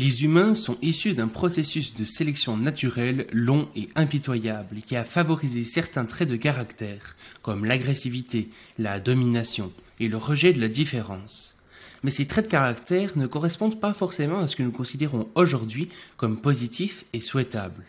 Les 0.00 0.22
humains 0.22 0.54
sont 0.54 0.78
issus 0.80 1.14
d'un 1.14 1.26
processus 1.26 1.96
de 1.96 2.04
sélection 2.04 2.56
naturelle 2.56 3.26
long 3.32 3.68
et 3.74 3.88
impitoyable 3.96 4.76
qui 4.76 4.94
a 4.94 5.02
favorisé 5.02 5.64
certains 5.64 6.04
traits 6.04 6.28
de 6.28 6.36
caractère, 6.36 7.16
comme 7.42 7.64
l'agressivité, 7.64 8.48
la 8.78 9.00
domination 9.00 9.72
et 9.98 10.06
le 10.06 10.16
rejet 10.16 10.52
de 10.52 10.60
la 10.60 10.68
différence. 10.68 11.56
Mais 12.04 12.12
ces 12.12 12.28
traits 12.28 12.44
de 12.44 12.50
caractère 12.52 13.18
ne 13.18 13.26
correspondent 13.26 13.80
pas 13.80 13.92
forcément 13.92 14.38
à 14.38 14.46
ce 14.46 14.54
que 14.54 14.62
nous 14.62 14.70
considérons 14.70 15.28
aujourd'hui 15.34 15.88
comme 16.16 16.40
positif 16.40 17.04
et 17.12 17.20
souhaitable. 17.20 17.82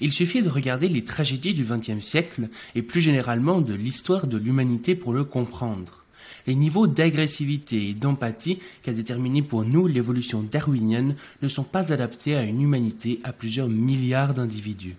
Il 0.00 0.14
suffit 0.14 0.40
de 0.40 0.48
regarder 0.48 0.88
les 0.88 1.04
tragédies 1.04 1.52
du 1.52 1.64
XXe 1.64 2.00
siècle 2.00 2.48
et 2.74 2.80
plus 2.80 3.02
généralement 3.02 3.60
de 3.60 3.74
l'histoire 3.74 4.26
de 4.26 4.38
l'humanité 4.38 4.94
pour 4.94 5.12
le 5.12 5.24
comprendre 5.24 6.05
les 6.46 6.54
niveaux 6.54 6.86
d'agressivité 6.86 7.88
et 7.88 7.94
d'empathie 7.94 8.58
qu'a 8.82 8.92
déterminé 8.92 9.42
pour 9.42 9.64
nous 9.64 9.86
l'évolution 9.86 10.42
darwinienne 10.42 11.16
ne 11.42 11.48
sont 11.48 11.64
pas 11.64 11.92
adaptés 11.92 12.36
à 12.36 12.42
une 12.42 12.62
humanité 12.62 13.20
à 13.24 13.32
plusieurs 13.32 13.68
milliards 13.68 14.34
d'individus. 14.34 14.96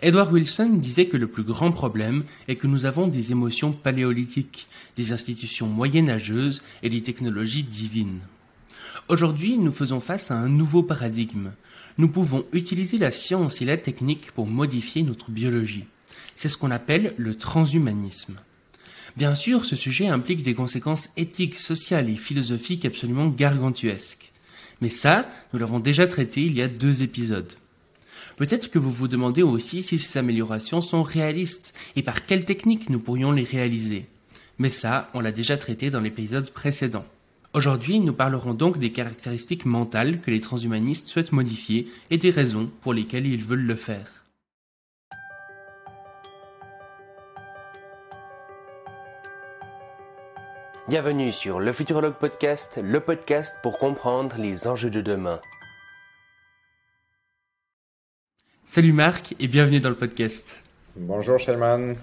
Edward 0.00 0.32
Wilson 0.32 0.74
disait 0.74 1.06
que 1.06 1.16
le 1.16 1.26
plus 1.26 1.42
grand 1.42 1.72
problème 1.72 2.22
est 2.46 2.54
que 2.54 2.68
nous 2.68 2.84
avons 2.84 3.08
des 3.08 3.32
émotions 3.32 3.72
paléolithiques, 3.72 4.68
des 4.96 5.10
institutions 5.10 5.66
moyenâgeuses 5.66 6.62
et 6.84 6.88
des 6.88 7.02
technologies 7.02 7.64
divines. 7.64 8.20
Aujourd'hui, 9.08 9.58
nous 9.58 9.72
faisons 9.72 10.00
face 10.00 10.30
à 10.30 10.36
un 10.36 10.48
nouveau 10.48 10.84
paradigme. 10.84 11.50
Nous 11.96 12.08
pouvons 12.08 12.44
utiliser 12.52 12.96
la 12.98 13.10
science 13.10 13.60
et 13.60 13.64
la 13.64 13.76
technique 13.76 14.30
pour 14.32 14.46
modifier 14.46 15.02
notre 15.02 15.32
biologie. 15.32 15.86
C'est 16.36 16.48
ce 16.48 16.56
qu'on 16.56 16.70
appelle 16.70 17.14
le 17.16 17.34
transhumanisme. 17.34 18.36
Bien 19.18 19.34
sûr, 19.34 19.64
ce 19.64 19.74
sujet 19.74 20.06
implique 20.06 20.44
des 20.44 20.54
conséquences 20.54 21.08
éthiques, 21.16 21.56
sociales 21.56 22.08
et 22.08 22.14
philosophiques 22.14 22.84
absolument 22.84 23.26
gargantuesques. 23.26 24.30
Mais 24.80 24.90
ça, 24.90 25.28
nous 25.52 25.58
l'avons 25.58 25.80
déjà 25.80 26.06
traité 26.06 26.42
il 26.42 26.54
y 26.54 26.62
a 26.62 26.68
deux 26.68 27.02
épisodes. 27.02 27.52
Peut-être 28.36 28.70
que 28.70 28.78
vous 28.78 28.92
vous 28.92 29.08
demandez 29.08 29.42
aussi 29.42 29.82
si 29.82 29.98
ces 29.98 30.20
améliorations 30.20 30.80
sont 30.80 31.02
réalistes 31.02 31.74
et 31.96 32.04
par 32.04 32.26
quelles 32.26 32.44
techniques 32.44 32.90
nous 32.90 33.00
pourrions 33.00 33.32
les 33.32 33.42
réaliser. 33.42 34.06
Mais 34.58 34.70
ça, 34.70 35.10
on 35.14 35.20
l'a 35.20 35.32
déjà 35.32 35.56
traité 35.56 35.90
dans 35.90 35.98
l'épisode 35.98 36.52
précédent. 36.52 37.04
Aujourd'hui, 37.54 37.98
nous 37.98 38.12
parlerons 38.12 38.54
donc 38.54 38.78
des 38.78 38.92
caractéristiques 38.92 39.64
mentales 39.64 40.20
que 40.20 40.30
les 40.30 40.40
transhumanistes 40.40 41.08
souhaitent 41.08 41.32
modifier 41.32 41.88
et 42.10 42.18
des 42.18 42.30
raisons 42.30 42.70
pour 42.82 42.94
lesquelles 42.94 43.26
ils 43.26 43.42
veulent 43.42 43.66
le 43.66 43.74
faire. 43.74 44.17
Bienvenue 50.88 51.32
sur 51.32 51.60
le 51.60 51.70
Futurologue 51.74 52.14
Podcast, 52.14 52.80
le 52.82 53.00
podcast 53.00 53.54
pour 53.62 53.78
comprendre 53.78 54.36
les 54.38 54.66
enjeux 54.66 54.88
de 54.88 55.02
demain. 55.02 55.38
Salut 58.64 58.94
Marc 58.94 59.34
et 59.38 59.48
bienvenue 59.48 59.80
dans 59.80 59.90
le 59.90 59.96
podcast. 59.96 60.64
Bonjour 60.96 61.38
Shayman. 61.38 61.94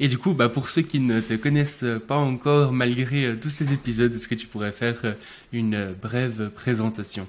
Et 0.00 0.08
du 0.08 0.16
coup, 0.16 0.32
bah, 0.32 0.48
pour 0.48 0.70
ceux 0.70 0.80
qui 0.80 1.00
ne 1.00 1.20
te 1.20 1.34
connaissent 1.34 1.84
pas 2.08 2.16
encore, 2.16 2.72
malgré 2.72 3.26
euh, 3.26 3.36
tous 3.36 3.50
ces 3.50 3.74
épisodes, 3.74 4.14
est-ce 4.14 4.26
que 4.26 4.36
tu 4.36 4.46
pourrais 4.46 4.72
faire 4.72 4.98
euh, 5.04 5.12
une 5.52 5.92
brève 5.92 6.48
présentation? 6.48 7.28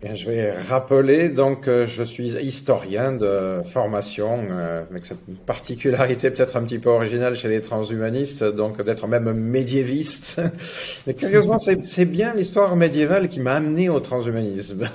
Je 0.00 0.30
vais 0.30 0.52
rappeler, 0.52 1.28
donc, 1.28 1.66
euh, 1.66 1.84
je 1.84 2.04
suis 2.04 2.28
historien 2.36 3.10
de 3.10 3.62
formation, 3.64 4.46
euh, 4.48 4.84
avec 4.88 5.04
cette 5.04 5.18
particularité 5.44 6.30
peut-être 6.30 6.56
un 6.56 6.62
petit 6.62 6.78
peu 6.78 6.88
originale 6.88 7.34
chez 7.34 7.48
les 7.48 7.60
transhumanistes, 7.60 8.44
donc 8.44 8.80
d'être 8.80 9.08
même 9.08 9.32
médiéviste. 9.32 10.40
Mais 11.08 11.14
curieusement, 11.14 11.58
c'est 11.58 12.04
bien 12.04 12.32
l'histoire 12.34 12.76
médiévale 12.76 13.28
qui 13.28 13.40
m'a 13.40 13.54
amené 13.54 13.88
au 13.88 13.98
transhumanisme. 13.98 14.88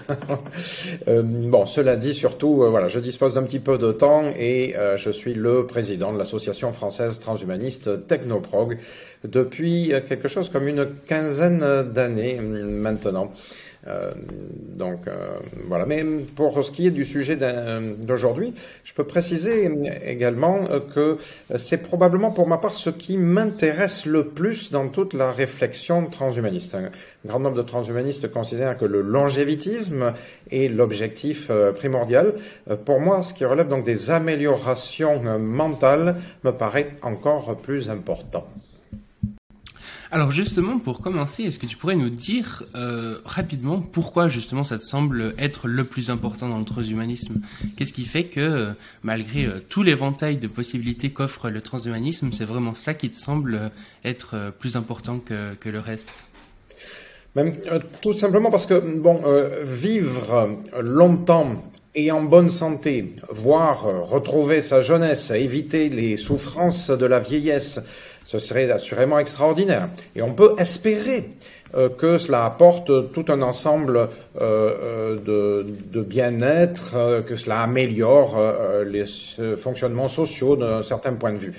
euh, 1.10 1.22
bon, 1.22 1.66
cela 1.66 1.98
dit, 1.98 2.14
surtout, 2.14 2.64
euh, 2.64 2.70
voilà, 2.70 2.88
je 2.88 3.00
dispose 3.00 3.34
d'un 3.34 3.44
petit 3.44 3.60
peu 3.60 3.78
de 3.78 3.92
temps 3.92 4.24
et 4.38 4.76
je 4.96 5.10
suis 5.10 5.34
le 5.34 5.66
président 5.66 6.14
de 6.14 6.18
l'association 6.18 6.72
française 6.72 7.20
transhumaniste 7.20 8.08
Technoprog 8.08 8.78
depuis 9.26 9.92
quelque 10.08 10.28
chose 10.28 10.50
comme 10.50 10.68
une 10.68 10.88
quinzaine 11.08 11.92
d'années 11.94 12.40
maintenant. 12.40 13.32
Euh, 13.88 14.14
donc 14.76 15.08
euh, 15.08 15.40
voilà. 15.68 15.86
Mais 15.86 16.04
pour 16.36 16.64
ce 16.64 16.72
qui 16.72 16.88
est 16.88 16.92
du 16.92 17.06
sujet 17.06 17.36
d'aujourd'hui, 17.36 18.54
je 18.84 18.94
peux 18.94 19.04
préciser 19.04 19.70
également 20.06 20.66
que 20.94 21.18
c'est 21.56 21.84
probablement 21.84 22.32
pour 22.32 22.48
ma 22.48 22.58
part 22.58 22.74
ce 22.74 22.90
qui 22.90 23.18
m'intéresse 23.18 24.06
le 24.06 24.28
plus 24.28 24.72
dans 24.72 24.88
toute 24.88 25.14
la 25.14 25.32
réflexion 25.32 26.06
transhumaniste. 26.08 26.76
Un 26.76 26.92
grand 27.26 27.40
nombre 27.40 27.58
de 27.58 27.62
transhumanistes 27.62 28.32
considèrent 28.32 28.78
que 28.78 28.86
le 28.86 29.02
longévitisme 29.02 30.14
est 30.52 30.68
l'objectif 30.70 31.48
euh, 31.50 31.72
primordial. 31.72 32.34
Pour 32.86 33.00
moi, 33.00 33.22
ce 33.22 33.34
qui 33.34 33.46
relève 33.46 33.68
donc 33.68 33.84
des 33.84 34.12
améliorations 34.12 35.22
mentales 35.40 36.16
me 36.44 36.52
paraît 36.52 36.92
encore 37.02 37.58
plus 37.58 37.90
important. 37.90 38.48
Alors 40.14 40.30
justement, 40.30 40.78
pour 40.78 41.02
commencer, 41.02 41.42
est-ce 41.42 41.58
que 41.58 41.66
tu 41.66 41.76
pourrais 41.76 41.96
nous 41.96 42.12
dire 42.12 42.62
euh, 42.76 43.18
rapidement 43.26 43.82
pourquoi 43.82 44.28
justement 44.28 44.64
ça 44.64 44.78
te 44.78 44.84
semble 44.84 45.34
être 45.40 45.68
le 45.68 45.86
plus 45.86 46.12
important 46.12 46.48
dans 46.48 46.60
le 46.60 46.66
transhumanisme? 46.66 47.42
Qu'est-ce 47.76 47.94
qui 47.94 48.06
fait 48.06 48.26
que 48.26 48.40
euh, 48.40 48.74
malgré 49.02 49.46
euh, 49.46 49.60
tout 49.70 49.82
l'éventail 49.82 50.38
de 50.38 50.46
possibilités 50.46 51.10
qu'offre 51.10 51.50
le 51.50 51.62
transhumanisme, 51.62 52.32
c'est 52.32 52.46
vraiment 52.46 52.76
ça 52.76 52.94
qui 52.94 53.10
te 53.10 53.16
semble 53.16 53.72
être 54.06 54.54
plus 54.60 54.76
important 54.76 55.18
que, 55.18 55.56
que 55.56 55.70
le 55.70 55.80
reste? 55.80 56.26
Même, 57.36 57.56
Tout 58.04 58.14
simplement 58.14 58.52
parce 58.52 58.68
que 58.68 58.80
bon, 59.00 59.20
vivre 59.64 60.60
longtemps 60.80 61.64
et 61.96 62.12
en 62.12 62.22
bonne 62.22 62.50
santé, 62.50 63.14
voire 63.30 64.10
retrouver 64.10 64.62
sa 64.62 64.82
jeunesse, 64.82 65.32
éviter 65.32 65.90
les 65.90 66.18
souffrances 66.18 66.90
de 66.90 67.06
la 67.06 67.20
vieillesse, 67.20 67.80
ce 68.24 68.40
serait 68.40 68.70
assurément 68.72 69.20
extraordinaire. 69.20 69.90
Et 70.16 70.22
on 70.22 70.34
peut 70.34 70.56
espérer 70.58 71.26
euh, 71.76 71.90
que 71.90 72.20
cela 72.20 72.46
apporte 72.46 73.12
tout 73.14 73.26
un 73.30 73.42
ensemble 73.42 73.98
euh, 73.98 74.08
euh, 74.40 75.16
de, 75.16 75.66
de 75.92 76.02
bien-être, 76.02 77.24
que 77.28 77.36
cela 77.36 77.62
améliore 77.62 78.40
les 78.86 79.06
fonctionnements 79.58 80.08
sociaux 80.08 80.56
d'un 80.56 80.84
certain 80.84 81.14
point 81.14 81.34
de 81.34 81.38
vue. 81.38 81.54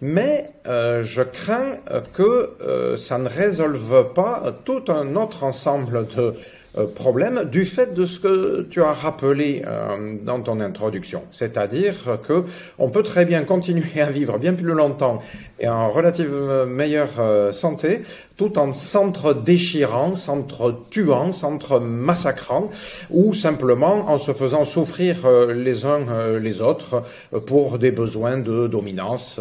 Mais 0.00 0.46
je 0.64 1.22
crains 1.22 1.72
que 2.12 2.96
ça 2.96 3.18
ne 3.18 3.28
résolve 3.28 4.12
pas 4.14 4.54
tout 4.64 4.84
un 4.88 5.14
autre 5.16 5.44
ensemble 5.44 6.06
de 6.16 6.34
euh, 6.78 6.86
problème 6.86 7.44
du 7.50 7.64
fait 7.64 7.94
de 7.94 8.06
ce 8.06 8.20
que 8.20 8.66
tu 8.70 8.80
as 8.80 8.92
rappelé 8.92 9.62
euh, 9.66 10.14
dans 10.22 10.40
ton 10.40 10.60
introduction, 10.60 11.24
c'est-à-dire 11.32 12.18
que 12.26 12.44
on 12.78 12.90
peut 12.90 13.02
très 13.02 13.24
bien 13.24 13.42
continuer 13.42 14.00
à 14.00 14.10
vivre 14.10 14.38
bien 14.38 14.54
plus 14.54 14.72
longtemps 14.72 15.20
et 15.58 15.68
en 15.68 15.90
relative 15.90 16.32
meilleure 16.68 17.18
euh, 17.18 17.50
santé, 17.50 18.02
tout 18.40 18.58
en 18.58 18.72
s'entre-déchirant, 18.72 20.14
s'entre-tuant, 20.14 21.30
s'entre-massacrant, 21.30 22.70
ou 23.10 23.34
simplement 23.34 24.08
en 24.08 24.16
se 24.16 24.32
faisant 24.32 24.64
souffrir 24.64 25.28
les 25.54 25.84
uns 25.84 26.38
les 26.38 26.62
autres 26.62 27.02
pour 27.44 27.78
des 27.78 27.90
besoins 27.90 28.38
de 28.38 28.66
dominance, 28.66 29.38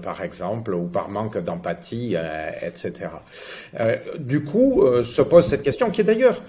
par 0.00 0.22
exemple, 0.22 0.74
ou 0.74 0.84
par 0.84 1.08
manque 1.08 1.38
d'empathie, 1.42 2.14
etc. 2.62 3.08
Du 4.20 4.44
coup, 4.44 4.84
se 5.02 5.22
pose 5.22 5.46
cette 5.46 5.62
question 5.62 5.90
qui 5.90 6.02
est 6.02 6.04
d'ailleurs 6.04 6.40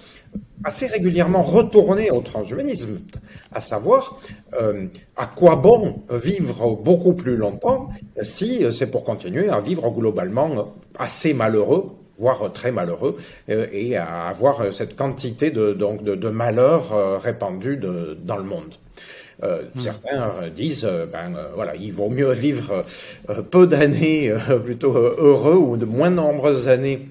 assez 0.63 0.87
régulièrement 0.87 1.41
retourné 1.41 2.11
au 2.11 2.21
transhumanisme, 2.21 2.99
à 3.51 3.59
savoir 3.59 4.19
euh, 4.53 4.85
à 5.17 5.25
quoi 5.25 5.55
bon 5.55 6.03
vivre 6.11 6.75
beaucoup 6.75 7.13
plus 7.13 7.35
longtemps 7.35 7.89
si 8.21 8.63
c'est 8.71 8.91
pour 8.91 9.03
continuer 9.03 9.49
à 9.49 9.59
vivre 9.59 9.89
globalement 9.89 10.73
assez 10.97 11.33
malheureux 11.33 11.91
voire 12.21 12.53
très 12.53 12.71
malheureux, 12.71 13.17
euh, 13.49 13.65
et 13.71 13.97
à 13.97 14.27
avoir 14.27 14.71
cette 14.73 14.95
quantité 14.95 15.49
de, 15.51 15.73
donc 15.73 16.03
de, 16.03 16.17
euh, 16.23 17.17
répandus 17.17 17.77
de, 17.77 18.17
dans 18.23 18.37
le 18.37 18.43
monde. 18.43 18.75
Euh, 19.43 19.63
hmm. 19.73 19.79
Certains 19.79 20.49
disent, 20.55 20.87
ben 21.11 21.33
voilà, 21.55 21.75
il 21.75 21.91
vaut 21.91 22.09
mieux 22.09 22.31
vivre 22.31 22.85
peu 23.49 23.65
d'années 23.65 24.31
plutôt 24.63 24.93
heureux 24.93 25.55
ou 25.55 25.77
de 25.77 25.85
moins 25.85 26.11
nombreuses 26.11 26.67
années 26.67 27.07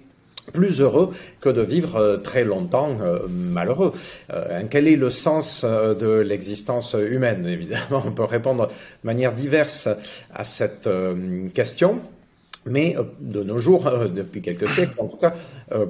plus 0.52 0.80
heureux 0.80 1.10
que 1.40 1.48
de 1.48 1.62
vivre 1.62 1.96
euh, 1.96 2.16
très 2.18 2.44
longtemps 2.44 2.98
euh, 3.00 3.20
malheureux. 3.28 3.92
Euh, 4.32 4.62
quel 4.70 4.88
est 4.88 4.96
le 4.96 5.10
sens 5.10 5.64
de 5.64 6.20
l'existence 6.20 6.94
humaine 6.98 7.46
Évidemment, 7.60 8.02
on 8.06 8.12
peut 8.12 8.24
répondre 8.24 8.66
de 8.66 8.72
manière 9.04 9.32
diverse 9.32 9.88
à 10.34 10.44
cette 10.44 10.88
question. 11.54 12.00
Mais 12.66 12.94
de 13.20 13.42
nos 13.42 13.58
jours, 13.58 13.90
depuis 14.14 14.42
quelques 14.42 14.68
siècles, 14.68 14.92
en 14.98 15.06
tout 15.06 15.16
cas, 15.16 15.34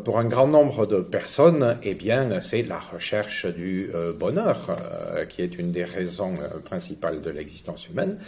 pour 0.04 0.20
un 0.20 0.24
grand 0.24 0.46
nombre 0.46 0.86
de 0.86 1.00
personnes, 1.00 1.76
eh 1.82 1.94
bien, 1.94 2.40
c'est 2.40 2.62
la 2.62 2.78
recherche 2.78 3.46
du 3.46 3.90
bonheur 4.16 4.76
qui 5.28 5.42
est 5.42 5.58
une 5.58 5.72
des 5.72 5.82
raisons 5.82 6.34
principales 6.64 7.22
de 7.22 7.30
l'existence 7.30 7.88
humaine. 7.88 8.18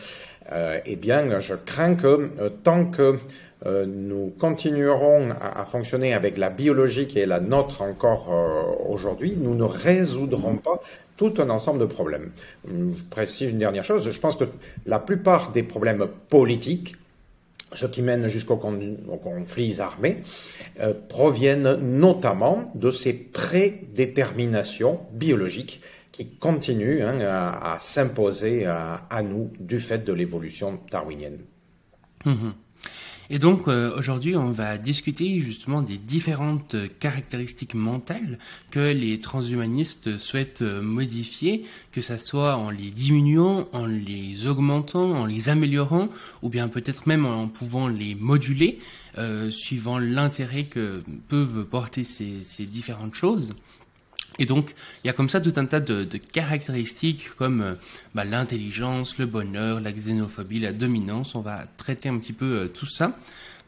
Eh 0.84 0.96
bien, 0.96 1.38
je 1.38 1.54
crains 1.54 1.94
que 1.94 2.48
tant 2.64 2.86
que 2.86 3.16
nous 3.64 4.32
continuerons 4.38 5.30
à, 5.40 5.64
fonctionner 5.64 6.14
avec 6.14 6.36
la 6.36 6.50
biologie 6.50 7.06
qui 7.06 7.20
est 7.20 7.26
la 7.26 7.40
nôtre 7.40 7.82
encore 7.82 8.28
aujourd'hui, 8.88 9.36
nous 9.38 9.54
ne 9.54 9.62
résoudrons 9.64 10.56
pas 10.56 10.80
tout 11.16 11.34
un 11.38 11.50
ensemble 11.50 11.78
de 11.78 11.86
problèmes. 11.86 12.32
Je 12.66 13.02
précise 13.10 13.50
une 13.50 13.58
dernière 13.58 13.84
chose, 13.84 14.10
je 14.10 14.20
pense 14.20 14.36
que 14.36 14.44
la 14.86 14.98
plupart 14.98 15.52
des 15.52 15.62
problèmes 15.62 16.08
politiques, 16.28 16.96
ce 17.72 17.86
qui 17.86 18.02
mène 18.02 18.28
jusqu'aux 18.28 18.56
conflits 18.56 19.80
armés, 19.80 20.18
euh, 20.80 20.92
proviennent 21.08 21.76
notamment 21.76 22.72
de 22.74 22.90
ces 22.90 23.14
prédéterminations 23.14 25.00
biologiques 25.12 25.80
qui 26.10 26.28
continuent 26.28 27.02
hein, 27.02 27.20
à, 27.20 27.78
s'imposer 27.80 28.66
à, 28.66 29.22
nous 29.22 29.50
du 29.58 29.78
fait 29.78 30.04
de 30.04 30.12
l'évolution 30.12 30.80
darwinienne. 30.90 31.38
Mmh 32.24 32.50
et 33.34 33.38
donc 33.38 33.66
euh, 33.66 33.98
aujourd'hui, 33.98 34.36
on 34.36 34.50
va 34.50 34.76
discuter 34.76 35.40
justement 35.40 35.80
des 35.80 35.96
différentes 35.96 36.76
caractéristiques 37.00 37.72
mentales 37.72 38.38
que 38.70 38.92
les 38.92 39.20
transhumanistes 39.20 40.18
souhaitent 40.18 40.60
euh, 40.60 40.82
modifier, 40.82 41.64
que 41.92 42.02
ça 42.02 42.18
soit 42.18 42.56
en 42.56 42.68
les 42.68 42.90
diminuant, 42.90 43.68
en 43.72 43.86
les 43.86 44.46
augmentant, 44.46 45.12
en 45.12 45.24
les 45.24 45.48
améliorant, 45.48 46.10
ou 46.42 46.50
bien 46.50 46.68
peut-être 46.68 47.06
même 47.06 47.24
en 47.24 47.48
pouvant 47.48 47.88
les 47.88 48.14
moduler, 48.14 48.78
euh, 49.16 49.50
suivant 49.50 49.98
l'intérêt 49.98 50.64
que 50.64 51.02
peuvent 51.28 51.64
porter 51.64 52.04
ces, 52.04 52.42
ces 52.42 52.66
différentes 52.66 53.14
choses. 53.14 53.54
Et 54.38 54.46
donc, 54.46 54.74
il 55.04 55.06
y 55.06 55.10
a 55.10 55.12
comme 55.12 55.28
ça 55.28 55.40
tout 55.40 55.52
un 55.56 55.66
tas 55.66 55.80
de, 55.80 56.04
caractéristiques 56.32 57.30
comme 57.36 57.60
euh, 57.60 57.74
bah, 58.14 58.24
l'intelligence, 58.24 59.18
le 59.18 59.26
bonheur, 59.26 59.80
la 59.80 59.92
xénophobie, 59.92 60.60
la 60.60 60.72
dominance. 60.72 61.34
On 61.34 61.40
va 61.40 61.64
traiter 61.76 62.08
un 62.08 62.18
petit 62.18 62.32
peu 62.32 62.62
euh, 62.62 62.68
tout 62.68 62.86
ça. 62.86 63.18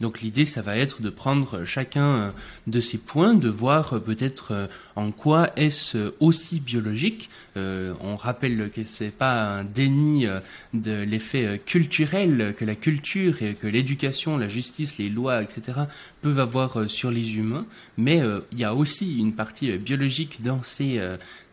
Donc 0.04 0.20
l'idée, 0.20 0.44
ça 0.44 0.60
va 0.60 0.76
être 0.76 1.00
de 1.00 1.08
prendre 1.08 1.64
chacun 1.64 2.16
euh, 2.16 2.30
de 2.66 2.78
ces 2.78 2.98
points, 2.98 3.32
de 3.32 3.48
voir 3.48 3.94
euh, 3.94 4.00
peut-être 4.00 4.52
euh, 4.52 4.66
en 4.96 5.12
quoi 5.12 5.48
est-ce 5.56 6.12
aussi 6.20 6.60
biologique. 6.60 7.30
on 7.56 8.16
rappelle 8.16 8.70
que 8.70 8.82
c'est 8.84 9.16
pas 9.16 9.60
un 9.60 9.64
déni 9.64 10.26
de 10.74 11.02
l'effet 11.02 11.60
culturel 11.64 12.54
que 12.58 12.64
la 12.64 12.74
culture 12.74 13.42
et 13.42 13.54
que 13.54 13.66
l'éducation, 13.66 14.36
la 14.36 14.48
justice, 14.48 14.98
les 14.98 15.08
lois, 15.08 15.42
etc. 15.42 15.80
peuvent 16.20 16.38
avoir 16.38 16.90
sur 16.90 17.10
les 17.10 17.36
humains, 17.36 17.64
mais 17.96 18.20
il 18.52 18.58
y 18.58 18.64
a 18.64 18.74
aussi 18.74 19.18
une 19.18 19.34
partie 19.34 19.78
biologique 19.78 20.42
dans 20.42 20.62
ces 20.62 21.00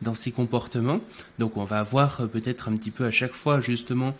dans 0.02 0.16
ces 0.16 0.32
comportements. 0.32 1.02
Donc 1.40 1.58
on 1.58 1.66
va 1.66 1.84
voir 1.84 2.28
peut-être 2.30 2.70
un 2.70 2.76
petit 2.76 2.92
peu 2.92 3.06
à 3.06 3.12
chaque 3.12 3.34
fois 3.34 3.60
justement 3.60 4.16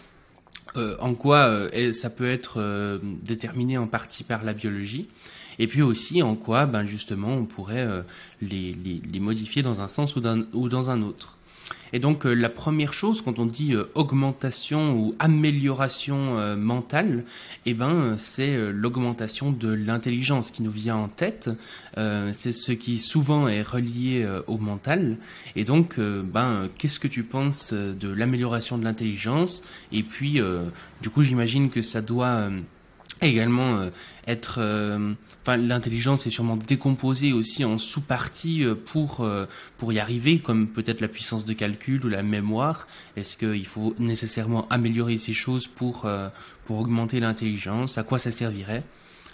euh, 0.78 0.96
en 1.00 1.16
quoi 1.16 1.48
euh, 1.48 1.94
ça 1.94 2.10
peut 2.10 2.30
être 2.30 2.62
euh, 2.62 2.98
déterminé 3.02 3.78
en 3.78 3.88
partie 3.88 4.24
par 4.24 4.44
la 4.44 4.54
biologie, 4.54 5.10
et 5.60 5.68
puis 5.68 5.82
aussi 5.82 6.24
en 6.24 6.36
quoi, 6.36 6.66
ben 6.66 6.86
justement, 6.86 7.30
on 7.30 7.46
pourrait 7.46 7.88
les, 8.42 8.74
les, 8.74 9.20
modifier 9.20 9.62
dans 9.62 9.82
un 9.82 9.88
sens 9.88 10.16
ou, 10.16 10.22
ou 10.54 10.70
dans 10.70 10.90
un 10.90 11.02
autre. 11.02 11.38
Et 11.94 12.00
donc 12.00 12.26
euh, 12.26 12.34
la 12.34 12.50
première 12.50 12.94
chose 12.94 13.22
quand 13.22 13.40
on 13.40 13.46
dit 13.46 13.74
euh, 13.74 13.86
augmentation 13.96 14.94
ou 14.94 15.16
amélioration 15.20 16.38
euh, 16.38 16.56
mentale, 16.56 17.24
eh 17.66 17.74
ben 17.74 18.16
c'est 18.18 18.72
l'augmentation 18.72 19.52
de 19.52 19.72
l'intelligence 19.72 20.52
qui 20.52 20.64
nous 20.64 20.72
vient 20.72 20.96
en 20.96 21.08
tête. 21.08 21.50
c'est 21.96 22.54
ce 22.54 22.72
qui 22.72 23.00
souvent 23.00 23.48
est 23.48 23.62
relié 23.62 24.28
au 24.48 24.58
mental. 24.58 25.18
Et 25.56 25.64
donc 25.64 26.00
ben 26.00 26.70
qu'est-ce 26.78 27.00
que 27.00 27.08
tu 27.08 27.24
penses 27.24 27.74
de 27.74 28.10
l'amélioration 28.10 28.78
de 28.78 28.84
l'intelligence? 28.84 29.64
Et 29.92 30.04
puis 30.04 30.40
du 31.02 31.10
coup 31.10 31.24
j'imagine 31.24 31.70
que 31.70 31.82
ça 31.82 32.02
doit 32.02 32.50
également 33.22 33.78
euh, 33.78 33.90
être 34.28 34.56
euh, 34.60 35.14
enfin 35.42 35.58
l'intelligence 35.58 36.26
est 36.28 36.30
sûrement 36.30 36.58
décomposée 36.58 37.34
aussi 37.34 37.64
en 37.66 37.78
sous-parties 37.78 38.64
euh, 38.64 38.76
pour 38.76 39.28
pour 39.78 39.94
y 39.94 40.00
arriver 40.00 40.40
comme 40.40 40.68
peut-être 40.68 41.02
la 41.02 41.08
puissance 41.08 41.46
de 41.46 41.54
calcul 41.54 42.06
ou 42.06 42.10
la 42.10 42.24
mémoire. 42.24 42.88
Est-ce 43.16 43.38
qu'il 43.38 43.68
faut 43.68 43.96
nécessairement 44.00 44.68
améliorer 44.70 45.18
ces 45.18 45.34
choses 45.34 45.68
pour 45.68 46.08
pour 46.66 46.80
augmenter 46.80 47.20
l'intelligence? 47.20 47.98
À 47.98 48.04
quoi 48.04 48.20
ça 48.20 48.32
servirait? 48.32 48.84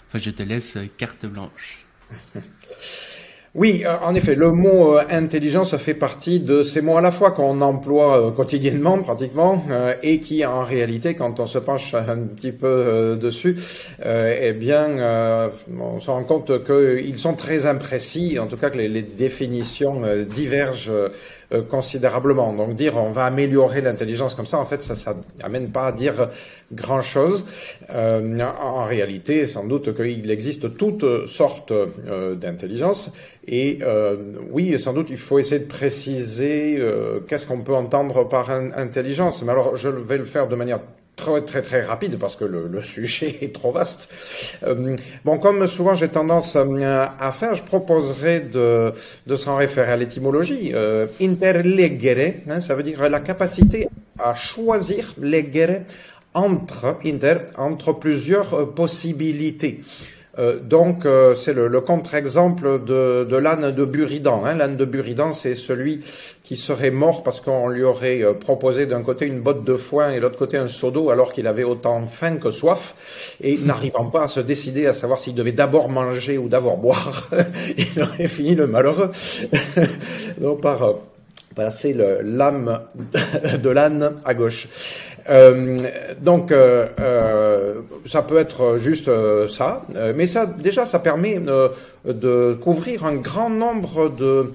Enfin 0.08 0.18
je 0.18 0.30
te 0.30 0.42
laisse 0.42 0.78
carte 0.96 1.26
blanche 1.26 1.86
Oui, 3.54 3.82
euh, 3.86 3.96
en 4.02 4.14
effet, 4.14 4.34
le 4.34 4.52
mot 4.52 4.98
euh, 4.98 5.02
intelligence 5.08 5.74
fait 5.78 5.94
partie 5.94 6.38
de 6.38 6.62
ces 6.62 6.82
mots 6.82 6.98
à 6.98 7.00
la 7.00 7.10
fois 7.10 7.30
qu'on 7.30 7.62
emploie 7.62 8.26
euh, 8.26 8.30
quotidiennement 8.30 8.98
pratiquement 9.02 9.64
et 10.02 10.20
qui 10.20 10.44
en 10.44 10.62
réalité, 10.62 11.14
quand 11.14 11.40
on 11.40 11.46
se 11.46 11.58
penche 11.58 11.94
un 11.94 12.18
petit 12.18 12.52
peu 12.52 13.18
dessus, 13.20 13.56
eh 14.04 14.52
bien, 14.52 15.50
on 15.80 15.98
se 15.98 16.10
rend 16.10 16.24
compte 16.24 16.64
qu'ils 16.64 17.18
sont 17.18 17.34
très 17.34 17.66
imprécis, 17.66 18.38
en 18.38 18.46
tout 18.46 18.56
cas 18.56 18.70
que 18.70 18.78
les, 18.78 18.88
les 18.88 19.02
définitions 19.02 20.02
divergent 20.28 20.92
euh, 21.50 21.62
considérablement. 21.62 22.52
Donc 22.52 22.74
dire 22.74 22.98
on 22.98 23.10
va 23.10 23.24
améliorer 23.24 23.80
l'intelligence 23.80 24.34
comme 24.34 24.44
ça, 24.44 24.58
en 24.58 24.66
fait, 24.66 24.82
ça, 24.82 24.94
ça 24.94 25.16
amène 25.42 25.70
pas 25.70 25.86
à 25.86 25.92
dire 25.92 26.28
grand 26.72 27.00
chose. 27.00 27.46
Euh, 27.88 28.40
en 28.40 28.84
réalité, 28.84 29.46
sans 29.46 29.64
doute 29.64 29.94
qu'il 29.94 30.30
existe 30.30 30.76
toutes 30.76 31.26
sortes 31.26 31.72
euh, 31.72 32.34
d'intelligence. 32.34 33.12
Et 33.46 33.78
oui, 34.50 34.78
sans 34.78 34.92
doute, 34.92 35.06
il 35.08 35.16
faut 35.16 35.38
essayer 35.38 35.60
de 35.62 35.68
préciser 35.68 36.78
qu'est-ce 37.26 37.46
qu'on 37.46 37.60
peut 37.60 37.74
entendre 37.74 38.28
par 38.28 38.50
intelligence. 38.50 39.42
Mais 39.42 39.52
alors, 39.52 39.74
je 39.74 39.88
vais 39.88 40.18
le 40.18 40.24
faire 40.24 40.48
de 40.48 40.54
manière 40.54 40.80
très 41.18 41.42
très 41.42 41.62
très 41.62 41.82
rapide 41.82 42.16
parce 42.18 42.36
que 42.36 42.44
le, 42.44 42.66
le 42.66 42.80
sujet 42.80 43.36
est 43.42 43.54
trop 43.54 43.72
vaste. 43.72 44.08
Euh, 44.62 44.96
bon, 45.24 45.38
comme 45.38 45.66
souvent 45.66 45.94
j'ai 45.94 46.08
tendance 46.08 46.56
euh, 46.56 47.04
à 47.20 47.32
faire, 47.32 47.54
je 47.54 47.62
proposerai 47.62 48.40
de, 48.40 48.92
de 49.26 49.36
s'en 49.36 49.56
référer 49.56 49.92
à 49.92 49.96
l'étymologie. 49.96 50.70
Euh, 50.74 51.06
interlegere, 51.20 52.34
hein, 52.48 52.60
ça 52.60 52.74
veut 52.74 52.82
dire 52.82 53.08
la 53.08 53.20
capacité 53.20 53.88
à 54.18 54.34
choisir 54.34 55.14
legere 55.20 55.82
entre 56.34 56.96
inter 57.04 57.38
entre 57.56 57.92
plusieurs 57.92 58.54
euh, 58.54 58.64
possibilités. 58.66 59.80
Euh, 60.38 60.58
donc, 60.60 61.04
euh, 61.04 61.34
c'est 61.34 61.52
le, 61.52 61.80
contre-exemple 61.80 62.84
de, 62.84 63.36
l'âne 63.36 63.72
de 63.72 63.84
Buridan. 63.84 64.44
Hein. 64.44 64.54
L'âne 64.54 64.76
de 64.76 64.84
Buridan, 64.84 65.32
c'est 65.32 65.54
celui 65.54 66.02
qui 66.44 66.56
serait 66.56 66.90
mort 66.90 67.22
parce 67.22 67.40
qu'on 67.40 67.68
lui 67.68 67.82
aurait 67.82 68.22
euh, 68.22 68.34
proposé 68.34 68.86
d'un 68.86 69.02
côté 69.02 69.26
une 69.26 69.40
botte 69.40 69.64
de 69.64 69.76
foin 69.76 70.10
et 70.10 70.16
de 70.16 70.20
l'autre 70.20 70.38
côté 70.38 70.56
un 70.56 70.68
seau 70.68 70.90
d'eau, 70.90 71.10
alors 71.10 71.32
qu'il 71.32 71.46
avait 71.46 71.64
autant 71.64 72.06
faim 72.06 72.36
que 72.36 72.50
soif, 72.50 73.36
et 73.42 73.58
n'arrivant 73.58 74.06
pas 74.06 74.24
à 74.24 74.28
se 74.28 74.40
décider 74.40 74.86
à 74.86 74.92
savoir 74.92 75.18
s'il 75.18 75.34
devait 75.34 75.52
d'abord 75.52 75.88
manger 75.88 76.38
ou 76.38 76.48
d'abord 76.48 76.76
boire, 76.76 77.28
il 77.76 78.02
aurait 78.02 78.28
fini 78.28 78.54
le 78.54 78.66
malheureux 78.66 79.10
donc 80.40 80.60
par 80.60 80.94
passer 81.58 81.92
l'âme 82.22 82.82
de 83.60 83.68
l'âne 83.68 84.14
à 84.24 84.34
gauche. 84.34 84.68
Euh, 85.28 85.76
donc, 86.20 86.52
euh, 86.52 86.86
euh, 87.00 87.74
ça 88.06 88.22
peut 88.22 88.38
être 88.38 88.78
juste 88.78 89.10
ça, 89.48 89.82
mais 90.14 90.26
ça, 90.26 90.46
déjà, 90.46 90.86
ça 90.86 90.98
permet 90.98 91.40
de 92.08 92.56
couvrir 92.60 93.04
un 93.04 93.16
grand 93.16 93.50
nombre 93.50 94.08
de 94.08 94.52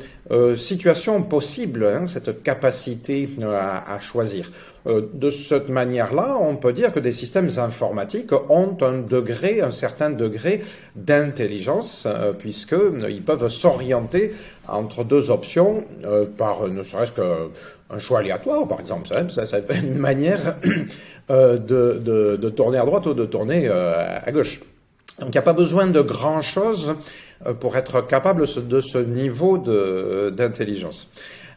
situations 0.55 1.21
possibles, 1.21 1.85
hein, 1.85 2.07
cette 2.07 2.41
capacité 2.41 3.29
à, 3.43 3.93
à 3.93 3.99
choisir. 3.99 4.51
de 4.85 5.29
cette 5.29 5.69
manière-là, 5.69 6.37
on 6.41 6.55
peut 6.55 6.73
dire 6.73 6.91
que 6.91 6.99
des 6.99 7.11
systèmes 7.11 7.49
informatiques 7.57 8.31
ont 8.49 8.75
un 8.81 8.99
degré, 8.99 9.61
un 9.61 9.71
certain 9.71 10.09
degré 10.09 10.61
d'intelligence, 10.95 12.07
puisque 12.39 12.75
ils 13.07 13.21
peuvent 13.21 13.47
s'orienter 13.49 14.33
entre 14.67 15.03
deux 15.03 15.29
options 15.29 15.83
par 16.37 16.67
ne 16.67 16.81
serait-ce 16.81 17.11
que 17.11 17.49
un 17.93 17.99
choix 17.99 18.19
aléatoire, 18.19 18.67
par 18.67 18.79
exemple. 18.79 19.07
Ça, 19.07 19.47
ça, 19.47 19.59
une 19.75 19.97
manière 19.97 20.57
euh, 21.29 21.57
de, 21.57 22.49
tourner 22.49 22.77
à 22.77 22.85
droite 22.85 23.05
ou 23.05 23.13
de 23.13 23.25
tourner 23.25 23.67
euh, 23.67 24.19
à 24.23 24.31
gauche. 24.31 24.61
Donc 25.19 25.29
il 25.29 25.31
n'y 25.33 25.37
a 25.37 25.43
pas 25.43 25.53
besoin 25.53 25.87
de 25.87 26.01
grand-chose 26.01 26.95
euh, 27.45 27.53
pour 27.53 27.77
être 27.77 28.01
capable 28.01 28.45
de 28.47 28.81
ce 28.81 28.97
niveau 28.97 29.57
d'intelligence. 29.57 31.09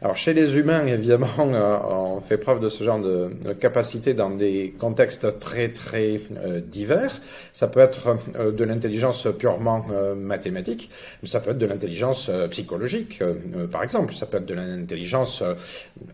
Alors 0.02 0.16
chez 0.16 0.34
les 0.34 0.56
humains, 0.56 0.86
évidemment, 0.86 1.28
euh, 1.38 1.78
on 1.88 2.20
fait 2.20 2.36
preuve 2.36 2.60
de 2.60 2.68
ce 2.68 2.84
genre 2.84 3.00
de, 3.00 3.30
capacité 3.58 4.14
dans 4.14 4.30
des 4.30 4.74
contextes 4.78 5.38
très 5.38 5.68
très 5.68 6.20
euh, 6.44 6.60
divers. 6.60 7.20
Ça 7.52 7.68
peut 7.68 7.80
être 7.80 8.16
euh, 8.38 8.52
de 8.52 8.64
l'intelligence 8.64 9.26
purement 9.38 9.86
mathématique, 10.16 10.90
ça 11.24 11.40
peut 11.40 11.50
être 11.50 11.58
de 11.58 11.66
l'intelligence 11.66 12.30
psychologique, 12.50 13.22
par 13.70 13.82
exemple. 13.82 14.14
Ça 14.14 14.26
peut 14.26 14.38
être 14.38 14.46
de 14.46 14.54
l'intelligence 14.54 15.42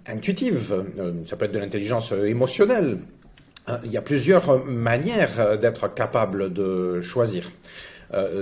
intuitive, 0.07 0.85
ça 1.27 1.37
peut 1.37 1.45
être 1.47 1.53
de 1.53 1.59
l'intelligence 1.59 2.13
émotionnelle. 2.13 2.99
Il 3.85 3.93
y 3.93 3.97
a 3.97 4.03
plusieurs 4.03 4.67
manières 4.67 5.59
d'être 5.59 5.95
capable 5.95 6.53
de 6.53 7.01
choisir. 7.01 7.53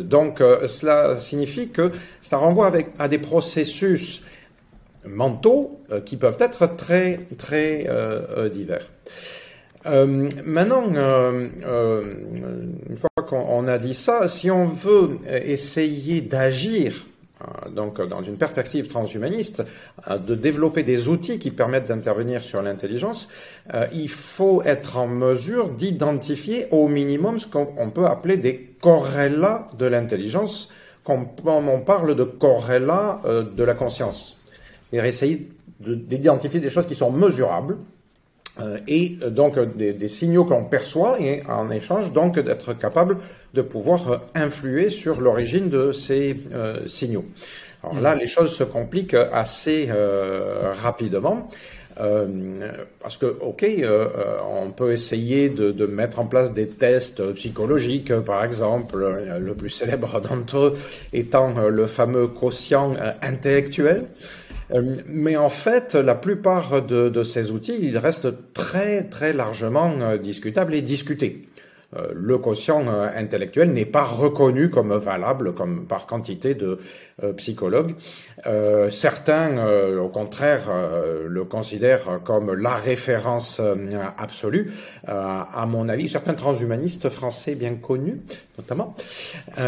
donc 0.01 0.39
cela 0.39 1.21
signifie 1.21 1.69
que 1.69 1.93
ça 2.23 2.39
renvoie 2.39 2.67
avec, 2.67 2.87
à 2.99 3.07
des 3.07 3.19
processus 3.19 4.23
mentaux 5.07 5.81
euh, 5.91 6.01
qui 6.01 6.17
peuvent 6.17 6.37
être 6.41 6.77
très, 6.77 7.21
très 7.39 7.87
euh, 7.89 8.23
euh, 8.37 8.49
divers. 8.49 8.87
maintenant, 9.85 10.85
une 10.85 12.97
fois 12.97 13.25
qu'on 13.27 13.67
a 13.67 13.79
dit 13.79 13.95
ça, 13.95 14.29
si 14.29 14.51
on 14.51 14.67
veut 14.67 15.19
essayer 15.27 16.21
d'agir 16.21 17.07
donc 17.75 18.01
dans 18.01 18.23
une 18.23 18.37
perspective 18.37 18.89
transhumaniste, 18.89 19.63
de 20.09 20.35
développer 20.35 20.83
des 20.83 21.09
outils 21.09 21.39
qui 21.39 21.51
permettent 21.51 21.89
d'intervenir 21.89 22.43
sur 22.43 22.63
l'intelligence, 22.63 23.29
il 23.93 24.09
faut 24.09 24.63
être 24.63 24.99
en 24.99 25.07
mesure 25.07 25.71
d'identifier 25.71 26.67
au 26.71 26.89
minimum 26.89 27.39
ce 27.39 27.47
qu'on 27.47 27.91
peut 27.91 28.07
appeler 28.07 28.37
des 28.37 28.75
corrélats 28.81 29.69
de 29.79 29.87
l'intelligence, 29.87 30.71
comme 31.05 31.27
on 31.47 31.81
parle 31.81 32.15
de 32.15 32.25
corrélats 32.25 33.21
de 33.25 33.65
la 33.65 33.75
conscience. 33.75 34.41
Et 34.93 34.99
essayer 34.99 35.49
d'identifier 35.81 36.61
des 36.61 36.71
choses 36.71 36.87
qui 36.87 36.95
sont 36.95 37.11
mesurables, 37.11 37.75
euh, 37.75 38.00
et 38.87 39.17
euh, 39.23 39.31
donc 39.31 39.57
euh, 39.57 39.67
des, 39.67 40.09
signaux 40.09 40.45
qu'on 40.45 40.65
perçoit 40.65 41.21
et 41.21 41.43
en 41.49 41.71
échange 41.71 42.13
donc 42.13 42.39
d'être 42.39 42.75
capable 42.75 43.19
de 43.55 43.63
pouvoir 43.63 44.23
influer 44.35 44.91
sur 44.91 45.21
l'origine 45.21 45.69
de 45.69 45.93
ces 45.93 46.37
signaux. 46.87 47.25
Alors 47.83 48.01
là, 48.01 48.15
mm. 48.15 48.19
les 48.19 48.27
choses 48.27 48.55
se 48.55 48.65
compliquent 48.65 49.15
assez 49.15 49.89
rapidement. 50.83 51.49
parce 53.03 53.17
que, 53.17 53.27
ok, 53.27 53.67
on 54.49 54.71
peut 54.71 54.93
essayer 54.93 55.49
de, 55.49 55.73
de, 55.73 55.87
mettre 55.87 56.21
en 56.21 56.27
place 56.27 56.53
des 56.53 56.69
tests 56.69 57.33
psychologiques, 57.33 58.15
par 58.21 58.45
exemple, 58.45 59.05
le 59.41 59.55
plus 59.55 59.71
célèbre 59.71 60.21
d'entre 60.29 60.59
eux 60.59 60.79
étant 61.13 61.53
le 61.69 61.87
fameux 61.87 62.29
quotient 62.29 62.95
intellectuel. 63.21 64.05
Euh, 64.73 64.97
mais 65.07 65.37
en 65.37 65.49
fait, 65.49 65.95
la 65.95 66.15
plupart 66.15 66.83
de, 66.83 67.23
ces 67.23 67.51
outils, 67.53 67.79
ils 67.81 67.99
restent 67.99 68.53
très 68.55 69.05
très 69.05 69.33
largement 69.33 69.93
euh, 70.01 70.19
discutables 70.19 70.75
et 70.75 70.83
discutés. 70.83 71.49
Euh, 71.97 72.13
le 72.15 72.39
quotient 72.39 72.87
euh, 72.87 73.09
intellectuel 73.17 73.73
n'est 73.73 73.85
pas 73.85 74.05
reconnu 74.05 74.71
comme 74.71 74.95
valable 74.95 75.55
comme 75.55 75.87
par 75.87 76.07
quantité 76.07 76.55
de 76.55 76.79
euh, 77.25 77.33
psychologues. 77.33 77.95
certains, 78.91 79.99
au 79.99 80.09
contraire, 80.09 80.71
le 81.27 81.45
considèrent 81.45 82.21
comme 82.25 82.55
la 82.55 82.75
référence 82.75 83.61
absolue. 84.17 84.73
à 85.07 85.67
mon 85.67 85.89
avis, 85.89 86.09
certains 86.09 86.35
transhumanistes 86.35 87.09
français 87.11 87.55
bien 87.55 87.75
connus, 87.75 88.21
notamment. 88.59 88.95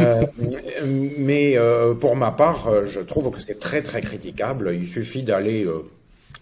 mais 1.18 1.56
pour 2.00 2.16
ma 2.16 2.30
part, 2.30 2.86
je 2.86 3.00
trouve 3.00 3.30
que 3.30 3.40
c'est 3.40 3.58
très 3.58 3.82
très 3.82 4.00
critiquable. 4.00 4.72
Il 4.74 4.86
suffit 4.86 5.22
d'aller 5.22 5.68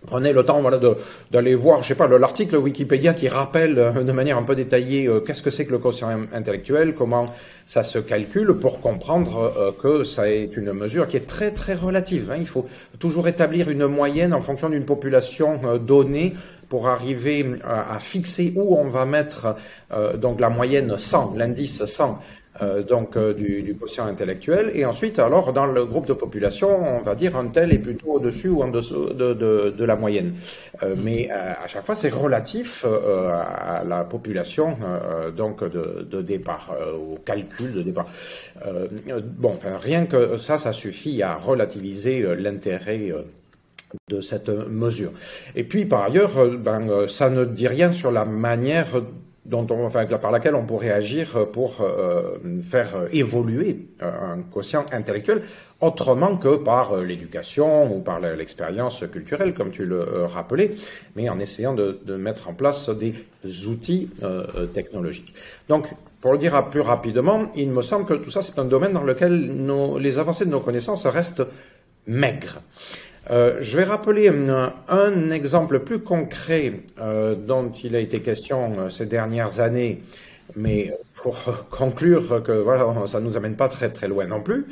Prenez 0.06 0.32
le 0.32 0.42
temps 0.44 0.62
voilà, 0.62 0.80
d'aller 1.30 1.54
voir, 1.54 1.82
je 1.82 1.88
sais 1.88 1.94
pas, 1.94 2.08
l'article 2.08 2.56
Wikipédia 2.56 3.12
qui 3.12 3.28
rappelle 3.28 3.78
euh, 3.78 4.02
de 4.02 4.12
manière 4.12 4.38
un 4.38 4.42
peu 4.42 4.54
détaillée 4.54 5.06
euh, 5.06 5.20
qu'est-ce 5.20 5.42
que 5.42 5.50
c'est 5.50 5.66
que 5.66 5.72
le 5.72 5.78
quotient 5.78 6.08
intellectuel, 6.32 6.94
comment 6.94 7.26
ça 7.66 7.82
se 7.82 7.98
calcule 7.98 8.54
pour 8.54 8.80
comprendre 8.80 9.52
euh, 9.58 9.72
que 9.72 10.02
ça 10.02 10.30
est 10.30 10.56
une 10.56 10.72
mesure 10.72 11.06
qui 11.06 11.18
est 11.18 11.26
très 11.26 11.50
très 11.50 11.74
relative. 11.74 12.30
Hein. 12.32 12.38
Il 12.40 12.46
faut 12.46 12.66
toujours 12.98 13.28
établir 13.28 13.68
une 13.68 13.86
moyenne 13.86 14.32
en 14.32 14.40
fonction 14.40 14.70
d'une 14.70 14.86
population 14.86 15.76
donnée 15.76 16.32
pour 16.70 16.88
arriver 16.88 17.44
à 17.64 17.98
fixer 17.98 18.52
où 18.54 18.76
on 18.76 18.86
va 18.86 19.04
mettre 19.04 19.56
donc 20.18 20.40
la 20.40 20.50
moyenne 20.50 20.96
100, 20.96 21.34
l'indice 21.36 21.84
100 21.84 22.20
euh, 22.62 22.82
donc 22.82 23.16
euh, 23.16 23.32
du, 23.32 23.62
du, 23.62 23.76
quotient 23.76 24.06
intellectuel. 24.06 24.72
Et 24.74 24.84
ensuite, 24.84 25.20
alors, 25.20 25.52
dans 25.52 25.66
le 25.66 25.84
groupe 25.86 26.06
de 26.06 26.12
population, 26.12 26.96
on 26.96 27.00
va 27.00 27.14
dire 27.14 27.36
un 27.36 27.46
tel 27.46 27.72
est 27.72 27.78
plutôt 27.78 28.14
au-dessus 28.14 28.48
ou 28.48 28.62
en 28.62 28.68
dessous 28.68 29.14
de, 29.14 29.34
de, 29.34 29.70
de 29.76 29.84
la 29.84 29.94
moyenne. 29.94 30.34
Euh, 30.82 30.96
mais 31.00 31.30
à 31.30 31.66
chaque 31.68 31.84
fois, 31.84 31.94
c'est 31.94 32.12
relatif 32.12 32.84
à 32.84 33.84
la 33.84 34.04
population 34.04 34.76
donc 35.36 35.62
de, 35.62 36.06
de 36.10 36.22
départ, 36.22 36.74
au 36.94 37.16
calcul 37.24 37.72
de 37.72 37.82
départ. 37.82 38.06
bon, 39.38 39.50
enfin, 39.50 39.76
rien 39.76 40.06
que 40.06 40.36
ça, 40.36 40.58
ça 40.58 40.72
suffit 40.72 41.22
à 41.22 41.36
relativiser 41.36 42.26
l'intérêt 42.36 43.12
de 44.08 44.20
cette 44.20 44.48
mesure. 44.48 45.12
Et 45.54 45.64
puis, 45.64 45.84
par 45.86 46.02
ailleurs, 46.04 46.32
ben, 46.58 47.06
ça 47.06 47.30
ne 47.30 47.44
dit 47.44 47.68
rien 47.68 47.92
sur 47.92 48.10
la 48.10 48.24
manière 48.24 49.00
dont 49.50 49.66
par 50.22 50.30
laquelle 50.30 50.54
on 50.54 50.64
pourrait 50.64 50.92
agir 50.92 51.48
pour 51.52 51.80
euh, 51.80 52.38
faire 52.62 52.90
évoluer 53.12 53.88
euh, 54.00 54.34
un 54.34 54.42
quotient 54.42 54.86
intellectuel 54.92 55.42
autrement 55.80 56.36
que 56.36 56.56
par 56.56 56.92
euh, 56.92 57.04
l'éducation 57.04 57.92
ou 57.92 58.00
par 58.00 58.20
l'expérience 58.20 59.04
culturelle, 59.12 59.52
comme 59.52 59.72
tu 59.72 59.84
le 59.84 60.24
rappelais, 60.24 60.70
mais 61.16 61.28
en 61.28 61.40
essayant 61.40 61.74
de, 61.74 61.98
mettre 62.16 62.48
en 62.48 62.54
place 62.54 62.90
des 62.90 63.14
outils 63.66 64.10
technologiques. 64.74 65.34
Donc, 65.68 65.88
pour 66.20 66.32
le 66.32 66.38
dire 66.38 66.68
plus 66.68 66.82
rapidement, 66.82 67.50
il 67.56 67.70
me 67.70 67.82
semble 67.82 68.04
que 68.04 68.14
tout 68.14 68.30
ça, 68.30 68.42
c'est 68.42 68.58
un 68.58 68.64
domaine 68.64 68.92
dans 68.92 69.04
lequel 69.04 69.50
les 69.98 70.18
avancées 70.18 70.44
de 70.44 70.50
nos 70.50 70.60
connaissances 70.60 71.06
restent 71.06 71.42
maigres. 72.06 72.60
Euh, 73.30 73.58
je 73.60 73.76
vais 73.76 73.84
rappeler 73.84 74.28
un, 74.28 75.30
exemple 75.30 75.80
plus 75.80 76.00
concret 76.00 76.72
euh, 77.00 77.36
dont 77.36 77.70
il 77.70 77.94
a 77.94 78.00
été 78.00 78.20
question 78.20 78.72
euh, 78.76 78.88
ces 78.88 79.06
dernières 79.06 79.60
années, 79.60 80.02
mais 80.56 80.92
pour 81.22 81.38
conclure 81.70 82.42
que 82.42 82.52
voilà, 82.52 83.06
ça 83.06 83.20
nous 83.20 83.36
amène 83.36 83.54
pas 83.54 83.68
très 83.68 83.90
très 83.90 84.08
loin 84.08 84.26
non 84.26 84.40
plus. 84.40 84.66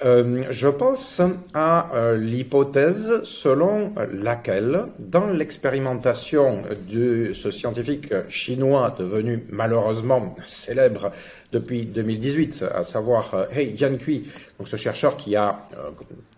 je 0.00 0.68
pense 0.68 1.20
à 1.54 1.90
l'hypothèse 2.16 3.20
selon 3.24 3.92
laquelle, 4.12 4.84
dans 5.00 5.26
l'expérimentation 5.26 6.62
de 6.88 7.32
ce 7.32 7.50
scientifique 7.50 8.14
chinois 8.28 8.94
devenu 8.96 9.44
malheureusement 9.50 10.36
célèbre 10.44 11.10
depuis 11.50 11.84
2018, 11.84 12.64
à 12.72 12.84
savoir 12.84 13.48
He 13.50 13.76
Jiankui, 13.76 14.30
donc 14.56 14.68
ce 14.68 14.76
chercheur 14.76 15.16
qui 15.16 15.34
a 15.34 15.66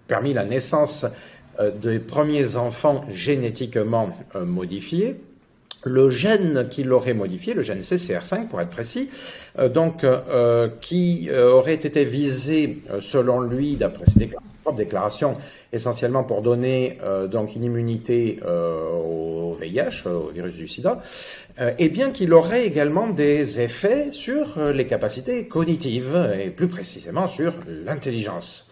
permis 0.08 0.32
la 0.32 0.44
naissance 0.44 1.04
des 1.82 1.98
premiers 1.98 2.56
enfants 2.56 3.04
génétiquement 3.10 4.10
euh, 4.34 4.44
modifiés, 4.44 5.16
le 5.84 6.10
gène 6.10 6.68
qui 6.68 6.84
l'aurait 6.84 7.14
modifié, 7.14 7.54
le 7.54 7.62
gène 7.62 7.80
CCR5 7.80 8.48
pour 8.48 8.60
être 8.60 8.70
précis, 8.70 9.08
euh, 9.58 9.68
donc 9.68 10.04
qui 10.80 11.30
aurait 11.32 11.74
été 11.74 12.04
visé 12.04 12.78
selon 13.00 13.40
lui, 13.40 13.76
d'après 13.76 14.04
ses 14.06 14.26
propres 14.26 14.76
déclarations, 14.76 15.34
essentiellement 15.72 16.22
pour 16.24 16.42
donner 16.42 16.98
donc 17.30 17.56
une 17.56 17.64
immunité 17.64 18.40
au 18.42 19.56
VIH, 19.58 20.06
au 20.06 20.28
virus 20.28 20.56
du 20.56 20.68
SIDA, 20.68 21.00
et 21.78 21.88
bien 21.88 22.10
qu'il 22.10 22.34
aurait 22.34 22.66
également 22.66 23.08
des 23.08 23.60
effets 23.60 24.12
sur 24.12 24.60
les 24.72 24.86
capacités 24.86 25.46
cognitives 25.46 26.30
et 26.38 26.50
plus 26.50 26.68
précisément 26.68 27.26
sur 27.26 27.54
l'intelligence. 27.86 28.68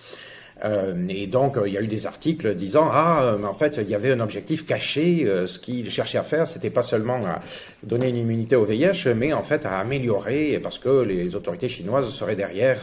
Euh, 0.65 1.07
et 1.09 1.27
donc, 1.27 1.57
euh, 1.57 1.69
il 1.69 1.75
y 1.75 1.79
a 1.79 1.81
eu 1.81 1.87
des 1.87 2.07
articles 2.07 2.55
disant 2.55 2.89
ah, 2.93 3.23
euh, 3.23 3.45
en 3.45 3.55
fait, 3.55 3.79
il 3.81 3.89
y 3.89 3.95
avait 3.95 4.13
un 4.13 4.21
objectif 4.21 4.67
caché. 4.67 5.25
ce 5.47 5.59
qu'il 5.59 5.91
cherchait 5.91 6.19
à 6.19 6.23
faire, 6.23 6.47
c'était 6.47 6.71
pas 6.71 6.83
seulement 6.83 7.21
à 7.25 7.41
donner 7.83 8.09
une 8.09 8.17
immunité 8.17 8.57
au 8.57 8.65
VIH, 8.65 9.15
mais 9.15 9.33
en 9.33 9.43
fait 9.43 9.65
à 9.67 9.79
améliorer, 9.79 10.59
parce 10.63 10.79
que 10.79 11.03
les 11.03 11.37
autorités 11.37 11.69
chinoises 11.69 12.11
seraient 12.11 12.37
derrière 12.37 12.79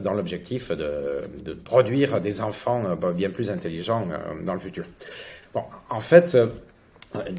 dans 0.00 0.12
l'objectif 0.12 0.70
de, 0.70 1.52
produire 1.64 2.20
des 2.20 2.40
enfants 2.40 2.82
bien 3.14 3.30
plus 3.30 3.50
intelligents 3.50 4.06
dans 4.44 4.54
le 4.54 4.60
futur. 4.60 4.84
Bon, 5.52 5.62
en 5.90 6.00
fait, 6.00 6.36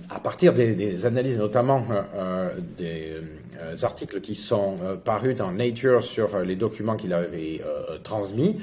à 0.10 0.20
partir 0.20 0.54
des, 0.54 1.06
analyses, 1.06 1.38
notamment 1.38 1.86
des 2.78 3.14
articles 3.84 4.22
qui 4.22 4.36
sont 4.36 4.76
euh, 4.84 4.96
parus 4.96 5.36
dans 5.36 5.52
Nature 5.52 6.04
sur 6.04 6.40
les 6.40 6.56
documents 6.56 6.96
qu'il 6.96 7.14
avait 7.14 7.62
transmis, 8.04 8.60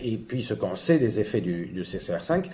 et 0.00 0.16
puis 0.16 0.42
ce 0.42 0.54
qu'on 0.54 0.76
sait 0.76 0.98
des 0.98 1.20
effets 1.20 1.40
du, 1.40 1.66
du 1.66 1.82
CCR5, 1.82 2.44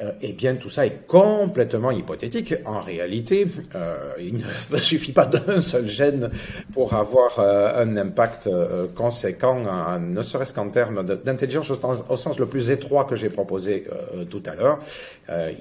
euh, 0.00 0.10
eh 0.22 0.32
bien, 0.32 0.56
tout 0.56 0.70
ça 0.70 0.86
est 0.86 1.06
complètement 1.06 1.92
hypothétique. 1.92 2.54
En 2.64 2.80
réalité, 2.80 3.46
euh, 3.76 3.96
il 4.18 4.38
ne 4.38 4.76
suffit 4.78 5.12
pas 5.12 5.26
d'un 5.26 5.60
seul 5.60 5.86
gène 5.86 6.30
pour 6.72 6.94
avoir 6.94 7.38
euh, 7.38 7.80
un 7.80 7.96
impact 7.96 8.48
conséquent, 8.96 9.98
ne 10.00 10.22
serait-ce 10.22 10.52
qu'en 10.52 10.68
termes 10.68 11.04
d'intelligence 11.04 11.70
au, 11.70 12.16
sens 12.16 12.38
le 12.38 12.46
plus 12.46 12.70
étroit 12.70 13.04
que 13.04 13.14
j'ai 13.14 13.28
proposé 13.28 13.86
tout 14.30 14.42
à 14.46 14.54
l'heure. 14.54 14.78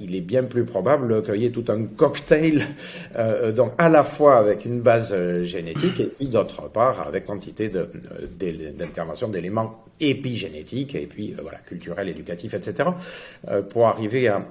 il 0.02 0.16
est 0.16 0.22
bien 0.22 0.44
plus 0.44 0.66
probable 0.66 1.24
qu'il 1.24 1.36
y 1.36 1.46
ait 1.46 1.52
tout 1.52 1.66
un 1.70 1.84
cocktail, 1.84 2.66
donc 3.56 3.74
à 3.78 3.90
la 3.90 4.04
fois 4.04 4.38
avec 4.38 4.66
une 4.66 4.82
base 4.82 5.14
génétique 5.54 6.00
et 6.00 6.08
puis 6.16 6.28
d'autre 6.28 6.70
part 6.70 7.08
avec 7.08 7.26
quantité 7.26 7.70
d'intervention 7.70 9.30
d'éléments 9.30 9.84
épigénétiques 10.00 10.96
et 10.96 11.08
puis 11.08 11.36
voilà 11.42 11.60
culturels, 11.60 12.10
éducatifs, 12.10 12.54
etc. 12.54 12.90
pour 13.70 13.88
arriver 13.88 14.28
à, 14.28 14.42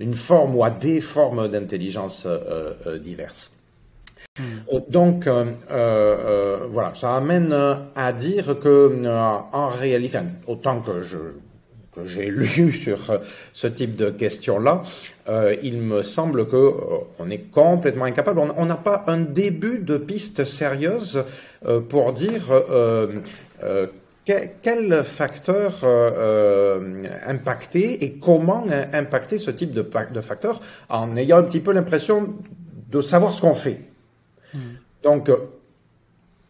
une 0.00 0.14
forme 0.14 0.56
ou 0.56 0.64
à 0.64 0.70
des 0.70 1.00
formes 1.00 1.48
d'intelligence 1.48 2.26
euh, 2.26 2.72
euh, 2.86 2.98
diverses. 2.98 3.52
Hmm. 4.38 4.42
Euh, 4.72 4.80
donc, 4.88 5.28
voilà, 6.72 6.94
ça 6.94 7.16
amène 7.16 7.54
à 7.94 8.12
dire 8.12 8.58
que, 8.58 9.06
en 9.52 9.68
réalité, 9.68 10.18
autant 10.46 10.80
que 10.80 11.02
je, 11.02 11.18
que 12.02 12.08
j'ai 12.08 12.26
lu 12.26 12.72
sur 12.84 13.20
ce 13.52 13.66
type 13.66 13.96
de 13.96 14.10
questions-là, 14.10 14.82
il 15.62 15.78
me 15.78 16.02
semble 16.02 16.46
que 16.46 16.72
on 17.18 17.30
est 17.30 17.50
complètement 17.50 18.06
incapable. 18.06 18.40
On 18.56 18.66
n'a 18.66 18.76
pas 18.76 19.04
un 19.06 19.20
début 19.20 19.78
de 19.78 19.96
piste 19.96 20.44
sérieuse 20.44 21.24
pour 21.88 22.12
dire 22.12 22.50
quel 24.62 25.04
facteur 25.04 25.80
euh, 25.82 27.04
impacter 27.26 28.04
et 28.04 28.12
comment 28.12 28.64
impacter 28.92 29.38
ce 29.38 29.50
type 29.50 29.72
de, 29.72 29.88
de 30.12 30.20
facteur 30.20 30.60
en 30.88 31.16
ayant 31.16 31.38
un 31.38 31.42
petit 31.42 31.60
peu 31.60 31.72
l'impression 31.72 32.34
de 32.90 33.00
savoir 33.00 33.34
ce 33.34 33.40
qu'on 33.40 33.54
fait. 33.54 33.80
Hmm. 34.54 34.58
Donc, 35.02 35.30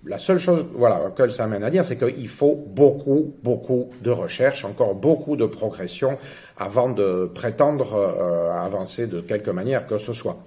la 0.04 0.18
seule 0.18 0.38
chose 0.38 0.66
voilà, 0.74 1.10
que 1.14 1.28
ça 1.28 1.44
amène 1.44 1.62
à 1.62 1.70
dire, 1.70 1.84
c'est 1.84 1.98
qu'il 1.98 2.28
faut 2.28 2.54
beaucoup, 2.54 3.34
beaucoup 3.42 3.90
de 4.00 4.10
recherche, 4.10 4.64
encore 4.64 4.94
beaucoup 4.94 5.36
de 5.36 5.46
progression 5.46 6.18
avant 6.56 6.88
de 6.88 7.30
prétendre 7.34 7.94
euh, 7.94 8.52
avancer 8.52 9.06
de 9.06 9.20
quelque 9.20 9.50
manière 9.50 9.86
que 9.86 9.98
ce 9.98 10.12
soit. 10.12 10.38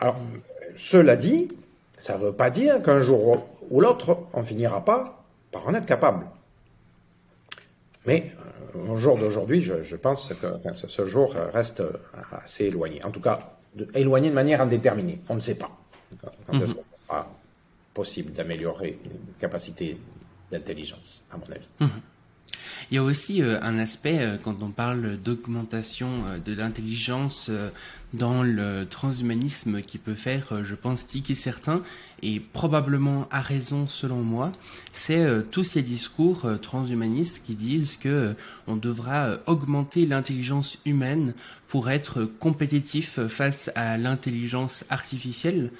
Alors, 0.00 0.16
cela 0.76 1.16
dit, 1.16 1.48
ça 1.98 2.16
ne 2.16 2.24
veut 2.24 2.32
pas 2.32 2.50
dire 2.50 2.82
qu'un 2.82 3.00
jour 3.00 3.46
ou 3.70 3.80
l'autre, 3.80 4.18
on 4.32 4.42
finira 4.42 4.84
pas 4.84 5.24
par 5.52 5.66
en 5.68 5.74
être 5.74 5.86
capable. 5.86 6.26
Mais 8.06 8.32
euh, 8.76 8.92
au 8.92 8.96
jour 8.96 9.18
d'aujourd'hui, 9.18 9.60
je, 9.60 9.96
pense 9.96 10.32
que 10.40 10.46
ce, 10.74 11.04
jour 11.06 11.34
reste 11.52 11.82
assez 12.32 12.66
éloigné. 12.66 13.02
En 13.04 13.10
tout 13.10 13.20
cas, 13.20 13.40
éloigné 13.94 14.30
de 14.30 14.34
manière 14.34 14.60
indéterminée. 14.60 15.20
On 15.28 15.34
ne 15.34 15.40
sait 15.40 15.56
pas. 15.56 15.70
Quand 16.22 16.54
est-ce 16.54 16.72
mhm. 16.72 16.76
que 16.76 16.82
ce 16.82 16.88
sera 17.06 17.28
possible 17.96 18.32
d'améliorer 18.32 18.98
une 19.04 19.34
capacité 19.40 19.96
d'intelligence, 20.52 21.24
à 21.32 21.38
mon 21.38 21.50
avis. 21.50 21.68
Mhm. 21.80 21.88
Il 22.90 22.94
y 22.94 22.98
a 22.98 23.02
aussi 23.02 23.42
euh, 23.42 23.58
un 23.62 23.78
aspect 23.78 24.18
euh, 24.20 24.36
quand 24.42 24.62
on 24.62 24.70
parle 24.70 25.16
d'augmentation 25.16 26.10
de 26.44 26.52
l'intelligence 26.54 27.50
dans 28.14 28.42
le 28.42 28.86
transhumanisme 28.88 29.80
qui 29.80 29.98
peut 29.98 30.14
faire, 30.14 30.64
je 30.64 30.74
pense, 30.74 31.06
tiquer 31.06 31.34
certains, 31.34 31.82
et 32.22 32.40
probablement 32.40 33.28
à 33.30 33.40
raison 33.40 33.86
selon 33.88 34.22
moi, 34.22 34.52
c'est 34.92 35.18
euh, 35.18 35.42
tous 35.42 35.64
ces 35.64 35.82
discours 35.82 36.46
euh, 36.46 36.56
transhumanistes 36.56 37.42
qui 37.44 37.54
disent 37.54 37.96
que 37.96 38.08
euh, 38.08 38.34
on 38.66 38.76
devra 38.76 39.36
augmenter 39.46 40.06
l'intelligence 40.06 40.78
humaine 40.86 41.34
pour 41.68 41.90
être 41.90 42.24
compétitif 42.24 43.18
face 43.26 43.70
à 43.74 43.98
l'intelligence 43.98 44.84
artificielle, 44.88 45.72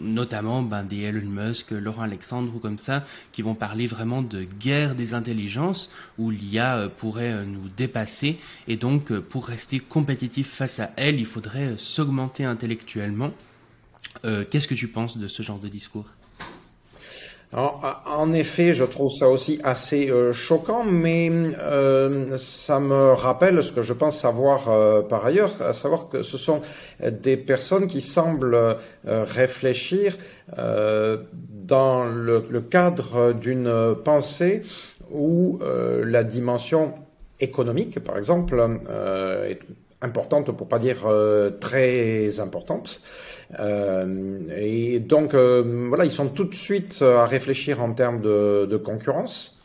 notamment 0.00 0.62
ben, 0.62 0.82
des 0.82 1.02
Elon 1.02 1.30
Musk, 1.30 1.70
Laurent 1.70 2.02
Alexandre 2.02 2.52
ou 2.56 2.58
comme 2.58 2.76
ça, 2.76 3.04
qui 3.30 3.42
vont 3.42 3.54
parler 3.54 3.86
vraiment 3.86 4.20
de 4.20 4.42
guerre 4.42 4.96
des 4.96 5.14
intelligences, 5.14 5.90
où 6.18 6.30
l'IA 6.30 6.88
pourrait 6.96 7.46
nous 7.46 7.68
dépasser, 7.76 8.38
et 8.66 8.76
donc 8.76 9.12
pour 9.12 9.46
rester 9.46 9.78
compétitif 9.78 10.48
face 10.48 10.80
à 10.80 10.90
elle, 10.96 11.20
il 11.20 11.26
faudrait 11.36 11.74
s'augmenter 11.76 12.44
intellectuellement. 12.44 13.30
Euh, 14.24 14.44
qu'est-ce 14.50 14.66
que 14.66 14.74
tu 14.74 14.88
penses 14.88 15.18
de 15.18 15.28
ce 15.28 15.42
genre 15.42 15.58
de 15.58 15.68
discours? 15.68 16.06
En 17.52 18.32
effet, 18.32 18.72
je 18.72 18.84
trouve 18.84 19.10
ça 19.10 19.28
aussi 19.28 19.60
assez 19.62 20.10
euh, 20.10 20.32
choquant, 20.32 20.82
mais 20.82 21.30
euh, 21.30 22.38
ça 22.38 22.80
me 22.80 23.12
rappelle 23.12 23.62
ce 23.62 23.70
que 23.70 23.82
je 23.82 23.92
pense 23.92 24.18
savoir 24.18 24.60
par 25.08 25.26
ailleurs, 25.26 25.60
à 25.60 25.74
savoir 25.74 26.08
que 26.08 26.22
ce 26.22 26.38
sont 26.38 26.62
des 27.02 27.36
personnes 27.36 27.86
qui 27.86 28.00
semblent 28.00 28.78
réfléchir 29.04 30.16
dans 30.56 32.04
le, 32.04 32.46
le 32.48 32.60
cadre 32.62 33.34
d'une 33.34 33.94
pensée 34.04 34.62
où 35.10 35.60
la 36.02 36.24
dimension 36.24 36.94
économique, 37.40 38.00
par 38.00 38.16
exemple, 38.16 38.58
est 39.46 39.60
importante, 40.02 40.50
pour 40.56 40.68
pas 40.68 40.78
dire 40.78 41.08
très 41.60 42.40
importante. 42.40 43.00
Euh, 43.58 44.38
et 44.56 45.00
donc, 45.00 45.34
euh, 45.34 45.86
voilà, 45.88 46.04
ils 46.04 46.12
sont 46.12 46.28
tout 46.28 46.44
de 46.44 46.54
suite 46.54 47.02
à 47.02 47.26
réfléchir 47.26 47.82
en 47.82 47.92
termes 47.92 48.20
de 48.20 48.76
concurrence. 48.76 49.55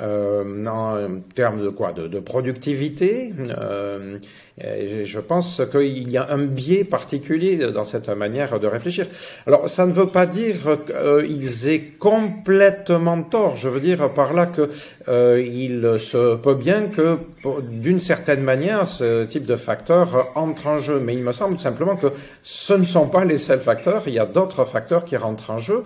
Euh, 0.00 0.66
en 0.66 1.20
termes 1.36 1.60
de 1.62 1.68
quoi? 1.68 1.92
De, 1.92 2.08
de 2.08 2.18
productivité? 2.18 3.32
Euh, 3.38 4.18
je 4.58 5.20
pense 5.20 5.62
qu'il 5.70 6.10
y 6.10 6.16
a 6.16 6.30
un 6.30 6.44
biais 6.44 6.82
particulier 6.84 7.56
dans 7.72 7.84
cette 7.84 8.08
manière 8.08 8.58
de 8.58 8.66
réfléchir. 8.66 9.06
Alors, 9.46 9.68
ça 9.68 9.86
ne 9.86 9.92
veut 9.92 10.08
pas 10.08 10.26
dire 10.26 10.78
qu'ils 10.86 11.68
aient 11.68 11.92
complètement 11.98 13.22
tort. 13.22 13.56
Je 13.56 13.68
veux 13.68 13.80
dire 13.80 14.12
par 14.12 14.32
là 14.32 14.46
que 14.46 14.68
euh, 15.06 15.40
il 15.40 16.00
se 16.00 16.34
peut 16.36 16.54
bien 16.54 16.88
que, 16.88 17.18
d'une 17.62 18.00
certaine 18.00 18.42
manière, 18.42 18.88
ce 18.88 19.24
type 19.24 19.46
de 19.46 19.56
facteurs 19.56 20.30
entre 20.34 20.66
en 20.66 20.78
jeu. 20.78 21.00
Mais 21.00 21.14
il 21.14 21.22
me 21.22 21.32
semble 21.32 21.58
simplement 21.60 21.94
que 21.94 22.08
ce 22.42 22.74
ne 22.74 22.84
sont 22.84 23.06
pas 23.06 23.24
les 23.24 23.38
seuls 23.38 23.60
facteurs. 23.60 24.02
Il 24.06 24.14
y 24.14 24.18
a 24.18 24.26
d'autres 24.26 24.64
facteurs 24.64 25.04
qui 25.04 25.16
rentrent 25.16 25.50
en 25.50 25.58
jeu. 25.58 25.84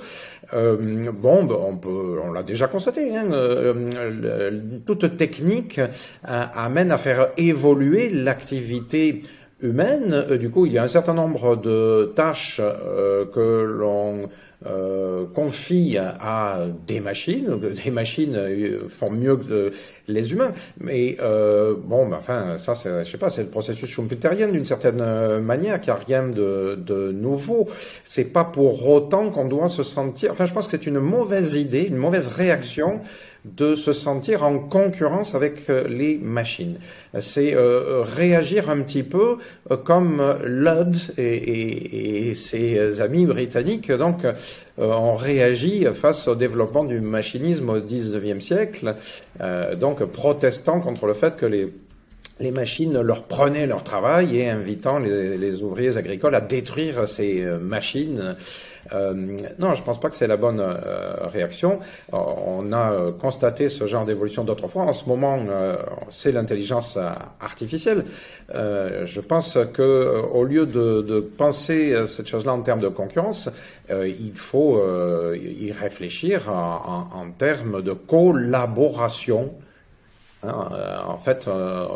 Euh, 0.54 1.10
bon, 1.12 1.44
ben, 1.44 1.56
on 1.56 1.76
peut, 1.76 2.18
on 2.24 2.32
l'a 2.32 2.42
déjà 2.42 2.68
constaté. 2.68 3.14
Hein, 3.14 3.28
euh, 3.32 4.60
toute 4.86 5.16
technique 5.16 5.78
euh, 5.78 6.44
amène 6.54 6.90
à 6.90 6.98
faire 6.98 7.28
évoluer 7.36 8.08
l'activité 8.10 9.22
humaine. 9.60 10.12
Euh, 10.12 10.38
du 10.38 10.50
coup, 10.50 10.66
il 10.66 10.72
y 10.72 10.78
a 10.78 10.82
un 10.82 10.88
certain 10.88 11.14
nombre 11.14 11.56
de 11.56 12.12
tâches 12.16 12.60
que 12.60 13.62
l'on 13.62 14.28
euh, 14.66 15.26
confie 15.34 15.96
à 15.98 16.66
des 16.86 17.00
machines. 17.00 17.60
Des 17.84 17.90
machines 17.90 18.36
font 18.88 19.10
mieux 19.10 19.36
que 19.36 19.72
les 20.08 20.32
humains. 20.32 20.52
Mais 20.80 21.16
euh, 21.20 21.74
bon, 21.78 22.08
ben, 22.08 22.16
enfin, 22.16 22.58
ça, 22.58 22.74
c'est, 22.74 23.04
je 23.04 23.10
sais 23.10 23.18
pas, 23.18 23.30
c'est 23.30 23.44
le 23.44 23.50
processus 23.50 23.88
schumpeterien 23.88 24.48
d'une 24.48 24.66
certaine 24.66 25.38
manière, 25.40 25.80
qui 25.80 25.90
a 25.90 25.94
rien 25.94 26.26
de, 26.26 26.76
de 26.76 27.12
nouveau. 27.12 27.68
C'est 28.04 28.32
pas 28.32 28.44
pour 28.44 28.88
autant 28.88 29.30
qu'on 29.30 29.44
doit 29.44 29.68
se 29.68 29.82
sentir. 29.82 30.32
Enfin, 30.32 30.46
je 30.46 30.52
pense 30.52 30.66
que 30.66 30.72
c'est 30.72 30.86
une 30.86 30.98
mauvaise 30.98 31.54
idée, 31.54 31.82
une 31.82 31.96
mauvaise 31.96 32.28
réaction 32.28 33.00
de 33.44 33.74
se 33.74 33.92
sentir 33.92 34.44
en 34.44 34.58
concurrence 34.58 35.34
avec 35.34 35.70
euh, 35.70 35.86
les 35.88 36.18
machines. 36.18 36.78
C'est 37.20 37.54
euh, 37.54 38.02
réagir 38.02 38.68
un 38.68 38.80
petit 38.80 39.02
peu 39.02 39.38
euh, 39.70 39.76
comme 39.76 40.36
Ludd 40.44 40.96
et, 41.16 42.34
ses 42.34 43.00
amis 43.00 43.26
britanniques 43.26 43.90
donc 43.90 44.26
ont 44.76 45.14
réagi 45.14 45.86
face 45.92 46.28
au 46.28 46.34
développement 46.34 46.84
du 46.84 47.00
machinisme 47.00 47.70
au 47.70 47.80
XIXe 47.80 48.44
siècle, 48.44 48.94
donc 49.76 50.04
protestant 50.04 50.80
contre 50.80 51.06
le 51.06 51.14
fait 51.14 51.36
que 51.36 51.46
les 51.46 51.72
les 52.40 52.50
machines 52.50 53.00
leur 53.00 53.24
prenaient 53.24 53.66
leur 53.66 53.84
travail 53.84 54.36
et 54.38 54.48
invitant 54.48 54.98
les, 54.98 55.62
ouvriers 55.62 55.96
agricoles 55.96 56.34
à 56.34 56.40
détruire 56.40 57.08
ces 57.08 57.42
machines. 57.60 58.36
Euh, 58.92 59.36
non, 59.58 59.74
je 59.74 59.82
pense 59.82 60.00
pas 60.00 60.08
que 60.08 60.16
c'est 60.16 60.26
la 60.26 60.36
bonne 60.36 60.60
euh, 60.60 61.26
réaction. 61.26 61.80
on 62.12 62.72
a 62.72 63.12
constaté 63.18 63.68
ce 63.68 63.86
genre 63.86 64.04
d'évolution 64.04 64.44
d'autres 64.44 64.68
fois. 64.68 64.82
En 64.82 64.92
ce 64.92 65.08
moment, 65.08 65.38
c'est 66.10 66.32
l'intelligence 66.32 66.98
artificielle. 67.40 68.04
je 68.52 69.20
pense 69.20 69.58
que 69.74 70.22
au 70.32 70.44
lieu 70.44 70.66
de, 70.66 71.02
de 71.02 71.20
penser 71.20 71.94
cette 72.06 72.28
chose-là 72.28 72.52
en 72.52 72.62
termes 72.62 72.80
de 72.80 72.88
concurrence, 72.88 73.50
il 73.90 74.32
faut 74.34 74.80
y 75.34 75.72
réfléchir 75.72 76.50
en 76.50 77.26
termes 77.36 77.82
de 77.82 77.92
collaboration 77.92 79.52
Hein, 80.44 80.68
euh, 80.72 80.98
en 81.04 81.16
fait, 81.16 81.48
euh, 81.48 81.86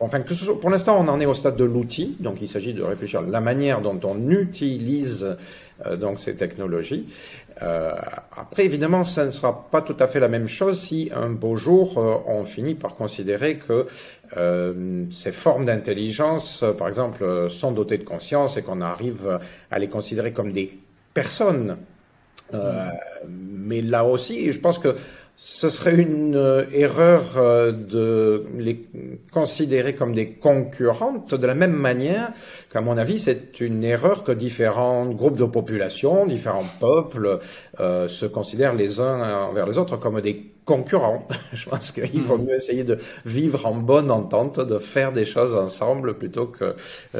enfin, 0.00 0.20
pour 0.60 0.70
l'instant, 0.70 1.00
on 1.00 1.06
en 1.06 1.20
est 1.20 1.26
au 1.26 1.34
stade 1.34 1.56
de 1.56 1.64
l'outil, 1.64 2.16
donc 2.18 2.38
il 2.40 2.48
s'agit 2.48 2.74
de 2.74 2.82
réfléchir 2.82 3.20
à 3.20 3.22
la 3.22 3.40
manière 3.40 3.82
dont 3.82 4.00
on 4.02 4.30
utilise 4.30 5.36
euh, 5.86 5.96
donc 5.96 6.18
ces 6.18 6.34
technologies. 6.34 7.06
après, 7.60 8.64
évidemment, 8.64 9.04
ça 9.04 9.24
ne 9.26 9.30
sera 9.30 9.68
pas 9.70 9.80
tout 9.80 9.96
à 10.00 10.08
fait 10.08 10.18
la 10.18 10.26
même 10.26 10.48
chose 10.48 10.80
si 10.80 11.12
un 11.14 11.30
beau 11.30 11.54
jour 11.54 11.98
on 12.26 12.42
finit 12.44 12.74
par 12.74 12.96
considérer 12.96 13.58
que 13.58 13.86
ces 15.10 15.32
formes 15.32 15.64
d'intelligence, 15.64 16.64
par 16.76 16.88
exemple, 16.88 17.48
sont 17.48 17.70
dotées 17.70 17.98
de 17.98 18.04
conscience 18.04 18.56
et 18.56 18.62
qu'on 18.62 18.80
arrive 18.80 19.38
à 19.70 19.78
les 19.78 19.88
considérer 19.88 20.32
comme 20.32 20.50
des 20.50 20.76
personnes. 21.14 21.76
mais 23.28 23.80
là 23.82 24.04
aussi, 24.04 24.52
je 24.52 24.58
pense 24.58 24.80
que 24.80 24.96
ce 25.36 25.68
serait 25.68 25.96
une 25.96 26.36
euh, 26.36 26.64
erreur 26.72 27.36
euh, 27.36 27.70
de 27.70 28.44
les 28.56 28.86
considérer 29.32 29.94
comme 29.94 30.14
des 30.14 30.30
concurrentes 30.30 31.34
de 31.34 31.46
la 31.46 31.54
même 31.54 31.72
manière 31.74 32.30
qu'à 32.72 32.80
mon 32.80 32.96
avis 32.96 33.18
c'est 33.18 33.60
une 33.60 33.84
erreur 33.84 34.24
que 34.24 34.32
différents 34.32 35.06
groupes 35.06 35.36
de 35.36 35.44
population, 35.44 36.24
différents 36.26 36.66
peuples 36.80 37.40
euh, 37.80 38.08
se 38.08 38.26
considèrent 38.26 38.74
les 38.74 39.00
uns 39.00 39.46
envers 39.48 39.66
les 39.66 39.76
autres 39.76 39.96
comme 39.96 40.20
des 40.20 40.50
concurrents. 40.64 41.26
Je 41.52 41.68
pense 41.68 41.90
qu'il 41.92 42.22
faut 42.22 42.38
mieux 42.38 42.54
essayer 42.54 42.84
de 42.84 42.96
vivre 43.26 43.66
en 43.66 43.74
bonne 43.74 44.10
entente, 44.10 44.60
de 44.60 44.78
faire 44.78 45.12
des 45.12 45.26
choses 45.26 45.54
ensemble 45.54 46.14
plutôt 46.14 46.46
que 46.46 46.74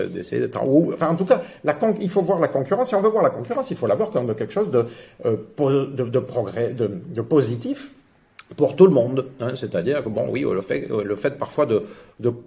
d'essayer 0.06 0.40
d'être 0.40 0.62
en... 0.62 0.66
Enfin, 0.92 1.08
en 1.08 1.14
tout 1.14 1.26
cas, 1.26 1.42
la 1.62 1.76
il 2.00 2.08
faut 2.08 2.22
voir 2.22 2.38
la 2.38 2.48
concurrence. 2.48 2.88
Si 2.88 2.94
on 2.94 3.02
veut 3.02 3.10
voir 3.10 3.22
la 3.22 3.28
concurrence, 3.28 3.70
il 3.70 3.76
faut 3.76 3.86
la 3.86 3.96
voir 3.96 4.08
comme 4.08 4.34
quelque 4.34 4.52
chose 4.52 4.70
de, 4.70 4.86
de, 5.24 6.04
de 6.04 6.18
progrès, 6.20 6.70
de, 6.70 6.90
de 7.06 7.20
positif 7.20 7.94
pour 8.56 8.76
tout 8.76 8.86
le 8.86 8.92
monde. 8.92 9.26
Hein, 9.40 9.54
C'est-à-dire 9.56 10.04
que, 10.04 10.08
bon, 10.08 10.28
oui, 10.28 10.42
le 10.44 11.16
fait, 11.16 11.38
parfois 11.38 11.66
de, 11.66 11.82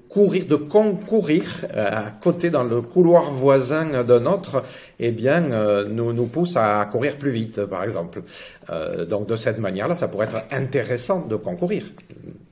courir, 0.10 0.46
de 0.46 0.56
concourir 0.56 1.44
euh, 1.76 1.90
à 1.92 2.12
côté 2.12 2.50
dans 2.50 2.64
le 2.64 2.82
couloir 2.82 3.32
voisin 3.32 4.04
de 4.04 4.20
notre, 4.20 4.64
eh 5.00 5.12
bien, 5.12 5.52
euh, 5.52 5.88
nous, 5.88 6.14
nous 6.14 6.28
pousse 6.28 6.56
à 6.56 6.88
courir 6.92 7.18
plus 7.18 7.32
vite, 7.32 7.66
par 7.66 7.84
exemple. 7.84 8.22
Euh, 8.70 9.06
donc, 9.06 9.28
de 9.28 9.36
cette 9.36 9.60
manière-là, 9.60 9.96
ça 9.96 10.08
pourrait 10.08 10.28
être 10.28 10.44
intéressant 10.52 11.26
de 11.26 11.36
concourir. 11.36 11.86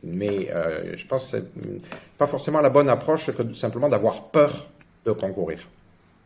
Mais 0.04 0.50
je 0.96 1.06
pense 1.08 1.32
que 1.32 1.38
c'est 1.38 1.46
pas 2.18 2.28
forcément 2.28 2.62
la 2.62 2.70
bonne 2.70 2.90
approche 2.90 3.32
que 3.32 3.54
simplement 3.54 3.90
d'avoir 3.90 4.26
peur 4.26 4.68
de 5.06 5.12
concourir. 5.12 5.60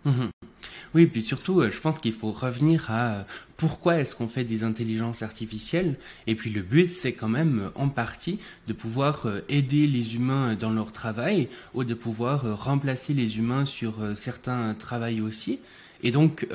Mhm. 0.05 0.29
Oui, 0.95 1.06
puis 1.06 1.21
surtout, 1.21 1.62
euh, 1.62 1.69
je 1.71 1.80
pense 1.80 1.99
qu'il 1.99 2.13
faut 2.13 2.32
revenir 2.32 2.89
à 2.89 3.10
euh, 3.10 3.21
pourquoi 3.58 3.97
est-ce 3.97 4.15
qu'on 4.15 4.28
fait 4.28 4.43
des 4.43 4.63
intelligences 4.63 5.21
artificielles? 5.21 5.97
Et 6.25 6.34
puis 6.34 6.49
le 6.49 6.63
but, 6.63 6.89
c'est 6.89 7.13
quand 7.13 7.28
même 7.28 7.60
euh, 7.60 7.69
en 7.75 7.89
partie 7.89 8.39
de 8.67 8.73
pouvoir 8.73 9.28
aider 9.49 9.86
les 9.86 10.15
humains 10.15 10.56
dans 10.56 10.71
leur 10.71 10.91
travail 10.91 11.47
ou 11.75 11.84
de 11.84 11.93
pouvoir 11.93 12.60
remplacer 12.60 13.13
les 13.13 13.38
humains 13.38 13.65
sur 13.65 13.95
certains 14.15 14.73
travails 14.73 15.21
aussi. 15.21 15.60
Et 16.02 16.12
donc, 16.12 16.47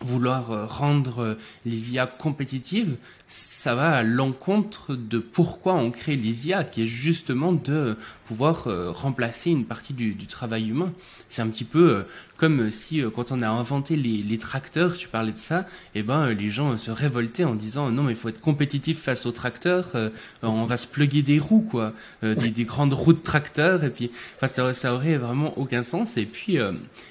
vouloir 0.00 0.68
rendre 0.68 1.36
les 1.64 1.92
IA 1.92 2.06
compétitives, 2.06 2.96
ça 3.28 3.74
va 3.74 3.90
à 3.92 4.02
l'encontre 4.02 4.96
de 4.96 5.18
pourquoi 5.18 5.74
on 5.74 5.90
crée 5.90 6.16
les 6.16 6.48
IA, 6.48 6.64
qui 6.64 6.82
est 6.82 6.86
justement 6.86 7.52
de 7.52 7.96
pouvoir 8.24 8.64
remplacer 8.94 9.50
une 9.50 9.66
partie 9.66 9.92
du 9.92 10.26
travail 10.26 10.70
humain. 10.70 10.92
C'est 11.34 11.42
un 11.42 11.48
petit 11.48 11.64
peu 11.64 11.90
euh, 11.90 12.02
comme 12.36 12.70
si 12.70 13.02
euh, 13.02 13.10
quand 13.10 13.32
on 13.32 13.42
a 13.42 13.48
inventé 13.48 13.96
les, 13.96 14.22
les, 14.22 14.38
tracteurs, 14.38 14.96
tu 14.96 15.08
parlais 15.08 15.32
de 15.32 15.38
ça, 15.38 15.66
et 15.96 16.00
eh 16.00 16.02
ben 16.04 16.28
les 16.28 16.48
gens 16.48 16.78
se 16.78 16.92
révoltaient 16.92 17.42
en 17.42 17.56
disant 17.56 17.90
non 17.90 18.04
mais 18.04 18.12
il 18.12 18.16
faut 18.16 18.28
être 18.28 18.40
compétitif 18.40 19.00
face 19.00 19.26
aux 19.26 19.32
tracteurs, 19.32 19.90
on 20.42 20.64
va 20.64 20.76
se 20.76 20.86
pluguer 20.86 21.22
des 21.22 21.40
roues 21.40 21.66
quoi, 21.68 21.92
des, 22.22 22.50
des, 22.50 22.64
grandes 22.64 22.92
roues 22.92 23.14
de 23.14 23.18
tracteurs 23.18 23.82
et 23.82 23.90
puis 23.90 24.10
enfin 24.36 24.46
ça, 24.46 24.72
ça 24.74 24.94
aurait 24.94 25.16
vraiment 25.16 25.58
aucun 25.58 25.82
sens 25.82 26.16
et 26.16 26.26
puis 26.26 26.58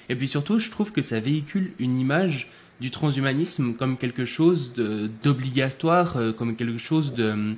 et 0.08 0.16
puis 0.16 0.28
surtout 0.28 0.58
je 0.58 0.70
trouve 0.70 0.92
que 0.92 1.02
ça 1.02 1.20
véhicule 1.20 1.72
une 1.78 1.98
image 1.98 2.48
du 2.80 2.90
transhumanisme 2.90 3.74
comme 3.74 3.96
quelque 3.96 4.24
chose 4.24 4.74
d'obligatoire, 5.22 6.16
euh, 6.16 6.32
comme 6.32 6.56
quelque 6.56 6.78
chose 6.78 7.14
de, 7.14 7.54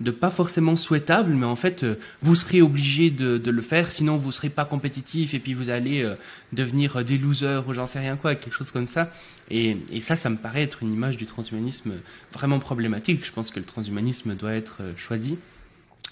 de 0.00 0.10
pas 0.10 0.30
forcément 0.30 0.76
souhaitable, 0.76 1.32
mais 1.32 1.46
en 1.46 1.56
fait, 1.56 1.84
euh, 1.84 1.96
vous 2.22 2.34
serez 2.34 2.62
obligé 2.62 3.10
de, 3.10 3.38
de, 3.38 3.50
le 3.50 3.62
faire, 3.62 3.92
sinon 3.92 4.16
vous 4.16 4.32
serez 4.32 4.48
pas 4.48 4.64
compétitif 4.64 5.34
et 5.34 5.38
puis 5.38 5.54
vous 5.54 5.68
allez 5.68 6.02
euh, 6.02 6.14
devenir 6.52 7.04
des 7.04 7.18
losers 7.18 7.68
ou 7.68 7.74
j'en 7.74 7.86
sais 7.86 8.00
rien 8.00 8.16
quoi, 8.16 8.34
quelque 8.34 8.54
chose 8.54 8.70
comme 8.70 8.88
ça. 8.88 9.12
Et, 9.50 9.76
et, 9.92 10.00
ça, 10.00 10.16
ça 10.16 10.30
me 10.30 10.36
paraît 10.36 10.62
être 10.62 10.82
une 10.82 10.92
image 10.92 11.16
du 11.16 11.26
transhumanisme 11.26 11.92
vraiment 12.32 12.60
problématique. 12.60 13.24
Je 13.24 13.32
pense 13.32 13.50
que 13.50 13.58
le 13.58 13.66
transhumanisme 13.66 14.34
doit 14.34 14.54
être 14.54 14.78
choisi. 14.96 15.36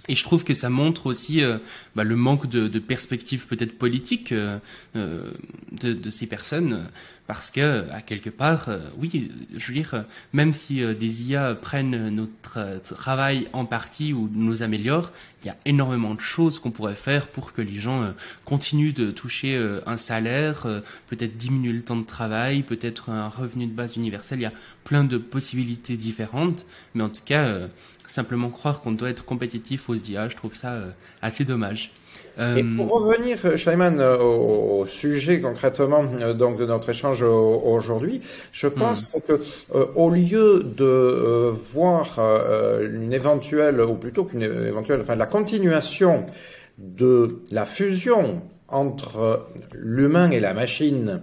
Et 0.08 0.14
je 0.14 0.22
trouve 0.22 0.44
que 0.44 0.54
ça 0.54 0.70
montre 0.70 1.06
aussi 1.06 1.42
euh, 1.42 1.58
bah, 1.94 2.04
le 2.04 2.16
manque 2.16 2.48
de, 2.48 2.66
de 2.66 2.78
perspective 2.78 3.46
peut-être 3.46 3.76
politique 3.76 4.32
euh, 4.32 4.58
euh, 4.96 5.30
de, 5.72 5.92
de, 5.92 6.10
ces 6.10 6.26
personnes, 6.26 6.86
parce 7.28 7.52
que 7.52 7.88
à 7.92 8.00
quelque 8.00 8.30
part, 8.30 8.68
euh, 8.68 8.80
oui, 8.96 9.30
je 9.56 9.68
veux 9.68 9.74
dire, 9.74 10.04
même 10.32 10.52
si 10.52 10.82
euh, 10.82 10.94
des 10.94 11.30
IA 11.30 11.54
prennent 11.54 12.08
notre 12.08 12.80
travail 12.82 13.46
en 13.52 13.64
partie 13.64 14.12
ou 14.12 14.28
nous 14.32 14.62
améliorent, 14.62 15.12
il 15.44 15.46
y 15.46 15.50
a 15.50 15.56
énormément 15.64 16.16
de 16.16 16.20
choses 16.20 16.58
qu'on 16.58 16.72
pourrait 16.72 16.96
faire 16.96 17.28
pour 17.28 17.52
que 17.52 17.62
les 17.62 17.78
gens 17.78 18.12
continuent 18.44 18.92
de 18.92 19.12
toucher 19.12 19.56
un 19.86 19.96
salaire, 19.96 20.66
peut-être 21.06 21.36
diminuer 21.36 21.72
le 21.72 21.82
temps 21.82 21.94
de 21.94 22.04
travail, 22.04 22.64
peut-être 22.64 23.10
un 23.10 23.28
revenu 23.28 23.68
de 23.68 23.72
base 23.72 23.94
universel. 23.94 24.40
Il 24.40 24.42
y 24.42 24.46
a 24.46 24.52
plein 24.82 25.04
de 25.04 25.16
possibilités 25.16 25.96
différentes, 25.96 26.66
mais 26.96 27.04
en 27.04 27.08
tout 27.08 27.22
cas 27.24 27.68
simplement 28.10 28.50
croire 28.50 28.80
qu'on 28.80 28.92
doit 28.92 29.10
être 29.10 29.24
compétitif 29.24 29.88
aux 29.88 29.94
IA, 29.94 30.28
je 30.28 30.36
trouve 30.36 30.54
ça 30.54 30.72
euh, 30.72 30.90
assez 31.22 31.44
dommage. 31.44 31.92
Et 32.38 32.62
pour 32.76 32.90
revenir, 32.90 33.58
Schleiman, 33.58 33.98
euh, 33.98 34.18
au, 34.18 34.80
au, 34.80 34.86
sujet 34.86 35.40
concrètement 35.40 36.04
euh, 36.20 36.34
donc 36.34 36.56
de 36.56 36.66
notre 36.66 36.90
échange 36.90 37.22
aujourd'hui, 37.22 38.20
je 38.52 38.68
pense 38.68 39.16
mmh. 39.16 39.20
que 39.26 39.32
euh, 39.74 39.86
au 39.96 40.10
lieu 40.10 40.62
de 40.62 41.52
voir 41.72 42.18
une 42.80 43.12
éventuelle, 43.12 43.80
ou 43.80 43.94
plutôt 43.94 44.24
qu'une 44.24 44.42
éventuelle, 44.42 45.00
enfin 45.00 45.16
la 45.16 45.26
continuation 45.26 46.26
de 46.78 47.40
la 47.50 47.64
fusion 47.64 48.42
entre 48.68 49.46
l'humain 49.72 50.30
et 50.30 50.38
la 50.38 50.54
machine 50.54 51.22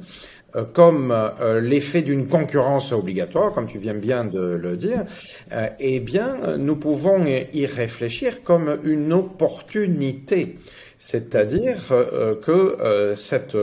euh, 0.56 0.64
comme 0.64 1.12
euh, 1.12 1.60
l'effet 1.60 2.02
d'une 2.02 2.28
concurrence 2.28 2.92
obligatoire, 2.92 3.54
comme 3.54 3.68
tu 3.68 3.78
viens 3.78 3.94
bien 3.94 4.24
de 4.24 4.40
le 4.40 4.78
dire, 4.78 5.04
euh, 5.52 5.68
eh 5.80 6.00
bien, 6.00 6.58
nous 6.58 6.78
pouvons 6.78 7.26
y 7.26 7.66
réfléchir 7.66 8.42
comme 8.44 8.80
une 8.84 9.12
opportunité. 9.12 10.56
C'est-à-dire 11.08 11.78
que 12.42 13.14
cette 13.16 13.56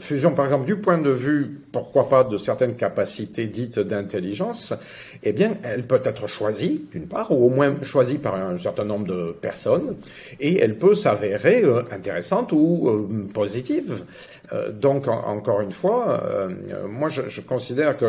fusion, 0.00 0.32
par 0.32 0.46
exemple, 0.46 0.66
du 0.66 0.74
point 0.74 0.98
de 0.98 1.10
vue, 1.10 1.60
pourquoi 1.70 2.08
pas, 2.08 2.24
de 2.24 2.36
certaines 2.36 2.74
capacités 2.74 3.46
dites 3.46 3.78
d'intelligence, 3.78 4.74
eh 5.22 5.32
bien, 5.32 5.58
elle 5.62 5.86
peut 5.86 6.00
être 6.02 6.26
choisie, 6.26 6.84
d'une 6.90 7.06
part, 7.06 7.30
ou 7.30 7.46
au 7.46 7.50
moins 7.50 7.72
choisie 7.84 8.18
par 8.18 8.34
un 8.34 8.58
certain 8.58 8.84
nombre 8.84 9.06
de 9.06 9.30
personnes, 9.30 9.94
et 10.40 10.58
elle 10.58 10.76
peut 10.76 10.96
s'avérer 10.96 11.62
intéressante 11.92 12.50
ou 12.50 13.08
positive. 13.32 14.02
Euh, 14.52 14.70
donc, 14.70 15.08
en, 15.08 15.22
encore 15.24 15.60
une 15.60 15.70
fois, 15.70 16.20
euh, 16.24 16.48
moi, 16.88 17.08
je, 17.08 17.40
considère 17.40 17.96
que 17.96 18.04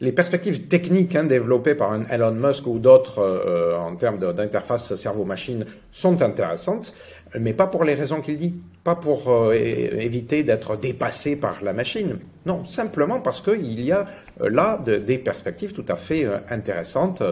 les, 0.00 0.12
perspectives 0.12 0.68
techniques 0.68 1.14
hein, 1.16 1.24
développées 1.24 1.74
par 1.74 1.92
un 1.92 2.06
Elon 2.06 2.32
Musk 2.32 2.66
ou 2.66 2.78
d'autres 2.78 3.18
euh, 3.18 3.76
en 3.76 3.94
termes 3.96 4.18
d'interface 4.18 4.94
cerveau-machine 4.94 5.66
sont 5.92 6.22
intéressantes, 6.22 6.94
mais 7.38 7.52
pas 7.52 7.66
pour 7.66 7.84
les 7.84 7.94
raisons 7.94 8.20
qu'il 8.20 8.36
dit, 8.36 8.54
pas 8.84 8.94
pour 8.94 9.30
euh, 9.30 9.52
éviter 9.52 10.42
d'être 10.42 10.76
dépassé 10.76 11.36
par 11.36 11.62
la 11.62 11.72
machine. 11.72 12.18
Non, 12.44 12.64
simplement 12.66 13.20
parce 13.20 13.40
qu'il 13.40 13.80
y 13.80 13.92
a 13.92 14.06
là 14.40 14.78
de, 14.78 14.96
des 14.96 15.18
perspectives 15.18 15.72
tout 15.72 15.84
à 15.88 15.96
fait 15.96 16.26
intéressantes, 16.50 17.22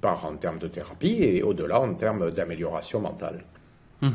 par 0.00 0.26
en 0.26 0.36
termes 0.36 0.58
de 0.58 0.68
thérapie 0.68 1.18
et 1.22 1.42
au-delà 1.42 1.80
en 1.80 1.94
termes 1.94 2.30
d'amélioration 2.30 3.00
mentale. 3.00 3.44
Mmh. 4.02 4.08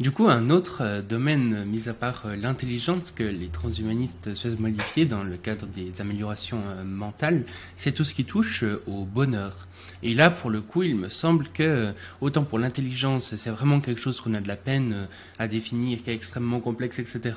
Du 0.00 0.10
coup, 0.10 0.26
un 0.26 0.50
autre 0.50 0.78
euh, 0.80 1.02
domaine, 1.02 1.54
euh, 1.54 1.64
mis 1.64 1.88
à 1.88 1.94
part 1.94 2.24
euh, 2.26 2.34
l'intelligence 2.34 3.12
que 3.12 3.22
les 3.22 3.46
transhumanistes 3.46 4.34
souhaitent 4.34 4.58
modifier 4.58 5.06
dans 5.06 5.22
le 5.22 5.36
cadre 5.36 5.66
des 5.66 6.00
améliorations 6.00 6.60
mentales, 6.84 7.44
c'est 7.76 7.92
tout 7.92 8.02
ce 8.02 8.12
qui 8.12 8.24
touche 8.24 8.64
au 8.88 9.04
bonheur. 9.04 9.68
Et 10.02 10.14
là, 10.14 10.30
pour 10.30 10.50
le 10.50 10.60
coup, 10.62 10.82
il 10.82 10.96
me 10.96 11.08
semble 11.08 11.46
que, 11.46 11.92
autant 12.20 12.42
pour 12.42 12.58
l'intelligence, 12.58 13.36
c'est 13.36 13.50
vraiment 13.50 13.78
quelque 13.78 14.00
chose 14.00 14.20
qu'on 14.20 14.34
a 14.34 14.40
de 14.40 14.48
la 14.48 14.56
peine 14.56 15.06
à 15.38 15.46
définir, 15.46 16.02
qui 16.02 16.10
est 16.10 16.14
extrêmement 16.14 16.58
complexe, 16.58 16.98
etc. 16.98 17.36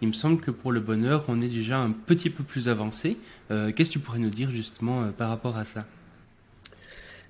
Il 0.00 0.08
me 0.08 0.14
semble 0.14 0.40
que 0.40 0.50
pour 0.50 0.72
le 0.72 0.80
bonheur, 0.80 1.24
on 1.28 1.40
est 1.40 1.48
déjà 1.48 1.78
un 1.78 1.90
petit 1.90 2.30
peu 2.30 2.42
plus 2.42 2.68
avancé. 2.68 3.18
Qu'est-ce 3.50 3.88
que 3.88 3.92
tu 3.92 3.98
pourrais 3.98 4.18
nous 4.18 4.30
dire 4.30 4.50
justement 4.50 5.10
par 5.12 5.28
rapport 5.28 5.56
à 5.58 5.64
ça? 5.64 5.84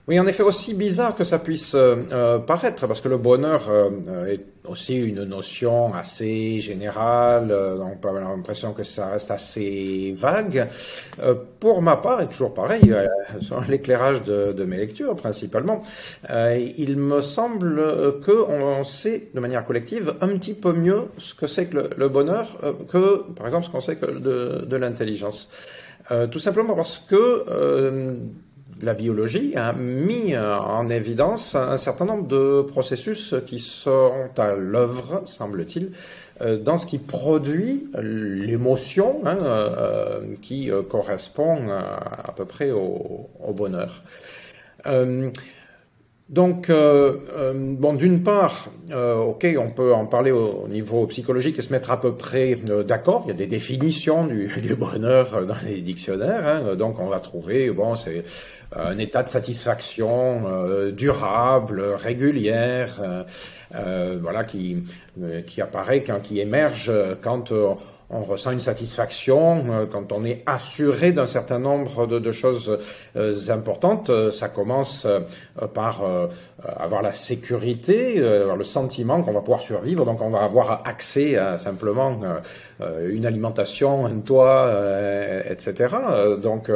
Oui, 0.08 0.18
en 0.18 0.26
effet, 0.26 0.42
aussi 0.42 0.72
bizarre 0.72 1.14
que 1.14 1.22
ça 1.22 1.38
puisse 1.38 1.74
euh, 1.74 1.96
euh, 2.12 2.38
paraître, 2.38 2.86
parce 2.86 3.02
que 3.02 3.10
le 3.10 3.18
bonheur 3.18 3.68
euh, 3.68 4.24
est 4.24 4.40
aussi 4.66 4.96
une 4.96 5.24
notion 5.24 5.92
assez 5.92 6.60
générale, 6.60 7.52
on 7.52 7.94
peut 7.98 8.08
avoir 8.08 8.34
l'impression 8.34 8.72
que 8.72 8.84
ça 8.84 9.08
reste 9.08 9.30
assez 9.30 10.14
vague. 10.16 10.66
pour 11.60 11.82
ma 11.82 11.96
part, 11.96 12.22
et 12.22 12.26
toujours 12.26 12.54
pareil, 12.54 12.94
sur 13.40 13.60
l'éclairage 13.68 14.22
de, 14.24 14.52
de, 14.52 14.64
mes 14.64 14.76
lectures 14.76 15.14
principalement, 15.14 15.80
il 16.28 16.96
me 16.98 17.22
semble 17.22 18.20
qu'on 18.26 18.60
on 18.60 18.84
sait 18.84 19.30
de 19.32 19.40
manière 19.40 19.64
collective 19.64 20.14
un 20.20 20.28
petit 20.36 20.54
peu 20.54 20.74
mieux 20.74 21.04
ce 21.16 21.34
que 21.34 21.46
c'est 21.46 21.66
que 21.66 21.76
le, 21.76 21.90
le, 21.96 22.08
bonheur 22.10 22.46
que, 22.90 23.22
par 23.36 23.46
exemple, 23.46 23.64
ce 23.64 23.70
qu'on 23.70 23.80
sait 23.80 23.96
que 23.96 24.04
de, 24.04 24.66
de 24.66 24.76
l'intelligence. 24.76 25.48
tout 26.30 26.40
simplement 26.40 26.74
parce 26.74 26.98
que 26.98 28.18
la 28.82 28.94
biologie 28.94 29.54
a 29.56 29.72
mis 29.72 30.36
en 30.36 30.88
évidence 30.88 31.54
un 31.54 31.76
certain 31.76 32.04
nombre 32.04 32.28
de 32.28 32.62
processus 32.62 33.34
qui 33.46 33.58
sont 33.58 34.30
à 34.36 34.54
l'œuvre, 34.54 35.22
semble-t-il, 35.26 35.90
euh, 36.40 36.56
dans 36.56 36.78
ce 36.78 36.86
qui 36.86 36.98
produit 36.98 37.88
l'émotion 38.00 39.22
hein, 39.24 39.38
euh, 39.42 40.20
qui 40.40 40.70
euh, 40.70 40.82
correspond 40.82 41.68
à, 41.70 42.32
peu 42.36 42.44
près 42.44 42.70
au, 42.70 43.28
bonheur. 43.56 44.04
Euh, 44.86 45.30
donc, 46.28 46.68
euh, 46.68 47.16
euh, 47.32 47.54
bon, 47.56 47.94
d'une 47.94 48.22
part, 48.22 48.68
euh, 48.90 49.16
ok, 49.16 49.46
on 49.58 49.70
peut 49.70 49.94
en 49.94 50.04
parler 50.04 50.30
au, 50.30 50.64
au, 50.64 50.68
niveau 50.68 51.06
psychologique 51.06 51.58
et 51.58 51.62
se 51.62 51.72
mettre 51.72 51.90
à 51.90 51.98
peu 51.98 52.12
près 52.12 52.58
euh, 52.68 52.82
d'accord. 52.82 53.22
Il 53.24 53.28
y 53.28 53.30
a 53.30 53.34
des 53.34 53.46
définitions 53.46 54.26
du, 54.26 54.46
du 54.62 54.74
bonheur 54.74 55.46
dans 55.46 55.56
les 55.64 55.80
dictionnaires. 55.80 56.46
Hein, 56.46 56.74
donc, 56.74 57.00
on 57.00 57.06
va 57.06 57.20
trouver, 57.20 57.70
bon, 57.70 57.94
c'est 57.94 58.24
un 58.76 58.98
état 58.98 59.22
de 59.22 59.28
satisfaction 59.30 60.42
euh, 60.46 60.90
durable, 60.90 61.82
régulière, 61.96 63.00
voilà, 63.72 64.44
qui 64.44 64.82
qui 65.46 65.62
apparaît, 65.62 66.02
quand, 66.02 66.20
qui 66.20 66.40
émerge 66.40 66.92
quand 67.22 67.52
on 68.10 68.22
ressent 68.22 68.52
une 68.52 68.60
satisfaction 68.60 69.64
euh, 69.70 69.86
quand 69.86 70.12
on 70.12 70.24
est 70.24 70.42
assuré 70.46 71.12
d'un 71.12 71.26
certain 71.26 71.58
nombre 71.58 72.06
de, 72.06 72.18
de 72.18 72.32
choses 72.32 72.78
euh, 73.16 73.34
importantes. 73.50 74.10
Ça 74.30 74.48
commence 74.48 75.06
par 75.74 76.02
avoir 76.64 77.02
la 77.02 77.12
sécurité, 77.12 78.20
avoir 78.22 78.56
le 78.56 78.64
sentiment 78.64 79.22
qu'on 79.22 79.32
va 79.32 79.40
pouvoir 79.40 79.60
survivre, 79.60 80.04
donc 80.04 80.20
on 80.20 80.30
va 80.30 80.42
avoir 80.42 80.82
accès 80.86 81.36
à 81.36 81.58
simplement 81.58 82.20
une 82.80 83.26
alimentation, 83.26 84.06
un 84.06 84.20
toit, 84.20 84.72
etc. 85.48 85.96
Donc 86.40 86.70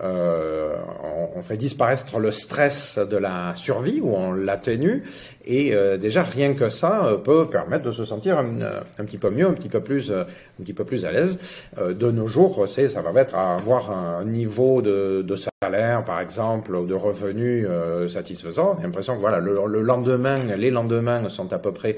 on, 0.00 1.42
fait 1.42 1.56
disparaître 1.56 2.18
le 2.18 2.30
stress 2.30 2.98
de 2.98 3.16
la 3.16 3.52
survie 3.54 4.00
ou 4.00 4.14
on 4.14 4.32
l'atténue 4.32 5.02
et 5.44 5.74
déjà 5.98 6.22
rien 6.22 6.54
que 6.54 6.68
ça 6.68 7.18
peut 7.24 7.48
permettre 7.48 7.84
de 7.84 7.90
se 7.90 8.04
sentir 8.04 8.38
un, 8.38 9.04
petit 9.04 9.18
peu 9.18 9.30
mieux, 9.30 9.46
un 9.46 9.52
petit 9.52 9.68
peu 9.68 9.80
plus, 9.80 10.10
un 10.10 10.26
petit 10.62 10.72
peu 10.72 10.84
plus 10.84 11.04
à 11.04 11.12
l'aise. 11.12 11.38
Euh, 11.78 11.94
de 11.94 12.10
nos 12.10 12.26
jours, 12.26 12.68
ça 12.68 13.02
va 13.02 13.20
être 13.20 13.34
à 13.34 13.54
avoir 13.54 13.90
un 13.90 14.24
niveau 14.24 14.82
de, 14.82 15.22
de 15.26 15.36
salaire, 15.62 16.04
par 16.04 16.20
exemple, 16.20 16.74
ou 16.74 16.86
de 16.86 16.94
revenus 16.94 17.66
euh, 17.68 18.08
satisfaisant. 18.08 18.74
J'ai 18.78 18.84
l'impression 18.84 19.14
que 19.14 19.20
voilà, 19.20 19.38
le, 19.38 19.80
lendemain, 19.80 20.38
les 20.56 20.72
lendemains 20.72 21.28
sont 21.28 21.52
à 21.52 21.58
peu 21.58 21.72
près 21.72 21.94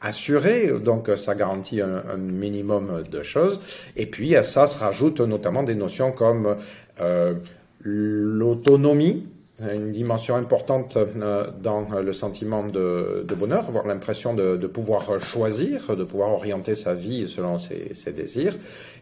assurés, 0.00 0.72
donc 0.84 1.10
ça 1.16 1.34
garantit 1.34 1.80
un, 1.80 2.02
un 2.14 2.16
minimum 2.16 3.02
de 3.10 3.22
choses. 3.22 3.58
Et 3.96 4.06
puis 4.06 4.36
à 4.36 4.44
ça 4.44 4.68
se 4.68 4.78
rajoutent 4.78 5.20
notamment 5.20 5.64
des 5.64 5.74
notions 5.74 6.12
comme 6.12 6.56
euh, 7.00 7.34
l'autonomie, 7.82 9.26
une 9.60 9.90
dimension 9.90 10.36
importante 10.36 10.96
euh, 10.96 11.50
dans 11.60 11.88
le 12.00 12.12
sentiment 12.12 12.64
de, 12.64 13.26
bonheur, 13.36 13.66
avoir 13.68 13.86
l'impression 13.86 14.34
de, 14.34 14.66
pouvoir 14.66 15.20
choisir, 15.20 15.96
de 15.96 16.04
pouvoir 16.04 16.30
orienter 16.30 16.74
sa 16.74 16.94
vie 16.94 17.28
selon 17.28 17.58
ses, 17.58 18.12
désirs. 18.12 18.54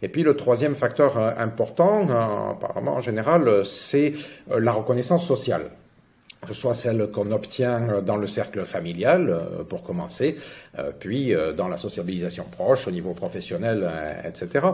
Et 0.02 0.08
puis 0.08 0.22
le 0.22 0.34
troisième 0.34 0.74
facteur 0.74 1.18
euh, 1.18 1.30
important, 1.36 2.08
euh, 2.08 2.52
apparemment 2.52 2.94
en 2.94 3.00
général, 3.00 3.64
c'est 3.64 4.14
la 4.48 4.72
reconnaissance 4.72 5.26
sociale 5.26 5.70
que 6.46 6.54
ce 6.54 6.60
soit 6.60 6.74
celle 6.74 7.08
qu'on 7.10 7.30
obtient 7.32 8.02
dans 8.02 8.16
le 8.16 8.26
cercle 8.26 8.64
familial, 8.64 9.40
pour 9.68 9.82
commencer, 9.82 10.36
puis 10.98 11.34
dans 11.56 11.68
la 11.68 11.76
sociabilisation 11.76 12.44
proche, 12.50 12.86
au 12.86 12.90
niveau 12.90 13.12
professionnel, 13.12 13.88
etc. 14.24 14.66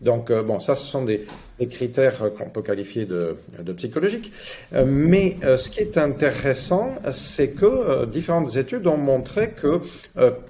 Donc, 0.00 0.30
euh, 0.30 0.42
bon, 0.42 0.60
ça, 0.60 0.74
ce 0.74 0.86
sont 0.86 1.04
des, 1.04 1.26
critères 1.70 2.32
qu'on 2.34 2.50
peut 2.50 2.62
qualifier 2.62 3.04
de, 3.04 3.36
psychologiques. 3.76 4.32
Euh, 4.72 4.84
mais 4.86 5.36
euh, 5.42 5.56
ce 5.56 5.70
qui 5.70 5.80
est 5.80 5.98
intéressant, 5.98 6.94
c'est 7.12 7.50
que 7.50 8.04
différentes 8.06 8.56
études 8.56 8.86
ont 8.86 8.96
montré 8.96 9.50
que 9.50 9.80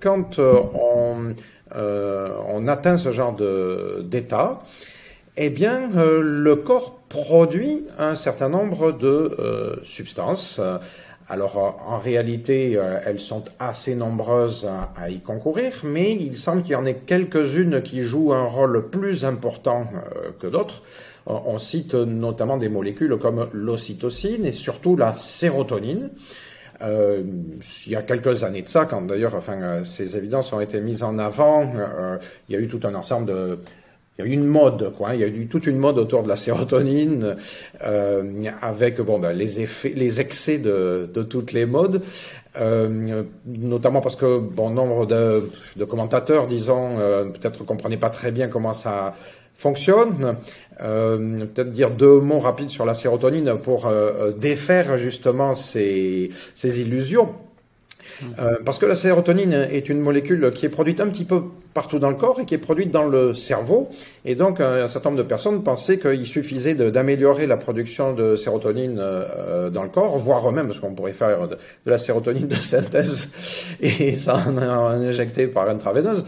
quand 0.01 0.39
on, 0.39 1.35
atteint 2.69 2.97
ce 2.97 3.13
genre 3.13 3.37
d'état, 4.03 4.61
eh 5.47 5.51
bien, 5.51 5.91
le 5.95 6.57
corps 6.57 6.99
produit 7.09 7.87
un 7.99 8.15
certain 8.15 8.49
nombre 8.49 8.93
de 8.93 9.81
substances 9.83 10.61
alors 11.31 11.59
euh, 11.59 11.91
en 11.93 11.99
réalité, 11.99 12.77
euh, 12.77 13.01
elles 13.05 13.21
sont 13.21 13.45
assez 13.59 13.95
nombreuses 13.95 14.69
à, 14.97 15.11
y 15.11 15.21
concourir, 15.21 15.73
mais 15.85 16.15
il 16.15 16.39
semble 16.39 16.63
qu'il 16.63 16.73
y 16.73 16.77
en 16.77 16.87
ait 16.87 16.95
quelques-unes 16.95 17.83
qui 17.83 18.03
jouent 18.03 18.33
un 18.33 18.45
rôle 18.45 18.89
plus 18.89 19.25
important 19.25 19.87
euh, 19.95 20.31
que 20.39 20.47
d'autres. 20.47 20.83
On 21.27 21.59
cite 21.59 21.93
notamment 21.93 22.57
des 22.57 22.71
molécules 22.71 23.19
comme 23.19 23.51
l'ocytocine 23.53 24.47
et 24.47 24.53
surtout 24.53 24.97
la 24.97 25.13
sérotonine. 25.13 26.09
Euh, 26.81 27.23
il 27.87 27.93
y 27.93 27.97
a 27.97 28.03
quelques 28.03 28.45
années 28.45 28.63
de 28.63 28.69
ça, 28.69 28.87
quand 28.87 29.03
d'ailleurs, 29.03 29.35
enfin, 29.35 29.85
ces 29.85 30.17
évidences 30.17 30.55
ont 30.55 30.61
été 30.61 30.81
mises 30.81 31.03
en 31.03 31.19
avant, 31.19 31.71
il 32.49 32.55
y 32.55 32.57
a 32.57 32.61
eu 32.61 32.67
tout 32.67 32.81
un 32.85 32.95
ensemble 32.95 33.27
de, 33.27 33.59
il 34.19 34.25
y 34.25 34.29
a 34.29 34.31
eu 34.33 34.35
une 34.35 34.47
mode, 34.47 34.95
quoi. 34.97 35.11
Hein. 35.11 35.15
Il 35.15 35.21
y 35.21 35.25
a 35.25 35.29
eu 35.29 35.47
toute 35.47 35.69
une 35.69 35.79
mode 35.79 35.97
autour 35.97 36.25
de 36.25 36.29
la 36.29 36.35
sérotonine, 36.35 37.37
euh, 37.85 38.51
avec 38.61 39.01
bon, 39.01 39.21
ben, 39.21 39.33
les 39.33 39.61
effets, 39.61 39.93
les 39.95 40.21
excès 40.21 40.59
de, 40.59 41.09
de 41.15 41.23
toutes 41.23 41.53
les 41.53 41.67
modes, 41.67 42.03
euh, 42.61 43.23
notamment 43.47 44.01
parce 44.01 44.17
que 44.17 44.41
bon 44.41 44.71
nombre 44.71 45.07
de, 45.07 45.49
de 45.77 45.85
commentateurs, 45.85 46.49
disons, 46.49 46.99
euh, 46.99 47.27
peut-être 47.27 47.65
comprenaient 47.65 47.97
pas 47.97 48.11
très 48.11 48.33
bien 48.33 48.49
comment 48.49 48.73
ça 48.73 49.15
fonctionne. 49.55 50.37
Euh, 50.81 51.47
peut-être 51.47 51.71
dire 51.71 51.91
deux 51.93 52.19
mots 52.19 52.41
rapides 52.41 52.71
sur 52.71 52.85
la 52.85 52.95
sérotonine 52.95 53.57
pour 53.59 53.87
euh, 53.87 54.33
défaire 54.33 54.99
justement 54.99 55.55
ces, 55.55 56.31
ces 56.57 56.81
illusions. 56.81 57.35
Euh, 58.39 58.57
parce 58.65 58.79
que 58.79 58.87
la 58.87 58.95
sérotonine 58.95 59.53
est 59.53 59.89
une 59.89 60.01
molécule 60.01 60.53
qui 60.53 60.67
est 60.67 60.71
produite 60.71 61.01
un 61.01 61.09
petit 61.09 61.25
peu 61.25 61.43
partout 61.75 61.99
dans 61.99 62.11
le 62.11 62.17
corps 62.17 62.41
et 62.41 62.45
qui 62.45 62.55
est 62.55 62.59
produite 62.59 62.91
dans 62.91 63.05
le 63.05 63.35
cerveau. 63.35 63.89
Et 64.25 64.35
donc, 64.35 64.61
un 64.61 64.89
certain 64.89 65.11
nombre 65.11 65.23
de 65.23 65.29
personnes 65.29 65.63
pensaient 65.63 65.99
qu'il 65.99 66.27
suffisait 66.27 66.75
d'améliorer 66.75 67.47
la 67.47 67.57
production 67.57 68.15
de 68.15 68.35
sérotonine 68.35 68.99
euh, 68.99 69.71
dans 69.71 69.85
le 69.85 69.89
corps, 69.89 70.19
voire 70.19 70.51
même, 70.51 70.67
parce 70.67 70.81
qu'on 70.81 70.95
pourrait 70.95 71.13
faire 71.13 71.47
de, 71.47 71.57
la 71.87 71.99
sérotonine 71.99 72.49
de 72.49 72.57
synthèse 72.57 73.31
et 73.81 74.17
ça 74.17 74.43
en, 74.47 74.87
injecter 74.87 75.47
par 75.47 75.69
intraveineuse. 75.69 76.25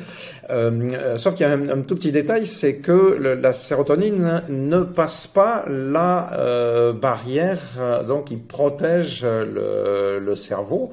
Euh, 0.51 1.17
sauf 1.17 1.35
qu'il 1.35 1.47
y 1.47 1.51
a 1.51 1.53
un, 1.53 1.81
tout 1.83 1.97
petit 1.97 2.13
détail, 2.13 2.47
c'est 2.47 2.77
que 2.77 3.39
la 3.41 3.53
sérotonine 3.53 4.43
ne 4.49 4.81
passe 4.83 5.27
pas 5.27 5.65
la 5.69 6.93
barrière 7.01 7.61
donc 8.07 8.27
qui 8.27 8.37
protège 8.37 9.25
le, 9.25 10.21
le 10.21 10.35
cerveau. 10.37 10.93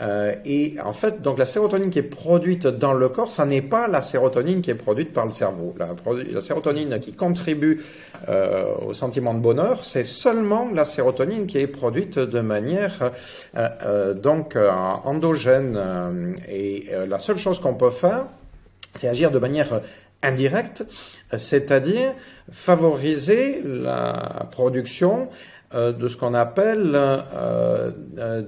Euh, 0.00 0.34
et 0.44 0.76
en 0.82 0.92
fait, 0.92 1.22
donc 1.22 1.38
la 1.38 1.46
sérotonine 1.46 1.90
qui 1.90 2.00
est 2.00 2.02
produite 2.02 2.66
dans 2.66 2.94
le 2.94 3.08
corps, 3.08 3.30
ça 3.30 3.46
n'est 3.46 3.62
pas 3.62 3.86
la 3.86 4.02
sérotonine 4.02 4.60
qui 4.60 4.70
est 4.70 4.76
produite 4.76 5.12
par 5.12 5.24
le 5.24 5.30
cerveau. 5.30 5.74
La, 5.78 6.40
sérotonine 6.40 6.98
qui 6.98 7.12
contribue 7.12 7.82
euh, 8.28 8.64
au 8.86 8.94
sentiment 8.94 9.34
de 9.34 9.40
bonheur, 9.40 9.84
c'est 9.84 10.04
seulement 10.04 10.70
la 10.72 10.84
sérotonine 10.84 11.46
qui 11.46 11.58
est 11.58 11.68
produite 11.68 12.18
de 12.18 12.40
manière 12.40 13.12
euh, 13.56 14.14
donc 14.14 14.56
endogène. 15.04 16.34
et 16.48 16.88
la 17.08 17.18
seule 17.18 17.38
chose 17.38 17.60
qu'on 17.60 17.74
peut 17.74 17.90
faire, 17.90 18.26
c'est 18.94 19.08
agir 19.08 19.30
de 19.30 19.38
manière 19.38 19.80
indirecte, 20.22 20.84
c'est-à-dire 21.36 22.14
favoriser 22.50 23.62
la 23.64 24.48
production 24.50 25.28
de 25.72 26.08
ce 26.08 26.16
qu'on 26.16 26.34
appelle 26.34 26.98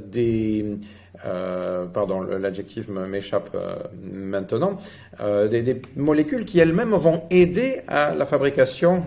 des 0.07 0.79
euh, 1.27 1.87
pardon, 1.87 2.21
l'adjectif 2.21 2.89
m'échappe 2.89 3.51
euh, 3.55 3.77
maintenant, 4.13 4.77
euh, 5.21 5.49
des, 5.49 5.83
molécules 5.97 6.45
qui 6.45 6.59
elles-mêmes 6.59 6.95
vont 6.95 7.23
aider 7.31 7.81
à 7.89 8.15
la 8.15 8.27
fabrication 8.27 9.03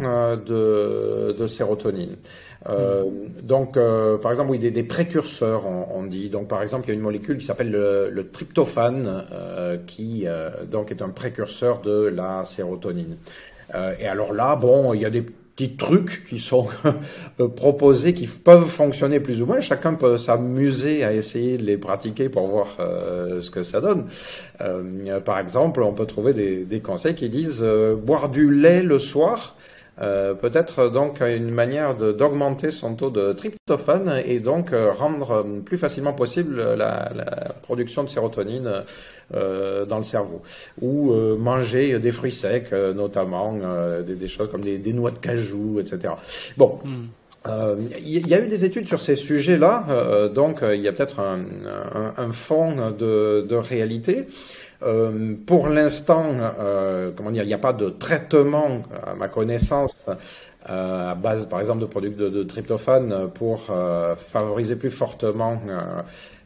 de, 0.46 1.48
sérotonine. 1.48 2.18
Donc, 3.42 3.78
par 4.22 4.32
exemple, 4.32 4.52
oui, 4.52 4.60
des, 4.60 4.84
précurseurs, 4.84 5.64
on, 5.66 6.04
dit. 6.04 6.30
Donc, 6.30 6.48
par 6.48 6.62
exemple, 6.62 6.86
il 6.86 6.90
y 6.90 6.92
a 6.92 6.96
une 6.96 7.02
molécule 7.02 7.38
qui 7.38 7.46
s'appelle 7.46 7.72
le, 7.72 8.10
le, 8.10 8.30
tryptophane, 8.30 9.26
qui 9.88 10.26
donc 10.70 10.92
est 10.92 11.02
un 11.02 11.10
précurseur 11.10 11.82
de 11.82 12.08
la 12.08 12.44
sérotonine. 12.44 13.18
et 14.00 14.08
alors 14.08 14.34
là, 14.34 14.56
bon, 14.56 14.94
il 14.94 15.02
y 15.02 15.06
a 15.06 15.10
des 15.10 15.26
petits 15.60 15.76
trucs 15.76 16.24
qui 16.26 16.40
sont 16.40 16.68
euh, 17.40 17.48
proposés, 17.50 18.14
qui 18.14 18.28
peuvent 18.28 18.66
fonctionner 18.66 19.20
plus 19.20 19.42
ou 19.42 19.46
moins. 19.46 19.60
Chacun 19.60 19.94
peut 19.94 20.16
s'amuser 20.16 21.04
à 21.04 21.14
essayer 21.14 21.58
de 21.58 21.64
les 21.64 21.78
pratiquer 21.78 22.30
pour 22.30 22.48
voir 22.48 22.78
euh, 22.80 23.42
ce 23.42 23.52
que 23.52 23.64
ça 23.64 23.82
donne. 23.82 24.06
Euh, 24.62 25.20
par 25.20 25.40
exemple, 25.40 25.82
on 25.84 25.94
peut 25.94 26.06
trouver 26.06 26.34
des, 26.34 26.64
des 26.64 26.80
conseils 26.80 27.16
qui 27.16 27.30
disent 27.30 27.66
boire 27.98 28.30
du 28.30 28.54
lait 28.54 28.84
le 28.84 29.00
soir 29.00 29.56
euh, 30.02 30.34
peut-être 30.34 30.90
donc 30.90 31.20
une 31.22 31.50
manière 31.50 31.96
d'augmenter 31.96 32.72
son 32.72 32.96
taux 32.96 33.10
de 33.10 33.34
tryptophane 33.34 34.22
et 34.26 34.40
donc 34.40 34.72
euh, 34.72 34.92
rendre 34.92 35.46
plus 35.66 35.78
facilement 35.78 36.14
possible 36.14 36.58
la, 36.58 37.12
la 37.14 37.54
production 37.62 38.04
de 38.04 38.10
sérotonine 38.10 38.84
euh, 39.34 39.86
dans 39.86 39.98
le 39.98 40.04
cerveau. 40.04 40.42
Ou 40.82 41.12
euh, 41.12 41.36
manger 41.38 42.00
des 42.00 42.12
fruits 42.12 42.32
secs, 42.32 42.72
notamment 42.72 43.58
des, 44.06 44.16
des, 44.16 44.28
choses 44.28 44.50
comme 44.50 44.62
des, 44.62 44.78
des, 44.78 44.94
noix 44.94 45.12
de 45.12 45.20
cajou, 45.20 45.80
etc. 45.80 46.14
Bon. 46.58 46.80
Hmm. 46.84 47.08
Il 48.06 48.28
y 48.28 48.34
a 48.34 48.42
eu 48.44 48.48
des 48.48 48.66
études 48.66 48.86
sur 48.86 49.00
ces 49.00 49.16
sujets-là, 49.16 50.28
donc 50.36 50.60
il 50.62 50.82
y 50.82 50.90
a 50.90 50.92
peut-être 50.92 51.22
un, 51.22 51.40
un, 51.96 52.14
un, 52.18 52.32
fond 52.32 52.92
de, 52.92 53.46
de 53.48 53.56
réalité. 53.56 54.28
Euh, 54.82 55.36
pour 55.46 55.68
l'instant, 55.68 56.32
euh, 56.40 57.12
comment 57.16 57.32
dire, 57.32 57.44
il 57.44 57.48
n'y 57.48 57.54
a 57.54 57.58
pas 57.60 57.74
de 57.74 57.90
traitement, 57.90 58.84
à 59.06 59.14
ma 59.14 59.28
connaissance, 59.28 60.10
euh, 60.70 61.12
à 61.12 61.16
base, 61.16 61.48
par 61.48 61.60
exemple, 61.60 61.82
de 61.82 61.86
produits 61.86 62.12
de, 62.12 62.44
tryptophane 62.44 63.30
pour 63.34 63.68
favoriser 64.18 64.76
plus 64.76 64.92
fortement 64.92 65.62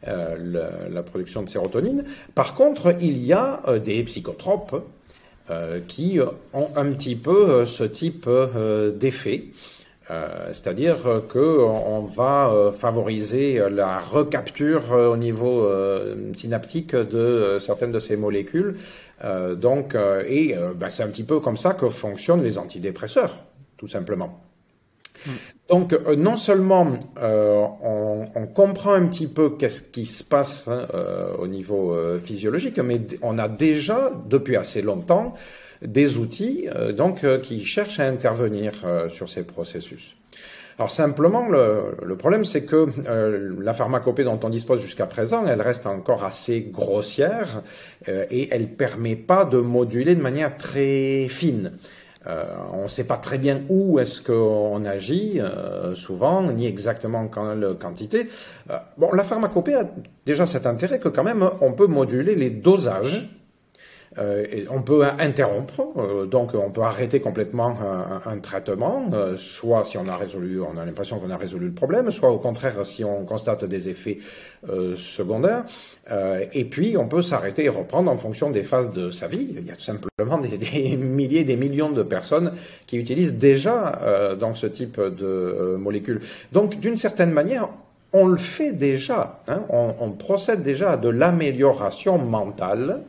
la 0.04 1.02
production 1.02 1.42
de 1.42 1.48
sérotonine. 1.48 2.04
Par 2.34 2.54
contre, 2.54 2.96
il 3.00 3.18
y 3.18 3.32
a 3.32 3.62
des 3.84 4.02
psychotropes 4.04 4.84
qui 5.86 6.18
ont 6.52 6.68
un 6.74 6.86
petit 6.92 7.16
peu 7.16 7.66
ce 7.66 7.84
type 7.84 8.28
d'effet. 8.98 9.44
Euh, 10.10 10.48
c'est-à-dire 10.48 11.22
que 11.28 11.60
on 11.62 12.02
va 12.02 12.70
favoriser 12.72 13.60
la 13.70 13.98
recapture 13.98 14.92
au 14.92 15.16
niveau 15.16 15.66
synaptique 16.34 16.94
de 16.94 17.58
certaines 17.60 17.92
de 17.92 17.98
ces 17.98 18.16
molécules. 18.16 18.76
donc, 19.56 19.96
et 20.26 20.54
ben, 20.76 20.90
c'est 20.90 21.02
un 21.02 21.08
petit 21.08 21.24
peu 21.24 21.40
comme 21.40 21.56
ça 21.56 21.72
que 21.72 21.88
fonctionnent 21.88 22.42
les 22.42 22.58
antidépresseurs, 22.58 23.34
tout 23.78 23.88
simplement. 23.88 24.40
Donc, 25.70 25.98
non 26.18 26.36
seulement 26.36 26.86
on, 27.22 28.26
on, 28.34 28.46
comprend 28.48 28.92
un 28.92 29.06
petit 29.06 29.28
peu 29.28 29.56
qu'est-ce 29.56 29.80
qui 29.80 30.04
se 30.04 30.22
passe 30.22 30.68
hein, 30.68 30.86
au 31.38 31.46
niveau 31.46 31.96
physiologique, 32.20 32.78
mais 32.80 33.00
on 33.22 33.38
a 33.38 33.48
déjà, 33.48 34.12
depuis 34.28 34.56
assez 34.56 34.82
longtemps, 34.82 35.34
des 35.86 36.16
outils 36.16 36.68
euh, 36.74 36.92
donc 36.92 37.24
euh, 37.24 37.38
qui 37.38 37.64
cherchent 37.64 38.00
à 38.00 38.06
intervenir 38.06 38.72
euh, 38.84 39.08
sur 39.08 39.28
ces 39.28 39.42
processus. 39.42 40.16
Alors 40.76 40.90
simplement, 40.90 41.48
le, 41.48 42.16
problème, 42.16 42.44
c'est 42.44 42.64
que 42.64 42.88
la 43.62 43.72
pharmacopée 43.72 44.24
dont 44.24 44.40
on 44.42 44.48
dispose 44.48 44.82
jusqu'à 44.82 45.06
présent, 45.06 45.46
elle 45.46 45.62
reste 45.62 45.86
encore 45.86 46.24
assez 46.24 46.62
grossière 46.62 47.62
et 48.08 48.48
elle 48.52 48.66
permet 48.66 49.14
pas 49.14 49.44
de 49.44 49.58
moduler 49.58 50.16
de 50.16 50.20
manière 50.20 50.56
très 50.56 51.28
fine. 51.28 51.74
on 52.26 52.82
ne 52.82 52.88
sait 52.88 53.06
pas 53.06 53.18
très 53.18 53.38
bien 53.38 53.62
où 53.68 54.00
est-ce 54.00 54.20
qu'on 54.20 54.84
agit, 54.84 55.40
souvent, 55.94 56.42
ni 56.50 56.66
exactement 56.66 57.28
quand 57.28 57.54
quantité. 57.78 58.26
bon, 58.98 59.12
la 59.12 59.22
pharmacopée 59.22 59.76
a 59.76 59.88
déjà 60.26 60.44
cet 60.44 60.66
intérêt 60.66 60.98
que 60.98 61.08
quand 61.08 61.22
même 61.22 61.48
on 61.60 61.70
peut 61.70 61.86
moduler 61.86 62.34
les 62.34 62.50
dosages 62.50 63.28
euh, 64.18 64.64
on 64.70 64.82
peut 64.82 65.04
interrompre, 65.18 65.82
euh, 65.96 66.26
donc 66.26 66.54
on 66.54 66.70
peut 66.70 66.82
arrêter 66.82 67.20
complètement 67.20 67.76
un, 68.24 68.38
traitement, 68.38 69.10
euh, 69.12 69.36
soit 69.36 69.82
si 69.84 69.98
on 69.98 70.06
a 70.06 70.16
résolu, 70.16 70.60
on 70.60 70.78
a 70.78 70.84
l'impression 70.84 71.18
qu'on 71.18 71.30
a 71.30 71.36
résolu 71.36 71.66
le 71.66 71.72
problème, 71.72 72.10
soit 72.10 72.30
au 72.30 72.38
contraire 72.38 72.86
si 72.86 73.04
on 73.04 73.24
constate 73.24 73.64
des 73.64 73.88
effets 73.88 74.18
secondaires. 74.96 75.64
et 76.52 76.64
puis 76.64 76.96
on 76.96 77.08
peut 77.08 77.22
s'arrêter 77.22 77.64
et 77.64 77.68
reprendre 77.68 78.10
en 78.10 78.16
fonction 78.16 78.50
des 78.50 78.62
phases 78.62 78.92
de 78.92 79.10
sa 79.10 79.26
vie. 79.26 79.48
Il 79.58 79.66
y 79.66 79.70
a 79.70 79.74
tout 79.74 79.80
simplement 79.80 80.38
des, 80.38 80.56
des 80.58 80.96
milliers, 80.96 81.44
des 81.44 81.56
millions 81.56 81.90
de 81.90 82.02
personnes 82.02 82.52
qui 82.86 82.98
utilisent 82.98 83.34
déjà 83.34 84.36
dans 84.38 84.54
ce 84.54 84.66
type 84.66 85.00
de 85.00 85.76
molécules. 85.78 86.20
Donc 86.52 86.78
d'une 86.78 86.96
certaine 86.96 87.30
manière, 87.30 87.68
on 88.12 88.26
le 88.26 88.36
fait 88.36 88.72
déjà. 88.72 89.40
Hein, 89.48 89.64
on, 89.70 89.94
on, 90.00 90.10
procède 90.12 90.62
déjà 90.62 90.92
à 90.92 90.96
de 90.96 91.08
l'amélioration 91.08 92.16
mentale 92.16 93.02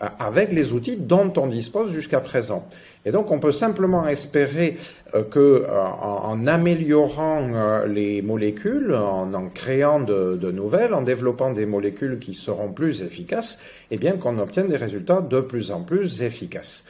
avec 0.00 0.52
les 0.52 0.72
outils 0.72 0.96
dont 0.96 1.32
on 1.36 1.46
dispose 1.46 1.92
jusqu'à 1.92 2.20
présent. 2.20 2.66
Et 3.04 3.10
donc 3.10 3.30
on 3.30 3.40
peut 3.40 3.52
simplement 3.52 4.06
espérer 4.06 4.76
euh, 5.14 5.24
que 5.24 5.38
euh, 5.38 5.68
en, 5.68 6.46
améliorant 6.46 7.84
les 7.86 8.22
molécules, 8.22 8.94
en 8.94 9.32
en 9.34 9.48
créant 9.48 10.00
de, 10.00 10.38
de, 10.40 10.50
nouvelles, 10.50 10.94
en 10.94 11.02
développant 11.02 11.52
des 11.52 11.66
molécules 11.66 12.18
qui 12.18 12.34
seront 12.34 12.72
plus 12.72 13.02
efficaces, 13.02 13.58
eh 13.90 13.96
bien 13.96 14.12
qu'on 14.12 14.38
obtienne 14.38 14.68
des 14.68 14.76
résultats 14.76 15.20
de 15.20 15.40
plus 15.40 15.70
en 15.70 15.82
plus 15.82 16.22
efficaces. 16.22 16.84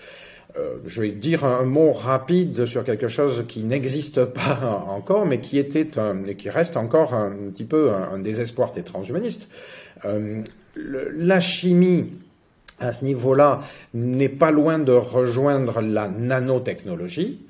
je 0.86 1.02
vais 1.02 1.12
dire 1.12 1.44
un 1.44 1.62
mot 1.62 1.92
rapide 1.92 2.64
sur 2.64 2.82
quelque 2.84 3.08
chose 3.08 3.44
qui 3.46 3.62
n'existe 3.62 4.24
pas 4.24 4.84
encore, 4.88 5.24
mais 5.24 5.40
qui 5.40 5.58
était 5.58 5.98
un, 5.98 6.22
qui 6.36 6.50
reste 6.50 6.76
encore 6.76 7.14
un, 7.14 7.30
petit 7.52 7.64
peu 7.64 7.90
un, 7.90 8.18
désespoir 8.18 8.72
des 8.72 8.82
transhumanistes. 8.82 9.48
la 10.76 11.40
chimie 11.40 12.06
à 12.80 12.92
ce 12.92 13.04
niveau-là 13.04 13.60
n'est 13.94 14.28
pas 14.28 14.50
loin 14.50 14.78
de 14.78 14.92
rejoindre 14.92 15.80
la 15.80 16.08
nanotechnologie. 16.08 17.40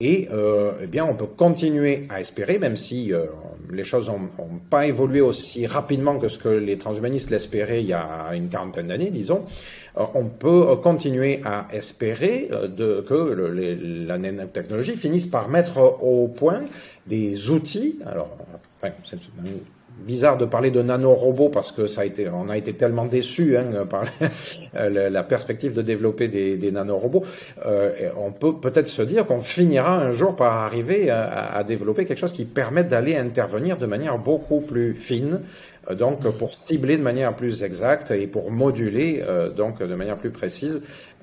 Et 0.00 0.28
euh, 0.32 0.72
eh 0.82 0.86
bien, 0.86 1.04
on 1.04 1.14
peut 1.14 1.26
continuer 1.26 2.06
à 2.08 2.20
espérer, 2.20 2.58
même 2.58 2.74
si 2.74 3.12
euh, 3.12 3.26
les 3.70 3.84
choses 3.84 4.08
n'ont 4.08 4.28
pas 4.70 4.86
évolué 4.86 5.20
aussi 5.20 5.66
rapidement 5.66 6.18
que 6.18 6.28
ce 6.28 6.38
que 6.38 6.48
les 6.48 6.78
transhumanistes 6.78 7.30
l'espéraient 7.30 7.82
il 7.82 7.88
y 7.88 7.92
a 7.92 8.30
une 8.34 8.48
quarantaine 8.48 8.88
d'années, 8.88 9.10
disons. 9.10 9.44
Euh, 9.98 10.04
on 10.14 10.24
peut 10.24 10.76
continuer 10.82 11.42
à 11.44 11.68
espérer 11.70 12.48
de, 12.50 13.04
que 13.06 13.14
la 14.06 14.18
nanotechnologie 14.18 14.96
finisse 14.96 15.26
par 15.26 15.48
mettre 15.48 15.78
au 16.02 16.28
point 16.28 16.62
des 17.06 17.50
outils. 17.50 17.98
Alors, 18.06 18.36
enfin, 18.78 18.92
bizarre 19.98 20.36
de 20.36 20.44
parler 20.44 20.70
de 20.70 20.82
nanorobots 20.82 21.48
parce 21.48 21.72
que 21.72 21.86
ça 21.86 22.02
a 22.02 22.04
été, 22.04 22.28
on 22.28 22.48
a 22.48 22.56
été 22.56 22.72
tellement 22.74 23.06
déçus 23.06 23.56
hein, 23.56 23.86
par 23.88 24.04
la 24.74 25.22
perspective 25.22 25.72
de 25.72 25.82
développer 25.82 26.28
des, 26.28 26.56
des 26.56 26.70
nanorobots. 26.70 27.24
Euh, 27.64 28.10
on 28.16 28.32
peut 28.32 28.54
peut-être 28.54 28.88
se 28.88 29.02
dire 29.02 29.26
qu'on 29.26 29.40
finira 29.40 29.96
un 29.96 30.10
jour 30.10 30.36
par 30.36 30.52
arriver 30.52 31.10
à, 31.10 31.62
développer 31.66 32.04
quelque 32.04 32.18
chose 32.18 32.32
qui 32.32 32.44
permette 32.44 32.88
d'aller 32.88 33.16
intervenir 33.16 33.78
de 33.78 33.86
manière 33.86 34.18
beaucoup 34.18 34.60
plus 34.60 34.94
fine, 34.94 35.40
euh, 35.90 35.94
donc 35.94 36.28
pour 36.38 36.52
cibler 36.54 36.96
de 36.96 37.02
manière 37.02 37.34
plus 37.34 37.62
exacte 37.62 38.10
et 38.10 38.26
pour 38.26 38.50
moduler 38.50 39.22
euh, 39.22 39.50
donc 39.50 39.82
de 39.82 39.94
manière 39.94 40.18
plus 40.18 40.30
précise 40.30 40.82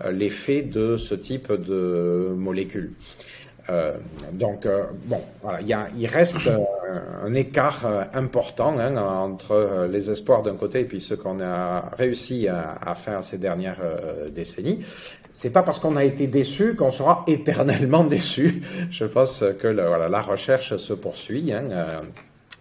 l'effet 0.10 0.64
de 0.64 0.96
ce 0.96 1.14
type 1.14 1.52
de 1.52 2.34
molécules. 2.36 2.92
Euh, 3.72 3.94
donc, 4.34 4.66
euh, 4.66 4.84
bon, 5.06 5.22
voilà, 5.42 5.60
il 5.62 6.06
reste 6.08 6.48
euh, 6.48 6.58
un 7.24 7.34
écart 7.34 7.86
important 8.14 8.78
hein, 8.78 8.98
entre 8.98 9.88
les 9.90 10.12
espoirs 10.12 10.44
d'un 10.44 10.56
côté 10.56 10.82
et 10.82 10.86
puis 10.86 11.00
ce 11.00 11.14
qu'on 11.14 11.40
a 11.40 11.90
réussi 11.98 12.48
à, 12.48 12.94
faire 12.96 13.24
ces 13.24 13.38
dernières 13.38 13.82
décennies. 14.30 14.84
C'est 15.32 15.54
pas 15.54 15.64
parce 15.64 15.80
qu'on 15.80 15.96
a 15.96 16.04
été 16.04 16.28
déçu 16.28 16.76
qu'on 16.76 16.92
sera 16.92 17.24
éternellement 17.28 18.04
déçu. 18.18 18.62
Je 18.92 19.06
pense 19.06 19.44
que 19.60 19.68
la 19.68 20.22
recherche 20.22 20.76
se 20.76 20.94
poursuit. 20.94 21.54
Hein, 21.54 22.02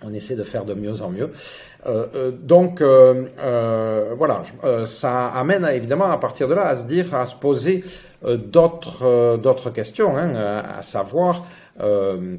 on 0.05 0.13
essaie 0.13 0.37
de 0.37 0.43
faire 0.43 0.65
de 0.65 0.75
mieux 0.75 1.03
en 1.03 1.11
mieux. 1.11 1.31
Euh, 1.87 2.31
donc 2.31 2.81
euh, 2.81 4.15
voilà, 4.17 4.43
ça 4.87 5.29
amène 5.29 5.65
évidemment 5.65 6.11
à 6.11 6.19
partir 6.19 6.49
de 6.49 6.55
là 6.55 6.67
à 6.67 6.75
se 6.75 6.85
dire, 6.85 7.15
à 7.15 7.27
se 7.27 7.37
poser 7.37 7.85
euh, 8.25 8.37
d'autres 8.37 9.05
euh, 9.05 9.71
questions, 9.73 10.17
hein, 10.17 10.35
à 10.35 10.83
savoir 10.83 11.47
euh, 11.81 12.37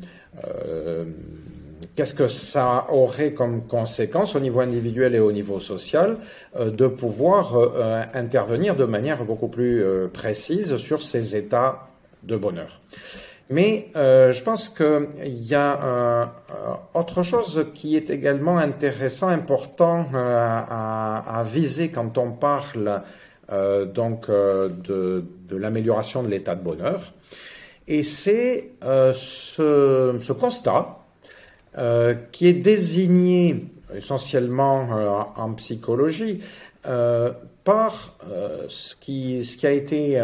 qu'est-ce 1.96 2.14
que 2.14 2.28
ça 2.28 2.86
aurait 2.92 3.34
comme 3.34 3.66
conséquence 3.66 4.36
au 4.36 4.40
niveau 4.40 4.60
individuel 4.60 5.16
et 5.16 5.20
au 5.20 5.32
niveau 5.32 5.60
social 5.60 6.18
de 6.56 6.88
pouvoir 6.88 7.58
intervenir 8.14 8.76
de 8.76 8.86
manière 8.86 9.26
beaucoup 9.26 9.50
plus 9.50 9.84
précise 10.14 10.78
sur 10.78 11.02
ces 11.02 11.36
états 11.36 11.88
de 12.24 12.38
bonheur. 12.38 12.80
Mais 13.52 13.90
je 13.94 14.42
pense 14.44 14.70
qu'il 14.70 15.08
y 15.28 15.56
a 15.56 16.32
autre 16.94 17.24
chose 17.24 17.68
qui 17.74 17.96
est 17.96 18.10
également 18.10 18.58
intéressant, 18.58 19.28
important 19.28 20.08
à, 20.14 21.40
à, 21.40 21.44
viser 21.44 21.90
quand 21.90 22.18
on 22.18 22.32
parle 22.32 23.02
euh, 23.52 23.86
donc 23.86 24.30
euh, 24.30 24.70
de, 24.70 25.26
l'amélioration 25.58 26.24
de 26.24 26.30
l'état 26.30 26.56
de 26.56 26.64
bonheur. 26.64 27.14
Et 27.88 28.06
c'est 28.06 28.72
euh, 28.86 29.14
ce, 29.14 30.18
ce, 30.22 30.32
constat 30.32 30.98
qui 32.32 32.48
est 32.48 32.54
désigné 32.54 33.66
essentiellement 33.96 35.32
en 35.38 35.54
psychologie 35.54 36.42
par 36.84 38.18
ce, 38.68 38.96
qui, 38.96 39.46
ce 39.46 39.58
qui 39.58 39.68
a 39.68 39.72
été 39.72 40.20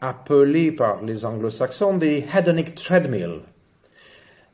appelé 0.00 0.72
par 0.72 1.02
les 1.02 1.24
anglo-saxons 1.24 1.96
des 1.96 2.26
hedonic 2.36 2.74
treadmill. 2.74 3.40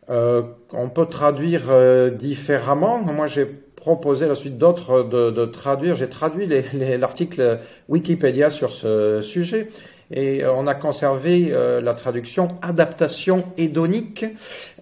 on 0.09 0.89
peut 0.95 1.07
traduire 1.07 1.63
différemment. 2.13 3.03
Moi, 3.03 3.27
j'ai 3.27 3.47
proposé 3.79 4.27
la 4.27 4.35
suite 4.35 4.59
d'autres 4.59 5.03
de, 5.03 5.45
traduire. 5.47 5.95
J'ai 5.95 6.09
traduit 6.09 6.49
l'article 6.99 7.59
Wikipédia 7.89 8.51
sur 8.51 8.73
ce 8.73 9.21
sujet 9.23 9.69
et 10.11 10.43
euh, 10.43 10.53
on 10.53 10.67
a 10.67 10.75
conservé 10.75 11.49
euh, 11.51 11.81
la 11.81 11.95
traduction 11.95 12.49
adaptation 12.63 13.45
hédonique 13.57 14.25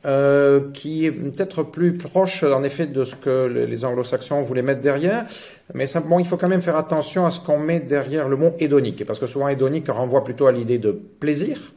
euh, 0.04 0.70
qui 0.72 1.04
est 1.04 1.10
peut-être 1.10 1.64
plus 1.64 1.96
proche 1.96 2.44
en 2.44 2.62
effet 2.62 2.86
de 2.86 3.02
ce 3.02 3.16
que 3.16 3.46
les 3.46 3.84
anglo-saxons 3.84 4.42
voulaient 4.42 4.62
mettre 4.62 4.80
derrière. 4.80 5.26
Mais 5.74 5.86
simplement, 5.86 6.20
il 6.20 6.26
faut 6.26 6.36
quand 6.36 6.48
même 6.48 6.62
faire 6.62 6.76
attention 6.76 7.26
à 7.26 7.30
ce 7.30 7.40
qu'on 7.40 7.58
met 7.58 7.80
derrière 7.80 8.28
le 8.28 8.36
mot 8.36 8.52
hédonique 8.60 9.04
parce 9.04 9.18
que 9.18 9.26
souvent 9.26 9.48
hédonique 9.48 9.88
renvoie 9.88 10.22
plutôt 10.22 10.46
à 10.46 10.52
l'idée 10.52 10.78
de 10.78 10.92
plaisir. 10.92 11.72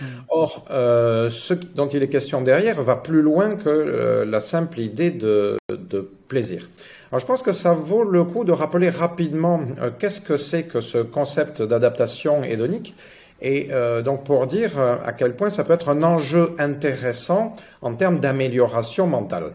Hmm. 0.00 0.04
Or, 0.28 0.64
ce 0.68 1.54
dont 1.74 1.88
il 1.88 2.02
est 2.02 2.08
question 2.08 2.42
derrière 2.42 2.82
va 2.82 2.96
plus 2.96 3.22
loin 3.22 3.56
que 3.56 4.24
la 4.28 4.40
simple 4.40 4.80
idée 4.80 5.10
de, 5.10 5.56
de 5.70 6.08
plaisir. 6.28 6.68
Alors 7.10 7.20
je 7.20 7.26
pense 7.26 7.42
que 7.42 7.52
ça 7.52 7.72
vaut 7.72 8.02
le 8.02 8.24
coup 8.24 8.44
de 8.44 8.52
rappeler 8.52 8.90
rapidement 8.90 9.60
euh, 9.80 9.90
qu'est-ce 9.96 10.20
que 10.20 10.36
c'est 10.36 10.64
que 10.64 10.80
ce 10.80 10.98
concept 10.98 11.62
d'adaptation 11.62 12.42
hédonique 12.42 12.94
et 13.40 13.68
euh, 13.70 14.02
donc 14.02 14.24
pour 14.24 14.46
dire 14.46 14.78
euh, 14.78 14.96
à 15.04 15.12
quel 15.12 15.36
point 15.36 15.48
ça 15.48 15.62
peut 15.62 15.74
être 15.74 15.88
un 15.88 16.02
enjeu 16.02 16.54
intéressant 16.58 17.54
en 17.80 17.94
termes 17.94 18.18
d'amélioration 18.18 19.06
mentale. 19.06 19.52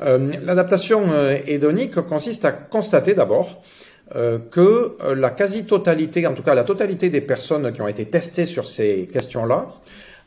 L'adaptation 0.00 1.12
hédonique 1.46 2.00
consiste 2.00 2.44
à 2.44 2.50
constater 2.50 3.14
d'abord 3.14 3.62
que 4.10 4.96
la 5.14 5.30
quasi-totalité, 5.30 6.26
en 6.26 6.34
tout 6.34 6.42
cas 6.42 6.54
la 6.54 6.64
totalité 6.64 7.08
des 7.08 7.22
personnes 7.22 7.72
qui 7.72 7.80
ont 7.80 7.88
été 7.88 8.04
testées 8.04 8.44
sur 8.44 8.68
ces 8.68 9.08
questions-là, 9.10 9.68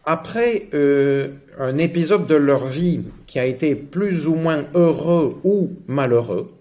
après 0.06 0.68
euh, 0.74 1.30
un 1.60 1.78
épisode 1.78 2.28
de 2.28 2.36
leur 2.36 2.66
vie 2.66 3.02
qui 3.26 3.40
a 3.40 3.46
été 3.46 3.76
plus 3.76 4.28
ou 4.28 4.36
moins 4.36 4.66
heureux 4.76 5.40
ou 5.44 5.72
malheureux, 5.88 6.52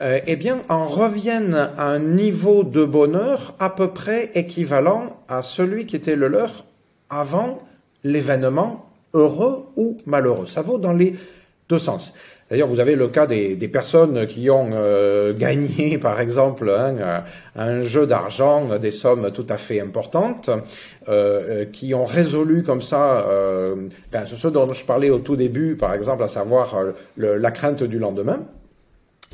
euh, 0.00 0.18
eh 0.26 0.36
bien, 0.36 0.62
en 0.68 0.86
reviennent 0.86 1.70
à 1.76 1.86
un 1.86 2.00
niveau 2.00 2.64
de 2.64 2.84
bonheur 2.84 3.54
à 3.60 3.70
peu 3.70 3.88
près 3.88 4.30
équivalent 4.34 5.22
à 5.28 5.42
celui 5.42 5.86
qui 5.86 5.94
était 5.94 6.16
le 6.16 6.26
leur 6.26 6.64
avant 7.08 7.62
l'événement 8.02 8.90
heureux 9.14 9.66
ou 9.76 9.96
malheureux. 10.06 10.46
Ça 10.46 10.62
vaut 10.62 10.78
dans 10.78 10.92
les 10.92 11.14
deux 11.68 11.78
sens. 11.78 12.14
D'ailleurs, 12.52 12.68
vous 12.68 12.80
avez 12.80 12.96
le 12.96 13.08
cas 13.08 13.26
des, 13.26 13.56
personnes 13.68 14.26
qui 14.26 14.50
ont 14.50 14.72
euh, 14.74 15.32
gagné, 15.38 15.96
par 15.96 16.20
exemple, 16.20 16.68
hein, 16.68 17.24
un 17.56 17.80
jeu 17.80 18.06
d'argent, 18.06 18.78
des 18.78 18.90
sommes 18.90 19.30
tout 19.32 19.46
à 19.48 19.56
fait 19.56 19.80
importantes, 19.80 20.50
euh, 21.08 21.64
qui 21.64 21.94
ont 21.94 22.04
résolu 22.04 22.62
comme 22.62 22.82
ça, 22.82 23.26
euh, 23.26 23.88
ben, 24.12 24.26
ce 24.26 24.48
dont 24.48 24.70
je 24.70 24.84
parlais 24.84 25.08
au 25.08 25.20
tout 25.20 25.34
début, 25.34 25.76
par 25.76 25.94
exemple, 25.94 26.22
à 26.24 26.28
savoir 26.28 26.76
la 27.16 27.50
crainte 27.52 27.84
du 27.84 27.98
lendemain. 27.98 28.42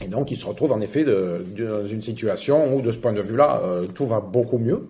Et 0.01 0.07
donc, 0.07 0.31
ils 0.31 0.37
se 0.37 0.47
retrouvent 0.47 0.71
en 0.71 0.81
effet 0.81 1.05
dans 1.05 1.87
une 1.89 2.03
situation 2.03 2.73
où, 2.73 2.83
de 2.83 2.93
ce 2.93 2.99
point 2.99 3.13
de 3.13 3.21
vue-là, 3.21 3.61
tout 3.97 4.07
va 4.07 4.21
beaucoup 4.21 4.59
mieux. 4.59 4.87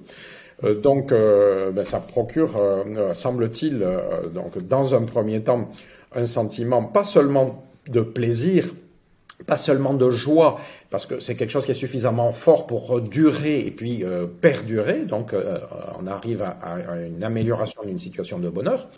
donc, 0.82 1.14
ben, 1.14 1.82
ça 1.82 2.00
procure, 2.00 2.56
semble-t-il, 3.14 3.86
dans 4.68 4.94
un 4.94 5.02
premier 5.04 5.40
temps, 5.40 5.70
un 6.14 6.26
sentiment 6.26 6.82
pas 6.82 7.04
seulement 7.04 7.64
de 7.88 8.00
plaisir, 8.00 8.74
pas 9.46 9.56
seulement 9.56 9.94
de 9.94 10.10
joie, 10.10 10.60
parce 10.90 11.04
que 11.04 11.20
c'est 11.20 11.34
quelque 11.34 11.50
chose 11.50 11.66
qui 11.66 11.72
est 11.72 11.74
suffisamment 11.74 12.32
fort 12.32 12.66
pour 12.66 13.00
durer 13.00 13.60
et 13.60 13.70
puis 13.70 14.04
euh, 14.04 14.26
perdurer, 14.26 15.04
donc 15.04 15.34
euh, 15.34 15.58
on 16.00 16.06
arrive 16.06 16.42
à, 16.42 16.78
une 17.06 17.22
amélioration 17.22 17.82
d'une 17.84 17.98
situation 17.98 18.38
de 18.38 18.48
bonheur, 18.48 18.88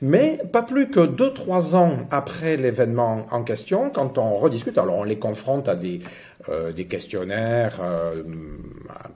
mais 0.00 0.38
pas 0.52 0.62
plus 0.62 0.88
que 0.88 1.04
deux 1.04 1.32
trois 1.32 1.74
ans 1.74 1.98
après 2.12 2.56
l'événement 2.56 3.26
en 3.32 3.42
question, 3.42 3.90
quand 3.90 4.18
on 4.18 4.36
rediscute, 4.36 4.78
alors 4.78 4.98
on 4.98 5.04
les 5.04 5.18
confronte 5.18 5.68
à 5.68 5.74
des 5.74 6.00
euh, 6.48 6.72
des 6.72 6.86
questionnaires 6.86 7.80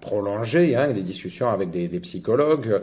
prolongés, 0.00 0.76
hein, 0.76 0.92
des 0.92 1.02
discussions 1.02 1.48
avec 1.50 1.70
des, 1.70 1.88
des 1.88 1.98
psychologues, 1.98 2.80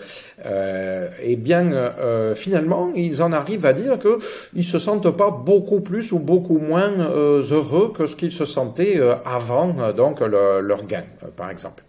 et 1.21 1.35
bien 1.37 2.33
finalement 2.35 2.91
ils 2.93 3.23
en 3.23 3.31
arrivent 3.31 3.65
à 3.65 3.71
dire 3.71 3.97
que 3.99 4.19
ils 4.53 4.65
se 4.65 4.79
sentent 4.79 5.15
pas 5.15 5.31
beaucoup 5.31 5.79
plus 5.79 6.11
ou 6.11 6.19
beaucoup 6.19 6.57
moins 6.57 6.91
heureux 6.91 7.93
que 7.95 8.05
ce 8.05 8.17
qu'ils 8.17 8.33
se 8.33 8.43
sentaient 8.43 8.99
avant 9.23 9.32
euh, 9.79 9.93
donc 9.93 10.19
leur 10.21 10.85
gain, 10.85 11.05
euh, 11.23 11.27
par 11.35 11.49
exemple. 11.49 11.83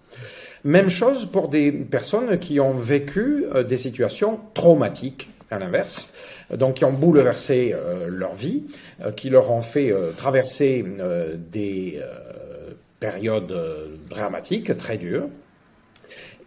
Même 0.64 0.88
chose 0.88 1.26
pour 1.26 1.48
des 1.48 1.72
personnes 1.72 2.38
qui 2.38 2.58
ont 2.60 2.74
vécu 2.74 3.44
euh, 3.54 3.64
des 3.64 3.76
situations 3.76 4.40
traumatiques, 4.54 5.30
à 5.50 5.58
l'inverse, 5.58 6.12
donc 6.52 6.76
qui 6.76 6.84
ont 6.84 6.92
bouleversé 6.92 7.76
leur 8.08 8.34
vie, 8.34 8.64
qui 9.14 9.30
leur 9.30 9.52
ont 9.52 9.60
fait 9.60 9.94
traverser 10.16 10.84
des 11.52 12.00
périodes 12.98 13.54
dramatiques, 14.08 14.76
très 14.76 14.96
dures, 14.96 15.28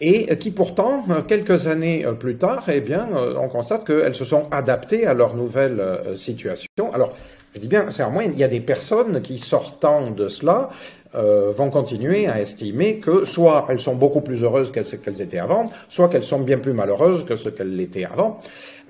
et 0.02 0.36
qui 0.38 0.52
pourtant, 0.52 1.06
quelques 1.26 1.68
années 1.68 2.06
plus 2.20 2.36
tard, 2.36 2.66
eh 2.68 2.82
bien, 2.82 3.08
on 3.38 3.48
constate 3.48 3.86
qu'elles 3.86 4.16
se 4.16 4.26
sont 4.26 4.50
adaptées 4.52 5.06
à 5.06 5.14
leur 5.14 5.36
nouvelle 5.36 5.82
situation. 6.16 6.92
Alors, 6.92 7.16
je 7.54 7.60
dis 7.60 7.68
bien, 7.68 7.90
c'est 7.90 8.04
en 8.04 8.12
moyenne, 8.12 8.34
il 8.34 8.40
y 8.40 8.44
a 8.44 8.48
des 8.48 8.60
personnes 8.60 9.22
qui, 9.22 9.38
sortant 9.38 10.12
de 10.12 10.28
cela, 10.28 10.70
euh, 11.16 11.52
vont 11.52 11.70
continuer 11.70 12.28
à 12.28 12.42
estimer 12.42 12.98
que 12.98 13.24
soit 13.24 13.66
elles 13.70 13.80
sont 13.80 13.96
beaucoup 13.96 14.20
plus 14.20 14.44
heureuses 14.44 14.72
qu'elles 14.72 15.22
étaient 15.22 15.40
avant, 15.40 15.70
soit 15.88 16.10
qu'elles 16.10 16.24
sont 16.24 16.42
bien 16.42 16.58
plus 16.58 16.74
malheureuses 16.74 17.24
que 17.24 17.38
ce 17.38 17.48
qu'elles 17.48 17.76
l'étaient 17.76 18.04
avant. 18.04 18.40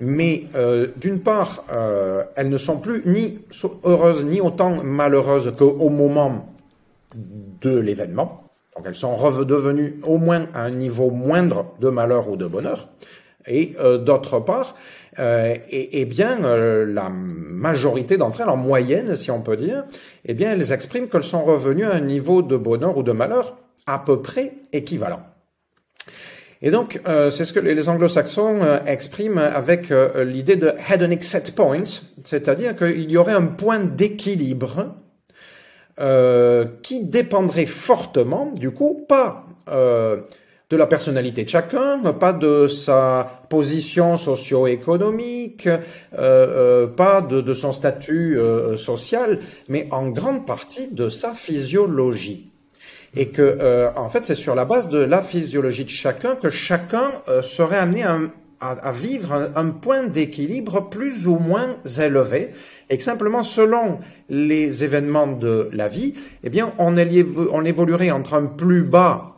Mais 0.00 0.44
euh, 0.56 0.88
d'une 0.96 1.20
part, 1.20 1.64
euh, 1.72 2.24
elles 2.34 2.48
ne 2.48 2.56
sont 2.56 2.78
plus 2.78 3.02
ni 3.06 3.38
heureuses 3.84 4.24
ni 4.24 4.40
autant 4.40 4.82
malheureuses 4.82 5.52
qu'au 5.56 5.88
moment 5.90 6.46
de 7.14 7.78
l'événement. 7.78 8.42
Donc 8.76 8.84
elles 8.86 8.96
sont 8.96 9.14
redevenues 9.14 10.00
au 10.04 10.18
moins 10.18 10.46
à 10.54 10.62
un 10.62 10.70
niveau 10.70 11.10
moindre 11.10 11.66
de 11.80 11.88
malheur 11.88 12.28
ou 12.28 12.36
de 12.36 12.46
bonheur. 12.46 12.88
Et 13.46 13.74
d'autre 14.04 14.40
part, 14.40 14.74
euh, 15.18 15.56
et, 15.70 16.04
bien, 16.04 16.44
euh, 16.44 16.86
la 16.86 17.08
majorité 17.08 18.16
d'entre 18.16 18.40
elles, 18.40 18.48
en 18.48 18.56
moyenne, 18.56 19.16
si 19.16 19.30
on 19.30 19.40
peut 19.40 19.56
dire, 19.56 19.84
eh 20.24 20.34
bien, 20.34 20.52
elles 20.52 20.72
expriment 20.72 21.08
qu'elles 21.08 21.22
sont 21.22 21.44
revenues 21.44 21.84
à 21.84 21.94
un 21.94 22.00
niveau 22.00 22.42
de 22.42 22.56
bonheur 22.56 22.96
ou 22.96 23.02
de 23.02 23.12
malheur 23.12 23.56
à 23.86 23.98
peu 23.98 24.22
près 24.22 24.52
équivalent. 24.72 25.22
Et 26.60 26.70
donc, 26.70 27.00
euh, 27.06 27.30
c'est 27.30 27.44
ce 27.44 27.52
que 27.52 27.60
les 27.60 27.88
anglo-saxons 27.88 28.80
expriment 28.86 29.38
avec 29.38 29.92
l'idée 30.20 30.56
de 30.56 30.72
hedonic 30.90 31.22
set 31.22 31.54
point, 31.54 31.84
c'est-à-dire 32.24 32.74
qu'il 32.74 33.10
y 33.10 33.16
aurait 33.16 33.32
un 33.32 33.46
point 33.46 33.80
d'équilibre 33.80 34.94
qui 36.82 37.04
dépendrait 37.04 37.66
fortement, 37.66 38.52
du 38.56 38.70
coup, 38.70 39.04
pas 39.08 39.46
de 40.70 40.76
la 40.76 40.86
personnalité 40.86 41.44
de 41.44 41.48
chacun, 41.48 42.00
pas 42.12 42.34
de 42.34 42.68
sa 42.68 43.42
position 43.48 44.18
socio-économique, 44.18 45.66
euh, 45.66 45.78
euh, 46.12 46.86
pas 46.86 47.22
de, 47.22 47.52
son 47.54 47.72
statut 47.72 48.38
euh, 48.38 48.76
social, 48.76 49.38
mais 49.68 49.88
en 49.90 50.08
grande 50.10 50.44
partie 50.44 50.88
de 50.88 51.08
sa 51.08 51.32
physiologie. 51.32 52.50
Et 53.16 53.28
que, 53.28 53.88
en 53.96 54.08
fait, 54.10 54.26
c'est 54.26 54.34
sur 54.34 54.54
la 54.54 54.66
base 54.66 54.90
de 54.90 54.98
la 54.98 55.22
physiologie 55.22 55.86
de 55.86 55.90
chacun 55.90 56.36
que 56.36 56.50
chacun 56.50 57.10
serait 57.42 57.78
amené 57.78 58.04
à, 58.60 58.92
vivre 58.92 59.50
un, 59.56 59.70
point 59.70 60.02
d'équilibre 60.06 60.90
plus 60.90 61.26
ou 61.26 61.38
moins 61.38 61.78
élevé, 61.98 62.50
et 62.90 62.98
que 62.98 63.02
simplement 63.02 63.44
selon 63.44 64.00
les 64.28 64.84
événements 64.84 65.26
de 65.26 65.70
la 65.72 65.88
vie, 65.88 66.14
eh 66.44 66.50
bien, 66.50 66.74
on, 66.76 66.96
on 66.98 67.64
évoluerait 67.64 68.10
entre 68.10 68.34
un 68.34 68.44
plus 68.44 68.82
bas 68.82 69.37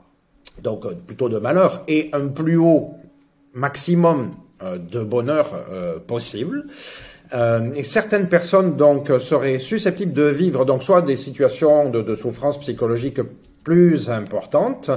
donc 0.62 0.86
euh, 0.86 0.94
plutôt 0.94 1.28
de 1.28 1.38
malheur, 1.38 1.82
et 1.88 2.10
un 2.12 2.28
plus 2.28 2.56
haut 2.56 2.94
maximum 3.54 4.30
euh, 4.62 4.78
de 4.78 5.02
bonheur 5.02 5.48
euh, 5.70 5.98
possible. 5.98 6.66
certaines 7.82 8.28
personnes 8.28 8.76
donc 8.76 9.12
seraient 9.20 9.60
susceptibles 9.60 10.12
de 10.12 10.24
vivre 10.24 10.64
donc 10.64 10.82
soit 10.82 11.02
des 11.02 11.16
situations 11.16 11.88
de, 11.88 12.14
souffrance 12.16 12.58
psychologique 12.58 13.20
plus 13.62 14.10
importantes, 14.10 14.90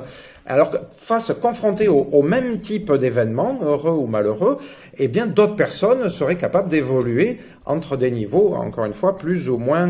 alors 0.47 0.71
que 0.71 0.77
face 0.97 1.31
confrontées 1.39 1.89
au, 1.89 2.23
même 2.23 2.59
type 2.59 2.91
d'événement, 2.93 3.59
heureux 3.61 3.91
ou 3.91 4.07
malheureux, 4.07 4.57
eh 4.97 5.09
bien 5.09 5.27
d'autres 5.27 5.55
personnes 5.55 6.09
seraient 6.09 6.37
capables 6.37 6.69
d'évoluer 6.69 7.37
entre 7.65 7.97
des 7.97 8.09
niveaux, 8.09 8.55
encore 8.55 8.85
une 8.85 8.93
fois, 8.93 9.15
plus 9.15 9.47
ou 9.49 9.57
moins 9.57 9.89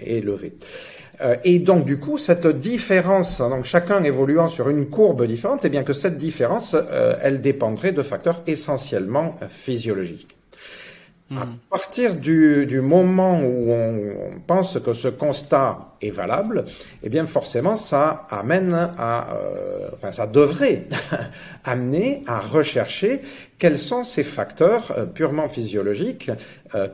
élevés. 0.00 0.54
Euh, 1.20 1.36
et 1.44 1.58
donc 1.58 1.84
du 1.84 1.98
coup, 1.98 2.18
cette 2.18 2.46
différence, 2.46 3.38
donc 3.38 3.64
chacun 3.64 4.02
évoluant 4.02 4.48
sur 4.48 4.68
une 4.68 4.86
courbe 4.86 5.26
différente, 5.26 5.64
et 5.64 5.68
eh 5.68 5.70
bien 5.70 5.82
que 5.82 5.92
cette 5.92 6.16
différence, 6.16 6.74
euh, 6.74 7.16
elle 7.20 7.40
dépendrait 7.40 7.92
de 7.92 8.02
facteurs 8.02 8.42
essentiellement 8.46 9.38
physiologiques. 9.48 10.36
Hmm. 11.32 11.38
À 11.38 11.46
partir 11.70 12.14
du, 12.14 12.66
du 12.66 12.82
moment 12.82 13.40
où 13.40 13.70
on, 13.70 14.40
pense 14.46 14.78
que 14.78 14.92
ce 14.92 15.08
constat 15.08 15.94
est 16.02 16.10
valable, 16.10 16.64
eh 17.02 17.08
bien 17.08 17.24
forcément 17.24 17.76
ça 17.76 18.26
amène 18.28 18.74
à, 18.74 19.32
euh, 19.32 19.86
enfin 19.94 20.12
ça 20.12 20.26
devrait 20.26 20.84
amener 21.64 22.22
à 22.26 22.38
rechercher 22.38 23.22
quels 23.58 23.78
sont 23.78 24.04
ces 24.04 24.24
facteurs 24.24 24.94
purement 25.14 25.48
physiologiques 25.48 26.30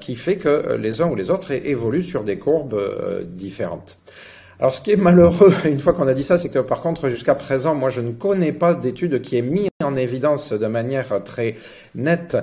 qui 0.00 0.14
fait 0.14 0.36
que 0.36 0.74
les 0.74 1.00
uns 1.00 1.08
ou 1.08 1.14
les 1.14 1.30
autres 1.30 1.50
évoluent 1.52 2.02
sur 2.02 2.22
des 2.22 2.38
courbes 2.38 2.78
différentes. 3.24 3.98
Alors, 4.60 4.74
ce 4.74 4.80
qui 4.80 4.90
est 4.90 4.96
malheureux, 4.96 5.52
une 5.66 5.78
fois 5.78 5.92
qu'on 5.92 6.08
a 6.08 6.14
dit 6.14 6.24
ça, 6.24 6.36
c'est 6.36 6.48
que 6.48 6.58
par 6.58 6.80
contre, 6.80 7.08
jusqu'à 7.08 7.36
présent, 7.36 7.74
moi, 7.76 7.90
je 7.90 8.00
ne 8.00 8.12
connais 8.12 8.52
pas 8.52 8.74
d'étude 8.74 9.20
qui 9.20 9.36
ait 9.36 9.42
mis 9.42 9.68
en 9.84 9.96
évidence 9.96 10.52
de 10.52 10.66
manière 10.66 11.22
très 11.24 11.54
nette 11.94 12.36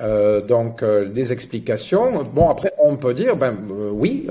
euh, 0.00 0.40
donc 0.40 0.82
euh, 0.82 1.06
des 1.06 1.32
explications. 1.32 2.24
Bon, 2.24 2.48
après, 2.48 2.72
on 2.78 2.96
peut 2.96 3.14
dire, 3.14 3.36
ben 3.36 3.56
euh, 3.70 3.90
oui, 3.92 4.28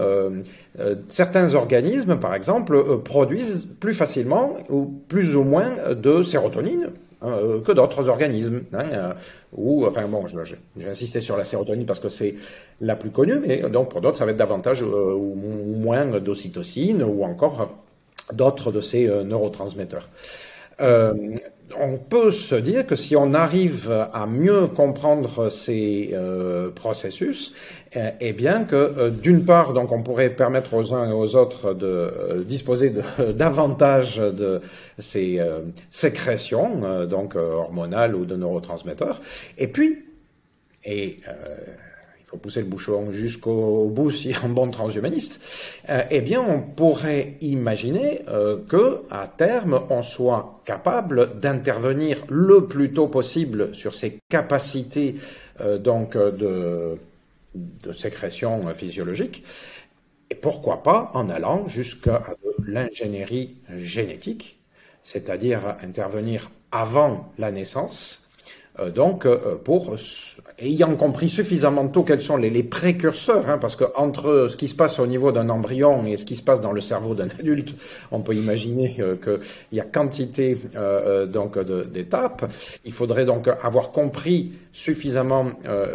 certains 1.09 1.53
organismes, 1.53 2.17
par 2.17 2.33
exemple, 2.33 2.99
produisent 3.03 3.67
plus 3.79 3.93
facilement 3.93 4.57
ou 4.69 4.85
plus 4.85 5.35
ou 5.35 5.43
moins 5.43 5.71
de 5.93 6.23
sérotonine 6.23 6.89
que 7.21 7.71
d'autres 7.71 8.09
organismes. 8.09 8.61
Hein, 8.73 9.13
ou, 9.53 9.85
enfin 9.85 10.07
bon, 10.07 10.23
j'ai 10.27 10.87
insisté 10.87 11.19
sur 11.19 11.37
la 11.37 11.43
sérotonine 11.43 11.85
parce 11.85 11.99
que 11.99 12.09
c'est 12.09 12.35
la 12.79 12.95
plus 12.95 13.11
connue, 13.11 13.39
mais 13.45 13.57
donc 13.69 13.89
pour 13.89 14.01
d'autres, 14.01 14.17
ça 14.17 14.25
va 14.25 14.31
être 14.31 14.37
davantage 14.37 14.81
ou, 14.81 15.35
moins 15.35 16.05
d'ocytocine 16.19 17.03
ou 17.03 17.23
encore 17.23 17.75
d'autres 18.33 18.71
de 18.71 18.81
ces 18.81 19.07
neurotransmetteurs. 19.07 20.09
Euh, 21.71 21.77
on 21.79 21.97
peut 21.97 22.31
se 22.31 22.55
dire 22.55 22.85
que 22.85 22.95
si 22.95 23.15
on 23.15 23.33
arrive 23.33 23.91
à 24.13 24.25
mieux 24.25 24.67
comprendre 24.67 25.49
ces 25.49 26.11
euh, 26.13 26.69
processus, 26.69 27.53
eh, 27.93 28.09
eh 28.19 28.33
bien 28.33 28.63
que 28.63 28.75
euh, 28.75 29.09
d'une 29.09 29.45
part, 29.45 29.73
donc 29.73 29.91
on 29.91 30.01
pourrait 30.01 30.29
permettre 30.29 30.73
aux 30.73 30.93
uns 30.93 31.09
et 31.09 31.13
aux 31.13 31.35
autres 31.35 31.73
de 31.73 32.43
disposer 32.47 32.93
davantage 33.35 34.17
de 34.17 34.61
ces 34.97 35.39
sécrétions, 35.89 37.05
donc 37.05 37.35
hormonales 37.35 38.15
ou 38.15 38.25
de 38.25 38.35
neurotransmetteurs, 38.35 39.21
et 39.57 39.67
puis 39.67 40.05
et 40.83 41.19
faut 42.31 42.37
pousser 42.37 42.61
le 42.61 42.67
bouchon 42.67 43.11
jusqu'au 43.11 43.89
bout 43.89 44.09
si 44.09 44.33
un 44.43 44.49
bon 44.49 44.69
transhumaniste, 44.69 45.41
eh 46.09 46.21
bien, 46.21 46.41
on 46.41 46.61
pourrait 46.61 47.35
imaginer 47.41 48.21
que 48.69 49.01
à 49.09 49.27
terme, 49.27 49.81
on 49.89 50.01
soit 50.01 50.61
capable 50.63 51.39
d'intervenir 51.39 52.23
le 52.29 52.67
plus 52.67 52.93
tôt 52.93 53.07
possible 53.07 53.75
sur 53.75 53.93
ces 53.93 54.19
capacités 54.29 55.15
donc 55.79 56.15
de, 56.15 56.97
de 57.55 57.91
sécrétion 57.91 58.61
physiologique 58.73 59.43
et 60.31 60.35
pourquoi 60.35 60.81
pas 60.81 61.11
en 61.13 61.29
allant 61.29 61.67
jusqu'à 61.67 62.23
l'ingénierie 62.65 63.57
génétique, 63.75 64.61
c'est-à-dire 65.03 65.75
intervenir 65.83 66.49
avant 66.71 67.33
la 67.37 67.51
naissance, 67.51 68.29
euh, 68.29 68.30
donc 68.89 69.25
euh, 69.25 69.55
pour 69.63 69.95
ayant 70.59 70.95
compris 70.95 71.29
suffisamment 71.29 71.87
tôt 71.87 72.03
quels 72.03 72.21
sont 72.21 72.37
les, 72.37 72.63
précurseurs, 72.63 73.49
hein, 73.49 73.57
parce 73.59 73.75
que 73.75 73.83
entre 73.95 74.47
ce 74.49 74.55
qui 74.55 74.67
se 74.67 74.75
passe 74.75 74.99
au 74.99 75.07
niveau 75.07 75.31
d'un 75.31 75.49
embryon 75.49 76.05
et 76.05 76.17
ce 76.17 76.25
qui 76.25 76.35
se 76.35 76.43
passe 76.43 76.61
dans 76.61 76.71
le 76.71 76.81
cerveau 76.81 77.13
d'un 77.13 77.27
adulte, 77.27 77.75
on 78.11 78.21
peut 78.21 78.35
imaginer 78.35 78.95
euh, 78.99 79.15
qu'il 79.15 79.77
y 79.77 79.79
a 79.79 79.83
quantité 79.83 80.57
d'étapes. 81.91 82.51
Il 82.85 82.93
faudrait 82.93 83.25
donc 83.25 83.47
avoir 83.47 83.91
compris 83.91 84.53
suffisamment 84.73 85.51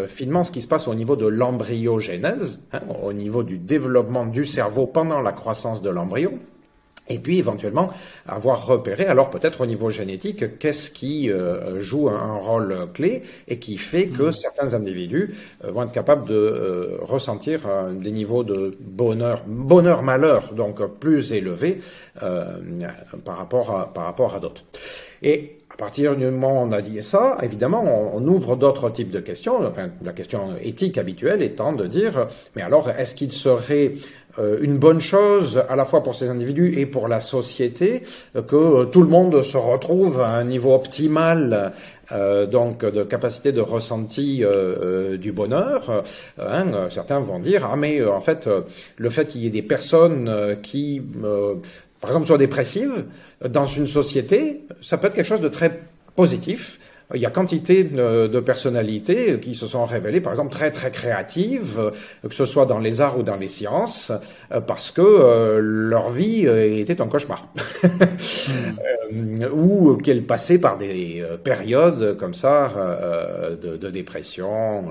finement 0.06 0.44
ce 0.44 0.52
qui 0.52 0.60
se 0.60 0.68
passe 0.68 0.88
au 0.88 0.94
niveau 0.94 1.16
de 1.16 1.26
l'embryogénèse, 1.26 2.60
hein, 2.72 2.80
au 3.02 3.12
niveau 3.12 3.42
du 3.42 3.58
développement 3.58 4.26
du 4.26 4.44
cerveau 4.44 4.86
pendant 4.86 5.20
la 5.20 5.32
croissance 5.32 5.82
de 5.82 5.90
l'embryon. 5.90 6.38
Et 7.08 7.18
puis 7.18 7.38
éventuellement 7.38 7.90
avoir 8.26 8.66
repéré, 8.66 9.06
alors 9.06 9.30
peut-être 9.30 9.60
au 9.60 9.66
niveau 9.66 9.90
génétique, 9.90 10.58
qu'est-ce 10.58 10.90
qui 10.90 11.30
euh, 11.30 11.80
joue 11.80 12.08
un, 12.08 12.36
rôle 12.36 12.88
clé 12.92 13.22
et 13.48 13.58
qui 13.58 13.78
fait 13.78 14.08
que 14.08 14.24
hmm. 14.24 14.32
certains 14.32 14.74
individus 14.74 15.34
euh, 15.64 15.70
vont 15.70 15.84
être 15.84 15.92
capables 15.92 16.28
de 16.28 16.34
euh, 16.34 16.98
ressentir 17.02 17.60
des 17.92 18.10
niveaux 18.10 18.44
de 18.44 18.72
bonheur, 18.80 19.42
bonheur-malheur, 19.46 20.52
donc 20.52 20.84
plus 20.98 21.32
élevés 21.32 21.78
par 22.20 23.36
rapport 23.36 23.70
à, 23.70 23.92
par 23.92 24.04
rapport 24.04 24.34
à 24.34 24.40
d'autres. 24.40 24.64
Et 25.22 25.58
à 25.70 25.76
partir 25.76 26.16
du 26.16 26.24
moment 26.24 26.62
où 26.62 26.66
on 26.66 26.72
a 26.72 26.80
dit 26.80 27.02
ça, 27.02 27.36
évidemment, 27.42 27.84
on, 27.84 28.16
on 28.16 28.26
ouvre 28.26 28.56
d'autres 28.56 28.88
types 28.88 29.10
de 29.10 29.20
questions. 29.20 29.66
Enfin, 29.66 29.90
la 30.02 30.12
question 30.12 30.56
éthique 30.62 30.96
habituelle 30.96 31.42
étant 31.42 31.74
de 31.74 31.86
dire, 31.86 32.28
mais 32.54 32.62
alors, 32.62 32.88
est-ce 32.88 33.14
qu'il 33.14 33.30
serait 33.30 33.92
euh, 33.92 34.25
une 34.60 34.78
bonne 34.78 35.00
chose 35.00 35.62
à 35.68 35.76
la 35.76 35.84
fois 35.84 36.02
pour 36.02 36.14
ces 36.14 36.28
individus 36.28 36.78
et 36.78 36.86
pour 36.86 37.08
la 37.08 37.20
société 37.20 38.02
euh, 38.34 38.42
que 38.42 38.56
euh, 38.56 38.84
tout 38.84 39.02
le 39.02 39.08
monde 39.08 39.42
se 39.42 39.56
retrouve 39.56 40.20
à 40.20 40.28
un 40.28 40.44
niveau 40.44 40.74
optimal 40.74 41.72
donc 42.52 42.84
de 42.84 43.02
capacité 43.02 43.50
de 43.50 43.60
ressenti 43.60 44.44
du 45.18 45.32
bonheur. 45.32 46.04
Hein, 46.38 46.86
certains 46.88 47.18
vont 47.18 47.40
dire 47.40 47.68
ah 47.68 47.74
mais 47.74 48.04
en 48.04 48.20
fait 48.20 48.48
le 48.96 49.08
fait 49.08 49.26
qu'il 49.26 49.40
y 49.40 49.48
ait 49.48 49.50
des 49.50 49.62
personnes 49.62 50.56
qui 50.62 51.02
par 52.00 52.10
exemple 52.10 52.28
soient 52.28 52.38
dépressives 52.38 53.06
dans 53.44 53.66
une 53.66 53.88
société, 53.88 54.60
ça 54.82 54.98
peut 54.98 55.08
être 55.08 55.14
quelque 55.14 55.26
chose 55.26 55.40
de 55.40 55.48
très 55.48 55.80
positif 56.14 56.78
il 57.14 57.20
y 57.20 57.26
a 57.26 57.30
quantité 57.30 57.84
de, 57.84 58.40
personnalités 58.40 59.38
qui 59.40 59.54
se 59.54 59.66
sont 59.66 59.84
révélées, 59.84 60.20
par 60.20 60.32
exemple, 60.32 60.50
très 60.50 60.70
très 60.70 60.90
créatives, 60.90 61.92
que 62.22 62.34
ce 62.34 62.44
soit 62.44 62.66
dans 62.66 62.80
les 62.80 63.00
arts 63.00 63.18
ou 63.18 63.22
dans 63.22 63.36
les 63.36 63.48
sciences, 63.48 64.12
euh, 64.52 64.60
parce 64.60 64.90
que 64.90 65.02
euh, 65.02 65.60
leur 65.60 66.10
vie 66.10 66.46
euh, 66.46 66.78
était 66.78 67.00
un 67.00 67.06
cauchemar, 67.06 67.46
hmm. 69.12 69.44
ou 69.52 69.96
qu'elles 69.96 70.24
passaient 70.24 70.58
par 70.58 70.78
des 70.78 71.24
périodes 71.44 72.16
comme 72.16 72.34
ça 72.34 72.72
de, 73.62 73.76
de, 73.76 73.90
dépression. 73.90 74.86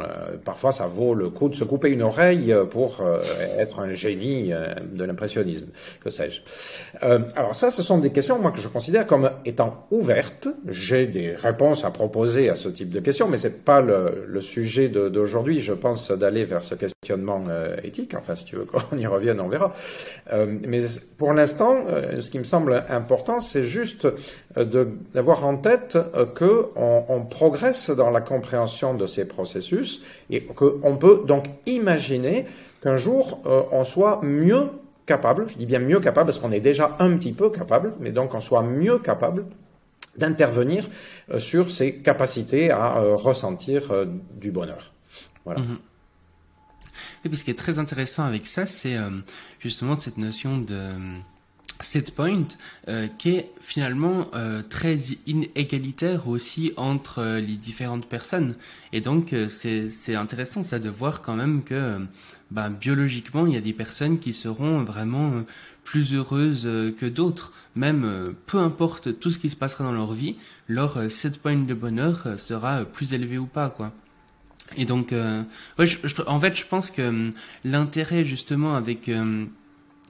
Parfois, 0.45 0.71
ça 0.71 0.87
vaut 0.87 1.13
le 1.13 1.29
coup 1.29 1.49
de 1.49 1.55
se 1.55 1.63
couper 1.63 1.89
une 1.89 2.01
oreille 2.01 2.55
pour 2.69 3.03
être 3.57 3.81
un 3.81 3.91
génie 3.91 4.51
de 4.93 5.03
l'impressionnisme, 5.03 5.67
que 6.03 6.09
sais-je. 6.09 6.41
Alors 7.35 7.55
ça, 7.55 7.71
ce 7.71 7.83
sont 7.83 7.97
des 7.97 8.11
questions 8.11 8.39
moi 8.39 8.51
que 8.51 8.61
je 8.61 8.67
considère 8.67 9.05
comme 9.05 9.29
étant 9.43 9.87
ouvertes. 9.91 10.47
J'ai 10.67 11.07
des 11.07 11.35
réponses 11.35 11.83
à 11.83 11.91
proposer 12.05 12.49
à 12.51 12.55
ce 12.55 12.69
type 12.69 12.91
de 12.91 12.99
questions, 12.99 13.27
mais 13.27 13.39
c'est 13.39 13.65
pas 13.65 13.81
le, 13.81 14.25
le 14.27 14.39
sujet 14.39 14.89
d'aujourd'hui. 14.89 15.59
Je 15.59 15.73
pense 15.73 16.11
d'aller 16.11 16.45
vers 16.45 16.63
ce 16.63 16.75
questionnement 16.75 17.43
euh, 17.49 17.75
éthique. 17.83 18.13
Enfin, 18.15 18.35
si 18.35 18.45
tu 18.45 18.57
veux 18.57 18.65
qu'on 18.65 18.95
y 18.97 19.07
revienne, 19.07 19.39
on 19.39 19.47
verra. 19.47 19.73
Euh, 20.31 20.45
mais 20.67 20.81
pour 21.17 21.33
l'instant, 21.33 21.73
euh, 21.89 22.21
ce 22.21 22.29
qui 22.29 22.37
me 22.37 22.43
semble 22.43 22.85
important, 22.89 23.39
c'est 23.39 23.63
juste 23.63 24.07
d'avoir 25.15 25.45
en 25.45 25.57
tête 25.57 25.97
que 26.35 26.67
on, 26.75 27.05
on, 27.09 27.21
progresse 27.21 27.89
dans 27.89 28.11
la 28.11 28.21
compréhension 28.21 28.93
de 28.93 29.07
ces 29.07 29.25
processus 29.27 30.03
et 30.29 30.41
qu'on 30.41 30.97
peut 30.97 31.23
donc 31.25 31.45
imaginer 31.65 32.45
qu'un 32.83 32.97
jour 32.97 33.41
on 33.71 33.83
soit 33.83 34.19
mieux 34.21 34.69
capable, 35.05 35.49
je 35.49 35.57
dis 35.57 35.65
bien 35.65 35.79
mieux 35.79 35.99
capable 35.99 36.27
parce 36.27 36.39
qu'on 36.39 36.51
est 36.51 36.59
déjà 36.59 36.95
un 36.99 37.17
petit 37.17 37.33
peu 37.33 37.49
capable, 37.49 37.93
mais 37.99 38.11
donc 38.11 38.33
on 38.35 38.41
soit 38.41 38.63
mieux 38.63 38.99
capable 38.99 39.45
d'intervenir 40.17 40.87
euh, 41.31 41.39
sur 41.39 41.71
ses 41.71 41.95
capacités 41.95 42.71
à 42.71 42.97
euh, 42.97 43.15
ressentir 43.15 43.91
euh, 43.91 44.05
du 44.39 44.51
bonheur. 44.51 44.93
Voilà. 45.43 45.61
Mhm. 45.61 45.77
Et 47.23 47.29
puis 47.29 47.37
ce 47.37 47.43
qui 47.43 47.51
est 47.51 47.57
très 47.57 47.79
intéressant 47.79 48.23
avec 48.23 48.45
ça, 48.45 48.67
c'est 48.67 48.97
justement 49.59 49.95
cette 49.95 50.17
notion 50.17 50.59
de 50.59 50.79
set 51.81 52.13
point 52.13 52.45
qui 53.17 53.31
est 53.31 53.49
finalement 53.59 54.29
très 54.69 54.95
inégalitaire 55.25 56.27
aussi 56.27 56.71
entre 56.77 57.39
les 57.39 57.57
différentes 57.57 58.05
personnes. 58.05 58.53
Et 58.93 59.01
donc 59.01 59.33
c'est 59.49 60.15
intéressant 60.15 60.63
ça 60.63 60.77
de 60.77 60.89
voir 60.89 61.23
quand 61.23 61.35
même 61.35 61.63
que 61.63 61.99
bah, 62.51 62.69
biologiquement 62.69 63.47
il 63.47 63.53
y 63.53 63.57
a 63.57 63.61
des 63.61 63.73
personnes 63.73 64.19
qui 64.19 64.31
seront 64.31 64.83
vraiment 64.83 65.43
plus 65.85 66.13
heureuses 66.13 66.63
euh, 66.65 66.91
que 66.91 67.05
d'autres. 67.05 67.53
Même 67.77 68.03
euh, 68.03 68.33
peu 68.47 68.57
importe 68.57 69.17
tout 69.19 69.31
ce 69.31 69.39
qui 69.39 69.49
se 69.49 69.55
passera 69.55 69.85
dans 69.85 69.93
leur 69.93 70.11
vie, 70.11 70.35
leur 70.67 70.97
euh, 70.97 71.07
set 71.07 71.39
point 71.39 71.55
de 71.55 71.73
bonheur 71.73 72.27
sera 72.37 72.83
plus 72.83 73.13
élevé 73.13 73.37
ou 73.37 73.45
pas, 73.45 73.69
quoi. 73.69 73.93
Et 74.77 74.85
donc, 74.85 75.13
ouais, 75.77 75.85
je, 75.85 75.97
en 76.25 76.39
fait, 76.39 76.55
je 76.55 76.65
pense 76.65 76.89
que 76.89 77.07
hum, 77.07 77.33
l'intérêt 77.63 78.25
justement 78.25 78.75
avec 78.75 79.11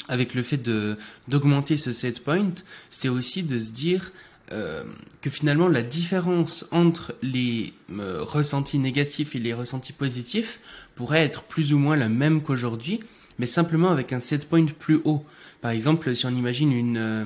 avec 0.07 0.33
le 0.33 0.41
fait 0.43 0.55
de 0.57 0.97
d'augmenter 1.27 1.75
ce 1.75 1.91
set 1.91 2.23
point, 2.23 2.53
c'est 2.89 3.09
aussi 3.09 3.43
de 3.43 3.59
se 3.59 3.71
dire 3.71 4.13
que 4.49 5.29
finalement 5.29 5.67
la 5.67 5.81
différence 5.81 6.65
entre 6.71 7.15
les 7.21 7.73
ressentis 7.89 8.79
négatifs 8.79 9.35
et 9.35 9.39
les 9.39 9.53
ressentis 9.53 9.91
positifs 9.91 10.61
pourrait 10.95 11.25
être 11.25 11.43
plus 11.43 11.73
ou 11.73 11.77
moins 11.77 11.97
la 11.97 12.07
même 12.07 12.41
qu'aujourd'hui, 12.41 13.01
mais 13.39 13.47
simplement 13.47 13.91
avec 13.91 14.13
un 14.13 14.21
set 14.21 14.47
point 14.47 14.65
plus 14.67 15.01
haut. 15.03 15.25
Par 15.65 15.71
exemple, 15.71 16.15
si 16.15 16.27
on 16.27 16.29
imagine 16.29 16.71
une, 16.71 16.97
euh, 16.97 17.25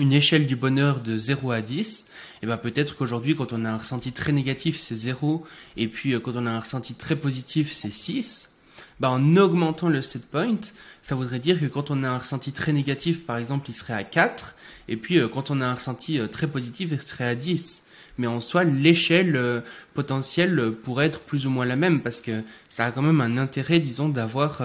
une 0.00 0.12
échelle 0.12 0.48
du 0.48 0.56
bonheur 0.56 0.98
de 0.98 1.16
0 1.16 1.52
à 1.52 1.60
10, 1.60 2.00
et 2.00 2.06
eh 2.42 2.46
ben 2.48 2.56
peut-être 2.56 2.96
qu'aujourd'hui, 2.96 3.36
quand 3.36 3.52
on 3.52 3.64
a 3.64 3.70
un 3.70 3.78
ressenti 3.78 4.10
très 4.10 4.32
négatif, 4.32 4.76
c'est 4.80 4.96
0, 4.96 5.46
et 5.76 5.86
puis 5.86 6.14
euh, 6.14 6.18
quand 6.18 6.32
on 6.34 6.46
a 6.46 6.50
un 6.50 6.58
ressenti 6.58 6.94
très 6.94 7.14
positif, 7.14 7.70
c'est 7.70 7.92
6. 7.92 8.48
Bah, 8.98 9.08
en 9.08 9.36
augmentant 9.36 9.88
le 9.88 10.02
set 10.02 10.26
point, 10.26 10.58
ça 11.00 11.14
voudrait 11.14 11.38
dire 11.38 11.60
que 11.60 11.66
quand 11.66 11.92
on 11.92 12.02
a 12.02 12.08
un 12.08 12.18
ressenti 12.18 12.50
très 12.50 12.72
négatif, 12.72 13.24
par 13.24 13.36
exemple, 13.36 13.70
il 13.70 13.74
serait 13.74 13.92
à 13.92 14.02
4, 14.02 14.56
et 14.88 14.96
puis 14.96 15.20
euh, 15.20 15.28
quand 15.28 15.52
on 15.52 15.60
a 15.60 15.64
un 15.64 15.74
ressenti 15.74 16.18
très 16.32 16.48
positif, 16.48 16.88
il 16.90 17.00
serait 17.00 17.28
à 17.28 17.36
10. 17.36 17.84
Mais 18.18 18.26
en 18.26 18.40
soi, 18.40 18.64
l'échelle 18.64 19.62
potentielle 19.92 20.72
pourrait 20.82 21.06
être 21.06 21.20
plus 21.20 21.46
ou 21.46 21.50
moins 21.50 21.66
la 21.66 21.76
même, 21.76 22.00
parce 22.00 22.20
que 22.20 22.42
ça 22.68 22.86
a 22.86 22.90
quand 22.90 23.02
même 23.02 23.20
un 23.20 23.38
intérêt, 23.38 23.78
disons, 23.78 24.08
d'avoir 24.08 24.60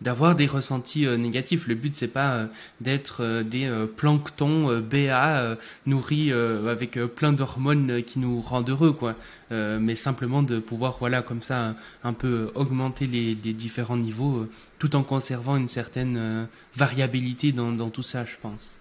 d'avoir 0.00 0.34
des 0.34 0.46
ressentis 0.46 1.06
euh, 1.06 1.16
négatifs. 1.16 1.66
Le 1.66 1.74
but 1.74 1.94
c'est 1.94 2.08
pas 2.08 2.32
euh, 2.32 2.46
d'être 2.80 3.22
euh, 3.22 3.42
des 3.42 3.70
planctons 3.96 4.80
BA 4.80 5.56
nourris 5.86 6.32
avec 6.32 6.98
plein 7.14 7.32
d'hormones 7.32 8.02
qui 8.02 8.18
nous 8.18 8.40
rendent 8.40 8.68
heureux 8.68 8.92
quoi, 8.92 9.14
mais 9.50 9.94
simplement 9.94 10.42
de 10.42 10.58
pouvoir 10.58 10.96
voilà 11.00 11.22
comme 11.22 11.42
ça 11.42 11.74
un, 12.04 12.12
peu 12.12 12.50
augmenter 12.54 13.06
les, 13.06 13.34
différents 13.34 13.96
niveaux 13.96 14.46
tout 14.78 14.96
en 14.96 15.02
conservant 15.02 15.56
une 15.56 15.68
certaine 15.68 16.48
variabilité 16.74 17.52
dans, 17.52 17.72
dans 17.72 17.90
tout 17.90 18.02
ça, 18.02 18.24
je 18.24 18.36
pense. 18.40 18.78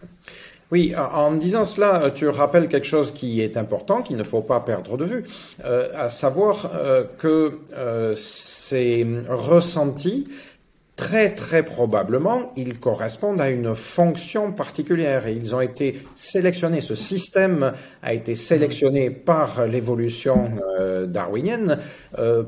Oui, 0.71 0.93
en 0.95 1.33
disant 1.33 1.63
cela, 1.63 2.11
tu 2.11 2.27
rappelles 2.27 2.67
quelque 2.67 2.87
chose 2.87 3.11
qui 3.11 3.41
est 3.41 3.57
important, 3.57 4.01
qu'il 4.01 4.17
ne 4.17 4.23
faut 4.23 4.41
pas 4.41 4.59
perdre 4.59 4.97
de 4.97 5.05
vue, 5.05 5.23
à 5.63 6.09
savoir 6.09 6.71
que 7.17 7.59
ces 8.15 9.05
ressentis 9.29 10.27
très 10.95 11.35
très 11.35 11.63
probablement, 11.63 12.53
ils 12.55 12.79
correspondent 12.79 13.41
à 13.41 13.49
une 13.49 13.75
fonction 13.75 14.51
particulière 14.53 15.27
et 15.27 15.33
ils 15.33 15.53
ont 15.53 15.61
été 15.61 15.99
sélectionnés. 16.15 16.81
Ce 16.81 16.95
système 16.95 17.73
a 18.01 18.13
été 18.13 18.35
sélectionné 18.35 19.09
par 19.09 19.65
l'évolution 19.65 20.51
euh, 20.79 21.05
darwinienne 21.05 21.79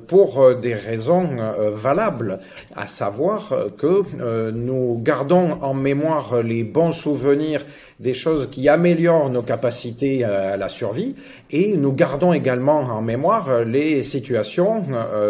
pour 0.08 0.56
des 0.56 0.74
raisons 0.74 1.36
valables, 1.74 2.40
à 2.76 2.88
savoir 2.88 3.54
que 3.78 4.52
nous 4.52 5.00
gardons 5.04 5.58
en 5.62 5.74
mémoire 5.74 6.42
les 6.42 6.64
bons 6.64 6.94
souvenirs 6.94 7.66
des 8.00 8.14
choses 8.14 8.50
qui 8.50 8.70
améliorent 8.70 9.30
nos 9.30 9.42
capacités 9.42 10.24
à 10.24 10.56
la 10.56 10.70
survie 10.70 11.16
et 11.52 11.76
nous 11.76 11.92
gardons 11.92 12.34
également 12.34 12.80
en 12.80 13.02
mémoire 13.02 13.64
les 13.66 14.04
situations 14.04 14.84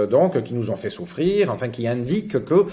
donc 0.10 0.42
qui 0.44 0.54
nous 0.54 0.70
ont 0.70 0.76
fait 0.76 0.90
souffrir, 0.90 1.52
enfin 1.52 1.70
qui 1.70 1.88
indiquent 1.88 2.44
que 2.46 2.66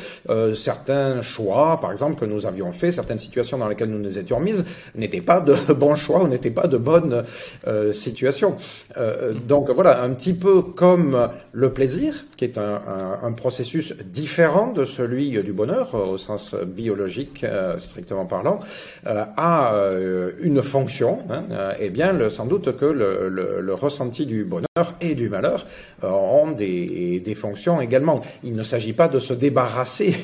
certains 0.55 1.20
choix, 1.22 1.78
par 1.80 1.93
exemple 1.93 2.16
que 2.16 2.24
nous 2.24 2.47
avions 2.47 2.72
fait, 2.72 2.93
certaines 2.93 3.18
situations 3.18 3.59
dans 3.59 3.68
lesquelles 3.68 3.91
nous 3.91 3.99
nous 3.99 4.18
étions 4.18 4.41
mises 4.41 4.64
n'étaient 4.95 5.20
pas 5.20 5.41
de 5.41 5.55
bons 5.74 5.95
choix 5.95 6.22
ou 6.22 6.28
n'étaient 6.28 6.51
pas 6.51 6.66
de 6.66 6.76
bonnes 6.76 7.24
euh, 7.66 7.93
situations. 7.93 8.57
Euh, 8.97 9.32
donc 9.35 9.70
voilà, 9.70 10.03
un 10.03 10.11
petit 10.11 10.35
peu 10.35 10.62
comme 10.62 11.28
le 11.53 11.72
plaisir, 11.72 12.24
est 12.45 12.59
un, 12.59 13.32
processus 13.36 13.95
différent 14.05 14.72
de 14.72 14.84
celui 14.84 15.42
du 15.42 15.53
bonheur 15.53 15.95
au 15.95 16.18
sens 16.18 16.55
biologique 16.55 17.45
euh, 17.45 17.78
strictement 17.78 18.26
parlant, 18.26 18.61
euh, 19.07 19.24
a 19.36 19.74
euh, 19.74 20.32
une 20.40 20.62
fonction. 20.62 21.18
Hein, 21.30 21.45
et 21.80 21.90
bien 21.90 22.30
sans 22.30 22.47
doute 22.47 22.76
que 22.76 22.84
le, 22.84 23.74
ressenti 23.74 24.26
du 24.26 24.45
bonheur 24.45 24.95
et 25.01 25.14
du 25.14 25.28
malheur 25.28 25.66
ont 26.03 26.53
des, 26.53 27.34
fonctions 27.36 27.80
également. 27.80 28.20
Il 28.45 28.55
ne 28.55 28.62
s'agit 28.62 28.92
pas 28.92 29.09
de 29.09 29.18
se 29.18 29.34
débarrasser 29.34 30.14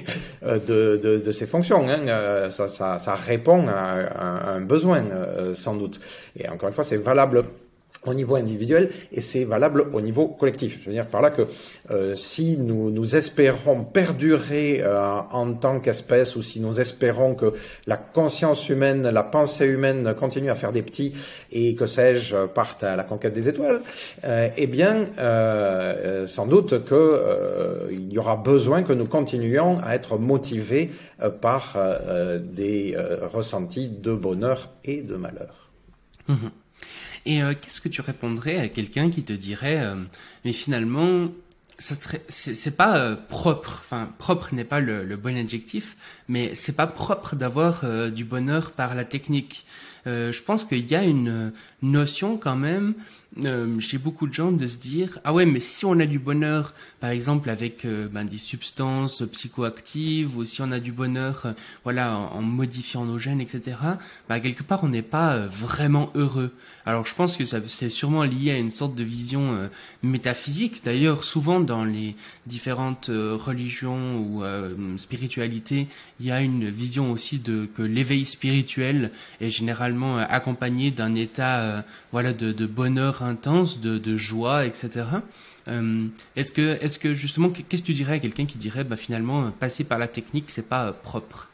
de, 0.42 1.30
ces 1.30 1.46
fonctions. 1.46 1.88
Hein. 1.88 2.50
Ça, 2.50 2.68
ça, 2.68 3.14
répond 3.14 3.66
à 3.68 4.52
un 4.52 4.60
besoin 4.60 5.02
sans 5.52 5.74
doute. 5.74 6.00
Et 6.38 6.48
encore 6.48 6.68
une 6.68 6.74
fois, 6.74 6.84
c'est 6.84 6.96
valable 6.96 7.44
au 8.06 8.14
niveau 8.14 8.36
individuel 8.36 8.90
et 9.12 9.20
c'est 9.20 9.44
valable 9.44 9.86
au 9.92 10.00
niveau 10.00 10.26
collectif. 10.28 10.78
Je 10.80 10.86
veux 10.86 10.92
dire 10.92 11.06
par 11.06 11.20
là 11.20 11.30
que 11.30 11.42
euh, 11.90 12.16
si 12.16 12.56
nous, 12.56 12.90
nous 12.90 13.16
espérons 13.16 13.84
perdurer 13.84 14.80
euh, 14.82 15.20
en 15.30 15.52
tant 15.52 15.80
qu'espèce 15.80 16.34
ou 16.34 16.42
si 16.42 16.60
nous 16.60 16.80
espérons 16.80 17.34
que 17.34 17.52
la 17.86 17.98
conscience 17.98 18.68
humaine, 18.68 19.08
la 19.08 19.22
pensée 19.22 19.66
humaine 19.66 20.14
continue 20.18 20.50
à 20.50 20.54
faire 20.54 20.72
des 20.72 20.82
petits 20.82 21.12
et 21.52 21.74
que 21.74 21.86
sais-je 21.86 22.46
parte 22.46 22.84
à 22.84 22.96
la 22.96 23.04
conquête 23.04 23.34
des 23.34 23.48
étoiles, 23.48 23.82
euh, 24.24 24.48
eh 24.56 24.66
bien 24.66 25.06
euh, 25.18 26.26
sans 26.26 26.46
doute 26.46 26.84
que 26.84 26.94
euh, 26.94 27.88
il 27.90 28.12
y 28.12 28.18
aura 28.18 28.36
besoin 28.36 28.82
que 28.82 28.92
nous 28.92 29.06
continuions 29.06 29.78
à 29.82 29.94
être 29.94 30.16
motivés 30.18 30.90
par 31.40 31.76
des 32.40 32.96
ressentis 33.32 33.88
de 33.88 34.12
bonheur 34.12 34.70
et 34.84 35.02
de 35.02 35.16
malheur. 35.16 35.70
Mmh. 36.28 36.34
Et 37.26 37.42
euh, 37.42 37.54
qu'est-ce 37.60 37.80
que 37.80 37.88
tu 37.88 38.00
répondrais 38.00 38.56
à 38.56 38.68
quelqu'un 38.68 39.10
qui 39.10 39.22
te 39.22 39.32
dirait, 39.32 39.80
euh, 39.80 39.96
mais 40.44 40.52
finalement, 40.52 41.30
c'est, 41.80 42.76
pas 42.76 42.96
euh, 42.98 43.16
propre. 43.16 43.80
Enfin, 43.80 44.12
propre 44.18 44.54
n'est 44.54 44.64
pas 44.64 44.80
le, 44.80 45.04
le, 45.04 45.16
bon 45.16 45.36
adjectif, 45.36 45.96
mais 46.28 46.54
c'est 46.54 46.74
pas 46.74 46.86
propre 46.86 47.36
d'avoir 47.36 47.80
euh, 47.84 48.10
du 48.10 48.24
bonheur 48.24 48.72
par 48.72 48.94
la 48.94 49.04
technique. 49.04 49.64
Euh, 50.06 50.32
je 50.32 50.42
pense 50.42 50.64
qu'il 50.64 50.86
y 50.86 50.94
a 50.94 51.04
une 51.04 51.52
notion 51.82 52.36
quand 52.36 52.56
même 52.56 52.94
euh, 53.38 53.78
chez 53.78 53.98
beaucoup 53.98 54.26
de 54.26 54.34
gens 54.34 54.50
de 54.50 54.66
se 54.66 54.76
dire 54.76 55.20
ah 55.22 55.32
ouais 55.32 55.46
mais 55.46 55.60
si 55.60 55.84
on 55.84 55.98
a 56.00 56.06
du 56.06 56.18
bonheur 56.18 56.74
par 56.98 57.10
exemple 57.10 57.48
avec 57.48 57.84
euh, 57.84 58.08
ben, 58.08 58.24
des 58.24 58.38
substances 58.38 59.22
psychoactives 59.32 60.36
ou 60.36 60.44
si 60.44 60.62
on 60.62 60.72
a 60.72 60.80
du 60.80 60.90
bonheur 60.90 61.42
euh, 61.44 61.52
voilà 61.84 62.18
en, 62.18 62.42
modifiant 62.42 63.04
nos 63.04 63.20
gènes 63.20 63.40
etc 63.40 63.76
bah, 64.28 64.40
quelque 64.40 64.64
part 64.64 64.82
on 64.82 64.88
n'est 64.88 65.02
pas 65.02 65.34
euh, 65.34 65.46
vraiment 65.48 66.10
heureux. 66.16 66.52
Alors 66.86 67.06
je 67.06 67.14
pense 67.14 67.36
que 67.36 67.44
ça 67.44 67.58
c'est 67.68 67.88
sûrement 67.88 68.24
lié 68.24 68.50
à 68.50 68.58
une 68.58 68.72
sorte 68.72 68.96
de 68.96 69.04
vision 69.04 69.68
métaphysique. 70.02 70.82
D'ailleurs 70.82 71.22
souvent 71.22 71.60
dans 71.60 71.84
les 71.84 72.16
différentes 72.46 73.10
religions 73.10 74.16
ou 74.16 74.42
spiritualités 74.98 75.86
il 76.18 76.26
y 76.26 76.32
a 76.32 76.40
une 76.40 76.68
vision 76.68 77.12
aussi 77.12 77.38
de 77.38 77.68
que 77.76 77.82
l'éveil 77.82 78.24
spirituel 78.24 79.12
est 79.40 79.50
généralement 79.50 80.16
accompagné 80.16 80.90
d'un 80.90 81.14
état 81.14 81.84
voilà 82.12 82.32
de, 82.32 82.50
de 82.50 82.66
bonheur 82.66 83.19
intense, 83.22 83.80
de, 83.80 84.16
joie, 84.16 84.66
etc. 84.66 85.04
Euh, 85.68 86.06
est-ce 86.36 86.52
que, 86.52 86.82
est-ce 86.82 86.98
que 86.98 87.14
justement, 87.14 87.50
qu'est-ce 87.50 87.82
que 87.82 87.86
tu 87.86 87.94
dirais 87.94 88.14
à 88.14 88.18
quelqu'un 88.18 88.46
qui 88.46 88.58
dirait, 88.58 88.84
bah, 88.84 88.96
finalement, 88.96 89.50
passer 89.50 89.84
par 89.84 89.98
la 89.98 90.08
technique, 90.08 90.46
c'est 90.48 90.68
pas 90.68 90.86
euh, 90.86 90.92
propre? 90.92 91.50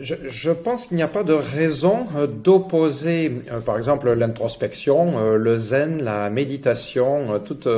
Je, 0.00 0.14
je, 0.26 0.50
pense 0.50 0.86
qu'il 0.86 0.96
n'y 0.96 1.02
a 1.02 1.08
pas 1.08 1.22
de 1.22 1.34
raison 1.34 2.06
euh, 2.16 2.26
d'opposer, 2.26 3.42
euh, 3.52 3.60
par 3.60 3.76
exemple, 3.76 4.10
l'introspection, 4.12 5.18
euh, 5.18 5.36
le 5.36 5.56
zen, 5.56 6.02
la 6.02 6.30
méditation, 6.30 7.38
toute 7.40 7.68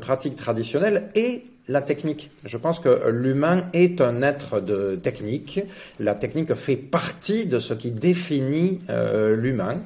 pratique 0.00 0.36
traditionnelle 0.36 1.10
et 1.14 1.44
la 1.68 1.80
technique. 1.80 2.30
Je 2.44 2.56
pense 2.56 2.80
que 2.80 3.08
l'humain 3.08 3.68
est 3.72 4.00
un 4.00 4.22
être 4.22 4.60
de 4.60 4.96
technique. 4.96 5.60
La 6.00 6.14
technique 6.14 6.54
fait 6.54 6.76
partie 6.76 7.46
de 7.46 7.58
ce 7.58 7.74
qui 7.74 7.90
définit 7.90 8.80
euh, 8.90 9.36
l'humain 9.36 9.80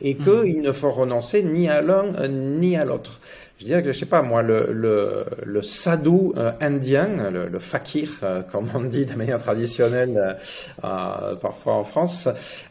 et 0.00 0.14
qu'il 0.14 0.58
mmh. 0.58 0.62
ne 0.62 0.72
faut 0.72 0.90
renoncer 0.90 1.42
ni 1.42 1.68
à 1.68 1.80
l'un 1.82 2.14
euh, 2.14 2.28
ni 2.28 2.76
à 2.76 2.84
l'autre. 2.84 3.20
Je 3.60 3.64
dirais 3.64 3.82
que, 3.82 3.90
je 3.92 3.98
sais 3.98 4.06
pas, 4.06 4.22
moi, 4.22 4.40
le, 4.42 4.68
le, 4.72 5.24
le 5.44 5.62
sadhu 5.62 6.30
euh, 6.36 6.52
indien, 6.60 7.28
le, 7.28 7.48
le 7.48 7.58
fakir, 7.58 8.08
euh, 8.22 8.42
comme 8.42 8.68
on 8.72 8.82
dit 8.82 9.04
de 9.04 9.14
manière 9.14 9.42
traditionnelle 9.42 10.36
euh, 10.84 11.34
parfois 11.34 11.74
en 11.74 11.82
France, 11.82 12.28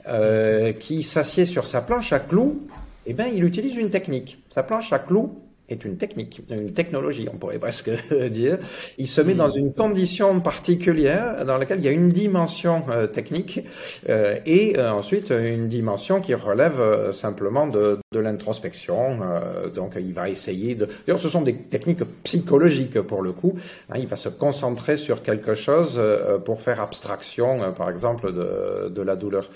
euh, 0.08 0.72
qui 0.72 1.04
s'assied 1.04 1.44
sur 1.44 1.66
sa 1.66 1.82
planche 1.82 2.14
à 2.14 2.20
clous, 2.20 2.62
eh 3.06 3.14
ben, 3.14 3.28
il 3.34 3.44
utilise 3.44 3.76
une 3.76 3.90
technique. 3.90 4.42
Sa 4.50 4.64
planche 4.64 4.94
à 4.94 5.00
clous, 5.00 5.38
est 5.70 5.86
une 5.86 5.98
technique, 5.98 6.42
une 6.50 6.74
technologie, 6.74 7.28
on 7.32 7.38
pourrait 7.38 7.60
presque 7.68 7.90
dire. 8.30 8.58
Il 8.98 9.08
se 9.08 9.22
met 9.22 9.34
dans 9.34 9.50
une 9.50 9.74
condition 9.74 10.40
particulière 10.40 11.46
dans 11.46 11.58
laquelle 11.58 11.80
il 11.80 11.86
y 11.86 11.90
a 11.90 11.92
une 11.92 12.10
dimension 12.10 12.84
euh, 12.90 13.08
technique 13.08 13.62
euh, 14.10 14.38
et 14.46 14.78
euh, 14.78 14.92
ensuite 14.92 15.30
une 15.32 15.68
dimension 15.68 16.22
qui 16.22 16.34
relève 16.34 16.80
euh, 16.80 17.12
simplement 17.12 17.68
de, 17.68 18.00
de 18.12 18.20
l'introspection. 18.20 19.20
Euh, 19.22 19.70
donc 19.70 19.94
il 20.00 20.14
va 20.14 20.30
essayer 20.30 20.76
de... 20.76 20.88
D'ailleurs, 21.06 21.20
ce 21.20 21.30
sont 21.30 21.42
des 21.42 21.56
techniques 21.56 22.04
psychologiques 22.24 23.02
pour 23.02 23.22
le 23.22 23.32
coup. 23.32 23.56
Hein, 23.90 23.96
il 23.98 24.08
va 24.08 24.16
se 24.16 24.30
concentrer 24.30 24.98
sur 24.98 25.22
quelque 25.22 25.56
chose 25.56 25.96
euh, 25.98 26.38
pour 26.38 26.62
faire 26.62 26.82
abstraction, 26.82 27.74
par 27.74 27.90
exemple, 27.90 28.34
de, 28.34 28.90
de 28.90 29.02
la 29.02 29.16
douleur. 29.16 29.50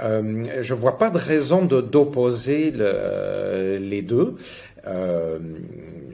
je 0.00 0.74
vois 0.74 0.96
pas 0.98 1.10
de 1.10 1.18
raison 1.18 1.64
de 1.64 1.80
d'opposer 1.80 2.70
le, 2.70 3.78
les 3.78 4.02
deux. 4.02 4.36
Euh, 4.86 5.38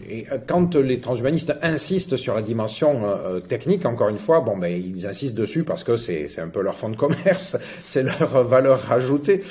et 0.08 0.26
quand 0.46 0.76
les 0.76 1.00
transhumanistes 1.00 1.54
insistent 1.62 2.16
sur 2.16 2.34
la 2.34 2.42
dimension 2.42 3.02
euh, 3.04 3.40
technique, 3.40 3.86
encore 3.86 4.08
une 4.08 4.18
fois, 4.18 4.40
bon, 4.40 4.56
ben, 4.56 4.68
ils 4.68 5.06
insistent 5.06 5.34
dessus 5.34 5.64
parce 5.64 5.82
que 5.82 5.96
c'est 5.96 6.38
un 6.38 6.48
peu 6.48 6.60
leur 6.60 6.76
fond 6.76 6.88
de 6.88 6.96
commerce, 6.96 7.56
c'est 7.84 8.02
leur 8.02 8.42
valeur 8.44 8.92
ajoutée. 8.92 9.42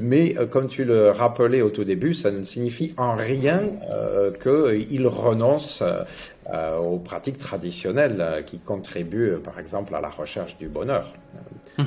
Mais 0.00 0.36
euh, 0.38 0.46
comme 0.46 0.68
tu 0.68 0.84
le 0.84 1.10
rappelais 1.10 1.62
au 1.62 1.70
tout 1.70 1.84
début, 1.84 2.14
ça 2.14 2.30
ne 2.30 2.42
signifie 2.42 2.94
en 2.96 3.14
rien 3.14 3.62
euh, 3.90 4.32
qu'ils 4.32 5.06
renoncent 5.06 5.82
euh, 6.52 6.76
aux 6.76 6.98
pratiques 6.98 7.38
traditionnelles 7.38 8.44
qui 8.46 8.58
contribuent, 8.58 9.36
par 9.42 9.58
exemple, 9.58 9.94
à 9.94 10.00
la 10.00 10.10
recherche 10.10 10.58
du 10.58 10.68
bonheur. 10.68 11.12
Mmh. 11.78 11.84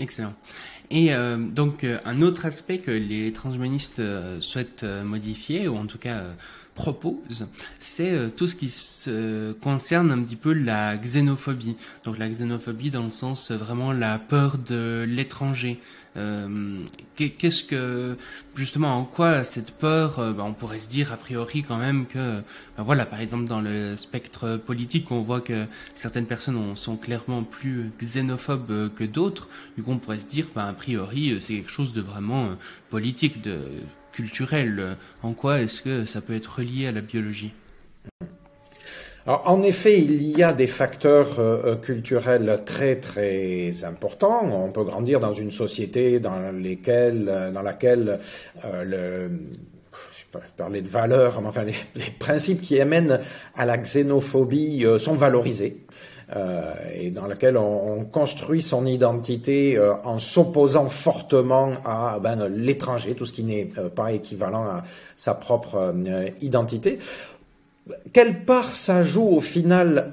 Excellent. 0.00 0.34
Et 0.90 1.12
euh, 1.12 1.36
donc 1.36 1.84
euh, 1.84 1.98
un 2.04 2.22
autre 2.22 2.46
aspect 2.46 2.78
que 2.78 2.90
les 2.90 3.32
transhumanistes 3.32 3.98
euh, 3.98 4.40
souhaitent 4.40 4.84
modifier, 5.04 5.68
ou 5.68 5.76
en 5.76 5.86
tout 5.86 5.98
cas 5.98 6.22
euh, 6.78 6.82
proposent, 6.82 7.48
c'est 7.80 8.12
euh, 8.12 8.28
tout 8.28 8.46
ce 8.46 8.54
qui 8.54 8.68
se 8.68 9.52
concerne 9.52 10.10
un 10.10 10.22
petit 10.22 10.36
peu 10.36 10.52
la 10.52 10.96
xénophobie. 10.96 11.76
Donc 12.04 12.18
la 12.18 12.28
xénophobie 12.28 12.90
dans 12.90 13.04
le 13.04 13.10
sens 13.10 13.50
vraiment 13.50 13.92
la 13.92 14.18
peur 14.18 14.58
de 14.58 15.04
l'étranger. 15.08 15.80
Qu'est-ce 17.14 17.62
que 17.62 18.16
justement 18.56 18.98
en 18.98 19.04
quoi 19.04 19.44
cette 19.44 19.70
peur 19.70 20.34
bah, 20.34 20.42
On 20.44 20.52
pourrait 20.52 20.80
se 20.80 20.88
dire 20.88 21.12
a 21.12 21.16
priori 21.16 21.62
quand 21.62 21.76
même 21.76 22.06
que 22.06 22.40
bah, 22.76 22.82
voilà 22.82 23.06
par 23.06 23.20
exemple 23.20 23.44
dans 23.44 23.60
le 23.60 23.96
spectre 23.96 24.56
politique 24.56 25.12
on 25.12 25.22
voit 25.22 25.40
que 25.40 25.66
certaines 25.94 26.26
personnes 26.26 26.56
ont, 26.56 26.74
sont 26.74 26.96
clairement 26.96 27.44
plus 27.44 27.92
xénophobes 28.02 28.92
que 28.96 29.04
d'autres. 29.04 29.48
Du 29.76 29.84
coup 29.84 29.92
on 29.92 29.98
pourrait 29.98 30.18
se 30.18 30.26
dire 30.26 30.46
bah, 30.56 30.66
a 30.66 30.72
priori 30.72 31.38
c'est 31.40 31.54
quelque 31.54 31.70
chose 31.70 31.92
de 31.92 32.00
vraiment 32.00 32.50
politique 32.90 33.40
de 33.40 33.60
culturel. 34.18 34.96
En 35.22 35.32
quoi 35.32 35.60
est-ce 35.60 35.80
que 35.80 36.04
ça 36.04 36.20
peut 36.20 36.34
être 36.34 36.58
relié 36.58 36.88
à 36.88 36.92
la 36.92 37.02
biologie 37.02 37.54
en 39.26 39.60
effet, 39.60 40.00
il 40.00 40.38
y 40.38 40.42
a 40.42 40.54
des 40.54 40.66
facteurs 40.66 41.38
euh, 41.38 41.76
culturels 41.76 42.62
très 42.64 42.96
très 42.96 43.84
importants. 43.84 44.40
On 44.64 44.70
peut 44.72 44.84
grandir 44.84 45.20
dans 45.20 45.34
une 45.34 45.50
société 45.50 46.18
dans, 46.18 46.50
lesquelles, 46.50 47.50
dans 47.52 47.60
laquelle 47.60 48.20
euh, 48.64 49.28
parler 50.56 50.80
de 50.80 50.88
valeurs, 50.88 51.42
enfin 51.44 51.64
les, 51.64 52.10
principes 52.18 52.62
qui 52.62 52.80
amènent 52.80 53.20
à 53.54 53.66
la 53.66 53.76
xénophobie 53.76 54.86
sont 54.98 55.14
valorisés. 55.14 55.76
Euh, 56.36 56.74
et 56.94 57.10
dans 57.10 57.26
laquelle 57.26 57.56
on, 57.56 58.04
construit 58.04 58.60
son 58.60 58.84
identité 58.84 59.76
euh, 59.76 59.94
en 60.04 60.18
s'opposant 60.18 60.88
fortement 60.88 61.72
à 61.84 62.18
ben, 62.22 62.48
l'étranger, 62.48 63.14
tout 63.14 63.24
ce 63.24 63.32
qui 63.32 63.44
n'est 63.44 63.70
euh, 63.78 63.88
pas 63.88 64.12
équivalent 64.12 64.64
à 64.64 64.82
sa 65.16 65.34
propre 65.34 65.94
identité. 66.40 66.98
Quelle 68.12 68.44
part 68.44 68.70
ça 68.72 69.02
joue 69.02 69.26
au 69.26 69.40
final 69.40 70.12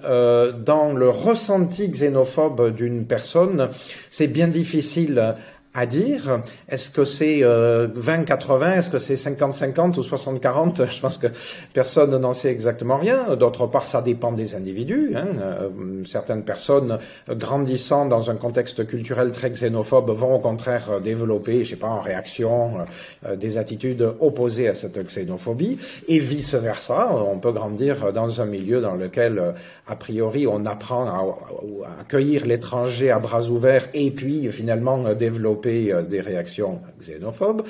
dans 0.66 0.93
le 0.93 1.09
ressenti 1.09 1.89
xénophobe 1.89 2.74
d'une 2.74 3.05
personne? 3.05 3.70
C'est 4.09 4.28
bien 4.28 4.47
difficile 4.47 5.36
à 5.76 5.86
dire. 5.86 6.41
Est-ce 6.69 6.89
que 6.89 7.03
c'est 7.03 7.41
20-80 7.41 7.43
euh, 7.43 8.76
Est-ce 8.78 8.89
que 8.89 8.97
c'est 8.97 9.15
50-50 9.15 9.99
ou 9.99 10.01
60-40 10.01 10.89
Je 10.95 11.01
pense 11.01 11.17
que 11.17 11.28
personne 11.73 12.17
n'en 12.17 12.34
sait 12.34 12.49
exactement 12.49 12.97
rien. 12.97 13.36
D'autre 13.36 13.67
part, 13.67 13.88
ça 13.88 14.01
dépend 14.01 14.32
des 14.32 14.55
individus. 14.55 15.11
Hein. 15.15 15.28
Euh, 15.38 15.69
certaines 16.05 16.43
personnes 16.43 16.97
grandissant 17.30 18.05
dans 18.05 18.30
un 18.30 18.36
contexte 18.36 18.88
culturel 18.88 19.32
très 19.32 19.51
xénophobe 19.51 20.09
vont 20.11 20.36
au 20.36 20.39
contraire 20.39 21.01
développer, 21.01 21.65
je 21.65 21.71
sais 21.71 21.76
pas, 21.76 21.88
en 21.88 21.99
réaction, 21.99 22.78
euh, 23.26 23.36
des 23.36 23.57
attitudes 23.57 24.07
opposées 24.21 24.69
à 24.69 24.73
cette 24.73 24.97
xénophobie, 25.05 25.78
et 26.07 26.19
vice 26.19 26.53
versa. 26.53 27.11
On 27.13 27.38
peut 27.38 27.51
grandir 27.51 28.13
dans 28.13 28.39
un 28.39 28.45
milieu 28.45 28.80
dans 28.80 28.95
lequel, 28.95 29.53
a 29.88 29.95
priori, 29.95 30.47
on 30.47 30.65
apprend 30.65 31.05
à 31.05 31.99
accueillir 31.99 32.45
l'étranger 32.45 33.11
à 33.11 33.19
bras 33.19 33.43
ouverts, 33.47 33.88
et 33.93 34.11
puis 34.11 34.49
finalement 34.51 35.13
développer 35.13 35.64
euh, 35.66 36.01
des 36.01 36.22
réactions 36.22 36.82
xénophobes. 37.01 37.63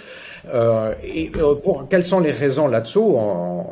Euh, 0.53 0.93
et 1.03 1.31
euh, 1.37 1.55
pour 1.55 1.87
quelles 1.89 2.05
sont 2.05 2.19
les 2.19 2.31
raisons 2.31 2.67
là-dessous 2.67 3.17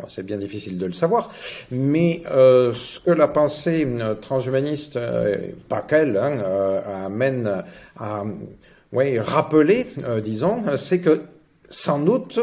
C'est 0.07 0.25
bien 0.25 0.37
difficile 0.37 0.77
de 0.77 0.85
le 0.85 0.93
savoir. 0.93 1.29
Mais 1.71 2.21
ce 2.25 2.99
que 2.99 3.11
la 3.11 3.27
pensée 3.27 3.87
transhumaniste, 4.21 4.99
pas 5.69 5.81
qu'elle, 5.81 6.17
hein, 6.17 6.37
amène 7.05 7.63
à 7.99 8.23
rappeler, 9.19 9.87
disons, 10.23 10.63
c'est 10.77 10.99
que 10.99 11.21
sans 11.69 11.99
doute, 11.99 12.39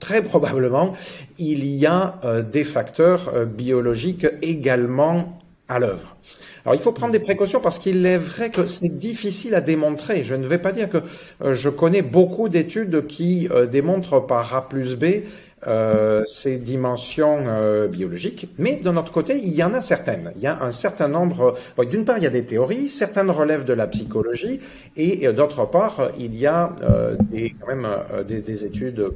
très 0.00 0.22
probablement, 0.22 0.94
il 1.38 1.64
y 1.66 1.86
a 1.86 2.18
des 2.50 2.64
facteurs 2.64 3.46
biologiques 3.46 4.26
également 4.42 5.38
à 5.68 5.78
l'œuvre. 5.78 6.16
Alors 6.64 6.74
il 6.74 6.80
faut 6.80 6.92
prendre 6.92 7.12
des 7.12 7.20
précautions 7.20 7.60
parce 7.60 7.78
qu'il 7.78 8.06
est 8.06 8.16
vrai 8.16 8.50
que 8.50 8.66
c'est 8.66 8.96
difficile 8.96 9.54
à 9.54 9.60
démontrer. 9.60 10.24
Je 10.24 10.34
ne 10.34 10.46
vais 10.46 10.58
pas 10.58 10.72
dire 10.72 10.88
que 10.88 10.98
euh, 11.42 11.52
je 11.52 11.68
connais 11.68 12.00
beaucoup 12.00 12.48
d'études 12.48 13.06
qui 13.06 13.48
euh, 13.50 13.66
démontrent 13.66 14.20
par 14.20 14.54
A 14.54 14.66
plus 14.66 14.96
B 14.96 15.04
euh, 15.66 16.24
ces 16.26 16.56
dimensions 16.56 17.88
biologiques, 17.88 18.48
mais 18.58 18.76
de 18.76 18.90
notre 18.90 19.12
côté, 19.12 19.38
il 19.38 19.54
y 19.54 19.62
en 19.62 19.72
a 19.72 19.80
certaines. 19.80 20.32
Il 20.36 20.42
y 20.42 20.46
a 20.46 20.62
un 20.62 20.70
certain 20.70 21.08
nombre. 21.08 21.54
D'une 21.90 22.04
part, 22.04 22.18
il 22.18 22.24
y 22.24 22.26
a 22.26 22.30
des 22.30 22.44
théories, 22.44 22.90
certaines 22.90 23.30
relèvent 23.30 23.64
de 23.64 23.72
la 23.72 23.86
psychologie, 23.86 24.60
et 24.96 25.26
d'autre 25.32 25.64
part, 25.64 26.10
il 26.18 26.34
y 26.36 26.46
a 26.46 26.70
des, 27.30 27.54
quand 27.58 27.74
même 27.74 27.88
des, 28.28 28.64
études 28.64 29.10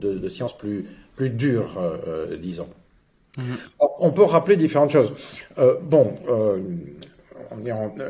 de, 0.00 0.14
de, 0.14 0.28
sciences 0.28 0.56
plus 0.56 0.86
plus 1.14 1.28
dures, 1.28 1.78
disons. 2.40 2.68
On 3.98 4.10
peut 4.10 4.24
rappeler 4.24 4.56
différentes 4.56 4.90
choses. 4.90 5.12
Euh, 5.58 5.76
bon, 5.82 6.14
euh, 6.28 6.58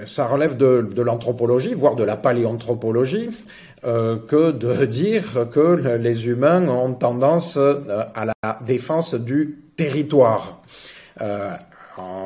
ça 0.07 0.27
relève 0.27 0.57
de, 0.57 1.03
l'anthropologie, 1.03 1.75
voire 1.75 1.95
de 1.95 2.03
la 2.03 2.17
paléanthropologie, 2.17 3.31
euh, 3.85 4.17
que 4.17 4.51
de 4.51 4.85
dire 4.87 5.49
que 5.53 5.97
les 5.97 6.27
humains 6.27 6.69
ont 6.69 6.95
tendance 6.95 7.57
à 7.57 8.25
la 8.25 8.61
défense 8.67 9.15
du 9.15 9.59
territoire 9.77 10.63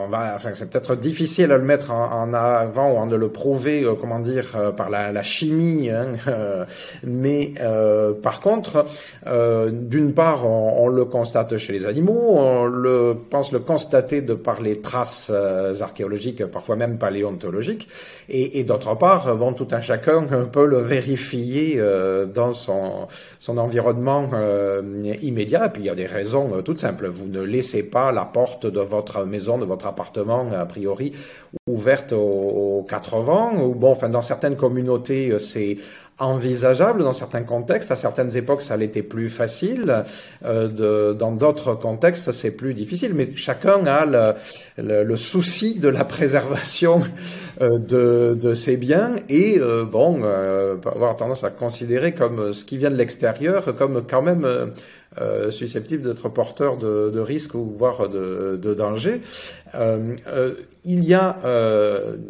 on 0.06 0.08
va, 0.08 0.34
enfin, 0.36 0.50
c'est 0.54 0.70
peut-être 0.70 0.94
difficile 0.94 1.52
à 1.52 1.58
le 1.58 1.64
mettre 1.64 1.90
en, 1.90 2.32
avant 2.32 3.04
ou 3.04 3.08
de 3.08 3.16
le 3.16 3.28
prouver, 3.28 3.84
euh, 3.84 3.94
comment 3.98 4.20
dire, 4.20 4.52
euh, 4.56 4.70
par 4.70 4.90
la, 4.90 5.12
la 5.12 5.22
chimie. 5.22 5.90
Hein, 5.90 6.14
euh, 6.28 6.64
mais 7.04 7.54
par 8.22 8.40
contre, 8.40 8.84
d'une 9.72 10.12
part, 10.14 10.46
on, 10.46 10.88
le 10.88 11.04
constate 11.04 11.56
chez 11.58 11.72
les 11.72 11.86
animaux, 11.86 12.36
on 12.36 12.64
le 12.66 13.16
pense 13.30 13.52
le 13.52 13.58
constater 13.58 14.22
de 14.22 14.34
par 14.34 14.60
les 14.60 14.80
traces 14.80 15.30
archéologiques, 15.80 16.44
parfois 16.46 16.76
même 16.76 16.98
paléontologiques, 16.98 17.88
et, 18.28 18.60
et 18.60 18.64
d'autre 18.64 18.96
part, 18.96 19.34
bon, 19.36 19.52
tout 19.52 19.68
un 19.72 19.80
chacun 19.80 20.22
peut 20.52 20.66
le 20.66 20.78
vérifier 20.78 21.80
dans 22.34 22.52
son 22.52 23.08
son 23.38 23.58
environnement 23.58 24.28
immédiat. 25.22 25.66
Et 25.66 25.70
puis 25.70 25.82
il 25.82 25.86
y 25.86 25.90
a 25.90 25.94
des 25.94 26.06
raisons 26.06 26.62
toutes 26.64 26.78
simples. 26.78 27.08
Vous 27.08 27.26
ne 27.26 27.40
laissez 27.40 27.82
pas 27.82 28.12
la 28.12 28.24
porte 28.24 28.66
de 28.66 28.80
votre 28.80 29.24
maison 29.24 29.58
votre 29.66 29.86
appartement, 29.86 30.46
a 30.52 30.64
priori, 30.64 31.12
ouverte 31.68 32.12
aux, 32.12 32.86
quatre 32.88 33.18
vents, 33.18 33.54
ou 33.60 33.74
bon, 33.74 33.94
dans 34.08 34.22
certaines 34.22 34.56
communautés, 34.56 35.30
euh, 35.30 35.38
c'est 35.38 35.78
envisageable 36.18 37.02
dans 37.02 37.12
certains 37.12 37.42
contextes. 37.42 37.90
À 37.90 37.96
certaines 37.96 38.34
époques, 38.38 38.62
ça 38.62 38.76
l'était 38.76 39.02
plus 39.02 39.28
facile. 39.28 40.04
Euh, 40.46 41.12
dans 41.12 41.32
d'autres 41.32 41.74
contextes, 41.74 42.32
c'est 42.32 42.52
plus 42.52 42.72
difficile. 42.72 43.12
Mais 43.14 43.28
chacun 43.36 43.84
a 43.84 44.34
le, 44.78 45.16
souci 45.16 45.78
de 45.78 45.88
la 45.88 46.04
préservation 46.16 47.02
euh, 47.60 48.34
de, 48.34 48.54
ses 48.54 48.78
biens 48.78 49.16
et 49.28 49.60
bon, 49.90 50.22
avoir 50.86 51.16
tendance 51.16 51.44
à 51.44 51.50
considérer 51.50 52.12
comme 52.12 52.54
ce 52.54 52.64
qui 52.64 52.78
vient 52.78 52.90
de 52.90 52.96
l'extérieur 52.96 53.76
comme 53.76 54.02
quand 54.08 54.22
même 54.22 54.72
euh, 55.18 55.50
susceptibles 55.50 56.02
d'être 56.02 56.28
porteurs 56.28 56.76
de, 56.76 57.18
risques 57.18 57.54
ou 57.54 57.74
voire 57.78 58.10
de, 58.10 58.58
de 58.60 58.74
danger. 58.74 59.22
Euh, 59.74 60.14
euh, 60.26 60.54
il 60.84 61.04
y 61.04 61.14
a 61.14 61.38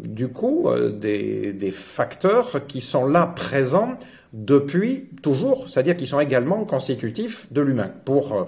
du 0.03 0.29
coup 0.29 0.69
des, 0.93 1.51
des, 1.51 1.71
facteurs 1.71 2.65
qui 2.65 2.79
sont 2.79 3.05
là 3.05 3.27
présents 3.27 3.99
depuis 4.31 5.09
toujours, 5.21 5.67
c'est-à-dire 5.67 5.97
qui 5.97 6.07
sont 6.07 6.21
également 6.21 6.63
constitutifs 6.63 7.51
de 7.51 7.61
l'humain. 7.61 7.91
Pour 8.05 8.47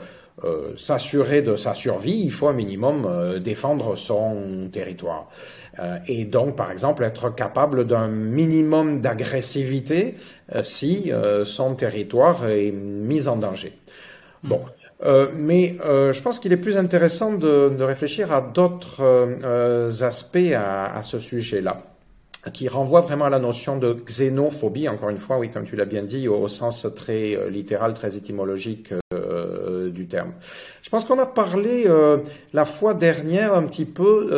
s'assurer 0.78 1.42
de 1.42 1.58
sa 1.58 1.74
survie, 1.74 2.22
il 2.24 2.32
faut 2.32 2.48
un 2.48 2.54
minimum 2.54 3.40
défendre 3.40 3.96
son 3.96 4.70
territoire. 4.72 5.28
et 6.08 6.24
donc, 6.24 6.56
par 6.56 6.72
exemple, 6.72 7.04
être 7.04 7.36
capable 7.36 7.86
d'un 7.86 8.08
minimum 8.08 9.02
d'agressivité 9.02 10.16
si 10.64 11.12
son 11.44 11.76
territoire 11.76 12.48
est 12.48 12.72
mis 12.72 13.28
en 13.28 13.36
danger. 13.36 13.79
Bon. 14.44 14.62
Euh, 15.06 15.28
mais 15.34 15.78
euh, 15.86 16.12
je 16.12 16.22
pense 16.22 16.40
qu'il 16.40 16.52
est 16.52 16.58
plus 16.58 16.78
intéressant 16.78 17.34
de, 17.34 17.70
de 17.70 17.84
réfléchir 17.84 18.34
à 18.34 18.42
d'autres 18.42 19.02
euh, 19.02 19.90
aspects 20.02 20.54
à, 20.54 20.94
à 20.94 21.04
ce 21.04 21.20
sujet-là 21.20 21.84
qui 22.54 22.70
renvoie 22.70 23.02
vraiment 23.02 23.26
à 23.26 23.30
la 23.30 23.40
notion 23.40 23.78
de 23.78 23.94
xénophobie, 23.94 24.88
encore 24.88 25.10
une 25.10 25.18
fois, 25.18 25.38
oui, 25.38 25.50
comme 25.50 25.66
tu 25.66 25.76
l'as 25.76 25.86
bien 25.86 26.04
dit, 26.04 26.28
au, 26.28 26.48
sens 26.48 26.88
très 26.96 27.36
euh, 27.36 27.50
littéral, 27.50 27.94
très 27.94 28.16
étymologique 28.16 28.94
euh, 29.14 29.90
du 29.90 30.08
terme. 30.08 30.32
Je 30.82 30.90
pense 30.90 31.04
qu'on 31.04 31.20
a 31.20 31.26
parlé 31.26 31.84
euh, 31.86 32.20
la 32.54 32.64
fois 32.64 32.94
dernière 32.94 33.54
un 33.54 33.64
petit 33.64 33.86
peu 33.86 34.30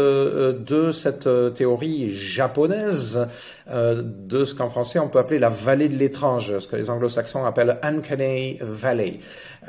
de 0.59 0.91
cette 0.91 1.29
théorie 1.53 2.09
japonaise, 2.09 3.27
de 3.71 4.43
ce 4.43 4.55
qu'en 4.55 4.67
français 4.67 4.99
on 4.99 5.07
peut 5.07 5.19
appeler 5.19 5.39
la 5.39 5.49
vallée 5.49 5.87
de 5.87 5.95
l'étrange, 5.95 6.59
ce 6.59 6.67
que 6.67 6.75
les 6.75 6.89
anglo-saxons 6.89 7.45
appellent 7.45 7.77
Uncanny 7.83 8.57
Valley. 8.61 9.19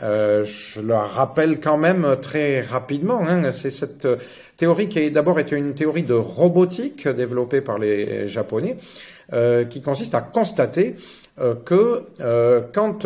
Je 0.01 0.81
le 0.81 0.95
rappelle 0.95 1.61
quand 1.61 1.77
même 1.77 2.17
très 2.21 2.61
rapidement, 2.63 3.21
hein, 3.27 3.53
c'est 3.53 3.71
cette 3.71 4.07
théorie 4.63 4.89
qui 4.89 5.11
d'abord 5.11 5.41
été 5.41 5.57
une 5.57 5.75
théorie 5.75 6.05
de 6.05 6.15
robotique 6.15 7.09
développée 7.09 7.61
par 7.61 7.81
les 7.81 8.29
Japonais, 8.29 8.77
euh, 9.33 9.65
qui 9.65 9.83
consiste 9.83 10.15
à 10.15 10.21
constater 10.21 10.95
euh, 11.41 11.57
que 11.57 12.03
euh, 12.21 12.61
quand 12.73 13.05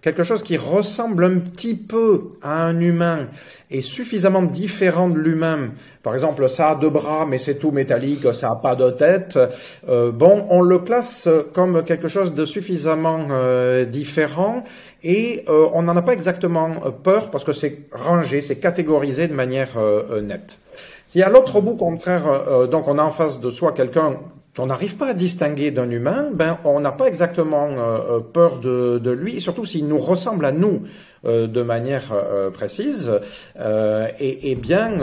quelque 0.00 0.22
chose 0.22 0.42
qui 0.42 0.56
ressemble 0.56 1.24
un 1.24 1.40
petit 1.40 1.74
peu 1.74 2.30
à 2.40 2.64
un 2.64 2.80
humain 2.80 3.26
est 3.70 3.82
suffisamment 3.82 4.44
différent 4.44 5.10
de 5.10 5.18
l'humain, 5.18 5.72
par 6.02 6.14
exemple 6.14 6.48
ça 6.48 6.70
a 6.70 6.74
deux 6.76 6.88
bras 6.88 7.26
mais 7.28 7.36
c'est 7.36 7.56
tout 7.56 7.70
métallique, 7.70 8.32
ça 8.32 8.52
a 8.52 8.56
pas 8.56 8.76
de 8.76 8.90
tête, 8.92 9.38
bon 9.86 10.46
on 10.48 10.62
le 10.62 10.78
classe 10.78 11.28
comme 11.52 11.84
quelque 11.84 12.08
chose 12.08 12.32
de 12.32 12.44
suffisamment 12.44 13.26
différent 13.86 14.64
et 15.02 15.44
on 15.48 15.82
n'en 15.82 15.96
a 15.96 16.02
pas 16.02 16.12
exactement 16.12 16.70
peur 17.02 17.30
parce 17.30 17.44
que 17.44 17.52
c'est 17.52 17.80
rangé, 17.92 18.40
c'est 18.42 18.56
catégorisé 18.56 19.26
de 19.26 19.34
manière 19.34 19.70
nette. 20.22 20.58
Si 21.14 21.22
à 21.22 21.28
l'autre 21.28 21.60
bout 21.60 21.76
contraire, 21.76 22.26
euh, 22.26 22.66
donc 22.66 22.88
on 22.88 22.98
a 22.98 23.04
en 23.04 23.10
face 23.10 23.38
de 23.38 23.48
soi 23.48 23.70
quelqu'un 23.70 24.16
qu'on 24.56 24.66
n'arrive 24.66 24.96
pas 24.96 25.10
à 25.10 25.14
distinguer 25.14 25.70
d'un 25.70 25.88
humain, 25.88 26.26
ben 26.32 26.58
on 26.64 26.80
n'a 26.80 26.90
pas 26.90 27.06
exactement 27.06 27.68
euh, 27.68 28.16
euh, 28.16 28.18
peur 28.18 28.58
de, 28.58 29.10
lui, 29.12 29.40
surtout 29.40 29.64
s'il 29.64 29.86
nous 29.86 30.00
ressemble 30.00 30.44
à 30.44 30.50
nous 30.50 30.82
de 31.22 31.62
manière 31.62 32.12
précise, 32.52 33.10
et, 34.20 34.50
et, 34.50 34.54
bien 34.56 34.98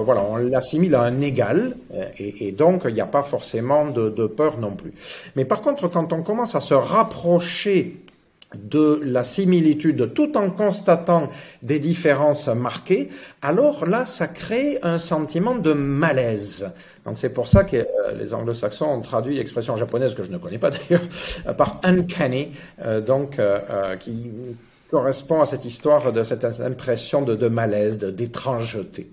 voilà, 0.00 0.24
on 0.26 0.36
l'assimile 0.36 0.94
à 0.94 1.02
un 1.02 1.20
égal, 1.20 1.76
et, 2.18 2.46
et 2.46 2.52
donc 2.52 2.84
il 2.86 2.94
n'y 2.94 3.02
a 3.02 3.06
pas 3.06 3.20
forcément 3.20 3.84
de, 3.84 4.08
de, 4.08 4.26
peur 4.26 4.58
non 4.58 4.70
plus. 4.70 4.94
Mais 5.36 5.44
par 5.44 5.60
contre, 5.60 5.88
quand 5.88 6.12
on 6.14 6.22
commence 6.22 6.54
à 6.54 6.60
se 6.60 6.72
rapprocher 6.72 8.00
de 8.54 9.00
la 9.04 9.24
similitude 9.24 10.14
tout 10.14 10.36
en 10.36 10.50
constatant 10.50 11.28
des 11.62 11.78
différences 11.78 12.48
marquées, 12.48 13.08
alors 13.42 13.86
là, 13.86 14.06
ça 14.06 14.26
crée 14.26 14.78
un 14.82 14.98
sentiment 14.98 15.54
de 15.54 15.72
malaise. 15.72 16.70
Donc 17.04 17.18
c'est 17.18 17.32
pour 17.32 17.48
ça 17.48 17.64
que 17.64 17.76
euh, 17.76 17.86
les 18.18 18.34
anglo-saxons 18.34 18.86
ont 18.86 19.00
traduit 19.00 19.36
l'expression 19.36 19.76
japonaise, 19.76 20.14
que 20.14 20.24
je 20.24 20.30
ne 20.30 20.38
connais 20.38 20.58
pas 20.58 20.70
d'ailleurs, 20.88 21.06
euh, 21.46 21.52
par 21.52 21.80
uncanny, 21.82 22.50
euh, 22.82 23.00
donc 23.00 23.40
qui 24.00 24.30
correspond 24.90 25.42
à 25.42 25.44
cette 25.44 25.64
histoire 25.64 26.12
de 26.12 26.22
cette 26.22 26.44
impression 26.44 27.22
de, 27.22 27.48
malaise, 27.48 27.98
d'étrangeté. 27.98 29.10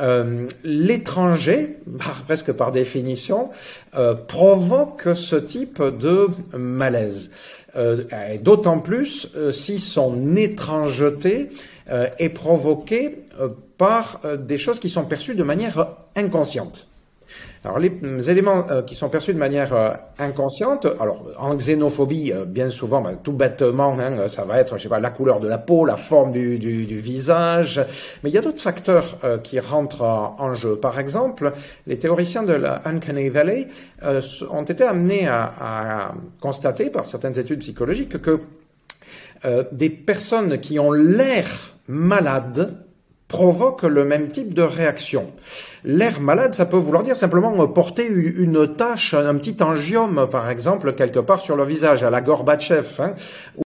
Euh, 0.00 0.48
l'étranger, 0.64 1.78
presque 2.26 2.52
par 2.52 2.72
définition, 2.72 3.50
euh, 3.94 4.14
provoque 4.14 5.08
ce 5.14 5.36
type 5.36 5.82
de 5.82 6.28
malaise. 6.56 7.30
Euh, 7.74 8.04
D'autant 8.40 8.78
plus 8.80 9.28
euh, 9.34 9.50
si 9.50 9.78
son 9.78 10.36
étrangeté 10.36 11.48
euh, 11.90 12.06
est 12.18 12.28
provoquée 12.28 13.18
par 13.78 14.20
des 14.38 14.58
choses 14.58 14.78
qui 14.78 14.88
sont 14.88 15.04
perçues 15.04 15.34
de 15.34 15.42
manière 15.42 15.96
inconsciente. 16.14 16.91
Alors 17.64 17.78
les 17.78 18.28
éléments 18.28 18.66
euh, 18.70 18.82
qui 18.82 18.96
sont 18.96 19.08
perçus 19.08 19.32
de 19.32 19.38
manière 19.38 19.72
euh, 19.72 19.92
inconsciente, 20.18 20.84
alors 20.98 21.28
en 21.38 21.54
xénophobie, 21.54 22.32
euh, 22.32 22.44
bien 22.44 22.70
souvent, 22.70 23.00
ben, 23.00 23.16
tout 23.22 23.32
bêtement, 23.32 23.96
hein, 24.00 24.26
ça 24.26 24.44
va 24.44 24.58
être, 24.58 24.78
je 24.78 24.82
sais 24.82 24.88
pas, 24.88 24.98
la 24.98 25.10
couleur 25.10 25.38
de 25.38 25.46
la 25.46 25.58
peau, 25.58 25.84
la 25.84 25.94
forme 25.94 26.32
du, 26.32 26.58
du, 26.58 26.86
du 26.86 26.98
visage, 26.98 27.80
mais 28.22 28.30
il 28.30 28.32
y 28.32 28.38
a 28.38 28.40
d'autres 28.40 28.60
facteurs 28.60 29.16
qui 29.44 29.60
rentrent 29.60 30.02
en, 30.02 30.54
jeu. 30.54 30.76
Par 30.76 30.98
exemple, 30.98 31.52
les 31.86 31.98
théoriciens 31.98 32.42
de 32.42 32.52
la 32.52 32.82
Uncanny 32.84 33.28
Valley 33.28 33.68
ont 34.50 34.64
été 34.64 34.82
amenés 34.82 35.28
à, 35.28 35.52
à, 35.60 36.14
constater 36.40 36.90
par 36.90 37.06
certaines 37.06 37.38
études 37.38 37.60
psychologiques 37.60 38.20
que 38.20 38.40
des 39.70 39.90
personnes 39.90 40.58
qui 40.58 40.78
ont 40.78 40.92
l'air 40.92 41.46
malades 41.88 42.76
provoquent 43.28 43.84
le 43.84 44.04
même 44.04 44.28
type 44.28 44.52
de 44.52 44.62
réaction. 44.62 45.32
L'air 45.84 46.20
malade, 46.20 46.54
ça 46.54 46.64
peut 46.64 46.76
vouloir 46.76 47.02
dire 47.02 47.16
simplement 47.16 47.66
porter 47.66 48.06
une 48.06 48.72
tache, 48.74 49.14
un 49.14 49.34
petit 49.34 49.56
angiome, 49.62 50.28
par 50.30 50.48
exemple, 50.48 50.92
quelque 50.94 51.18
part 51.18 51.40
sur 51.40 51.56
le 51.56 51.64
visage, 51.64 52.04
à 52.04 52.10
la 52.10 52.20
Gorbatchev, 52.20 52.86
hein, 53.00 53.14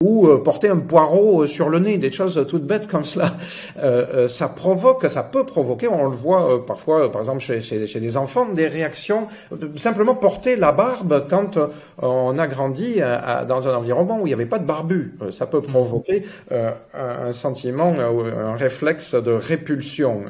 ou 0.03 0.27
euh, 0.27 0.43
porter 0.43 0.69
un 0.69 0.79
poireau 0.79 1.47
sur 1.47 1.69
le 1.69 1.79
nez, 1.79 1.99
des 1.99 2.11
choses 2.11 2.45
toutes 2.49 2.65
bêtes 2.65 2.89
comme 2.89 3.05
cela. 3.05 3.35
Euh, 3.79 4.07
euh, 4.15 4.29
ça 4.29 4.49
provoque, 4.49 5.09
ça 5.09 5.23
peut 5.23 5.45
provoquer, 5.45 5.87
on 5.87 6.09
le 6.09 6.17
voit 6.17 6.67
parfois, 6.67 7.13
par 7.13 7.21
exemple 7.21 7.41
chez, 7.41 7.61
des 7.79 8.17
enfants, 8.17 8.47
des 8.47 8.67
réactions. 8.67 9.29
simplement 9.77 10.15
porter 10.15 10.57
la 10.57 10.73
barbe 10.73 11.27
quand 11.29 11.59
on 11.99 12.39
a 12.39 12.47
grandi 12.47 13.01
dans 13.47 13.69
un 13.69 13.75
environnement 13.75 14.21
où 14.21 14.27
il 14.27 14.31
n'y 14.31 14.35
avait 14.35 14.47
pas 14.47 14.59
de 14.59 14.67
barbu, 14.67 15.15
ça 15.31 15.47
peut 15.47 15.61
provoquer 15.61 16.25
un 16.51 17.33
sentiment, 17.33 17.95
un 17.99 18.57
réflexe 18.57 19.15
de 19.15 19.33
répulsion 19.33 20.25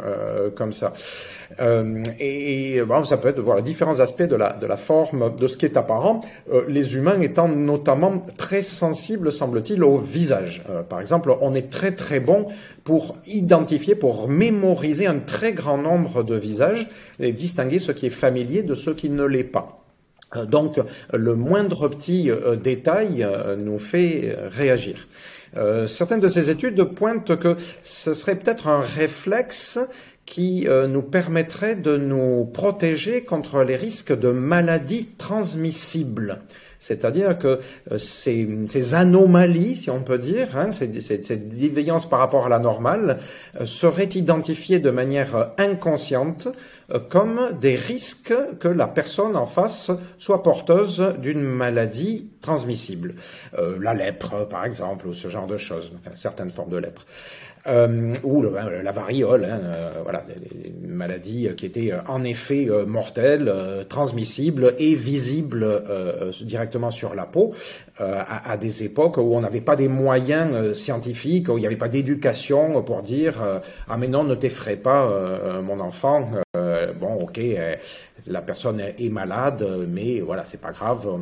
comme 0.54 0.72
ça. 0.72 0.92
Euh, 1.58 2.02
et, 2.18 2.80
bon, 2.82 3.04
ça 3.04 3.16
peut 3.16 3.28
être 3.28 3.62
différents 3.62 4.00
aspects 4.00 4.22
de 4.22 4.36
la, 4.36 4.52
de 4.52 4.66
la 4.66 4.76
forme 4.76 5.34
de 5.36 5.46
ce 5.46 5.56
qui 5.56 5.64
est 5.64 5.76
apparent, 5.76 6.20
euh, 6.52 6.64
les 6.68 6.96
humains 6.96 7.20
étant 7.20 7.48
notamment 7.48 8.24
très 8.36 8.62
sensibles, 8.62 9.32
semble-t-il, 9.32 9.82
au 9.82 9.98
visage. 9.98 10.62
Euh, 10.70 10.82
par 10.82 11.00
exemple, 11.00 11.34
on 11.40 11.54
est 11.54 11.70
très 11.70 11.92
très 11.92 12.20
bon 12.20 12.46
pour 12.84 13.16
identifier, 13.26 13.94
pour 13.94 14.28
mémoriser 14.28 15.06
un 15.06 15.18
très 15.18 15.52
grand 15.52 15.78
nombre 15.78 16.22
de 16.22 16.36
visages 16.36 16.88
et 17.18 17.32
distinguer 17.32 17.78
ce 17.78 17.92
qui 17.92 18.06
est 18.06 18.10
familier 18.10 18.62
de 18.62 18.74
ce 18.74 18.90
qui 18.90 19.10
ne 19.10 19.24
l'est 19.24 19.44
pas. 19.44 19.76
Donc, 20.46 20.80
le 21.12 21.34
moindre 21.34 21.88
petit 21.88 22.30
détail 22.62 23.26
nous 23.58 23.80
fait 23.80 24.36
réagir. 24.48 25.08
certaines 25.88 26.20
de 26.20 26.28
ces 26.28 26.50
études 26.50 26.84
pointent 26.84 27.36
que 27.36 27.56
ce 27.82 28.14
serait 28.14 28.36
peut-être 28.36 28.68
un 28.68 28.80
réflexe 28.80 29.80
qui 30.30 30.68
euh, 30.68 30.86
nous 30.86 31.02
permettrait 31.02 31.74
de 31.74 31.96
nous 31.96 32.44
protéger 32.44 33.22
contre 33.22 33.64
les 33.64 33.74
risques 33.74 34.16
de 34.16 34.30
maladies 34.30 35.08
transmissibles. 35.18 36.38
C'est-à-dire 36.78 37.36
que 37.36 37.58
euh, 37.90 37.98
ces, 37.98 38.48
ces, 38.68 38.94
anomalies, 38.94 39.76
si 39.76 39.90
on 39.90 40.02
peut 40.02 40.18
dire, 40.18 40.56
hein, 40.56 40.70
ces, 40.70 41.00
ces, 41.00 41.20
par 42.08 42.20
rapport 42.20 42.46
à 42.46 42.48
la 42.48 42.60
normale, 42.60 43.18
euh, 43.60 43.66
seraient 43.66 44.04
identifiées 44.04 44.78
de 44.78 44.90
manière 44.90 45.50
inconsciente 45.58 46.48
comme 47.08 47.50
des 47.60 47.76
risques 47.76 48.34
que 48.58 48.66
la 48.66 48.88
personne 48.88 49.36
en 49.36 49.46
face 49.46 49.92
soit 50.18 50.42
porteuse 50.42 51.14
d'une 51.18 51.40
maladie 51.40 52.30
transmissible. 52.40 53.14
la 53.56 53.94
lèpre, 53.94 54.48
par 54.48 54.64
exemple, 54.64 55.06
ou 55.06 55.14
ce 55.14 55.28
genre 55.28 55.46
de 55.46 55.56
choses, 55.56 55.92
certaines 56.16 56.50
formes 56.50 56.70
de 56.70 56.78
lèpre 56.78 57.06
euh, 57.66 58.12
ou 58.24 58.42
euh, 58.44 58.82
la 58.82 58.92
variole, 58.92 59.44
hein, 59.44 59.60
euh, 59.62 60.00
voilà, 60.02 60.24
des, 60.26 60.72
maladies 60.86 61.50
qui 61.56 61.66
étaient 61.66 61.92
euh, 61.92 62.00
en 62.06 62.24
effet 62.24 62.68
mortelles, 62.86 63.52
transmissibles 63.88 64.74
et 64.78 64.94
visibles 64.94 65.82
directement 66.42 66.90
sur 66.90 67.14
la 67.14 67.24
peau, 67.24 67.54
à, 67.98 68.50
à, 68.50 68.56
des 68.56 68.84
époques 68.84 69.18
où 69.18 69.34
on 69.34 69.40
n'avait 69.40 69.60
pas 69.60 69.76
des 69.76 69.88
moyens 69.88 70.74
scientifiques, 70.74 71.48
où 71.48 71.58
il 71.58 71.60
n'y 71.60 71.66
avait 71.66 71.76
pas 71.76 71.88
d'éducation 71.88 72.82
pour 72.82 73.02
dire 73.02 73.34
ah 73.88 73.96
mais 73.96 74.08
non 74.08 74.24
ne 74.24 74.34
t'effraie 74.34 74.76
pas 74.76 75.60
mon 75.62 75.80
enfant, 75.80 76.28
bon 76.54 77.14
ok 77.20 77.40
la 78.26 78.42
personne 78.42 78.80
est 78.80 79.10
malade 79.10 79.66
mais 79.88 80.20
voilà 80.20 80.44
c'est 80.44 80.60
pas 80.60 80.72
grave 80.72 81.20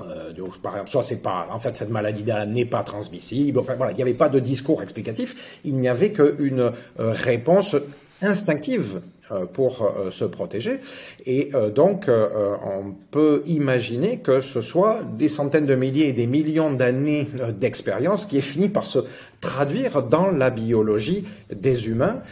euh, 0.00 0.32
par 0.62 0.74
exemple, 0.74 0.90
soit 0.90 1.02
c'est 1.02 1.22
pas, 1.22 1.48
en 1.50 1.58
fait, 1.58 1.76
cette 1.76 1.90
maladie-là 1.90 2.46
n'est 2.46 2.64
pas 2.64 2.82
transmissible. 2.82 3.60
Voilà, 3.60 3.92
il 3.92 3.96
n'y 3.96 4.02
avait 4.02 4.14
pas 4.14 4.28
de 4.28 4.38
discours 4.38 4.82
explicatif. 4.82 5.60
Il 5.64 5.76
n'y 5.76 5.88
avait 5.88 6.12
qu'une 6.12 6.60
euh, 6.60 6.72
réponse 6.98 7.76
instinctive 8.22 9.00
euh, 9.30 9.46
pour 9.46 9.92
se 10.10 10.24
protéger. 10.24 10.80
Et 11.26 11.52
donc, 11.74 12.08
on 12.08 12.94
peut 13.10 13.42
imaginer 13.46 14.18
que 14.18 14.40
ce 14.40 14.60
soit 14.60 15.00
des 15.16 15.28
centaines 15.28 15.66
de 15.66 15.74
milliers 15.74 16.08
et 16.08 16.12
des 16.12 16.26
millions 16.26 16.72
d'années 16.72 17.28
d'expérience 17.52 18.24
qui 18.24 18.38
est 18.38 18.42
fini 18.42 18.68
par 18.68 18.86
se 18.86 19.00
traduire 19.40 20.02
dans 20.02 20.30
la 20.30 20.50
biologie 20.50 21.24
des 21.54 21.88
humains 21.88 22.22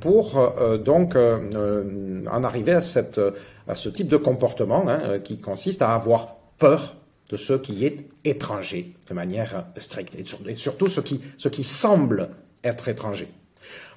pour 0.00 0.52
donc 0.82 1.14
en 1.14 2.44
arriver 2.44 2.72
à, 2.72 2.80
cette, 2.80 3.20
à 3.68 3.74
ce 3.74 3.90
type 3.90 4.08
de 4.08 4.16
comportement 4.16 4.88
hein, 4.88 5.18
qui 5.22 5.38
consiste 5.38 5.82
à 5.82 5.94
avoir 5.94 6.36
peur 6.58 6.96
de 7.28 7.36
ce 7.36 7.54
qui 7.54 7.84
est 7.84 8.08
étranger 8.24 8.94
de 9.08 9.14
manière 9.14 9.66
stricte, 9.78 10.14
et 10.14 10.54
surtout 10.54 10.88
ce 10.88 11.00
qui, 11.00 11.64
semble 11.64 12.30
être 12.62 12.88
étranger. 12.88 13.28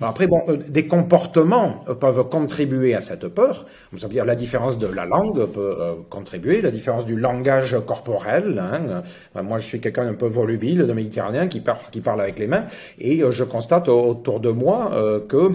Après, 0.01 0.27
bon, 0.27 0.41
euh, 0.47 0.55
des 0.55 0.87
comportements 0.87 1.81
euh, 1.89 1.93
peuvent 1.93 2.29
contribuer 2.29 2.95
à 2.95 3.01
cette 3.01 3.27
peur. 3.27 3.65
dire 3.91 4.23
la 4.23 4.35
différence 4.35 4.77
de 4.77 4.87
la 4.87 5.05
langue 5.05 5.45
peut 5.47 5.75
euh, 5.79 5.95
contribuer, 6.09 6.61
la 6.61 6.71
différence 6.71 7.05
du 7.05 7.17
langage 7.17 7.77
corporel. 7.85 8.59
Hein. 8.59 9.03
Moi, 9.41 9.57
je 9.57 9.65
suis 9.65 9.81
quelqu'un 9.81 10.07
un 10.07 10.13
peu 10.13 10.27
volubile, 10.27 10.85
de 10.85 10.93
méditerranéen, 10.93 11.47
qui, 11.47 11.59
parle, 11.59 11.79
qui 11.91 11.99
parle 11.99 12.21
avec 12.21 12.39
les 12.39 12.47
mains, 12.47 12.65
et 12.99 13.21
je 13.29 13.43
constate 13.43 13.89
autour 13.89 14.39
de 14.39 14.49
moi 14.49 14.91
que 15.27 15.51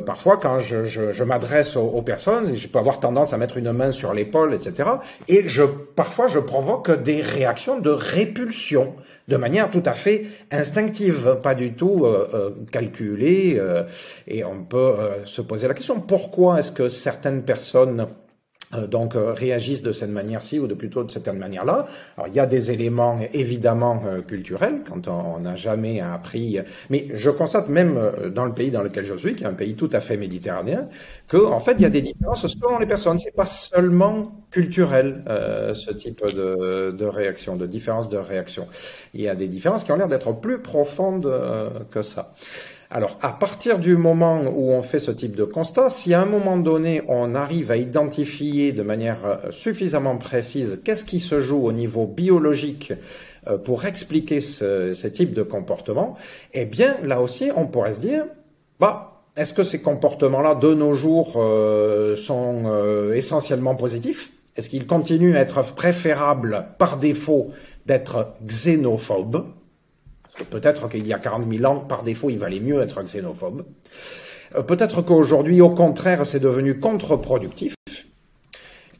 parfois, 0.00 0.36
quand 0.36 0.58
je, 0.58 0.84
je, 0.84 1.12
je 1.12 1.24
m'adresse 1.24 1.76
aux, 1.76 2.02
personnes, 2.02 2.54
je 2.54 2.68
peux 2.68 2.78
avoir 2.78 3.00
tendance 3.00 3.32
à 3.32 3.36
mettre 3.36 3.56
une 3.56 3.72
main 3.72 3.90
sur 3.90 4.12
l'épaule, 4.12 4.54
etc. 4.54 4.88
Et 5.28 5.46
je, 5.46 5.62
parfois, 5.62 6.28
je 6.28 6.38
provoque 6.38 7.02
des 7.02 7.20
réactions 7.20 7.78
de 7.80 7.90
répulsion 7.90 8.94
de 9.28 9.36
manière 9.36 9.70
tout 9.70 9.82
à 9.86 9.92
fait 9.92 10.26
instinctive, 10.50 11.38
pas 11.42 11.54
du 11.54 11.72
tout 11.72 12.04
euh, 12.04 12.28
euh, 12.34 12.50
calculée. 12.70 13.58
Euh, 13.64 13.82
et 14.26 14.44
on 14.44 14.64
peut 14.64 14.94
se 15.24 15.42
poser 15.42 15.68
la 15.68 15.74
question 15.74 16.00
pourquoi 16.00 16.60
est-ce 16.60 16.72
que 16.72 16.88
certaines 16.88 17.42
personnes 17.42 18.06
euh, 18.74 18.86
donc 18.86 19.14
euh, 19.14 19.32
réagissent 19.32 19.82
de 19.82 19.92
cette 19.92 20.10
manière-ci 20.10 20.58
ou 20.58 20.66
de 20.66 20.74
plutôt 20.74 21.04
de 21.04 21.10
cette 21.10 21.28
manière-là. 21.28 21.86
Alors 22.16 22.28
il 22.28 22.34
y 22.34 22.40
a 22.40 22.46
des 22.46 22.70
éléments 22.70 23.18
évidemment 23.32 24.02
euh, 24.06 24.20
culturels 24.20 24.82
quand 24.88 25.08
on 25.08 25.40
n'a 25.40 25.54
jamais 25.54 26.00
appris, 26.00 26.58
mais 26.90 27.08
je 27.12 27.30
constate 27.30 27.68
même 27.68 27.98
dans 28.34 28.44
le 28.44 28.52
pays 28.52 28.70
dans 28.70 28.82
lequel 28.82 29.04
je 29.04 29.14
suis, 29.14 29.34
qui 29.34 29.44
est 29.44 29.46
un 29.46 29.54
pays 29.54 29.74
tout 29.74 29.90
à 29.92 30.00
fait 30.00 30.16
méditerranéen, 30.16 30.88
que 31.28 31.36
en 31.36 31.60
fait 31.60 31.74
il 31.78 31.82
y 31.82 31.86
a 31.86 31.90
des 31.90 32.02
différences 32.02 32.46
selon 32.46 32.78
les 32.78 32.86
personnes. 32.86 33.18
C'est 33.18 33.34
pas 33.34 33.46
seulement 33.46 34.44
culturel 34.50 35.22
ce 35.74 35.92
type 35.92 36.24
de 36.26 37.04
réaction, 37.04 37.56
de 37.56 37.66
différence 37.66 38.08
de 38.08 38.16
réaction. 38.16 38.66
Il 39.14 39.20
y 39.20 39.28
a 39.28 39.34
des 39.34 39.48
différences 39.48 39.84
qui 39.84 39.92
ont 39.92 39.96
l'air 39.96 40.08
d'être 40.08 40.32
plus 40.32 40.58
profondes 40.60 41.30
que 41.90 42.02
ça. 42.02 42.32
Alors, 42.90 43.16
à 43.22 43.30
partir 43.30 43.78
du 43.78 43.96
moment 43.96 44.42
où 44.42 44.70
on 44.70 44.82
fait 44.82 44.98
ce 44.98 45.10
type 45.10 45.34
de 45.34 45.44
constat, 45.44 45.90
si 45.90 46.14
à 46.14 46.20
un 46.20 46.26
moment 46.26 46.56
donné 46.56 47.02
on 47.08 47.34
arrive 47.34 47.70
à 47.70 47.76
identifier 47.76 48.72
de 48.72 48.82
manière 48.82 49.18
euh, 49.24 49.50
suffisamment 49.50 50.16
précise 50.16 50.80
qu'est-ce 50.84 51.04
qui 51.04 51.20
se 51.20 51.40
joue 51.40 51.64
au 51.64 51.72
niveau 51.72 52.06
biologique 52.06 52.92
euh, 53.48 53.58
pour 53.58 53.84
expliquer 53.84 54.40
ce, 54.40 55.06
type 55.08 55.34
de 55.34 55.42
comportement, 55.42 56.16
eh 56.52 56.64
bien, 56.64 56.96
là 57.02 57.20
aussi, 57.20 57.50
on 57.56 57.66
pourrait 57.66 57.92
se 57.92 58.00
dire, 58.00 58.26
bah, 58.80 59.22
est-ce 59.36 59.54
que 59.54 59.62
ces 59.62 59.80
comportements-là, 59.80 60.54
de 60.54 60.74
nos 60.74 60.92
jours, 60.92 61.34
euh, 61.36 62.16
sont 62.16 63.10
essentiellement 63.12 63.74
positifs? 63.74 64.32
Est-ce 64.56 64.68
qu'ils 64.68 64.86
continuent 64.86 65.36
à 65.36 65.40
être 65.40 65.74
préférables 65.74 66.66
par 66.78 66.98
défaut 66.98 67.50
d'être 67.86 68.34
xénophobes? 68.46 69.46
Peut-être 70.50 70.88
qu'il 70.88 71.06
y 71.06 71.12
a 71.12 71.18
40 71.18 71.52
000 71.52 71.64
ans, 71.64 71.80
par 71.80 72.02
défaut, 72.02 72.30
il 72.30 72.38
valait 72.38 72.60
mieux 72.60 72.80
être 72.82 73.02
xénophobe. 73.02 73.64
Euh, 74.56 74.62
peut-être 74.62 75.02
qu'aujourd'hui, 75.02 75.60
au 75.60 75.70
contraire, 75.70 76.26
c'est 76.26 76.40
devenu 76.40 76.78
contre-productif. 76.78 77.74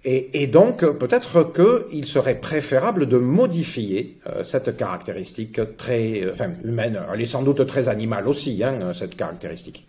Et, 0.07 0.47
donc, 0.49 0.85
peut-être 0.85 1.51
qu'il 1.51 2.05
serait 2.05 2.39
préférable 2.39 3.07
de 3.07 3.17
modifier 3.17 4.19
euh, 4.27 4.43
cette 4.43 4.77
caractéristique 4.77 5.59
très, 5.79 6.31
enfin, 6.31 6.51
humaine. 6.63 7.01
Elle 7.13 7.23
est 7.23 7.27
sans 7.27 7.43
doute 7.43 7.65
très 7.65 7.89
animale 7.89 8.29
aussi, 8.29 8.63
hein, 8.63 8.93
cette 8.93 9.17
caractéristique. 9.17 9.87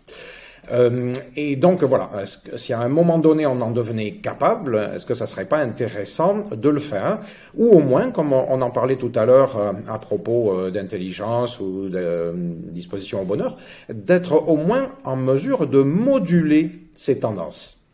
Euh, 0.72 1.12
et 1.36 1.56
donc 1.56 1.84
voilà, 1.84 2.10
si 2.56 2.72
à 2.72 2.80
un 2.80 2.88
moment 2.88 3.18
donné 3.18 3.46
on 3.46 3.60
en 3.60 3.70
devenait 3.70 4.12
capable, 4.12 4.90
est-ce 4.94 5.06
que 5.06 5.14
ça 5.14 5.26
serait 5.26 5.44
pas 5.44 5.58
intéressant 5.58 6.42
de 6.50 6.68
le 6.68 6.80
faire, 6.80 7.20
ou 7.54 7.68
au 7.68 7.80
moins, 7.80 8.10
comme 8.10 8.32
on 8.32 8.60
en 8.60 8.70
parlait 8.70 8.96
tout 8.96 9.12
à 9.14 9.24
l'heure 9.24 9.56
euh, 9.56 9.72
à 9.88 9.98
propos 9.98 10.52
euh, 10.52 10.70
d'intelligence 10.70 11.60
ou 11.60 11.88
de 11.88 12.32
disposition 12.70 13.22
au 13.22 13.24
bonheur, 13.24 13.56
d'être 13.88 14.48
au 14.48 14.56
moins 14.56 14.90
en 15.04 15.16
mesure 15.16 15.66
de 15.66 15.80
moduler 15.80 16.70
ces 16.94 17.20
tendances. 17.20 17.84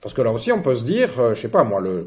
Parce 0.00 0.14
que 0.14 0.22
là 0.22 0.30
aussi, 0.30 0.52
on 0.52 0.62
peut 0.62 0.74
se 0.74 0.84
dire, 0.84 1.10
je 1.34 1.40
sais 1.40 1.48
pas 1.48 1.64
moi, 1.64 1.80
le, 1.80 2.06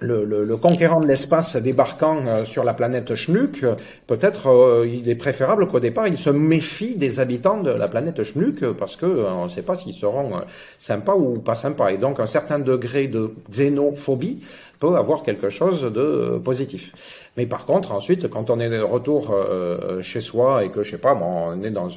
le, 0.00 0.24
le, 0.24 0.44
le, 0.44 0.56
conquérant 0.56 1.00
de 1.00 1.06
l'espace 1.06 1.56
débarquant 1.56 2.24
euh, 2.26 2.44
sur 2.44 2.64
la 2.64 2.74
planète 2.74 3.14
Schmuck, 3.14 3.64
peut-être 4.06 4.48
euh, 4.48 4.86
il 4.86 5.08
est 5.08 5.16
préférable 5.16 5.66
qu'au 5.66 5.80
départ 5.80 6.06
il 6.06 6.18
se 6.18 6.30
méfie 6.30 6.96
des 6.96 7.20
habitants 7.20 7.60
de 7.60 7.70
la 7.70 7.88
planète 7.88 8.22
Schmuck 8.22 8.64
parce 8.78 8.96
que 8.96 9.06
euh, 9.06 9.30
on 9.32 9.44
ne 9.44 9.48
sait 9.48 9.62
pas 9.62 9.76
s'ils 9.76 9.94
seront 9.94 10.32
sympas 10.78 11.14
ou 11.16 11.38
pas 11.38 11.54
sympas. 11.54 11.90
Et 11.90 11.98
donc 11.98 12.20
un 12.20 12.26
certain 12.26 12.58
degré 12.58 13.08
de 13.08 13.32
xénophobie 13.50 14.40
peut 14.78 14.94
avoir 14.94 15.24
quelque 15.24 15.50
chose 15.50 15.82
de 15.82 16.38
positif. 16.38 17.26
Mais 17.36 17.46
par 17.46 17.66
contre, 17.66 17.92
ensuite, 17.92 18.30
quand 18.30 18.48
on 18.50 18.60
est 18.60 18.70
de 18.70 18.78
retour 18.78 19.34
chez 20.00 20.20
soi 20.20 20.64
et 20.64 20.68
que 20.68 20.84
je 20.84 20.92
sais 20.92 20.98
pas, 20.98 21.16
on 21.16 21.64
est 21.64 21.70
dans 21.72 21.88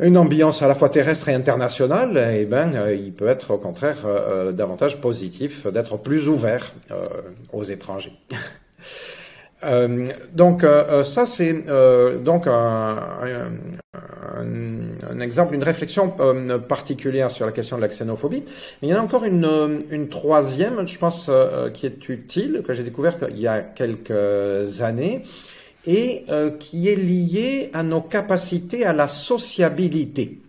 une 0.00 0.16
ambiance 0.16 0.62
à 0.62 0.68
la 0.68 0.74
fois 0.74 0.88
terrestre 0.88 1.28
et 1.28 1.34
internationale, 1.34 2.32
eh 2.34 2.44
ben, 2.44 2.74
euh, 2.74 2.94
il 2.94 3.12
peut 3.12 3.28
être 3.28 3.52
au 3.52 3.58
contraire 3.58 3.98
euh, 4.06 4.52
davantage 4.52 5.00
positif 5.00 5.66
d'être 5.66 5.96
plus 5.96 6.28
ouvert 6.28 6.72
euh, 6.90 7.06
aux 7.52 7.64
étrangers. 7.64 8.12
donc 10.32 10.64
ça 11.02 11.26
c'est 11.26 11.64
donc 12.22 12.46
un, 12.46 12.96
un, 14.38 15.18
exemple, 15.18 15.52
une 15.56 15.64
réflexion 15.64 16.14
particulière 16.68 17.32
sur 17.32 17.44
la 17.44 17.50
question 17.50 17.74
de 17.74 17.82
la 17.82 17.88
xénophobie. 17.88 18.44
Il 18.82 18.88
y 18.88 18.94
en 18.94 18.98
a 18.98 19.00
encore 19.00 19.24
une, 19.24 19.80
une 19.90 20.08
troisième, 20.08 20.86
je 20.86 20.96
pense, 20.96 21.28
qui 21.74 21.86
est 21.86 22.08
utile, 22.08 22.62
que 22.64 22.72
j'ai 22.72 22.84
découvert 22.84 23.16
il 23.30 23.40
y 23.40 23.48
a 23.48 23.58
quelques 23.58 24.80
années, 24.80 25.24
et 25.86 26.24
euh, 26.28 26.50
qui 26.50 26.88
est 26.88 26.96
lié 26.96 27.70
à 27.72 27.82
nos 27.82 28.00
capacités 28.00 28.84
à 28.84 28.92
la 28.92 29.08
sociabilité. 29.08 30.40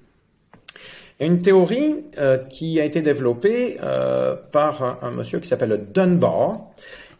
Une 1.20 1.42
théorie 1.42 1.96
euh, 2.18 2.38
qui 2.38 2.80
a 2.80 2.86
été 2.86 3.02
développée 3.02 3.78
euh, 3.84 4.36
par 4.52 5.00
un, 5.02 5.12
monsieur 5.12 5.40
qui 5.40 5.48
s'appelle 5.48 5.88
Dunbar 5.94 6.62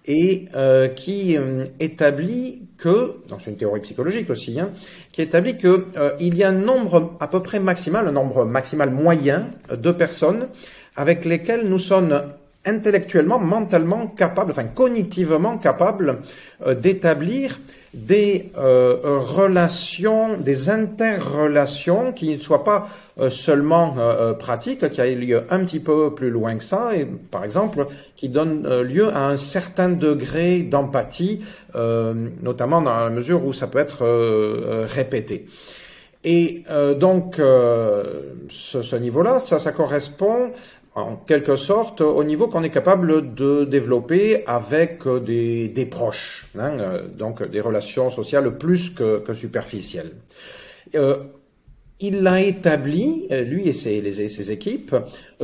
et 0.06 0.48
qui 0.96 1.38
établit 1.80 2.64
que, 2.78 3.18
c'est 3.38 3.52
une 3.52 3.58
théorie 3.58 3.82
psychologique 3.82 4.32
aussi, 4.32 4.60
hein, 4.60 4.72
qui 5.12 5.22
établit 5.22 5.56
que 5.56 5.86
il 6.20 6.36
y 6.36 6.44
a 6.44 6.50
un 6.50 6.54
nombre 6.54 7.12
à 7.20 7.28
peu 7.28 7.44
près 7.44 7.60
maximal, 7.60 8.08
un 8.08 8.12
nombre 8.12 8.44
maximal 8.44 8.90
moyen 8.90 9.50
de 9.72 9.92
personnes 9.92 10.48
avec 10.96 11.26
lesquelles 11.26 11.68
nous 11.68 11.78
sommes 11.78 12.24
intellectuellement, 12.66 13.38
mentalement 13.38 14.08
capables, 14.08 14.50
enfin 14.50 14.64
cognitivement 14.64 15.60
capables 15.60 16.22
d'établir 16.82 17.60
des 17.94 18.52
euh, 18.58 19.18
relations, 19.20 20.38
des 20.38 20.70
interrelations 20.70 22.14
qui 22.14 22.36
ne 22.36 22.40
soient 22.40 22.64
pas 22.64 22.88
euh, 23.20 23.30
seulement 23.30 23.96
euh, 23.98 24.34
pratiques, 24.34 24.88
qui 24.90 25.02
aillent 25.02 25.16
lieu 25.16 25.44
un 25.50 25.66
petit 25.66 25.80
peu 25.80 26.14
plus 26.14 26.30
loin 26.30 26.56
que 26.56 26.64
ça, 26.64 26.96
et 26.96 27.06
par 27.06 27.44
exemple 27.44 27.88
qui 28.16 28.30
donnent 28.30 28.82
lieu 28.82 29.10
à 29.10 29.28
un 29.28 29.38
certain 29.38 29.90
degré 29.90 30.60
d'empathie, 30.60 31.42
notamment 31.74 32.82
dans 32.82 32.96
la 32.96 33.10
mesure 33.10 33.46
où 33.46 33.54
ça 33.54 33.68
peut 33.68 33.80
être 33.80 34.04
répété. 34.86 35.46
Et 36.26 36.66
donc, 36.98 37.38
ce, 38.50 38.96
niveau-là, 38.98 39.40
ça 39.40 39.72
correspond 39.72 40.52
en 41.00 41.16
quelque 41.16 41.56
sorte 41.56 42.02
au 42.02 42.24
niveau 42.24 42.48
qu'on 42.48 42.64
est 42.64 42.70
capable 42.70 43.34
de 43.34 43.66
développer 43.66 44.44
avec 44.46 45.08
des, 45.08 45.70
des 45.70 45.86
proches, 45.86 46.48
hein, 46.58 46.72
euh, 46.80 47.08
donc 47.08 47.44
des 47.44 47.62
relations 47.62 48.10
sociales 48.10 48.58
plus 48.58 48.90
que, 48.90 49.20
que 49.20 49.34
superficielles. 49.34 50.12
Euh, 50.96 51.18
il 52.02 52.26
a 52.28 52.42
établi, 52.42 53.28
euh, 53.32 53.44
lui 53.44 53.68
et 53.68 53.74
ses, 53.74 54.52
équipes, 54.52 54.96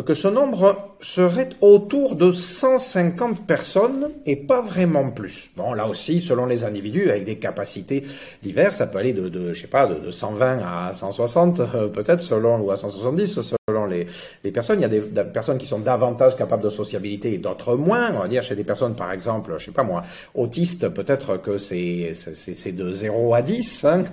que 0.06 0.14
ce 0.14 0.28
nombre 0.28 0.96
serait 1.02 1.50
autour 1.62 2.16
de 2.16 2.32
150 2.32 3.46
personnes 3.46 4.12
et 4.26 4.36
pas 4.36 4.62
vraiment 4.62 5.10
plus. 5.12 5.50
Bon, 5.58 5.74
là 5.74 5.88
aussi, 5.88 6.22
selon 6.22 6.46
les 6.46 6.64
individus, 6.64 7.10
avec 7.10 7.26
des 7.26 7.38
capacités 7.38 8.04
diverses, 8.42 8.78
ça 8.78 8.88
peut 8.88 9.00
aller 9.00 9.14
de, 9.14 9.54
je 9.54 9.62
sais 9.62 9.68
pas, 9.68 9.88
de, 9.88 10.12
120 10.12 10.60
à 10.60 10.92
160, 10.94 11.92
peut-être, 11.92 12.22
selon, 12.22 12.60
ou 12.62 12.72
à 12.72 12.78
170, 12.78 13.42
selon 13.42 13.56
les, 13.86 14.52
personnes. 14.52 14.80
Il 14.80 14.84
y 14.84 14.86
a 14.86 14.90
des, 14.90 15.02
personnes 15.02 15.58
qui 15.58 15.66
sont 15.66 15.80
davantage 15.80 16.36
capables 16.36 16.64
de 16.64 16.70
sociabilité 16.70 17.34
et 17.34 17.38
d'autres 17.38 17.76
moins. 17.76 18.14
On 18.16 18.20
va 18.20 18.28
dire 18.28 18.44
chez 18.44 18.56
des 18.56 18.64
personnes, 18.64 18.96
par 18.96 19.12
exemple, 19.12 19.54
je 19.58 19.66
sais 19.66 19.72
pas 19.72 19.84
moi, 19.84 20.04
autistes, 20.34 20.90
peut-être 20.90 21.38
que 21.38 21.58
c'est, 21.58 22.14
c'est, 22.16 22.72
de 22.72 22.94
0 22.94 23.34
à 23.34 23.42
10. 23.42 23.86
Hein. 23.86 24.04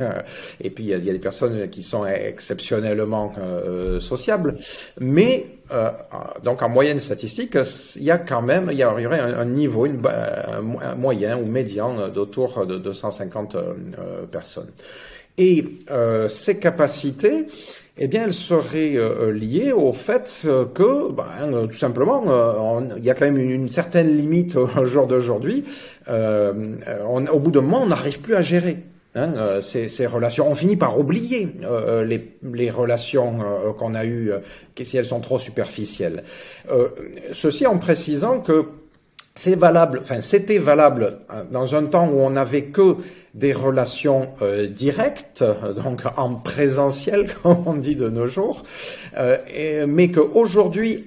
Et 0.60 0.70
puis, 0.70 0.84
il 0.84 0.90
y, 0.90 0.94
a, 0.94 0.98
des 0.98 1.18
personnes 1.18 1.68
qui 1.68 1.82
sont 1.82 2.04
exceptionnellement 2.32 3.32
euh, 3.38 4.00
sociables. 4.00 4.56
Mais 5.00 5.46
euh, 5.72 5.90
donc 6.44 6.62
en 6.62 6.68
moyenne 6.68 6.98
statistique, 6.98 7.56
il 7.96 8.02
y 8.02 8.10
a 8.10 8.18
quand 8.18 8.42
même, 8.42 8.68
il 8.70 8.78
y 8.78 8.84
aurait 8.84 9.04
un, 9.04 9.44
niveau, 9.44 9.86
une, 9.86 10.00
un 10.06 10.94
moyen 10.94 11.38
ou 11.38 11.46
médian 11.46 12.08
d'autour 12.08 12.66
de 12.66 12.76
250 12.76 13.54
euh, 13.54 13.72
personnes. 14.30 14.70
Et 15.38 15.64
euh, 15.90 16.28
ces 16.28 16.58
capacités, 16.58 17.46
eh 17.96 18.06
bien, 18.06 18.24
elles 18.24 18.34
seraient 18.34 18.96
euh, 18.96 19.32
liées 19.32 19.72
au 19.72 19.92
fait 19.92 20.46
que, 20.74 21.12
ben, 21.14 21.66
tout 21.68 21.78
simplement, 21.78 22.24
il 22.96 23.04
y 23.04 23.10
a 23.10 23.14
quand 23.14 23.24
même 23.24 23.38
une, 23.38 23.70
certaine 23.70 24.14
limite 24.14 24.56
au 24.56 24.84
jour 24.84 25.06
d'aujourd'hui. 25.06 25.64
au 26.08 27.38
bout 27.38 27.50
d'un 27.50 27.62
moment, 27.62 27.82
on 27.82 27.86
n'arrive 27.86 28.20
plus 28.20 28.34
à 28.34 28.42
gérer. 28.42 28.76
Hein, 29.14 29.60
ces, 29.60 29.90
ces, 29.90 30.06
relations. 30.06 30.50
On 30.50 30.54
finit 30.54 30.76
par 30.76 30.98
oublier 30.98 31.48
les, 32.06 32.34
les, 32.42 32.70
relations 32.70 33.40
qu'on 33.78 33.94
a 33.94 34.06
eues, 34.06 34.32
si 34.82 34.96
elles 34.96 35.04
sont 35.04 35.20
trop 35.20 35.38
superficielles. 35.38 36.24
ceci 37.32 37.66
en 37.66 37.76
précisant 37.76 38.40
que 38.40 38.64
c'est 39.34 39.58
valable, 39.58 40.00
enfin 40.02 40.20
c'était 40.20 40.58
valable 40.58 41.20
euh, 41.30 41.44
dans 41.50 41.74
un 41.74 41.84
temps 41.84 42.08
où 42.08 42.20
on 42.20 42.30
n'avait 42.30 42.64
que 42.64 42.96
des 43.34 43.54
relations 43.54 44.28
euh, 44.42 44.66
directes, 44.66 45.42
donc 45.82 46.02
en 46.16 46.34
présentiel 46.34 47.32
comme 47.42 47.64
on 47.66 47.74
dit 47.74 47.96
de 47.96 48.10
nos 48.10 48.26
jours, 48.26 48.62
euh, 49.16 49.86
mais 49.88 50.10
qu'aujourd'hui 50.10 51.06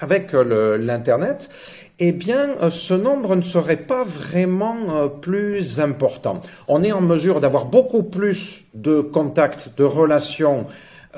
avec 0.00 0.32
l'internet, 0.32 1.50
eh 1.98 2.12
bien, 2.12 2.70
ce 2.70 2.94
nombre 2.94 3.36
ne 3.36 3.42
serait 3.42 3.76
pas 3.76 4.04
vraiment 4.04 5.08
plus 5.08 5.80
important. 5.80 6.42
On 6.68 6.82
est 6.82 6.92
en 6.92 7.00
mesure 7.00 7.40
d'avoir 7.40 7.66
beaucoup 7.66 8.02
plus 8.02 8.64
de 8.74 9.00
contacts, 9.00 9.70
de 9.78 9.84
relations 9.84 10.66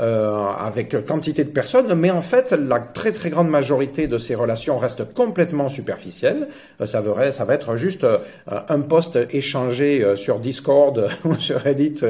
euh, 0.01 0.47
avec 0.59 1.05
quantité 1.07 1.43
de 1.43 1.51
personnes, 1.51 1.93
mais 1.95 2.11
en 2.11 2.23
fait, 2.23 2.53
la 2.53 2.79
très 2.79 3.13
très 3.13 3.31
grande 3.31 3.49
majorité 3.49 4.07
de 4.07 4.17
ces 4.17 4.35
relations 4.35 4.79
restent 4.79 5.13
complètement 5.13 5.69
superficielles. 5.69 6.49
Euh, 6.81 6.87
ça, 6.87 7.01
va, 7.01 7.33
ça 7.33 7.45
va 7.45 7.55
être 7.55 7.75
juste 7.77 8.05
euh, 8.05 8.19
un 8.47 8.81
post 8.81 9.19
échangé 9.31 10.15
sur 10.17 10.39
Discord 10.39 11.09
ou 11.25 11.35
sur 11.35 11.59
Reddit, 11.59 12.01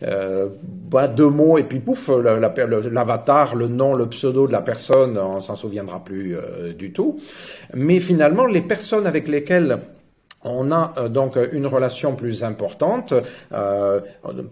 bah, 0.00 1.08
deux 1.08 1.28
mots 1.28 1.58
et 1.58 1.64
puis 1.64 1.80
pouf, 1.80 2.08
l'avatar, 2.08 3.56
le 3.56 3.66
nom, 3.66 3.94
le 3.94 4.06
pseudo 4.08 4.46
de 4.46 4.52
la 4.52 4.60
personne, 4.60 5.18
on 5.18 5.40
s'en 5.40 5.56
souviendra 5.56 6.04
plus 6.04 6.36
du 6.78 6.92
tout. 6.92 7.18
Mais 7.74 7.98
finalement, 8.00 8.46
les 8.46 8.60
personnes 8.60 9.06
avec 9.06 9.28
lesquelles 9.28 9.78
on 10.44 10.72
a 10.72 10.92
euh, 10.96 11.08
donc 11.08 11.38
une 11.52 11.66
relation 11.66 12.14
plus 12.14 12.44
importante, 12.44 13.14
euh, 13.52 14.00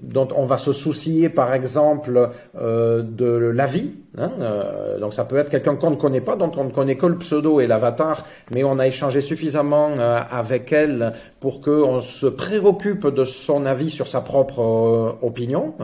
dont 0.02 0.28
on 0.36 0.44
va 0.44 0.56
se 0.56 0.72
soucier 0.72 1.28
par 1.28 1.54
exemple 1.54 2.30
euh, 2.58 3.02
de 3.02 3.26
la 3.26 3.66
vie. 3.66 3.94
Hein, 4.18 4.32
euh, 4.40 4.98
donc 4.98 5.14
ça 5.14 5.24
peut 5.24 5.36
être 5.36 5.50
quelqu'un 5.50 5.76
qu'on 5.76 5.90
ne 5.90 5.96
connaît 5.96 6.20
pas, 6.20 6.36
dont 6.36 6.50
on 6.56 6.64
ne 6.64 6.70
connaît 6.70 6.96
que 6.96 7.06
le 7.06 7.16
pseudo 7.18 7.60
et 7.60 7.66
l'avatar, 7.66 8.24
mais 8.52 8.64
on 8.64 8.78
a 8.78 8.86
échangé 8.86 9.20
suffisamment 9.20 9.94
avec 9.96 10.72
elle 10.72 11.12
pour 11.38 11.60
qu'on 11.60 12.00
se 12.00 12.26
préoccupe 12.26 13.06
de 13.06 13.24
son 13.24 13.66
avis 13.66 13.90
sur 13.90 14.08
sa 14.08 14.20
propre 14.20 15.16
opinion. 15.22 15.74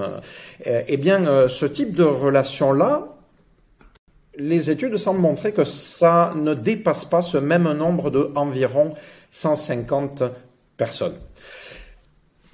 eh 0.64 0.96
bien, 0.96 1.46
ce 1.48 1.66
type 1.66 1.94
de 1.94 2.02
relation-là, 2.02 3.15
les 4.38 4.70
études 4.70 4.96
semblent 4.96 5.20
montrer 5.20 5.52
que 5.52 5.64
ça 5.64 6.34
ne 6.36 6.54
dépasse 6.54 7.04
pas 7.04 7.22
ce 7.22 7.38
même 7.38 7.70
nombre 7.72 8.10
de 8.10 8.30
environ 8.34 8.94
150 9.30 10.22
personnes. 10.76 11.16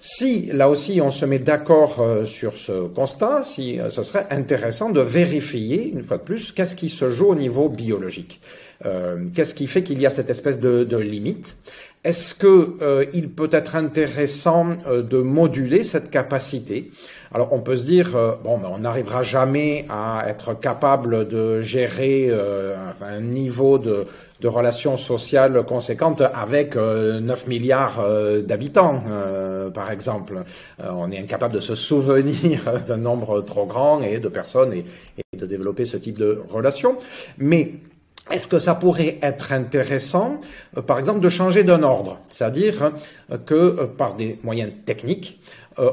Si, 0.04 0.46
là 0.52 0.68
aussi, 0.68 1.00
on 1.00 1.12
se 1.12 1.24
met 1.24 1.38
d'accord 1.38 2.00
euh, 2.00 2.24
sur 2.24 2.58
ce 2.58 2.88
constat, 2.88 3.44
si, 3.44 3.78
euh, 3.78 3.88
ce 3.88 4.02
serait 4.02 4.26
intéressant 4.30 4.90
de 4.90 5.00
vérifier, 5.00 5.92
une 5.92 6.02
fois 6.02 6.18
de 6.18 6.24
plus, 6.24 6.50
qu'est-ce 6.50 6.74
qui 6.74 6.88
se 6.88 7.08
joue 7.08 7.26
au 7.26 7.34
niveau 7.36 7.68
biologique. 7.68 8.40
Euh, 8.84 9.26
qu'est-ce 9.32 9.54
qui 9.54 9.68
fait 9.68 9.84
qu'il 9.84 10.00
y 10.00 10.06
a 10.06 10.10
cette 10.10 10.28
espèce 10.28 10.58
de, 10.58 10.82
de 10.82 10.96
limite? 10.96 11.56
Est-ce 12.04 12.34
que 12.34 13.08
il 13.14 13.30
peut 13.30 13.48
être 13.52 13.76
intéressant 13.76 14.70
de 14.88 15.18
moduler 15.18 15.84
cette 15.84 16.10
capacité? 16.10 16.90
Alors, 17.32 17.52
on 17.52 17.60
peut 17.60 17.76
se 17.76 17.84
dire, 17.84 18.10
bon, 18.42 18.58
mais 18.58 18.66
on 18.66 18.78
n'arrivera 18.78 19.22
jamais 19.22 19.86
à 19.88 20.24
être 20.28 20.58
capable 20.58 21.28
de 21.28 21.60
gérer 21.60 22.28
un 23.00 23.20
niveau 23.20 23.78
de 23.78 24.04
relations 24.48 24.96
sociales 24.96 25.64
conséquentes 25.64 26.22
avec 26.22 26.74
9 26.74 26.78
euh, 26.78 27.20
milliards 27.48 28.00
euh, 28.00 28.42
d'habitants, 28.42 29.02
euh, 29.08 29.70
par 29.70 29.90
exemple. 29.90 30.40
on 30.78 31.10
est 31.10 31.18
incapable 31.18 31.54
de 31.54 31.60
se 31.60 31.74
souvenir 31.74 32.60
d'un 32.86 32.96
nombre 32.96 33.40
trop 33.42 33.66
grand 33.66 34.02
et 34.02 34.18
de 34.18 34.28
personnes 34.28 34.72
et, 34.72 34.84
de 35.36 35.46
développer 35.46 35.84
ce 35.84 35.96
type 35.96 36.18
de 36.18 36.40
relations. 36.48 36.96
Mais 37.38 37.72
est-ce 38.30 38.46
que 38.46 38.58
ça 38.58 38.74
pourrait 38.74 39.18
être 39.20 39.52
intéressant, 39.52 40.38
par 40.86 40.98
exemple, 40.98 41.20
de 41.20 41.28
changer 41.28 41.64
d'un 41.64 41.82
ordre? 41.82 42.18
C'est-à-dire 42.28 42.92
que 43.46 43.86
par 43.86 44.14
des 44.14 44.38
moyens 44.44 44.70
techniques, 44.86 45.40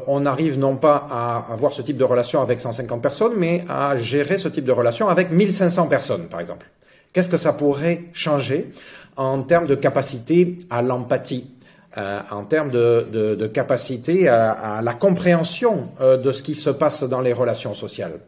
on 0.07 0.25
arrive 0.25 0.59
non 0.59 0.75
pas 0.75 1.07
à 1.09 1.51
avoir 1.51 1.73
ce 1.73 1.81
type 1.81 1.97
de 1.97 2.03
relation 2.03 2.41
avec 2.41 2.59
150 2.59 3.01
personnes, 3.01 3.33
mais 3.35 3.63
à 3.67 3.97
gérer 3.97 4.37
ce 4.37 4.47
type 4.47 4.63
de 4.63 4.71
relation 4.71 5.09
avec 5.09 5.31
1500 5.31 5.87
personnes, 5.87 6.27
par 6.27 6.39
exemple. 6.39 6.67
Qu'est-ce 7.13 7.29
que 7.29 7.37
ça 7.37 7.53
pourrait 7.53 8.03
changer 8.13 8.71
en 9.17 9.41
termes 9.41 9.67
de 9.67 9.75
capacité 9.75 10.57
à 10.69 10.81
l'empathie, 10.81 11.49
euh, 11.97 12.19
en 12.29 12.43
termes 12.43 12.69
de, 12.69 13.47
capacité 13.51 14.27
à, 14.27 14.81
la 14.83 14.93
compréhension 14.93 15.87
euh, 16.01 16.17
de 16.17 16.31
ce 16.31 16.43
qui 16.43 16.55
se 16.55 16.69
passe 16.69 17.03
dans 17.03 17.21
les 17.21 17.33
relations 17.33 17.73
sociales? 17.73 18.19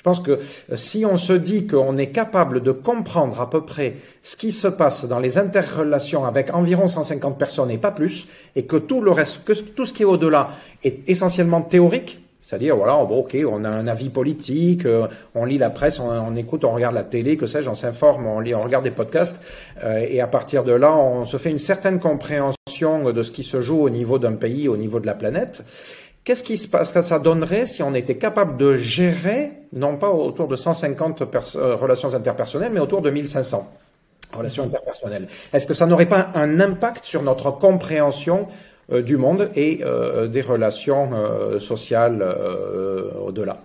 Je 0.00 0.02
pense 0.02 0.20
que 0.20 0.30
euh, 0.30 0.76
si 0.76 1.04
on 1.04 1.18
se 1.18 1.34
dit 1.34 1.66
qu'on 1.66 1.98
est 1.98 2.06
capable 2.06 2.62
de 2.62 2.72
comprendre 2.72 3.38
à 3.38 3.50
peu 3.50 3.66
près 3.66 3.96
ce 4.22 4.34
qui 4.34 4.50
se 4.50 4.66
passe 4.66 5.04
dans 5.04 5.18
les 5.18 5.36
interrelations 5.36 6.24
avec 6.24 6.54
environ 6.54 6.88
150 6.88 7.36
personnes 7.36 7.70
et 7.70 7.76
pas 7.76 7.90
plus, 7.90 8.26
et 8.56 8.64
que 8.64 8.76
tout 8.76 9.02
le 9.02 9.10
reste, 9.10 9.44
que 9.44 9.52
tout 9.52 9.84
ce 9.84 9.92
qui 9.92 10.00
est 10.00 10.06
au-delà 10.06 10.52
est 10.82 11.06
essentiellement 11.06 11.60
théorique, 11.60 12.18
c'est-à-dire, 12.40 12.76
voilà, 12.76 12.96
ok, 12.96 13.36
on 13.46 13.62
a 13.64 13.68
un 13.68 13.86
avis 13.86 14.08
politique, 14.08 14.86
euh, 14.86 15.06
on 15.34 15.44
lit 15.44 15.58
la 15.58 15.68
presse, 15.68 16.00
on, 16.00 16.34
écoute, 16.34 16.64
on 16.64 16.72
regarde 16.72 16.94
la 16.94 17.02
télé, 17.02 17.36
que 17.36 17.46
sais-je, 17.46 17.68
on 17.68 17.74
s'informe, 17.74 18.26
on 18.26 18.40
lit, 18.40 18.54
on 18.54 18.62
regarde 18.62 18.84
des 18.84 18.90
podcasts, 18.90 19.38
euh, 19.84 19.98
et 20.08 20.22
à 20.22 20.26
partir 20.26 20.64
de 20.64 20.72
là, 20.72 20.96
on 20.96 21.26
se 21.26 21.36
fait 21.36 21.50
une 21.50 21.58
certaine 21.58 22.00
compréhension 22.00 23.12
de 23.12 23.22
ce 23.22 23.30
qui 23.30 23.42
se 23.42 23.60
joue 23.60 23.82
au 23.82 23.90
niveau 23.90 24.18
d'un 24.18 24.32
pays, 24.32 24.66
au 24.66 24.78
niveau 24.78 24.98
de 24.98 25.06
la 25.06 25.14
planète. 25.14 25.62
Qu'est-ce 26.24 26.44
qui 26.44 26.58
se 26.58 26.68
passe? 26.68 26.92
Que 26.92 27.00
ça 27.00 27.18
donnerait 27.18 27.66
si 27.66 27.82
on 27.82 27.94
était 27.94 28.16
capable 28.16 28.56
de 28.56 28.76
gérer, 28.76 29.52
non 29.72 29.96
pas 29.96 30.10
autour 30.10 30.48
de 30.48 30.56
150 30.56 31.22
euh, 31.22 31.76
relations 31.76 32.14
interpersonnelles, 32.14 32.72
mais 32.72 32.80
autour 32.80 33.00
de 33.00 33.10
1500 33.10 33.66
relations 34.34 34.64
interpersonnelles. 34.64 35.28
Est-ce 35.52 35.66
que 35.66 35.74
ça 35.74 35.86
n'aurait 35.86 36.06
pas 36.06 36.30
un 36.34 36.60
impact 36.60 37.04
sur 37.04 37.22
notre 37.22 37.50
compréhension 37.50 38.48
euh, 38.92 39.02
du 39.02 39.16
monde 39.16 39.50
et 39.56 39.80
euh, 39.82 40.28
des 40.28 40.42
relations 40.42 41.10
sociales 41.58 42.22
au-delà? 43.20 43.62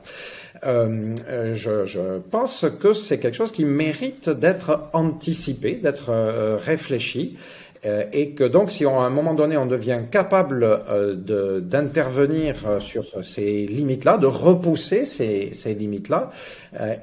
je, 0.64 2.20
pense 2.32 2.66
que 2.80 2.94
c'est 2.94 3.20
quelque 3.20 3.36
chose 3.36 3.52
qui 3.52 3.66
mérite 3.66 4.30
d'être 4.30 4.90
anticipé, 4.94 5.76
d'être 5.76 6.12
réfléchi, 6.66 7.38
et 8.12 8.32
que 8.32 8.44
donc 8.44 8.72
si 8.72 8.86
à 8.86 8.90
un 8.90 9.10
moment 9.10 9.34
donné 9.34 9.58
on 9.58 9.66
devient 9.66 10.02
capable 10.10 10.80
d'intervenir 11.62 12.56
sur 12.80 13.06
ces 13.24 13.68
limites-là, 13.68 14.18
de 14.18 14.28
repousser 14.28 15.06
ces, 15.06 15.74
limites-là, 15.74 16.32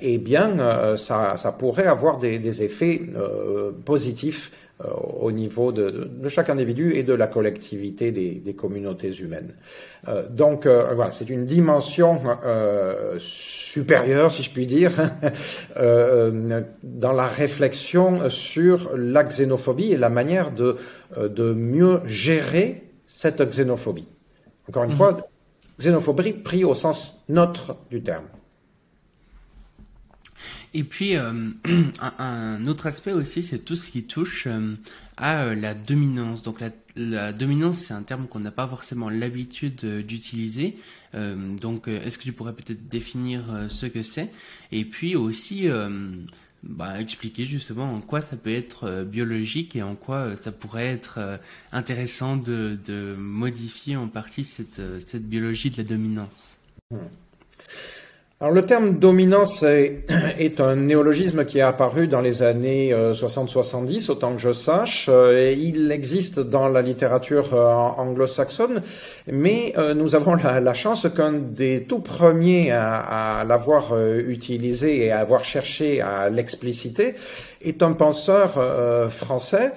eh 0.00 0.18
bien 0.18 0.96
ça, 0.96 1.34
ça, 1.36 1.52
pourrait 1.52 1.86
avoir 1.86 2.18
des, 2.18 2.62
effets 2.62 3.00
positifs 3.84 4.50
euh, 4.52 4.61
au 5.20 5.30
niveau 5.30 5.70
de, 5.70 6.10
chaque 6.28 6.50
individu 6.50 6.94
et 6.94 7.02
de 7.02 7.12
la 7.12 7.26
collectivité 7.28 8.10
des, 8.10 8.54
communautés 8.54 9.12
humaines. 9.20 9.54
Euh, 10.08 10.28
donc 10.28 10.66
euh, 10.66 10.92
voilà, 10.94 11.10
c'est 11.10 11.30
une 11.30 11.46
dimension 11.46 12.18
supérieure, 13.18 14.30
si 14.32 14.42
je 14.42 14.50
puis 14.50 14.66
dire, 14.66 14.92
dans 15.76 17.12
la 17.12 17.26
réflexion 17.26 18.28
sur 18.28 18.96
la 18.96 19.24
xénophobie 19.24 19.92
et 19.92 19.96
la 19.96 20.08
manière 20.08 20.50
de, 20.50 20.76
de 21.16 21.52
mieux 21.52 22.00
gérer 22.04 22.82
cette 23.06 23.42
xénophobie. 23.42 24.08
Encore 24.68 24.84
une 24.84 24.90
mhm. 24.90 24.96
fois, 24.96 25.16
xénophobie 25.78 26.32
pris 26.32 26.64
au 26.64 26.74
sens 26.74 27.24
neutre 27.28 27.76
du 27.90 28.02
terme. 28.02 28.24
Et 30.74 30.84
puis, 30.84 31.16
euh, 31.16 31.50
un, 32.18 32.66
autre 32.66 32.86
aspect 32.86 33.12
aussi, 33.12 33.42
c'est 33.42 33.58
tout 33.58 33.76
ce 33.76 33.90
qui 33.90 34.04
touche 34.04 34.46
euh, 34.46 34.74
à 35.16 35.44
euh, 35.44 35.54
la 35.54 35.74
dominance. 35.74 36.42
Donc, 36.42 36.60
la, 36.96 37.32
dominance, 37.32 37.78
c'est 37.78 37.94
un 37.94 38.02
terme 38.02 38.26
qu'on 38.26 38.40
n'a 38.40 38.50
pas 38.50 38.66
forcément 38.66 39.08
l'habitude 39.08 39.84
d'utiliser. 40.06 40.76
donc, 41.14 41.88
est-ce 41.88 42.18
que 42.18 42.22
tu 42.22 42.32
pourrais 42.32 42.52
peut-être 42.52 42.86
définir 42.86 43.44
ce 43.70 43.86
que 43.86 44.02
c'est? 44.02 44.30
Et 44.72 44.84
puis 44.84 45.16
aussi, 45.16 45.68
bah, 46.62 47.00
expliquer 47.00 47.46
justement 47.46 47.94
en 47.94 48.02
quoi 48.02 48.20
ça 48.20 48.36
peut 48.36 48.52
être 48.52 49.04
biologique 49.04 49.74
et 49.74 49.82
en 49.82 49.94
quoi 49.94 50.36
ça 50.36 50.52
pourrait 50.52 50.88
être 50.88 51.40
intéressant 51.72 52.36
de, 52.36 53.16
modifier 53.18 53.96
en 53.96 54.08
partie 54.08 54.44
cette, 54.44 54.82
cette 55.06 55.26
biologie 55.26 55.70
de 55.70 55.78
la 55.78 55.84
dominance. 55.84 56.58
Mmh. 56.90 56.98
Alors 58.42 58.54
le 58.54 58.66
terme 58.66 58.94
dominance 58.94 59.62
est, 60.38 60.60
un 60.60 60.74
néologisme 60.74 61.44
qui 61.44 61.58
est 61.58 61.62
apparu 61.62 62.08
dans 62.08 62.20
les 62.20 62.42
années 62.42 62.92
60-70, 62.92 64.10
euh, 64.10 64.12
autant 64.14 64.32
que 64.32 64.40
je 64.40 64.50
sache. 64.50 65.06
Euh, 65.08 65.54
il 65.56 65.92
existe 65.92 66.40
dans 66.40 66.68
la 66.68 66.82
littérature 66.82 67.54
euh, 67.54 67.72
anglo-saxonne, 67.72 68.82
mais 69.30 69.74
nous 69.94 70.16
avons 70.16 70.34
la, 70.34 70.74
chance 70.74 71.06
qu'un 71.14 71.34
des 71.34 71.84
tout 71.84 72.00
premiers 72.00 72.72
à, 72.72 73.44
l'avoir 73.46 73.96
utilisé 74.26 75.04
et 75.04 75.12
à 75.12 75.20
avoir 75.20 75.44
cherché 75.44 76.00
à 76.00 76.28
l'expliciter 76.28 77.14
est 77.60 77.80
un 77.84 77.92
penseur 77.92 78.58
français 79.08 79.72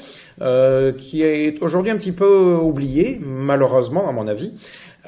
qui 0.97 1.21
est 1.21 1.61
aujourd'hui 1.61 1.91
un 1.91 1.97
petit 1.97 2.13
peu 2.13 2.55
oublié, 2.55 3.19
malheureusement 3.21 4.09
à 4.09 4.11
mon 4.11 4.27
avis. 4.27 4.53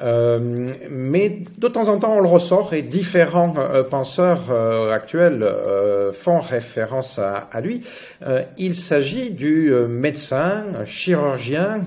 Euh, 0.02 0.68
mais 0.90 1.42
de 1.58 1.68
temps 1.68 1.88
en 1.88 1.98
temps, 1.98 2.16
on 2.16 2.20
le 2.20 2.28
ressort 2.28 2.72
et 2.74 2.82
différents 2.82 3.54
euh, 3.58 3.82
penseurs 3.82 4.50
euh, 4.50 4.92
actuels 4.92 5.46
font 6.12 6.40
référence 6.40 7.18
à, 7.18 7.60
lui. 7.60 7.82
il 8.56 8.74
s'agit 8.74 9.30
du 9.30 9.72
médecin, 9.88 10.64
chirurgien, 10.84 11.80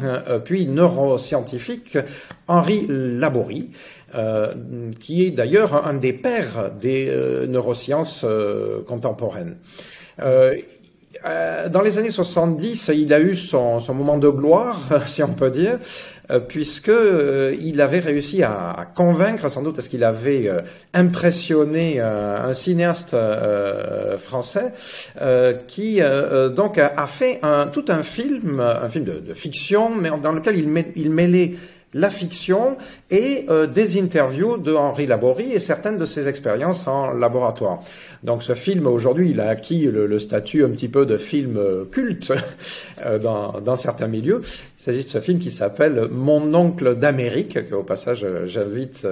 puis 0.44 0.68
neuroscientifique 0.68 1.98
Henri 2.48 2.86
Laborie. 2.88 3.70
qui 5.00 5.26
est 5.26 5.32
d'ailleurs 5.32 5.88
un 5.88 5.94
des 5.94 6.14
pères 6.14 6.72
des 6.80 7.12
neurosciences 7.48 8.26
contemporaines. 8.88 9.58
Dans 10.20 11.82
les 11.84 11.98
années 11.98 12.12
70, 12.12 12.92
il 12.94 13.14
a 13.14 13.20
eu 13.20 13.36
son, 13.36 13.80
moment 13.94 14.18
de 14.18 14.30
gloire, 14.30 14.80
si 15.08 15.24
on 15.24 15.34
peut 15.34 15.52
dire, 15.52 15.80
puisque 16.40 16.90
euh, 16.90 17.56
il 17.60 17.82
avait 17.82 18.00
réussi 18.00 18.44
à, 18.44 18.88
convaincre, 18.96 19.50
sans 19.50 19.62
doute, 19.62 19.76
parce 19.76 19.88
qu'il 19.88 20.04
avait 20.04 20.50
impressionné 20.94 22.00
un 22.00 22.54
cinéaste 22.54 23.16
français, 24.18 24.72
qui 25.68 26.00
donc 26.56 26.78
a, 26.78 27.08
fait 27.08 27.42
tout 27.72 27.86
un 27.90 28.02
film, 28.02 28.60
un 28.60 28.90
film 28.90 29.06
de, 29.06 29.34
fiction, 29.34 29.96
mais 29.96 30.10
dans 30.22 30.32
lequel 30.32 30.58
il 30.96 31.10
mêlait 31.12 31.54
la 31.94 32.10
fiction 32.10 32.78
et 33.10 33.46
euh, 33.50 33.68
des 33.68 34.00
interviews 34.00 34.58
de 34.58 34.74
Henri 34.74 35.06
Laborie 35.06 35.52
et 35.52 35.60
certaines 35.60 35.98
de 35.98 36.06
ses 36.06 36.28
expériences 36.28 36.88
en 36.88 37.12
laboratoire. 37.12 37.82
Donc 38.24 38.44
ce 38.44 38.54
film 38.54 38.88
aujourd'hui, 38.88 39.32
il 39.32 39.42
a 39.42 39.50
acquis 39.50 39.84
le, 39.86 40.20
statut 40.20 40.64
un 40.64 40.70
petit 40.70 40.88
peu 40.88 41.06
de 41.06 41.18
film 41.18 41.58
euh, 41.58 41.86
culte 41.86 42.32
euh, 43.06 43.20
dans, 43.20 43.60
dans, 43.60 43.76
certains 43.76 44.08
milieux. 44.08 44.42
Il 44.80 44.84
s'agit 44.84 45.04
de 45.04 45.10
ce 45.10 45.20
film 45.20 45.40
qui 45.40 45.52
s'appelle 45.52 46.08
Mon 46.12 46.54
oncle 46.54 46.96
d'Amérique, 46.96 47.70
que 47.70 47.76
au 47.76 47.84
passage 47.84 48.26
j'invite 48.46 49.06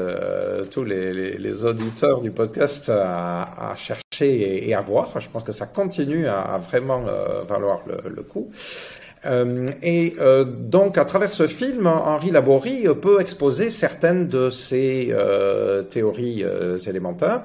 tous 0.71 0.83
les, 0.83 1.37
les, 1.37 1.65
auditeurs 1.65 2.21
du 2.21 2.31
podcast 2.31 2.89
à, 2.89 3.71
à 3.71 3.75
chercher 3.75 4.67
et, 4.67 4.73
à 4.73 4.81
voir. 4.81 5.19
Je 5.19 5.29
pense 5.29 5.43
que 5.43 5.51
ça 5.51 5.67
continue 5.67 6.27
à, 6.27 6.59
vraiment 6.69 7.03
valoir 7.47 7.81
le, 7.87 8.09
le 8.09 8.23
coup. 8.23 8.49
Euh, 9.25 9.67
et 9.81 10.15
euh, 10.19 10.45
donc, 10.45 10.97
à 10.97 11.05
travers 11.05 11.31
ce 11.31 11.47
film, 11.47 11.87
Henri 11.87 12.31
Laborie 12.31 12.85
peut 13.01 13.19
exposer 13.19 13.69
certaines 13.69 14.27
de 14.27 14.49
ces 14.49 15.09
euh, 15.11 15.83
théories 15.83 16.45
élémentaires. 16.87 17.43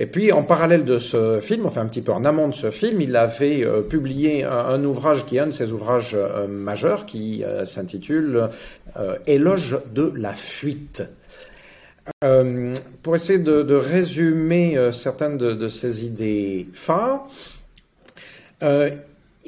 Et 0.00 0.06
puis, 0.06 0.30
en 0.30 0.44
parallèle 0.44 0.84
de 0.84 0.98
ce 0.98 1.40
film, 1.40 1.66
enfin 1.66 1.80
un 1.80 1.86
petit 1.86 2.02
peu 2.02 2.12
en 2.12 2.24
amont 2.24 2.48
de 2.48 2.54
ce 2.54 2.70
film, 2.70 3.00
il 3.00 3.16
avait 3.16 3.66
publié 3.88 4.44
un, 4.44 4.84
ouvrage 4.84 5.26
qui 5.26 5.38
est 5.38 5.40
un 5.40 5.48
de 5.48 5.52
ses 5.52 5.72
ouvrages 5.72 6.16
majeurs, 6.48 7.04
qui 7.04 7.42
s'intitule 7.64 8.48
Éloge 9.26 9.76
de 9.92 10.12
la 10.14 10.34
fuite. 10.34 11.02
pour 13.02 13.16
essayer 13.16 13.40
de, 13.40 13.74
résumer 13.74 14.78
certaines 14.92 15.36
de, 15.36 15.66
ces 15.66 16.04
idées 16.04 16.68
phares, 16.74 17.26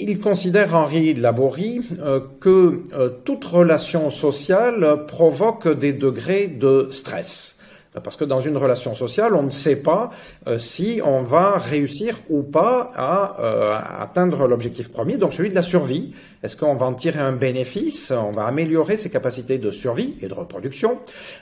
il 0.08 0.18
considère, 0.18 0.74
Henri 0.74 1.14
Laborie, 1.14 1.80
euh, 1.98 2.20
que 2.40 2.82
euh, 2.92 3.10
toute 3.24 3.44
relation 3.44 4.10
sociale 4.10 5.04
provoque 5.06 5.68
des 5.68 5.92
degrés 5.92 6.46
de 6.46 6.88
stress. 6.90 7.56
Parce 8.04 8.16
que 8.16 8.24
dans 8.24 8.38
une 8.38 8.56
relation 8.56 8.94
sociale, 8.94 9.34
on 9.34 9.42
ne 9.42 9.50
sait 9.50 9.82
pas 9.82 10.12
euh, 10.46 10.58
si 10.58 11.00
on 11.04 11.22
va 11.22 11.58
réussir 11.58 12.20
ou 12.28 12.44
pas 12.44 12.92
à, 12.94 14.00
atteindre 14.00 14.46
l'objectif 14.46 14.92
premier, 14.92 15.16
donc 15.16 15.34
celui 15.34 15.50
de 15.50 15.56
la 15.56 15.62
survie. 15.62 16.14
Est-ce 16.44 16.56
qu'on 16.56 16.74
va 16.74 16.86
en 16.86 16.94
tirer 16.94 17.18
un 17.18 17.32
bénéfice 17.32 18.12
On 18.12 18.30
va 18.30 18.44
améliorer 18.44 18.96
ses 18.96 19.10
capacités 19.10 19.58
de 19.58 19.72
survie 19.72 20.14
et 20.22 20.28
de 20.28 20.32
reproduction 20.32 21.00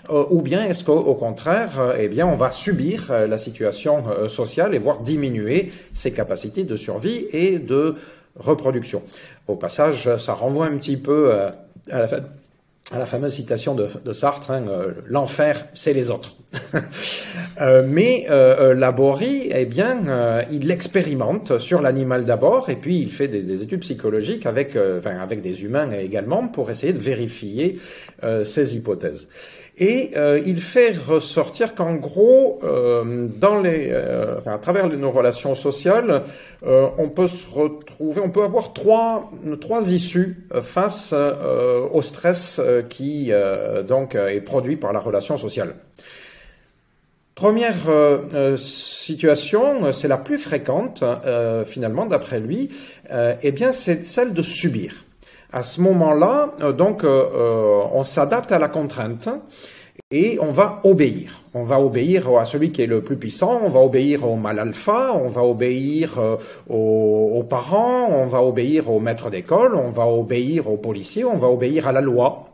Ou 0.09 0.41
bien 0.41 0.67
est-ce 0.67 0.83
qu'au 0.83 1.15
contraire, 1.15 1.95
eh 1.97 2.09
bien, 2.09 2.27
on 2.27 2.35
va 2.35 2.51
subir 2.51 3.13
la 3.13 3.39
situation 3.39 4.29
sociale 4.29 4.75
et 4.75 4.79
voir 4.79 4.99
diminuer 4.99 5.71
ses 5.93 6.13
capacités 6.13 6.65
de 6.65 6.75
survie 6.75 7.27
et 7.31 7.61
de 7.61 7.95
reproduction. 8.39 9.03
Au 9.47 9.57
passage, 9.57 10.17
ça 10.19 10.35
renvoie 10.35 10.67
un 10.67 10.77
petit 10.77 10.97
peu 10.97 11.33
euh, 11.33 11.51
à, 12.91 12.99
la, 12.99 13.07
fameuse 13.07 13.35
citation 13.35 13.75
de, 13.75 14.13
Sartre, 14.13 14.51
hein, 14.51 14.65
euh, 14.69 14.93
l'enfer, 15.07 15.67
c'est 15.75 15.93
les 15.93 16.11
autres. 16.11 16.37
Euh, 17.61 17.83
mais 17.85 18.25
Laborie, 18.77 19.51
eh 19.53 19.65
bien, 19.65 20.45
il 20.53 20.69
l'expérimente 20.69 21.59
sur 21.59 21.83
l'animal 21.83 22.25
d'abord, 22.25 22.71
et 22.71 22.77
puis 22.77 23.01
il 23.01 23.11
fait 23.11 23.27
des, 23.27 23.65
études 23.65 23.81
psychologiques 23.81 24.47
avec 24.47 24.77
des 25.43 25.65
humains 25.65 25.91
également 25.91 26.47
pour 26.47 26.71
essayer 26.71 26.93
de 26.93 27.01
vérifier 27.01 27.81
ces 28.45 28.77
hypothèses. 28.77 29.27
Et 29.79 30.11
euh, 30.17 30.41
il 30.45 30.61
fait 30.61 30.91
ressortir 30.91 31.77
qu'en 31.77 31.95
gros, 31.95 32.59
euh, 32.65 33.29
euh, 33.43 34.41
à 34.45 34.59
travers 34.59 34.89
nos 34.89 35.11
relations 35.13 35.55
sociales, 35.55 36.25
on 36.63 37.09
peut 37.09 37.29
se 37.29 37.47
retrouver, 37.49 38.21
on 38.21 38.31
peut 38.31 38.43
avoir 38.43 38.73
trois, 38.73 39.31
trois 39.61 39.93
issues 39.93 40.49
face 40.61 41.15
au 41.93 42.03
stress 42.03 42.61
qui 42.89 43.31
donc 43.87 44.17
est 44.17 44.41
produit 44.41 44.77
par 44.77 44.93
la 44.93 44.99
relation 44.99 45.37
sociale. 45.37 45.75
Première 47.37 47.77
situation, 48.57 49.93
c'est 49.93 50.09
la 50.09 50.17
plus 50.17 50.39
fréquente 50.39 51.05
finalement 51.67 52.07
d'après 52.07 52.41
lui, 52.41 52.71
eh 53.43 53.53
bien 53.53 53.71
c'est 53.71 54.05
celle 54.05 54.33
de 54.33 54.43
subir. 54.43 55.05
À 55.51 55.63
ce 55.63 55.81
moment-là, 55.81 56.53
euh, 56.61 56.73
donc, 56.73 57.05
euh, 57.05 57.25
euh, 57.35 57.81
on 57.95 58.05
s'adapte 58.05 58.53
à 58.53 58.59
la 58.59 58.69
contrainte 58.69 59.31
et 60.11 60.39
on 60.43 60.51
va 60.51 60.81
obéir. 60.85 61.41
On 61.55 61.63
va 61.63 61.81
obéir 61.81 62.29
à 62.37 62.45
celui 62.45 62.71
qui 62.71 62.83
est 62.83 62.87
le 62.87 63.01
plus 63.01 63.17
puissant, 63.17 63.63
on 63.65 63.71
va 63.71 63.81
obéir 63.81 64.29
au 64.29 64.37
mal 64.37 64.59
alpha, 64.59 65.13
on 65.15 65.29
va 65.29 65.43
obéir 65.43 66.21
aux, 66.69 67.47
parents, 67.49 68.09
on 68.11 68.27
va 68.27 68.43
obéir 68.43 68.91
au 68.91 69.01
maître 69.01 69.31
d'école, 69.31 69.75
on 69.75 69.89
va 69.89 70.07
obéir 70.07 70.71
aux 70.71 70.77
policiers, 70.77 71.25
on 71.25 71.37
va 71.37 71.49
obéir 71.49 71.89
à 71.89 71.93
la 71.93 72.03
loi. 72.03 72.45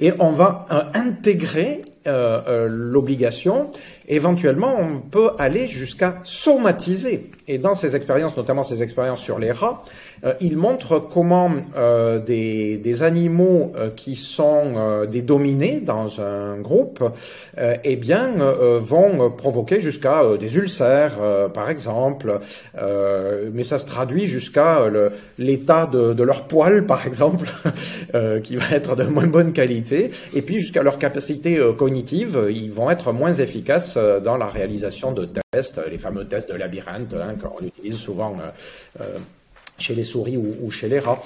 Et 0.00 0.12
on 0.18 0.32
va 0.32 0.66
intégrer 0.94 1.82
l'obligation. 2.04 3.70
Éventuellement, 4.08 4.76
on 4.78 4.98
peut 5.00 5.30
aller 5.38 5.66
jusqu'à 5.66 6.20
somatiser. 6.24 7.30
Et 7.46 7.58
dans 7.58 7.74
ces 7.74 7.94
expériences, 7.94 8.36
notamment 8.36 8.62
ces 8.62 8.82
expériences 8.82 9.20
sur 9.20 9.38
les 9.38 9.52
rats, 9.52 9.82
euh, 10.24 10.32
il 10.40 10.56
montre 10.56 10.98
comment 10.98 11.50
euh, 11.76 12.18
des, 12.18 13.02
animaux 13.02 13.72
euh, 13.76 13.90
qui 13.94 14.16
sont 14.16 15.04
des 15.10 15.22
dominés 15.22 15.80
dans 15.80 16.20
un 16.20 16.58
groupe, 16.58 17.02
eh 17.58 17.96
bien, 17.96 18.32
vont 18.78 19.30
provoquer 19.30 19.80
jusqu'à 19.80 20.22
des 20.38 20.56
ulcères, 20.56 21.18
par 21.52 21.70
exemple, 21.70 22.38
mais 23.52 23.64
ça 23.64 23.78
se 23.78 23.86
traduit 23.86 24.26
jusqu'à 24.26 24.86
l'état 25.38 25.86
de, 25.86 26.12
de, 26.12 26.22
leur 26.22 26.44
poil, 26.44 26.86
par 26.86 27.06
exemple, 27.06 27.48
qui 28.42 28.56
va 28.56 28.70
être 28.72 28.96
de 28.96 29.04
moins 29.04 29.26
bonne 29.26 29.52
qualité, 29.52 30.10
et 30.34 30.42
puis 30.42 30.60
jusqu'à 30.60 30.82
leur 30.82 30.98
capacité 30.98 31.60
cognitive, 31.76 32.48
ils 32.50 32.70
vont 32.70 32.90
être 32.90 33.12
moins 33.12 33.34
efficaces 33.34 33.93
dans 33.96 34.36
la 34.36 34.46
réalisation 34.46 35.12
de 35.12 35.28
tests, 35.52 35.80
les 35.90 35.98
fameux 35.98 36.26
tests 36.26 36.50
de 36.50 36.54
labyrinthe 36.54 37.14
hein, 37.14 37.34
qu'on 37.40 37.64
utilise 37.64 37.96
souvent 37.96 38.36
chez 39.78 39.94
les 39.94 40.04
souris 40.04 40.36
ou, 40.36 40.70
chez 40.70 40.88
les 40.88 40.98
rats. 40.98 41.20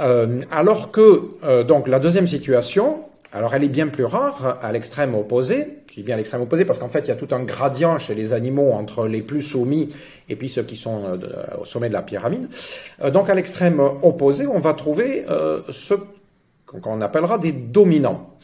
Euh, 0.00 0.40
alors 0.50 0.90
que 0.90 1.28
euh, 1.42 1.64
donc 1.64 1.88
la 1.88 1.98
deuxième 1.98 2.26
situation, 2.26 3.00
alors 3.32 3.54
elle 3.54 3.64
est 3.64 3.68
bien 3.68 3.88
plus 3.88 4.04
rare 4.04 4.58
à 4.62 4.70
l'extrême 4.72 5.14
opposé. 5.14 5.66
Je 5.88 5.94
dis 5.94 6.02
bien 6.02 6.14
à 6.14 6.18
l'extrême 6.18 6.42
opposé 6.42 6.64
parce 6.64 6.78
qu'en 6.78 6.88
fait 6.88 7.00
il 7.00 7.08
y 7.08 7.10
a 7.10 7.16
tout 7.16 7.34
un 7.34 7.42
gradient 7.42 7.98
chez 7.98 8.14
les 8.14 8.32
animaux 8.32 8.72
entre 8.72 9.06
les 9.06 9.22
plus 9.22 9.42
soumis 9.42 9.88
et 10.28 10.36
puis 10.36 10.48
ceux 10.48 10.62
qui 10.62 10.76
sont 10.76 11.04
euh, 11.04 11.16
au 11.60 11.64
sommet 11.64 11.88
de 11.88 11.94
la 11.94 12.02
pyramide. 12.02 12.48
donc 13.12 13.28
à 13.28 13.34
l'extrême 13.34 13.80
opposé, 14.02 14.46
on 14.46 14.58
va 14.58 14.74
trouver 14.74 15.24
ce 15.70 15.94
qu'on 16.66 17.00
appellera 17.00 17.38
des 17.38 17.52
dominants. 17.52 18.36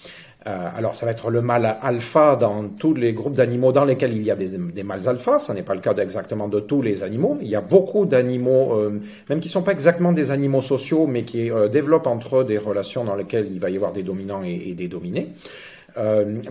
Euh, 0.46 0.68
alors, 0.76 0.94
ça 0.94 1.06
va 1.06 1.12
être 1.12 1.30
le 1.30 1.40
mâle 1.40 1.76
alpha 1.80 2.36
dans 2.36 2.68
tous 2.68 2.92
les 2.94 3.14
groupes 3.14 3.34
d'animaux 3.34 3.72
dans 3.72 3.84
lesquels 3.84 4.12
il 4.12 4.22
y 4.22 4.30
a 4.30 4.36
des, 4.36 4.58
des 4.58 4.82
mâles 4.82 5.08
alpha. 5.08 5.38
Ce 5.38 5.52
n'est 5.52 5.62
pas 5.62 5.74
le 5.74 5.80
cas 5.80 5.94
exactement 5.94 6.48
de 6.48 6.60
tous 6.60 6.82
les 6.82 7.02
animaux. 7.02 7.38
Il 7.40 7.48
y 7.48 7.56
a 7.56 7.62
beaucoup 7.62 8.04
d'animaux, 8.04 8.74
euh, 8.74 8.98
même 9.30 9.40
qui 9.40 9.48
ne 9.48 9.52
sont 9.52 9.62
pas 9.62 9.72
exactement 9.72 10.12
des 10.12 10.30
animaux 10.30 10.60
sociaux, 10.60 11.06
mais 11.06 11.22
qui 11.22 11.50
euh, 11.50 11.68
développent 11.68 12.06
entre 12.06 12.38
eux 12.38 12.44
des 12.44 12.58
relations 12.58 13.04
dans 13.04 13.16
lesquelles 13.16 13.48
il 13.50 13.58
va 13.58 13.70
y 13.70 13.76
avoir 13.76 13.92
des 13.92 14.02
dominants 14.02 14.42
et, 14.42 14.74
des 14.74 14.88
dominés. 14.88 15.28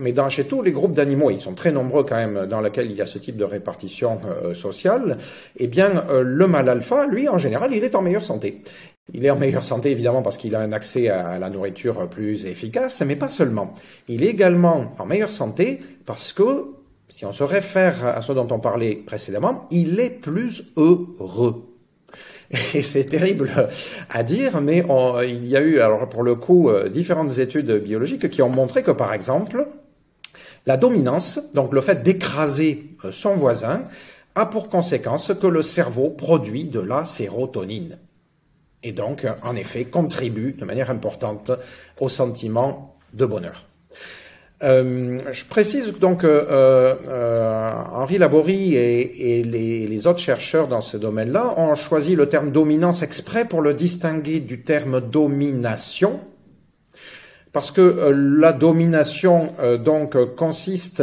mais 0.00 0.12
dans, 0.12 0.28
chez 0.28 0.44
tous 0.44 0.62
les 0.62 0.72
groupes 0.72 0.94
d'animaux, 0.94 1.30
ils 1.30 1.40
sont 1.40 1.54
très 1.54 1.70
nombreux 1.70 2.04
quand 2.04 2.16
même, 2.16 2.46
dans 2.46 2.60
lesquels 2.60 2.90
il 2.90 2.96
y 2.96 3.02
a 3.02 3.06
ce 3.06 3.18
type 3.18 3.36
de 3.36 3.44
répartition 3.44 4.18
sociale, 4.54 5.18
eh 5.58 5.66
bien, 5.66 6.04
le 6.22 6.46
mâle 6.46 6.68
alpha, 6.68 7.06
lui, 7.06 7.28
en 7.28 7.36
général, 7.36 7.74
il 7.74 7.84
est 7.84 7.94
en 7.94 8.00
meilleure 8.00 8.24
santé. 8.24 8.62
Il 9.12 9.24
est 9.24 9.30
en 9.30 9.36
meilleure 9.36 9.64
santé 9.64 9.90
évidemment 9.90 10.22
parce 10.22 10.38
qu'il 10.38 10.54
a 10.54 10.60
un 10.60 10.72
accès 10.72 11.08
à 11.08 11.38
la 11.38 11.50
nourriture 11.50 12.08
plus 12.08 12.46
efficace, 12.46 13.02
mais 13.02 13.16
pas 13.16 13.28
seulement. 13.28 13.74
Il 14.08 14.24
est 14.24 14.28
également 14.28 14.94
en 14.98 15.04
meilleure 15.04 15.32
santé 15.32 15.80
parce 16.06 16.32
que, 16.32 16.72
si 17.10 17.26
on 17.26 17.32
se 17.32 17.44
réfère 17.44 18.06
à 18.06 18.22
ce 18.22 18.32
dont 18.32 18.48
on 18.50 18.58
parlait 18.58 18.94
précédemment, 18.94 19.68
il 19.70 20.00
est 20.00 20.10
plus 20.10 20.72
heureux. 20.76 21.64
Et 22.74 22.82
c'est 22.82 23.04
terrible 23.04 23.68
à 24.10 24.22
dire, 24.22 24.60
mais 24.62 24.84
il 25.24 25.46
y 25.46 25.56
a 25.56 25.60
eu, 25.60 25.80
alors 25.80 26.08
pour 26.08 26.22
le 26.22 26.34
coup, 26.34 26.70
euh, 26.70 26.88
différentes 26.88 27.38
études 27.38 27.70
biologiques 27.82 28.30
qui 28.30 28.42
ont 28.42 28.48
montré 28.48 28.82
que, 28.82 28.90
par 28.90 29.12
exemple, 29.12 29.66
la 30.66 30.76
dominance, 30.76 31.40
donc 31.52 31.74
le 31.74 31.82
fait 31.82 32.02
d'écraser 32.02 32.88
euh, 33.04 33.12
son 33.12 33.34
voisin, 33.34 33.84
a 34.34 34.46
pour 34.46 34.68
conséquence 34.68 35.32
que 35.38 35.46
le 35.46 35.62
cerveau 35.62 36.10
produit 36.10 36.64
de 36.64 36.80
la 36.80 37.04
sérotonine 37.04 37.98
et 38.84 38.92
donc, 38.92 39.26
en 39.42 39.56
effet, 39.56 39.86
contribue 39.86 40.52
de 40.52 40.64
manière 40.64 40.90
importante 40.90 41.50
au 41.98 42.08
sentiment 42.08 42.96
de 43.14 43.24
bonheur. 43.24 43.64
Euh, 44.62 45.20
je 45.32 45.44
précise 45.44 45.92
donc 45.98 46.20
que 46.20 46.26
euh, 46.26 46.94
euh, 47.08 47.72
Henri 47.92 48.18
Laborie 48.18 48.76
et, 48.76 49.42
les, 49.42 49.86
les, 49.86 50.06
autres 50.06 50.20
chercheurs 50.20 50.68
dans 50.68 50.80
ce 50.80 50.96
domaine-là 50.96 51.54
ont 51.58 51.74
choisi 51.74 52.14
le 52.14 52.28
terme 52.28 52.52
dominance 52.52 53.02
exprès 53.02 53.46
pour 53.46 53.62
le 53.62 53.74
distinguer 53.74 54.40
du 54.40 54.62
terme 54.62 55.00
domination, 55.00 56.20
parce 57.52 57.70
que 57.70 58.12
la 58.40 58.52
domination 58.52 59.52
donc 59.84 60.16
consiste 60.34 61.02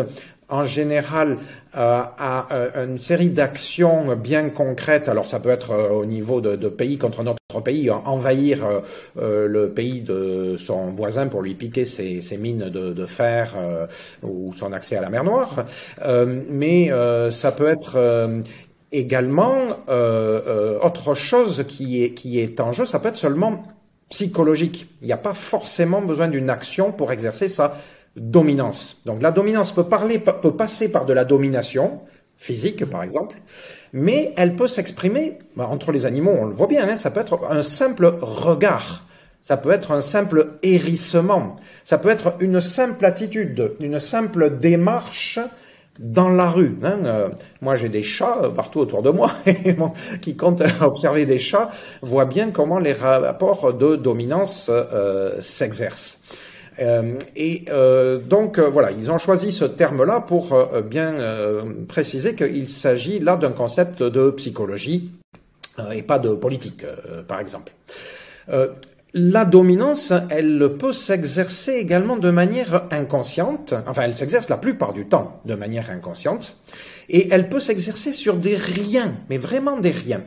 en 0.51 0.65
général 0.65 1.37
euh, 1.75 2.01
à 2.17 2.47
euh, 2.51 2.85
une 2.85 2.99
série 2.99 3.29
d'actions 3.29 4.15
bien 4.15 4.49
concrètes. 4.49 5.07
Alors 5.07 5.25
ça 5.25 5.39
peut 5.39 5.49
être 5.49 5.71
euh, 5.71 5.89
au 5.89 6.05
niveau 6.05 6.41
de, 6.41 6.67
pays 6.67 6.97
contre 6.97 7.23
notre 7.23 7.39
pays, 7.63 7.89
envahir 7.89 8.65
le 9.17 9.65
pays 9.67 10.01
de 10.01 10.55
son 10.57 10.89
voisin 10.91 11.27
pour 11.27 11.41
lui 11.41 11.53
piquer 11.53 11.83
ses, 11.83 12.21
mines 12.37 12.69
de, 12.69 12.93
de 12.93 13.05
fer 13.05 13.55
ou 14.23 14.53
son 14.53 14.71
accès 14.71 14.95
à 14.95 15.01
la 15.01 15.09
mer 15.09 15.25
Noire. 15.25 15.65
mais 16.49 16.89
ça 17.29 17.51
peut 17.51 17.67
être 17.67 17.99
également 18.93 19.53
autre 20.81 21.13
chose 21.13 21.65
qui 21.67 22.03
est, 22.03 22.13
qui 22.13 22.39
est 22.39 22.61
en 22.61 22.71
jeu. 22.71 22.85
Ça 22.85 22.99
peut 22.99 23.09
être 23.09 23.17
seulement 23.17 23.63
psychologique. 24.09 24.87
Il 25.01 25.07
n'y 25.07 25.13
a 25.13 25.17
pas 25.17 25.33
forcément 25.33 26.01
besoin 26.01 26.29
d'une 26.29 26.49
action 26.49 26.93
pour 26.93 27.11
exercer 27.11 27.49
ça 27.49 27.75
dominance. 28.15 29.01
Donc 29.05 29.21
la 29.21 29.31
dominance 29.31 29.71
peut, 29.71 29.85
parler, 29.85 30.19
peut 30.19 30.55
passer 30.55 30.91
par 30.91 31.05
de 31.05 31.13
la 31.13 31.25
domination 31.25 32.01
physique, 32.37 32.85
par 32.85 33.03
exemple, 33.03 33.37
mais 33.93 34.33
elle 34.35 34.55
peut 34.55 34.67
s'exprimer 34.67 35.37
bah, 35.55 35.67
entre 35.69 35.91
les 35.91 36.05
animaux, 36.05 36.35
on 36.39 36.45
le 36.45 36.53
voit 36.53 36.67
bien, 36.67 36.89
hein, 36.89 36.95
ça 36.95 37.11
peut 37.11 37.19
être 37.19 37.39
un 37.49 37.61
simple 37.61 38.15
regard, 38.21 39.05
ça 39.43 39.57
peut 39.57 39.69
être 39.71 39.91
un 39.91 40.01
simple 40.01 40.53
hérissement, 40.63 41.55
ça 41.83 41.99
peut 41.99 42.09
être 42.09 42.35
une 42.39 42.59
simple 42.59 43.05
attitude, 43.05 43.73
une 43.81 43.99
simple 43.99 44.57
démarche 44.57 45.39
dans 45.99 46.29
la 46.29 46.49
rue. 46.49 46.79
Hein. 46.81 46.99
Euh, 47.05 47.29
moi, 47.61 47.75
j'ai 47.75 47.89
des 47.89 48.01
chats 48.01 48.51
partout 48.55 48.79
autour 48.79 49.03
de 49.03 49.11
moi, 49.11 49.31
et 49.45 49.75
qui 50.19 50.35
compte 50.35 50.63
observer 50.81 51.27
des 51.27 51.37
chats 51.37 51.69
voit 52.01 52.25
bien 52.25 52.49
comment 52.49 52.79
les 52.79 52.93
rapports 52.93 53.71
de 53.71 53.95
dominance 53.95 54.71
s'exercent. 55.41 56.21
Et 56.79 57.65
donc 58.27 58.59
voilà, 58.59 58.91
ils 58.91 59.11
ont 59.11 59.17
choisi 59.17 59.51
ce 59.51 59.65
terme-là 59.65 60.21
pour 60.21 60.57
bien 60.89 61.15
préciser 61.87 62.35
qu'il 62.35 62.69
s'agit 62.69 63.19
là 63.19 63.35
d'un 63.37 63.51
concept 63.51 64.03
de 64.03 64.29
psychologie 64.31 65.11
et 65.93 66.01
pas 66.03 66.19
de 66.19 66.35
politique, 66.35 66.85
par 67.27 67.39
exemple. 67.39 67.71
La 69.13 69.43
dominance, 69.43 70.13
elle 70.29 70.77
peut 70.79 70.93
s'exercer 70.93 71.73
également 71.73 72.15
de 72.15 72.31
manière 72.31 72.85
inconsciente, 72.91 73.73
enfin 73.85 74.03
elle 74.03 74.15
s'exerce 74.15 74.47
la 74.47 74.55
plupart 74.55 74.93
du 74.93 75.05
temps 75.05 75.41
de 75.43 75.53
manière 75.53 75.91
inconsciente, 75.91 76.57
et 77.09 77.27
elle 77.29 77.49
peut 77.49 77.59
s'exercer 77.59 78.13
sur 78.13 78.37
des 78.37 78.55
riens, 78.55 79.13
mais 79.29 79.37
vraiment 79.37 79.77
des 79.77 79.91
riens. 79.91 80.23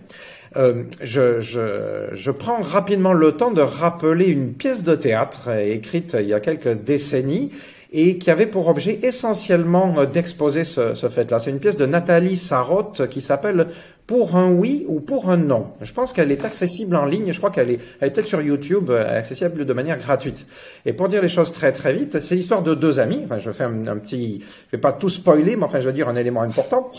Euh, 0.57 0.85
je, 1.01 1.41
je, 1.41 2.11
je, 2.13 2.31
prends 2.31 2.61
rapidement 2.61 3.13
le 3.13 3.33
temps 3.33 3.51
de 3.51 3.61
rappeler 3.61 4.29
une 4.29 4.53
pièce 4.53 4.85
de 4.85 4.95
théâtre 4.95 5.51
écrite 5.51 6.17
il 6.21 6.29
y 6.29 6.35
a 6.35 6.39
quelques 6.39 6.85
décennies 6.85 7.51
et 7.91 8.19
qui 8.19 8.31
avait 8.31 8.47
pour 8.47 8.69
objet 8.69 8.99
essentiellement 9.03 10.05
d'exposer 10.05 10.65
ce, 10.65 10.95
ce 10.95 11.09
fait-là. 11.09 11.39
C'est 11.39 11.51
une 11.51 11.61
pièce 11.61 11.77
de 11.77 11.87
Nathalie 11.87 12.37
Sarotte 12.37 13.09
qui 13.09 13.21
s'appelle 13.21 13.69
pour 14.07 14.37
un 14.37 14.51
oui 14.51 14.85
ou 14.89 15.01
pour 15.01 15.31
un 15.31 15.37
non. 15.37 15.69
Je 15.81 15.93
pense 15.93 16.13
qu'elle 16.13 16.31
est 16.31 16.45
accessible 16.45 16.97
en 16.97 17.07
ligne. 17.07 17.33
Je 17.33 17.39
crois 17.39 17.51
qu'elle 17.51 17.71
est, 17.71 17.81
elle 18.01 18.09
est 18.09 18.11
peut-être 18.11 18.27
sur 18.27 18.43
YouTube, 18.43 18.91
euh, 18.91 19.19
accessible 19.19 19.65
de 19.65 19.73
manière 19.73 19.99
gratuite. 19.99 20.47
Et 20.85 20.93
pour 20.93 21.09
dire 21.09 21.23
les 21.23 21.29
choses 21.29 21.53
très 21.53 21.73
très 21.73 21.93
vite, 21.93 22.21
c'est 22.21 22.35
l'histoire 22.35 22.63
de 22.63 22.75
deux 22.75 23.01
amis. 23.01 23.23
Enfin, 23.25 23.39
je 23.39 23.51
fais 23.51 23.65
un, 23.65 23.97
petit, 23.97 24.41
je 24.41 24.77
vais 24.77 24.81
pas 24.81 24.93
tout 24.93 25.09
spoiler, 25.09 25.57
mais 25.57 25.65
enfin, 25.65 25.81
je 25.81 25.87
veux 25.87 25.93
dire 25.93 26.09
un 26.09 26.17
élément 26.17 26.43
important. 26.43 26.91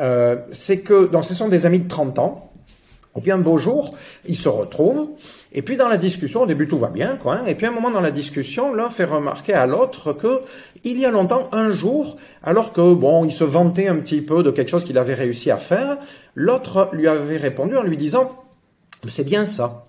Euh, 0.00 0.36
c'est 0.50 0.80
que, 0.80 1.06
donc, 1.06 1.24
ce 1.24 1.34
sont 1.34 1.48
des 1.48 1.66
amis 1.66 1.80
de 1.80 1.88
30 1.88 2.18
ans. 2.18 2.52
Et 3.16 3.20
puis 3.20 3.30
un 3.30 3.38
beau 3.38 3.58
jour, 3.58 3.96
ils 4.26 4.36
se 4.36 4.48
retrouvent. 4.48 5.08
Et 5.52 5.62
puis 5.62 5.76
dans 5.76 5.88
la 5.88 5.96
discussion, 5.96 6.42
au 6.42 6.46
début 6.46 6.68
tout 6.68 6.78
va 6.78 6.88
bien, 6.88 7.16
quoi. 7.16 7.36
Hein. 7.36 7.46
et 7.46 7.54
puis 7.54 7.66
à 7.66 7.70
un 7.70 7.72
moment 7.72 7.90
dans 7.90 8.00
la 8.00 8.10
discussion, 8.10 8.74
l'un 8.74 8.88
fait 8.88 9.04
remarquer 9.04 9.54
à 9.54 9.66
l'autre 9.66 10.12
que 10.12 10.42
il 10.84 10.98
y 10.98 11.06
a 11.06 11.10
longtemps, 11.10 11.48
un 11.52 11.70
jour, 11.70 12.16
alors 12.42 12.72
que 12.72 12.94
bon, 12.94 13.24
il 13.24 13.32
se 13.32 13.44
vantait 13.44 13.88
un 13.88 13.96
petit 13.96 14.20
peu 14.20 14.42
de 14.42 14.50
quelque 14.50 14.68
chose 14.68 14.84
qu'il 14.84 14.98
avait 14.98 15.14
réussi 15.14 15.50
à 15.50 15.56
faire, 15.56 15.98
l'autre 16.34 16.90
lui 16.92 17.08
avait 17.08 17.38
répondu 17.38 17.76
en 17.76 17.82
lui 17.82 17.96
disant 17.96 18.30
c'est 19.08 19.24
bien 19.24 19.46
ça. 19.46 19.84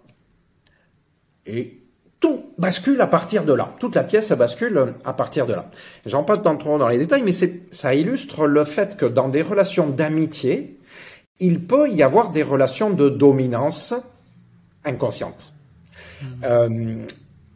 Et 1.46 1.80
tout 2.20 2.46
bascule 2.58 3.00
à 3.02 3.08
partir 3.08 3.44
de 3.44 3.54
là. 3.54 3.76
Toute 3.80 3.96
la 3.96 4.04
pièce 4.04 4.32
bascule 4.32 4.94
à 5.06 5.14
partir 5.14 5.46
de 5.46 5.54
là. 5.54 5.70
J'en 6.06 6.24
parle 6.24 6.42
pas 6.42 6.56
trop 6.56 6.78
dans 6.78 6.88
les 6.88 6.98
détails, 6.98 7.24
mais 7.24 7.32
ça 7.72 7.94
illustre 7.94 8.48
le 8.48 8.64
fait 8.64 8.98
que 8.98 9.06
dans 9.06 9.30
des 9.30 9.42
relations 9.42 9.88
d'amitié, 9.88 10.77
il 11.40 11.66
peut 11.66 11.90
y 11.90 12.04
avoir 12.04 12.32
des 12.32 12.44
relations 12.44 12.90
de 12.90 13.10
dominance 13.10 13.94
inconsciente. 14.84 15.54
Euh, 16.44 16.96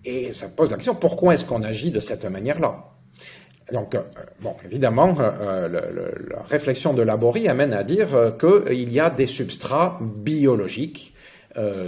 et 0.05 0.33
ça 0.33 0.47
pose 0.49 0.69
la 0.69 0.77
question, 0.77 0.95
pourquoi 0.95 1.33
est-ce 1.33 1.45
qu'on 1.45 1.63
agit 1.63 1.91
de 1.91 1.99
cette 1.99 2.25
manière-là? 2.25 2.85
Donc, 3.71 3.95
euh, 3.95 4.01
bon, 4.41 4.55
évidemment, 4.65 5.15
euh, 5.19 5.67
la 6.29 6.43
réflexion 6.43 6.93
de 6.93 7.01
Laborie 7.01 7.47
amène 7.47 7.73
à 7.73 7.83
dire 7.83 8.35
qu'il 8.39 8.91
y 8.91 8.99
a 8.99 9.09
des 9.09 9.27
substrats 9.27 9.99
biologiques. 10.01 11.13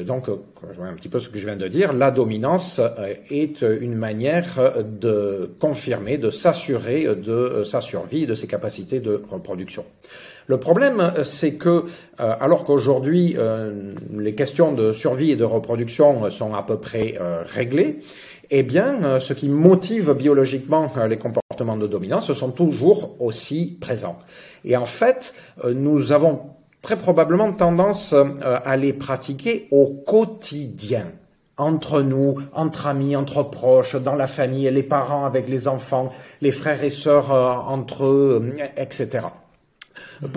donc, 0.05 0.27
je 0.27 0.77
vois 0.77 0.87
un 0.87 0.93
petit 0.93 1.09
peu 1.09 1.19
ce 1.19 1.29
que 1.29 1.37
je 1.37 1.45
viens 1.45 1.55
de 1.55 1.67
dire, 1.67 1.93
la 1.93 2.11
dominance 2.11 2.81
est 3.29 3.61
une 3.61 3.95
manière 3.95 4.83
de 4.83 5.55
confirmer, 5.59 6.17
de 6.17 6.29
s'assurer 6.29 7.15
de 7.15 7.63
sa 7.63 7.79
survie, 7.79 8.25
de 8.27 8.33
ses 8.33 8.47
capacités 8.47 8.99
de 8.99 9.23
reproduction. 9.29 9.85
Le 10.47 10.57
problème, 10.57 11.13
c'est 11.23 11.53
que, 11.53 11.85
euh, 12.19 12.35
alors 12.39 12.65
qu'aujourd'hui, 12.65 13.35
euh, 13.37 13.93
les 14.17 14.35
questions 14.35 14.71
de 14.71 14.91
survie 14.91 15.31
et 15.31 15.35
de 15.35 15.43
reproduction 15.43 16.29
sont 16.29 16.53
à 16.53 16.63
peu 16.63 16.77
près 16.77 17.15
euh, 17.19 17.43
réglées, 17.45 17.99
eh 18.49 18.63
bien, 18.63 19.19
ce 19.19 19.33
qui 19.33 19.49
motive 19.49 20.13
biologiquement 20.13 20.87
les 21.07 21.17
comportements 21.17 21.77
de 21.77 21.87
dominance 21.87 22.31
sont 22.33 22.51
toujours 22.51 23.15
aussi 23.19 23.77
présents. 23.79 24.19
Et 24.63 24.77
en 24.77 24.85
fait, 24.85 25.33
nous 25.73 26.11
avons 26.11 26.41
très 26.83 26.97
probablement 26.97 27.51
tendance 27.53 28.13
à 28.43 28.77
les 28.77 28.93
pratiquer 28.93 29.67
au 29.71 29.87
quotidien 29.87 31.07
entre 31.57 32.01
nous, 32.01 32.41
entre 32.53 32.85
amis, 32.85 33.15
entre 33.15 33.41
proches, 33.41 33.95
dans 33.95 34.15
la 34.15 34.27
famille, 34.27 34.69
les 34.69 34.83
parents 34.83 35.25
avec 35.25 35.49
les 35.49 35.67
enfants, 35.67 36.11
les 36.41 36.51
frères 36.51 36.83
et 36.83 36.91
sœurs 36.91 37.31
entre 37.31 38.05
eux, 38.05 38.53
etc 38.77 39.21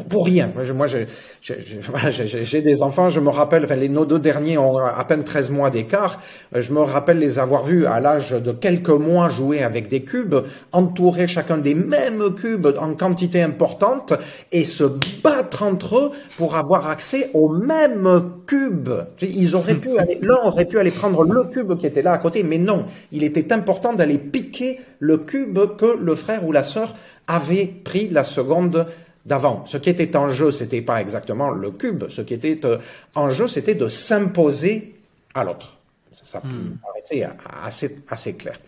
pour, 0.08 0.26
rien. 0.26 0.50
Moi, 0.74 0.86
j'ai 2.10 2.62
des 2.62 2.82
enfants, 2.82 3.08
je 3.08 3.20
me 3.20 3.30
rappelle, 3.30 3.64
enfin, 3.64 3.76
les, 3.76 3.88
nos 3.88 4.04
deux 4.04 4.18
derniers 4.18 4.58
ont 4.58 4.78
à 4.78 5.04
peine 5.04 5.24
13 5.24 5.50
mois 5.50 5.70
d'écart. 5.70 6.20
Je 6.54 6.72
me 6.72 6.80
rappelle 6.80 7.18
les 7.18 7.38
avoir 7.38 7.62
vus 7.62 7.86
à 7.86 8.00
l'âge 8.00 8.30
de 8.30 8.52
quelques 8.52 8.88
mois 8.88 9.28
jouer 9.28 9.62
avec 9.62 9.88
des 9.88 10.02
cubes, 10.02 10.36
entourer 10.72 11.26
chacun 11.26 11.58
des 11.58 11.74
mêmes 11.74 12.34
cubes 12.34 12.68
en 12.78 12.94
quantité 12.94 13.42
importante 13.42 14.12
et 14.52 14.64
se 14.64 14.84
battre 15.22 15.62
entre 15.62 15.98
eux 15.98 16.10
pour 16.36 16.56
avoir 16.56 16.88
accès 16.88 17.30
au 17.34 17.48
même 17.48 18.30
cube. 18.46 18.90
Ils 19.20 19.54
auraient 19.54 19.74
pu 19.74 19.98
aller, 19.98 20.18
l'un 20.22 20.38
aurait 20.44 20.64
pu 20.64 20.78
aller 20.78 20.90
prendre 20.90 21.22
le 21.24 21.44
cube 21.44 21.76
qui 21.76 21.86
était 21.86 22.02
là 22.02 22.12
à 22.12 22.18
côté, 22.18 22.42
mais 22.42 22.58
non. 22.58 22.84
Il 23.12 23.24
était 23.24 23.52
important 23.52 23.92
d'aller 23.92 24.18
piquer 24.18 24.80
le 24.98 25.18
cube 25.18 25.58
que 25.76 25.96
le 25.98 26.14
frère 26.14 26.46
ou 26.46 26.52
la 26.52 26.62
sœur 26.62 26.94
avait 27.26 27.66
pris 27.66 28.08
la 28.08 28.24
seconde 28.24 28.86
d'avant. 29.26 29.64
Ce 29.66 29.76
qui 29.76 29.90
était 29.90 30.16
en 30.16 30.30
jeu, 30.30 30.50
c'était 30.50 30.82
pas 30.82 31.00
exactement 31.00 31.50
le 31.50 31.72
cube. 31.72 32.04
Ce 32.08 32.22
qui 32.22 32.34
était 32.34 32.60
euh, 32.64 32.78
en 33.14 33.28
jeu, 33.28 33.48
c'était 33.48 33.74
de 33.74 33.88
s'imposer 33.88 34.94
à 35.34 35.44
l'autre. 35.44 35.76
Ça, 36.12 36.38
hmm. 36.38 36.78
paraissait 36.82 37.28
assez, 37.62 37.98
assez 38.08 38.34
clair. 38.34 38.58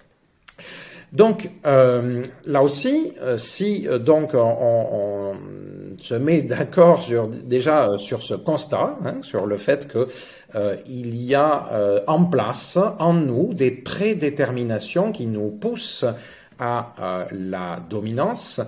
Donc 1.13 1.49
euh, 1.65 2.25
là 2.45 2.63
aussi, 2.63 3.15
euh, 3.23 3.39
si 3.39 3.89
donc 4.01 4.33
on, 4.35 5.35
se 5.99 6.15
met 6.15 6.43
d'accord 6.43 7.03
sur 7.03 7.29
déjà 7.29 7.97
sur 7.97 8.23
ce 8.23 8.35
constat, 8.35 8.99
hein, 9.05 9.17
sur 9.23 9.47
le 9.47 9.57
fait 9.57 9.89
que 9.89 10.07
il 10.87 11.17
y 11.23 11.35
a 11.35 12.03
en 12.07 12.25
place 12.25 12.79
en 12.99 13.13
nous 13.13 13.53
des 13.53 13.71
prédéterminations 13.71 15.13
qui 15.13 15.27
nous 15.27 15.51
poussent 15.51 16.07
à 16.59 17.27
la 17.31 17.79
dominance, 17.89 18.61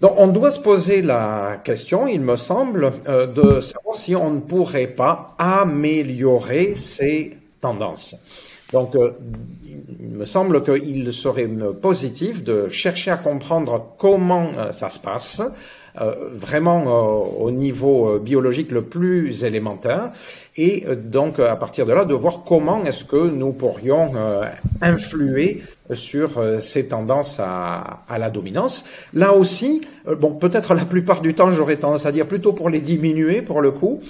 donc, 0.00 0.12
on 0.18 0.26
doit 0.28 0.50
se 0.50 0.60
poser 0.60 1.00
la 1.00 1.58
question, 1.64 2.06
il 2.06 2.20
me 2.20 2.36
semble, 2.36 2.92
euh, 3.08 3.26
de 3.26 3.60
savoir 3.60 3.98
si 3.98 4.14
on 4.14 4.30
ne 4.30 4.40
pourrait 4.40 4.88
pas 4.88 5.34
améliorer 5.38 6.74
ces 6.74 7.38
tendances. 7.62 8.14
Donc, 8.74 8.94
euh, 8.94 9.12
il 9.64 10.10
me 10.10 10.26
semble 10.26 10.62
qu'il 10.62 11.10
serait 11.14 11.48
positif 11.80 12.44
de 12.44 12.68
chercher 12.68 13.10
à 13.10 13.16
comprendre 13.16 13.94
comment 13.96 14.48
euh, 14.58 14.70
ça 14.70 14.90
se 14.90 14.98
passe, 14.98 15.42
vraiment 16.30 16.84
au 17.40 17.50
niveau 17.50 18.18
biologique 18.18 18.70
le 18.70 18.82
plus 18.82 19.44
élémentaire, 19.44 20.12
et 20.58 20.84
donc 20.94 21.38
à 21.38 21.56
partir 21.56 21.86
de 21.86 21.94
là 21.94 22.04
de 22.04 22.12
voir 22.12 22.42
comment 22.44 22.84
est-ce 22.84 23.02
que 23.02 23.16
nous 23.16 23.52
pourrions 23.52 24.12
influer 24.82 25.62
sur 25.94 26.38
euh, 26.38 26.60
ces 26.60 26.88
tendances 26.88 27.38
à, 27.40 28.02
à, 28.08 28.18
la 28.18 28.30
dominance. 28.30 28.84
Là 29.14 29.32
aussi, 29.32 29.82
euh, 30.08 30.14
bon, 30.16 30.32
peut-être 30.34 30.74
la 30.74 30.84
plupart 30.84 31.20
du 31.20 31.34
temps, 31.34 31.52
j'aurais 31.52 31.76
tendance 31.76 32.06
à 32.06 32.12
dire 32.12 32.26
plutôt 32.26 32.52
pour 32.52 32.70
les 32.70 32.80
diminuer 32.80 33.42
pour 33.42 33.60
le 33.60 33.70
coup, 33.70 34.00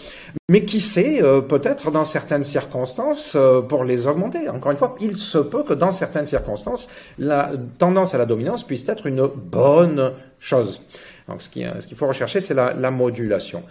mais 0.49 0.65
qui 0.65 0.81
sait, 0.81 1.23
euh, 1.23 1.41
peut-être 1.41 1.91
dans 1.91 2.05
certaines 2.05 2.45
circonstances, 2.45 3.37
pour 3.69 3.85
les 3.85 4.07
augmenter. 4.07 4.49
Encore 4.49 4.73
une 4.73 4.79
fois, 4.79 4.97
il 5.01 5.17
se 5.17 5.39
peut 5.39 5.63
que 5.63 5.75
dans 5.75 5.93
certaines 5.93 6.27
circonstances, 6.27 6.89
la 7.19 7.53
tendance 7.79 8.15
à 8.15 8.19
la 8.19 8.27
dominance 8.27 8.65
puisse 8.65 8.89
être 8.89 9.07
une 9.07 9.27
bonne 9.27 10.13
chose. 10.39 10.83
Donc, 11.29 11.43
ce 11.43 11.49
qu'il 11.49 11.71
ce 11.81 11.87
qu'il 11.87 11.97
faut 11.97 12.07
rechercher, 12.07 12.41
c'est 12.41 12.55
la, 12.55 12.73
la 12.73 12.91
modulation. 12.91 13.63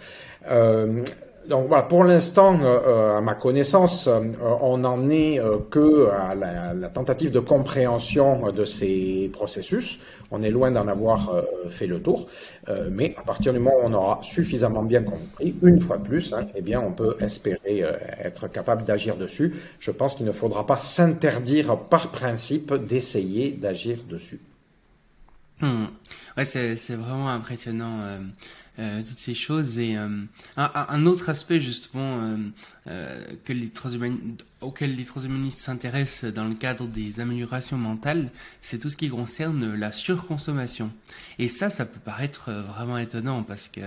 Euh, 0.50 1.02
donc 1.48 1.68
voilà, 1.68 1.82
pour 1.84 2.04
l'instant, 2.04 2.58
euh, 2.60 2.80
euh, 2.86 3.18
à 3.18 3.20
ma 3.20 3.34
connaissance, 3.34 4.08
euh, 4.08 4.20
on 4.60 4.78
n'en 4.78 5.08
est 5.08 5.40
que 5.70 6.08
à 6.10 6.34
la, 6.34 6.88
tentative 6.88 7.30
de 7.30 7.40
compréhension 7.40 8.52
de 8.52 8.64
ces 8.64 9.30
processus. 9.32 9.98
On 10.30 10.42
est 10.42 10.50
loin 10.50 10.70
d'en 10.70 10.88
avoir 10.88 11.44
fait 11.68 11.86
le 11.86 12.00
tour, 12.00 12.26
mais 12.90 13.14
à 13.16 13.22
partir 13.22 13.52
du 13.52 13.58
moment 13.60 13.76
où 13.76 13.86
on 13.86 13.92
aura 13.92 14.18
suffisamment 14.22 14.82
bien 14.82 15.02
compris, 15.02 15.54
une 15.62 15.78
fois 15.78 15.98
de 15.98 16.04
plus, 16.04 16.32
hein, 16.32 16.46
eh 16.54 16.62
bien, 16.62 16.80
on 16.80 16.92
peut 16.92 17.16
espérer 17.20 17.84
être 18.22 18.48
capable 18.48 18.84
d'agir 18.84 19.16
dessus. 19.16 19.54
Je 19.78 19.90
pense 19.90 20.16
qu'il 20.16 20.26
ne 20.26 20.32
faudra 20.32 20.66
pas 20.66 20.78
s'interdire 20.78 21.78
par 21.78 22.08
principe 22.08 22.74
d'essayer 22.74 23.52
d'agir 23.52 23.98
dessus. 24.08 24.40
Hmm. 25.60 25.86
Ouais, 26.36 26.44
c'est 26.44 26.96
vraiment 26.96 27.28
impressionnant. 27.28 28.00
Euh, 28.78 29.02
toutes 29.02 29.18
ces 29.18 29.34
choses. 29.34 29.78
Et 29.78 29.96
euh, 29.96 30.06
un, 30.58 30.70
un, 30.74 31.06
autre 31.06 31.30
aspect 31.30 31.60
justement 31.60 32.36
euh, 32.88 33.24
que 33.46 33.54
les 33.54 33.72
auquel 34.60 34.96
les 34.96 35.04
transhumanistes 35.04 35.60
s'intéressent 35.60 36.30
dans 36.30 36.44
le 36.44 36.54
cadre 36.54 36.86
des 36.86 37.20
améliorations 37.20 37.78
mentales, 37.78 38.30
c'est 38.60 38.78
tout 38.78 38.90
ce 38.90 38.98
qui 38.98 39.08
concerne 39.08 39.74
la 39.74 39.92
surconsommation. 39.92 40.92
Et 41.38 41.48
ça, 41.48 41.70
ça 41.70 41.86
peut 41.86 42.00
paraître 42.00 42.52
vraiment 42.52 42.98
étonnant 42.98 43.42
parce 43.42 43.68
que 43.68 43.80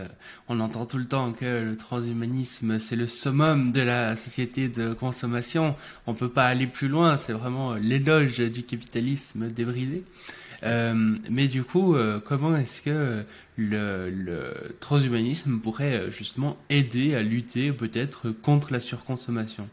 on 0.48 0.60
entend 0.60 0.88
tout 0.88 0.98
le 0.98 1.06
temps 1.06 1.34
que 1.34 1.62
le 1.62 1.78
transhumanisme 1.78 2.80
c'est 2.80 2.96
le 2.96 3.06
summum 3.06 3.72
de 3.72 3.82
la 3.82 4.16
société 4.16 4.70
de 4.70 4.94
consommation. 4.96 5.76
On 6.08 6.16
peut 6.16 6.30
pas 6.30 6.48
aller 6.48 6.66
plus 6.66 6.88
loin. 6.88 7.18
C'est 7.18 7.34
vraiment 7.34 7.76
l'éloge 7.76 8.40
du 8.40 8.64
capitalisme 8.64 9.50
débridé. 9.50 10.04
Euh, 10.64 11.18
mais 11.30 11.48
du 11.48 11.64
coup, 11.64 11.96
euh, 11.96 12.20
comment 12.20 12.56
est-ce 12.56 12.82
que 12.82 13.24
le, 13.58 14.54
transhumanisme 14.80 15.60
pourrait 15.60 16.00
euh, 16.00 16.12
justement 16.12 16.58
aider 16.70 17.16
à 17.16 17.22
lutter 17.22 17.72
peut-être 17.72 18.30
contre 18.30 18.74
la 18.74 18.80
surconsommation? 18.80 19.70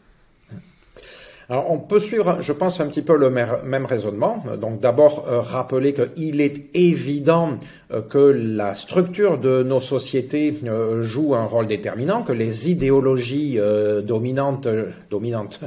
Alors, 1.49 1.71
on 1.71 1.77
peut 1.77 2.01
suivre, 2.01 2.41
je 2.41 2.51
pense, 2.51 2.81
un 2.81 2.87
petit 2.87 3.01
peu 3.01 3.15
le 3.15 3.29
même 3.29 3.85
raisonnement. 3.85 4.43
Donc, 4.59 4.81
d'abord, 4.81 5.25
euh, 5.29 5.39
rappeler 5.39 5.93
qu'il 5.93 6.41
est 6.41 6.65
évident 6.73 7.51
euh, 7.93 8.01
que 8.01 8.17
la 8.17 8.75
structure 8.75 9.37
de 9.37 9.63
nos 9.63 9.79
sociétés 9.79 10.53
euh, 10.65 11.01
joue 11.03 11.35
un 11.35 11.45
rôle 11.45 11.67
déterminant, 11.67 12.23
que 12.23 12.33
les 12.33 12.69
idéologies 12.69 13.59
dominantes, 14.03 14.67
dominantes 15.09 15.61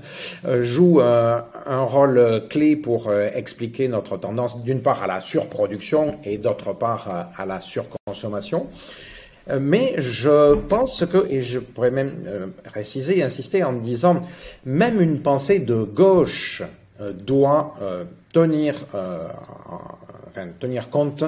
jouent 0.60 1.00
un, 1.00 1.84
rôle 1.84 2.42
clé 2.50 2.76
pour 2.76 3.12
expliquer 3.12 3.88
notre 3.88 4.18
tendance, 4.18 4.62
d'une 4.62 4.82
part, 4.82 5.02
à 5.02 5.06
la 5.06 5.20
surproduction 5.20 6.18
et 6.24 6.36
d'autre 6.36 6.74
part, 6.74 7.30
à 7.36 7.46
la 7.46 7.60
surconsommation. 7.60 8.66
Euh, 9.48 9.58
mais 9.60 9.94
je 9.98 10.54
pense 10.54 11.04
que, 11.06 11.26
et 11.28 11.40
je 11.40 11.58
pourrais 11.58 11.90
même 11.90 12.12
euh, 12.26 12.46
préciser, 12.64 13.22
insister 13.22 13.64
en 13.64 13.72
disant, 13.72 14.20
même 14.64 15.00
une 15.00 15.20
pensée 15.20 15.60
de 15.60 15.82
gauche 15.82 16.62
euh, 17.00 17.12
doit 17.12 17.76
tenir, 18.32 18.74
enfin, 20.30 20.48
tenir 20.58 20.90
compte 20.90 21.24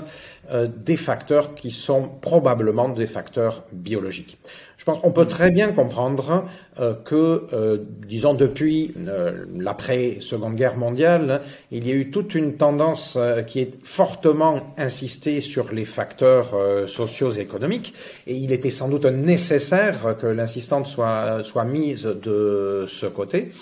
des 0.50 0.96
facteurs 0.96 1.54
qui 1.54 1.70
sont 1.70 2.08
probablement 2.20 2.88
des 2.88 3.06
facteurs 3.06 3.64
biologiques. 3.72 4.38
Je 4.82 4.84
pense 4.84 4.98
qu'on 4.98 5.12
peut 5.12 5.26
très 5.26 5.52
bien 5.52 5.70
comprendre 5.70 6.44
euh, 6.80 6.94
que, 7.04 7.46
euh, 7.52 7.78
disons, 8.04 8.34
depuis 8.34 8.92
euh, 9.06 9.44
l'après-seconde 9.56 10.56
guerre 10.56 10.76
mondiale, 10.76 11.40
il 11.70 11.86
y 11.86 11.92
a 11.92 11.94
eu 11.94 12.10
toute 12.10 12.34
une 12.34 12.56
tendance 12.56 13.16
qui 13.46 13.60
est 13.60 13.74
fortement 13.84 14.74
insistée 14.76 15.40
sur 15.40 15.72
les 15.72 15.84
facteurs 15.84 16.56
sociaux 16.88 17.30
et 17.30 17.38
économiques, 17.38 17.94
et 18.26 18.34
il 18.34 18.50
était 18.50 18.70
sans 18.70 18.88
doute 18.88 19.04
nécessaire 19.04 20.16
que 20.20 20.26
l'insistante 20.26 20.88
soit, 20.88 21.44
soit 21.44 21.64
mise 21.64 22.02
de 22.02 22.84
ce 22.88 23.06
côté. 23.06 23.52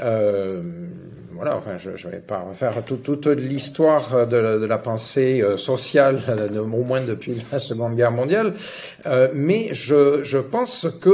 Euh, 0.00 0.62
voilà, 1.32 1.56
enfin, 1.56 1.76
je 1.76 1.90
ne 1.90 2.12
vais 2.12 2.18
pas 2.18 2.40
refaire 2.40 2.82
toute 2.84 3.26
l'histoire 3.26 4.26
de, 4.26 4.58
de, 4.58 4.66
la 4.66 4.78
pensée 4.78 5.40
euh, 5.40 5.56
sociale, 5.56 6.20
au 6.56 6.82
moins 6.82 7.00
depuis 7.00 7.40
la 7.52 7.58
Seconde 7.58 7.94
Guerre 7.94 8.10
mondiale, 8.10 8.54
euh, 9.06 9.28
mais 9.34 9.68
je, 9.72 10.24
je, 10.24 10.38
pense 10.38 10.88
que 11.00 11.10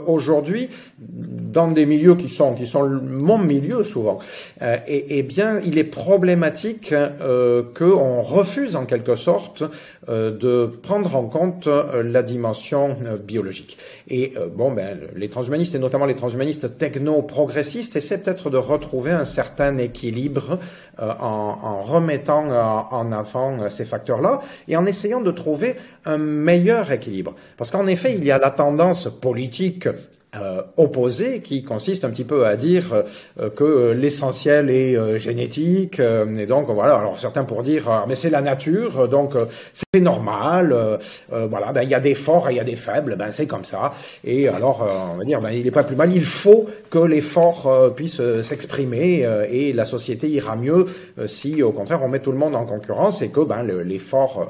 aujourd'hui, 0.06 0.68
dans 1.00 1.68
des 1.68 1.86
milieux 1.86 2.16
qui 2.16 2.28
sont 2.28 2.54
qui 2.54 2.66
sont 2.66 2.88
mon 2.88 3.38
milieu 3.38 3.82
souvent, 3.82 4.18
euh, 4.62 4.76
et, 4.86 5.18
et, 5.18 5.22
bien, 5.22 5.60
il 5.64 5.78
est 5.78 5.84
problématique 5.84 6.92
euh, 6.92 7.62
qu'on 7.74 8.20
refuse 8.20 8.74
en 8.76 8.84
quelque 8.84 9.14
sorte 9.14 9.62
euh, 10.08 10.36
de 10.36 10.66
prendre 10.66 11.14
en 11.14 11.24
compte 11.24 11.68
la 11.68 12.22
dimension 12.22 12.96
biologique. 13.24 13.78
Et 14.08 14.34
bon, 14.54 14.72
ben, 14.72 14.98
les 15.14 15.28
transhumanistes 15.28 15.74
et 15.74 15.78
notamment 15.78 16.06
les 16.06 16.16
transhumanistes 16.16 16.78
techno-progressistes 16.78 17.96
essaient 17.96 18.18
peut-être 18.18 18.50
de 18.50 18.56
retrouver 18.56 19.10
un 19.10 19.24
certain 19.24 19.78
équilibre 19.78 20.58
en, 20.98 21.04
en, 21.08 21.82
remettant 21.82 22.48
en 22.90 23.12
avant 23.12 23.68
ces 23.68 23.84
facteurs-là 23.84 24.40
et 24.66 24.76
en 24.76 24.86
essayant 24.86 25.20
de 25.20 25.30
trouver 25.30 25.76
un 26.04 26.18
meilleur 26.18 26.90
équilibre. 26.90 27.34
Parce 27.56 27.70
qu'en 27.70 27.86
effet, 27.86 28.14
il 28.16 28.24
y 28.24 28.30
a 28.30 28.38
la 28.38 28.50
tendance 28.50 29.08
politique 29.20 29.88
euh, 30.36 30.60
opposé 30.76 31.40
qui 31.40 31.62
consiste 31.62 32.04
un 32.04 32.10
petit 32.10 32.24
peu 32.24 32.46
à 32.46 32.56
dire 32.56 33.04
euh, 33.40 33.48
que 33.48 33.92
l'essentiel 33.92 34.68
est 34.68 34.94
euh, 34.94 35.16
génétique 35.16 36.00
et 36.00 36.44
donc 36.44 36.68
voilà. 36.68 36.96
Alors 36.96 37.18
certains 37.18 37.44
pour 37.44 37.62
dire 37.62 37.88
ah, 37.88 38.04
mais 38.06 38.14
c'est 38.14 38.28
la 38.28 38.42
nature 38.42 39.08
donc 39.08 39.32
c'est 39.72 40.00
normal 40.00 40.98
voilà. 41.30 41.72
Ben 41.72 41.82
il 41.82 41.88
y 41.88 41.94
a 41.94 42.00
des 42.00 42.14
forts 42.14 42.50
et 42.50 42.52
il 42.52 42.56
y 42.56 42.60
a 42.60 42.64
des 42.64 42.76
faibles 42.76 43.16
ben 43.16 43.30
c'est 43.30 43.46
comme 43.46 43.64
ça. 43.64 43.94
Et 44.22 44.48
alors 44.48 44.86
on 45.14 45.16
va 45.16 45.24
dire 45.24 45.40
ben 45.40 45.50
il 45.50 45.64
n'est 45.64 45.70
pas 45.70 45.82
plus 45.82 45.96
mal. 45.96 46.14
Il 46.14 46.26
faut 46.26 46.68
que 46.90 46.98
les 46.98 47.22
forts 47.22 47.94
puissent 47.96 48.20
s'exprimer 48.42 49.26
et 49.50 49.72
la 49.72 49.86
société 49.86 50.28
ira 50.28 50.56
mieux 50.56 50.84
si 51.24 51.62
au 51.62 51.72
contraire 51.72 52.02
on 52.02 52.08
met 52.08 52.20
tout 52.20 52.32
le 52.32 52.38
monde 52.38 52.54
en 52.54 52.66
concurrence 52.66 53.22
et 53.22 53.30
que 53.30 53.40
ben 53.40 53.62
les 53.62 53.98
forts 53.98 54.46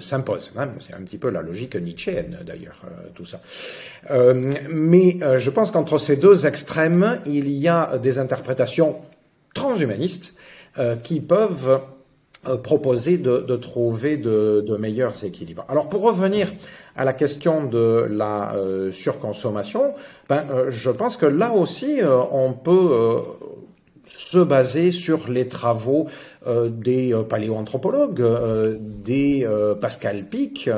s'imposent 0.00 0.52
hein. 0.56 0.70
c'est 0.80 0.94
un 0.94 1.02
petit 1.02 1.18
peu 1.18 1.30
la 1.30 1.42
logique 1.42 1.76
nietzschéenne 1.76 2.38
d'ailleurs 2.44 2.80
tout 3.14 3.26
ça. 3.26 3.40
Mais 4.68 5.19
euh, 5.22 5.38
je 5.38 5.50
pense 5.50 5.70
qu'entre 5.70 5.98
ces 5.98 6.16
deux 6.16 6.46
extrêmes, 6.46 7.20
il 7.26 7.48
y 7.48 7.68
a 7.68 7.98
des 7.98 8.18
interprétations 8.18 8.96
transhumanistes 9.54 10.34
euh, 10.78 10.96
qui 10.96 11.20
peuvent 11.20 11.80
euh, 12.46 12.56
proposer 12.56 13.18
de, 13.18 13.56
trouver 13.56 14.16
de, 14.16 14.76
meilleurs 14.78 15.24
équilibres. 15.24 15.64
Alors 15.68 15.88
pour 15.88 16.02
revenir 16.02 16.52
à 16.96 17.04
la 17.04 17.12
question 17.12 17.64
de 17.64 18.06
la 18.10 18.54
surconsommation, 18.92 19.94
ben, 20.28 20.46
je 20.68 20.90
pense 20.90 21.16
que 21.16 21.26
là 21.26 21.52
aussi 21.52 22.00
on 22.32 22.52
peut 22.52 23.18
se 24.06 24.38
baser 24.38 24.90
sur 24.90 25.28
les 25.28 25.46
travaux 25.46 26.06
des 26.46 27.12
euh, 27.12 27.22
paléoanthropologues, 27.22 28.22
euh, 28.22 28.76
des 28.80 29.46
Pascal 29.80 30.24
Pic 30.24 30.70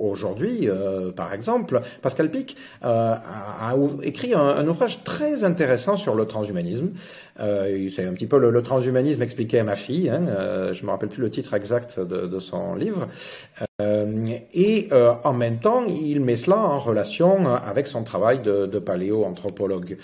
aujourd'hui, 0.00 0.68
par 1.14 1.32
exemple. 1.32 1.80
Pascal 2.02 2.30
Pic 2.30 2.56
a, 2.82 3.74
écrit 4.02 4.34
un, 4.34 4.66
ouvrage 4.66 5.04
très 5.04 5.44
intéressant 5.44 5.96
sur 5.96 6.14
le 6.14 6.26
transhumanisme. 6.26 6.90
C'est 7.38 8.04
un 8.04 8.12
petit 8.12 8.26
peu 8.26 8.38
le, 8.38 8.62
transhumanisme 8.62 9.22
expliqué 9.22 9.58
à 9.58 9.64
ma 9.64 9.76
fille. 9.76 10.08
Hein, 10.08 10.72
je 10.72 10.84
me 10.84 10.90
rappelle 10.90 11.08
plus 11.08 11.22
le 11.22 11.30
titre 11.30 11.54
exact 11.54 12.00
de, 12.00 12.38
son 12.38 12.74
livre. 12.74 13.08
et 13.80 14.88
en 15.24 15.32
même 15.32 15.58
temps, 15.58 15.84
il 15.86 16.20
met 16.20 16.36
cela 16.36 16.58
en 16.58 16.78
relation 16.78 17.46
avec 17.54 17.86
son 17.86 18.04
travail 18.04 18.40
de, 18.40 18.66
de 18.66 18.78
paléoanthropologue. 18.78 19.96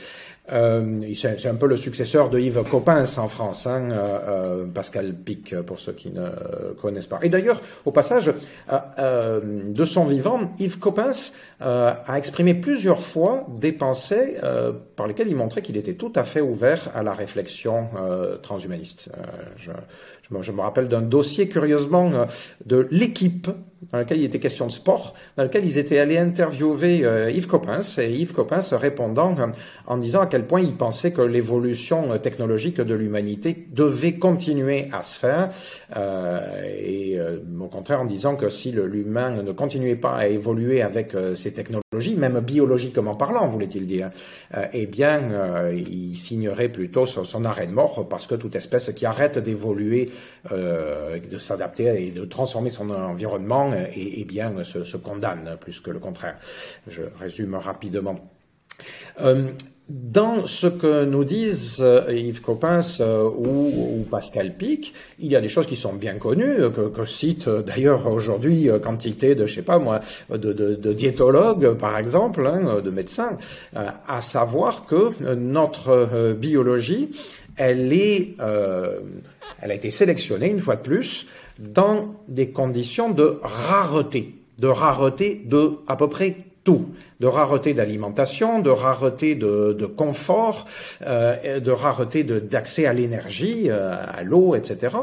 Euh, 0.51 1.01
c'est 1.15 1.47
un 1.47 1.55
peu 1.55 1.67
le 1.67 1.77
successeur 1.77 2.29
de 2.29 2.39
Yves 2.39 2.65
Coppens 2.69 3.19
en 3.19 3.29
France, 3.29 3.67
hein, 3.69 3.91
euh, 3.93 4.19
euh, 4.29 4.67
Pascal 4.67 5.15
Pic, 5.15 5.55
pour 5.63 5.79
ceux 5.79 5.93
qui 5.93 6.11
ne 6.11 6.29
connaissent 6.81 7.07
pas. 7.07 7.21
Et 7.23 7.29
d'ailleurs, 7.29 7.61
au 7.85 7.93
passage, 7.93 8.33
de 8.69 9.85
son 9.85 10.05
vivant, 10.05 10.53
Yves 10.59 10.79
Coppens 10.79 11.33
a 11.61 12.19
exprimé 12.19 12.55
plusieurs 12.55 13.01
fois 13.01 13.47
des 13.57 13.73
pensées 13.73 14.39
par 15.03 15.09
lesquelles 15.09 15.31
il 15.31 15.35
montrait 15.35 15.63
qu'il 15.63 15.77
était 15.77 15.95
tout 15.95 16.13
à 16.15 16.23
fait 16.23 16.41
ouvert 16.41 16.89
à 16.95 17.03
la 17.03 17.13
réflexion 17.13 17.89
transhumaniste. 18.41 19.11
Je, 19.57 19.73
je, 20.41 20.53
me 20.53 20.61
rappelle 20.61 20.89
d'un 20.89 21.03
dossier, 21.03 21.49
curieusement, 21.49 22.27
de 22.65 22.87
l'équipe 22.91 23.49
dans 23.91 23.99
lequel 23.99 24.19
il 24.19 24.25
était 24.25 24.39
question 24.39 24.67
de 24.67 24.73
sport, 24.73 25.15
dans 25.37 25.43
lequel 25.43 25.65
ils 25.65 25.79
étaient 25.79 25.99
allés 25.99 26.19
interviewer 26.19 27.05
euh, 27.05 27.31
Yves 27.31 27.49
Coppens, 27.49 27.99
et 27.99 28.11
Yves 28.11 28.33
Coppens 28.33 28.73
répondant 28.73 29.37
euh, 29.39 29.47
en 29.87 29.97
disant 29.97 30.21
à 30.21 30.27
quel 30.27 30.47
point 30.47 30.61
il 30.61 30.75
pensait 30.75 31.13
que 31.13 31.23
l'évolution 31.23 32.13
euh, 32.13 32.19
technologique 32.19 32.81
de 32.81 32.95
l'humanité 32.95 33.67
devait 33.71 34.15
continuer 34.15 34.89
à 34.93 35.03
se 35.03 35.19
faire, 35.19 35.51
et 36.75 37.19
au 37.61 37.67
contraire 37.67 38.01
en 38.01 38.05
disant 38.05 38.37
que 38.37 38.49
si 38.49 38.73
l'humain 38.73 39.43
ne 39.43 39.53
continuait 39.53 39.97
pas 39.97 40.15
à 40.15 40.27
évoluer 40.27 40.83
avec 40.83 41.15
ces 41.35 41.53
technologies, 41.53 42.17
même 42.17 42.41
biologiquement 42.41 43.15
parlant, 43.15 43.47
voulait-il 43.49 43.87
dire, 43.87 44.11
eh 44.73 44.87
bien, 44.87 45.71
il 45.73 46.17
signerait 46.17 46.69
plutôt 46.69 47.07
son, 47.07 47.45
arrêt 47.45 47.67
de 47.67 47.73
mort, 47.73 48.07
parce 48.09 48.27
que 48.27 48.35
toute 48.35 48.57
espèce 48.57 48.93
qui 48.93 49.07
arrête 49.07 49.39
d'évoluer, 49.39 50.11
de 50.51 51.39
s'adapter 51.39 52.07
et 52.07 52.11
de 52.11 52.25
transformer 52.25 52.71
son 52.71 52.91
environnement, 52.91 53.73
et, 53.75 54.21
et 54.21 54.25
bien 54.25 54.65
se, 54.65 54.85
se, 54.85 54.97
condamne 54.97 55.57
plus 55.61 55.81
que 55.81 55.91
le 55.91 55.99
contraire. 55.99 56.37
Je 56.87 57.03
résume 57.19 57.55
rapidement. 57.55 58.19
Euh, 59.21 59.51
dans 59.89 60.47
ce 60.47 60.69
que 60.69 61.05
nous 61.05 61.25
disent 61.25 61.81
euh, 61.83 62.07
Yves 62.09 62.41
Coppens 62.41 63.01
euh, 63.01 63.29
ou, 63.29 64.07
Pascal 64.11 64.57
Pic, 64.57 64.95
il 65.19 65.31
y 65.31 65.37
a 65.37 65.41
des 65.41 65.49
choses 65.49 65.67
qui 65.67 65.77
sont 65.77 65.93
bien 65.93 66.15
connues, 66.15 66.71
que, 66.75 66.89
que 66.89 67.05
cite 67.05 67.49
d'ailleurs 67.49 68.07
aujourd'hui 68.07 68.71
quantité 68.83 69.35
de, 69.35 69.45
je 69.45 69.57
sais 69.57 69.63
pas 69.63 69.79
moi, 69.79 70.01
de 70.31 70.93
diétologues 70.93 71.75
par 71.75 71.99
exemple, 71.99 72.47
hein, 72.47 72.81
de 72.81 72.91
médecins, 72.91 73.37
à 73.75 74.21
savoir 74.21 74.87
que 74.87 75.35
notre 75.35 76.33
biologie, 76.33 77.11
elle 77.57 77.93
est, 77.93 78.37
elle 78.39 79.71
a 79.71 79.75
été 79.75 79.91
sélectionnée 79.91 80.49
une 80.49 80.61
fois 80.61 80.77
de 80.77 80.83
plus 80.83 81.27
dans 81.59 82.15
des 82.29 82.51
conditions 82.51 83.11
de 83.11 83.39
rareté, 83.43 84.35
de 84.59 84.69
rareté 84.69 85.43
de 85.45 85.79
à 85.87 85.97
peu 85.97 86.09
près 86.09 86.37
tout, 86.65 86.87
de 87.21 87.27
rareté 87.27 87.75
d'alimentation, 87.75 88.61
de 88.61 88.71
rareté 88.71 89.35
de, 89.35 89.87
confort, 89.87 90.67
euh, 91.07 91.61
de 91.61 91.71
rareté 91.71 92.25
d'accès 92.25 92.87
à 92.87 92.93
l'énergie, 92.93 93.69
euh, 93.69 93.95
à 93.95 94.23
l'eau, 94.23 94.55
etc. 94.55 94.97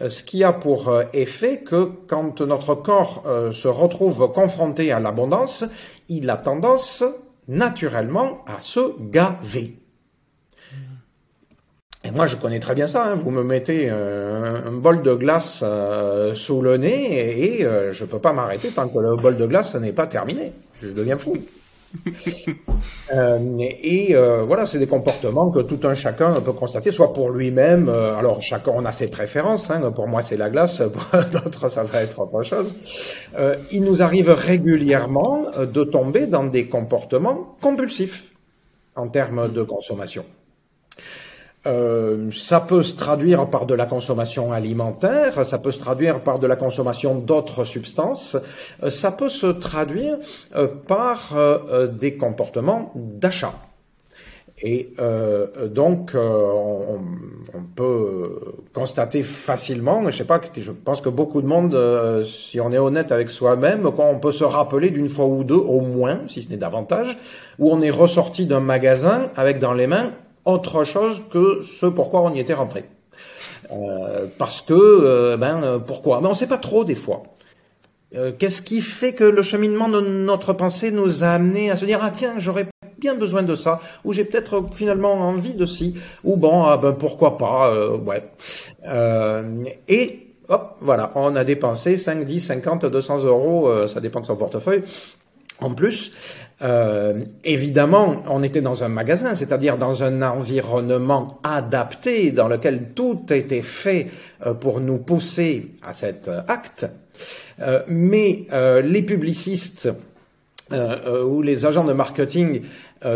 Euh, 0.00 0.08
ce 0.08 0.22
qui 0.22 0.44
a 0.44 0.52
pour 0.52 0.88
euh, 0.88 1.04
effet 1.12 1.58
que 1.58 1.90
quand 2.06 2.40
notre 2.40 2.74
corps 2.74 3.24
se 3.52 3.68
retrouve 3.68 4.30
confronté 4.32 4.92
à 4.92 5.00
l'abondance, 5.00 5.64
il 6.08 6.30
a 6.30 6.36
tendance 6.36 7.04
naturellement 7.48 8.44
à 8.46 8.60
se 8.60 8.94
gaver. 9.10 9.79
Et 12.02 12.10
moi, 12.10 12.26
je 12.26 12.36
connais 12.36 12.60
très 12.60 12.74
bien 12.74 12.86
ça. 12.86 13.04
Hein. 13.04 13.14
Vous 13.14 13.30
me 13.30 13.42
mettez 13.42 13.90
un, 13.90 14.72
bol 14.72 15.02
de 15.02 15.14
glace 15.14 15.62
sous 16.34 16.62
le 16.62 16.76
nez 16.76 16.88
et, 16.88 17.60
et 17.60 17.68
je 17.92 18.04
ne 18.04 18.08
peux 18.08 18.18
pas 18.18 18.32
m'arrêter 18.32 18.68
tant 18.68 18.88
que 18.88 18.98
le 18.98 19.16
bol 19.16 19.36
de 19.36 19.46
glace 19.46 19.74
n'est 19.74 19.92
pas 19.92 20.06
terminé 20.06 20.52
je 20.82 20.92
deviens 20.92 21.18
fou. 21.18 21.36
euh, 23.12 23.58
et 23.58 24.14
euh, 24.14 24.44
voilà, 24.44 24.64
c'est 24.64 24.78
des 24.78 24.86
comportements 24.86 25.50
que 25.50 25.58
tout 25.58 25.80
un 25.82 25.94
chacun 25.94 26.32
peut 26.40 26.52
constater, 26.52 26.92
soit 26.92 27.12
pour 27.12 27.30
lui-même. 27.30 27.88
Euh, 27.88 28.16
alors 28.16 28.40
chacun 28.40 28.72
on 28.76 28.84
a 28.84 28.92
ses 28.92 29.10
préférences. 29.10 29.70
Hein, 29.70 29.90
pour 29.90 30.06
moi 30.06 30.22
c'est 30.22 30.36
la 30.36 30.50
glace, 30.50 30.82
pour 30.92 31.20
d'autres 31.30 31.68
ça 31.68 31.82
va 31.82 32.02
être 32.02 32.20
autre 32.20 32.42
chose. 32.42 32.76
Euh, 33.36 33.56
il 33.72 33.82
nous 33.82 34.02
arrive 34.02 34.30
régulièrement 34.30 35.46
de 35.58 35.84
tomber 35.84 36.26
dans 36.26 36.44
des 36.44 36.66
comportements 36.66 37.56
compulsifs 37.60 38.32
en 38.94 39.08
termes 39.08 39.52
de 39.52 39.62
consommation. 39.62 40.24
Euh, 41.66 42.30
ça 42.32 42.60
peut 42.60 42.82
se 42.82 42.96
traduire 42.96 43.46
par 43.48 43.66
de 43.66 43.74
la 43.74 43.84
consommation 43.84 44.50
alimentaire, 44.50 45.44
ça 45.44 45.58
peut 45.58 45.70
se 45.70 45.78
traduire 45.78 46.20
par 46.22 46.38
de 46.38 46.46
la 46.46 46.56
consommation 46.56 47.14
d'autres 47.16 47.64
substances, 47.64 48.38
euh, 48.82 48.88
ça 48.88 49.12
peut 49.12 49.28
se 49.28 49.46
traduire 49.46 50.16
euh, 50.56 50.68
par 50.68 51.36
des 51.92 52.16
comportements 52.16 52.92
d'achat. 52.94 53.52
Et 54.62 54.94
donc, 55.68 56.12
on, 56.14 56.98
peut 57.74 58.40
constater 58.74 59.22
facilement, 59.22 60.02
je 60.10 60.18
sais 60.18 60.24
pas, 60.24 60.38
je 60.54 60.70
pense 60.70 61.00
que 61.00 61.08
beaucoup 61.08 61.40
de 61.40 61.46
monde, 61.46 62.26
si 62.26 62.60
on 62.60 62.70
est 62.70 62.78
honnête 62.78 63.10
avec 63.10 63.30
soi-même, 63.30 63.86
on 63.86 64.18
peut 64.18 64.32
se 64.32 64.44
rappeler 64.44 64.90
d'une 64.90 65.08
fois 65.08 65.24
ou 65.24 65.44
deux, 65.44 65.54
au 65.54 65.80
moins, 65.80 66.20
si 66.28 66.42
ce 66.42 66.50
n'est 66.50 66.58
davantage, 66.58 67.16
où 67.58 67.72
on 67.72 67.80
est 67.80 67.90
ressorti 67.90 68.44
d'un 68.44 68.60
magasin 68.60 69.30
avec 69.34 69.60
dans 69.60 69.72
les 69.72 69.86
mains 69.86 70.12
autre 70.44 70.84
chose 70.84 71.22
que 71.30 71.62
ce 71.62 71.86
pourquoi 71.86 72.22
on 72.22 72.34
y 72.34 72.40
était 72.40 72.54
rentré. 72.54 72.84
Euh, 73.72 74.26
parce 74.38 74.60
que, 74.62 74.74
euh, 74.74 75.36
ben, 75.36 75.62
euh, 75.62 75.78
pourquoi? 75.78 76.20
Mais 76.20 76.26
on 76.26 76.30
ne 76.30 76.36
sait 76.36 76.48
pas 76.48 76.58
trop 76.58 76.84
des 76.84 76.94
fois. 76.94 77.22
Qu'est-ce 78.40 78.60
qui 78.60 78.80
fait 78.80 79.12
que 79.12 79.22
le 79.22 79.40
cheminement 79.40 79.88
de 79.88 80.00
notre 80.00 80.52
pensée 80.52 80.90
nous 80.90 81.22
a 81.22 81.28
amené 81.28 81.70
à 81.70 81.76
se 81.76 81.84
dire 81.84 82.00
ah 82.02 82.10
tiens 82.12 82.34
j'aurais 82.38 82.66
bien 82.98 83.14
besoin 83.14 83.44
de 83.44 83.54
ça 83.54 83.80
ou 84.02 84.12
j'ai 84.12 84.24
peut-être 84.24 84.64
finalement 84.72 85.12
envie 85.12 85.54
de 85.54 85.64
ci 85.64 85.94
ou 86.24 86.34
bon 86.36 86.64
ah 86.64 86.76
ben 86.76 86.90
pourquoi 86.90 87.38
pas 87.38 87.72
ouais 87.98 88.24
et 89.86 90.26
hop 90.48 90.76
voilà 90.80 91.12
on 91.14 91.36
a 91.36 91.44
dépensé 91.44 91.96
5, 91.96 92.24
10, 92.24 92.40
50, 92.40 92.86
200 92.86 93.26
euros 93.26 93.86
ça 93.86 94.00
dépend 94.00 94.18
de 94.18 94.26
son 94.26 94.34
portefeuille 94.34 94.82
en 95.60 95.74
plus, 95.74 96.12
euh, 96.62 97.24
évidemment, 97.42 98.22
on 98.28 98.42
était 98.42 98.60
dans 98.60 98.84
un 98.84 98.88
magasin, 98.88 99.34
c'est-à-dire 99.34 99.78
dans 99.78 100.02
un 100.02 100.20
environnement 100.22 101.40
adapté, 101.42 102.32
dans 102.32 102.48
lequel 102.48 102.90
tout 102.94 103.24
était 103.30 103.62
fait 103.62 104.08
euh, 104.44 104.52
pour 104.52 104.80
nous 104.80 104.98
pousser 104.98 105.70
à 105.82 105.92
cet 105.92 106.30
acte. 106.48 106.86
Euh, 107.60 107.82
mais 107.88 108.46
les 108.82 109.02
publicistes 109.02 109.88
ou 110.72 111.42
les 111.42 111.66
agents 111.66 111.82
de 111.82 111.92
marketing, 111.92 112.62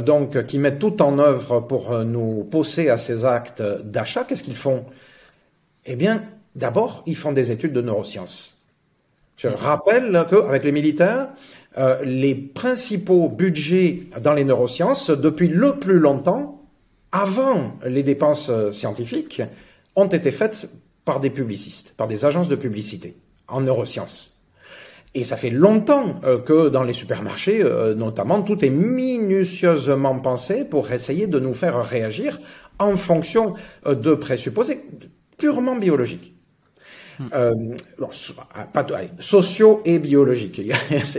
donc, 0.04 0.44
qui 0.46 0.58
mettent 0.58 0.80
tout 0.80 1.00
en 1.00 1.20
œuvre 1.20 1.60
pour 1.60 1.96
nous 2.04 2.42
pousser 2.50 2.90
à 2.90 2.96
ces 2.96 3.24
actes 3.24 3.62
d'achat, 3.62 4.24
qu'est-ce 4.24 4.42
qu'ils 4.42 4.56
font? 4.56 4.84
Eh 5.86 5.94
bien, 5.94 6.24
d'abord, 6.56 7.04
ils 7.06 7.14
font 7.14 7.30
des 7.30 7.52
études 7.52 7.72
de 7.72 7.80
neurosciences. 7.80 8.54
Je 9.36 9.48
rappelle 9.48 10.26
qu'avec 10.28 10.64
les 10.64 10.72
militaires, 10.72 11.28
euh, 11.76 12.02
les 12.04 12.34
principaux 12.34 13.28
budgets 13.28 14.04
dans 14.22 14.32
les 14.32 14.44
neurosciences, 14.44 15.10
depuis 15.10 15.48
le 15.48 15.76
plus 15.76 15.98
longtemps, 15.98 16.62
avant 17.10 17.76
les 17.84 18.04
dépenses 18.04 18.48
euh, 18.48 18.70
scientifiques, 18.70 19.42
ont 19.96 20.06
été 20.06 20.30
faites 20.30 20.70
par 21.04 21.20
des 21.20 21.30
publicistes, 21.30 21.94
par 21.96 22.06
des 22.06 22.24
agences 22.24 22.48
de 22.48 22.54
publicité 22.54 23.16
en 23.48 23.60
neurosciences. 23.60 24.40
Et 25.14 25.24
ça 25.24 25.36
fait 25.36 25.50
longtemps 25.50 26.20
euh, 26.24 26.38
que 26.38 26.68
dans 26.68 26.84
les 26.84 26.92
supermarchés, 26.92 27.64
notamment, 27.96 28.42
tout 28.42 28.64
est 28.64 28.70
minutieusement 28.70 30.18
pensé 30.20 30.64
pour 30.64 30.92
essayer 30.92 31.26
de 31.26 31.40
nous 31.40 31.54
faire 31.54 31.84
réagir 31.84 32.40
en 32.78 32.96
fonction 32.96 33.54
de 33.86 34.14
présupposés 34.14 34.80
purement 35.38 35.76
biologiques. 35.76 36.33
Euh, 37.34 37.52
pas, 38.72 38.86
sociaux 39.18 39.80
et 39.84 39.98
biologiques. 39.98 40.60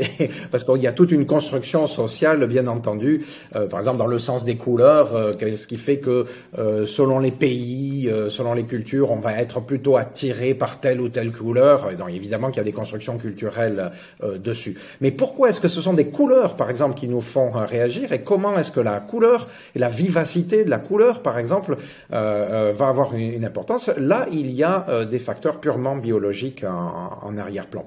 parce 0.52 0.64
qu'il 0.64 0.82
y 0.82 0.88
a 0.88 0.92
toute 0.92 1.12
une 1.12 1.26
construction 1.26 1.88
sociale, 1.88 2.46
bien 2.48 2.68
entendu. 2.68 3.26
Euh, 3.56 3.68
par 3.68 3.80
exemple, 3.80 3.98
dans 3.98 4.08
le 4.08 4.20
sens 4.20 4.46
des 4.46 4.56
couleurs, 4.56 5.16
euh, 5.16 5.34
ce 5.56 5.68
qui 5.68 5.78
fait 5.78 5.98
que 5.98 6.26
euh, 6.58 6.86
selon 6.86 7.20
les 7.20 7.32
pays, 7.32 8.12
selon 8.30 8.54
les 8.54 8.64
cultures, 8.64 9.12
on 9.12 9.18
va 9.18 9.40
être 9.40 9.62
plutôt 9.62 9.98
attiré 9.98 10.54
par 10.54 10.80
telle 10.80 11.02
ou 11.02 11.10
telle 11.10 11.32
couleur. 11.32 11.90
Évidemment 12.10 12.50
qu'il 12.50 12.58
y 12.58 12.62
a 12.62 12.64
des 12.64 12.72
constructions 12.72 13.18
culturelles 13.18 13.92
dessus. 14.38 14.78
Mais 15.02 15.12
pourquoi 15.12 15.50
est-ce 15.50 15.62
que 15.62 15.68
ce 15.68 15.82
sont 15.82 15.94
des 15.94 16.08
couleurs, 16.08 16.56
par 16.56 16.70
exemple, 16.70 16.96
qui 16.96 17.08
nous 17.08 17.22
font 17.22 17.52
réagir 17.52 18.14
Et 18.14 18.22
comment 18.22 18.58
est-ce 18.58 18.72
que 18.72 18.80
la 18.80 19.00
couleur 19.00 19.48
et 19.76 19.80
la 19.80 19.88
vivacité 19.88 20.64
de 20.64 20.70
la 20.70 20.78
couleur, 20.78 21.22
par 21.22 21.38
exemple, 21.38 21.78
va 22.10 22.88
avoir 22.88 23.14
une, 23.14 23.46
importance? 23.46 23.90
Là, 23.98 24.28
il 24.32 24.52
y 24.52 24.64
a 24.64 25.06
des 25.06 25.20
facteurs 25.20 25.60
purement 25.60 25.85
biologique 25.96 26.64
en, 26.64 27.38
arrière-plan. 27.38 27.86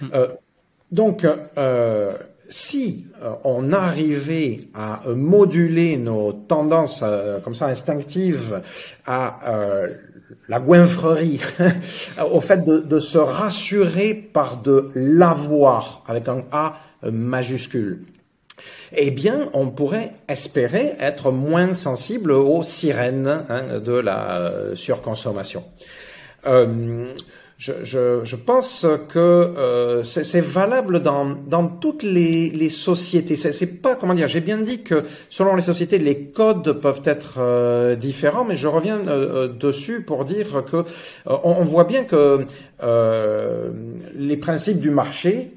Hmm. 0.00 0.06
Euh, 0.14 0.28
donc, 0.90 1.24
euh, 1.56 2.12
si 2.48 3.06
euh, 3.22 3.32
on 3.44 3.72
arrivait 3.72 4.62
à 4.74 5.02
moduler 5.14 5.96
nos 5.96 6.32
tendances 6.32 7.04
comme 7.44 7.54
ça 7.54 7.66
instinctives 7.66 8.60
à 9.06 9.40
la 10.48 10.58
goinfrerie, 10.58 11.40
au 12.32 12.40
fait 12.40 12.64
de, 12.64 12.78
de, 12.78 12.98
se 12.98 13.18
rassurer 13.18 14.14
par 14.14 14.58
de 14.58 14.90
l'avoir 14.94 16.02
avec 16.06 16.28
un 16.28 16.44
A 16.50 16.78
majuscule, 17.02 18.02
eh 18.96 19.10
bien, 19.10 19.48
on 19.52 19.70
pourrait 19.70 20.12
espérer 20.28 20.96
être 21.00 21.30
moins 21.30 21.74
sensible 21.74 22.32
aux 22.32 22.62
sirènes 22.62 23.44
hein, 23.48 23.78
de 23.80 23.92
la 23.92 24.74
surconsommation. 24.74 25.64
Euh, 26.46 27.14
je, 27.56 27.72
je, 27.84 28.24
je, 28.24 28.36
pense 28.36 28.84
que 29.08 29.18
euh, 29.18 30.02
c'est 30.02 30.40
valable 30.40 31.00
dans, 31.00 31.24
dans 31.24 31.68
toutes 31.68 32.02
les, 32.02 32.50
les 32.50 32.68
sociétés. 32.68 33.36
C'est 33.36 33.80
pas 33.80 33.94
comment 33.94 34.14
dire. 34.14 34.26
J'ai 34.26 34.40
bien 34.40 34.58
dit 34.58 34.82
que 34.82 35.04
selon 35.30 35.54
les 35.54 35.62
sociétés, 35.62 35.98
les 35.98 36.26
codes 36.30 36.72
peuvent 36.80 37.02
être 37.04 37.36
euh, 37.38 37.94
différents, 37.94 38.44
mais 38.44 38.56
je 38.56 38.66
reviens 38.66 39.06
euh, 39.06 39.46
dessus 39.46 40.02
pour 40.02 40.24
dire 40.24 40.64
que 40.64 40.84
on, 41.26 41.62
voit 41.62 41.84
bien 41.84 42.02
que 42.04 42.44
les 42.82 44.36
principes 44.36 44.80
du 44.80 44.90
marché, 44.90 45.52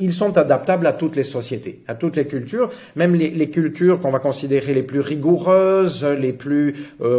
ils 0.00 0.12
sont 0.12 0.36
adaptables 0.36 0.86
à 0.86 0.92
toutes 0.92 1.16
les 1.16 1.24
sociétés, 1.24 1.82
à 1.88 1.94
toutes 1.94 2.16
les 2.16 2.26
cultures, 2.26 2.70
même 2.96 3.14
les, 3.14 3.30
les 3.30 3.50
cultures 3.50 4.00
qu'on 4.00 4.10
va 4.10 4.18
considérer 4.18 4.74
les 4.74 4.82
plus 4.82 5.00
rigoureuses, 5.00 6.04
les 6.04 6.32
plus 6.32 6.74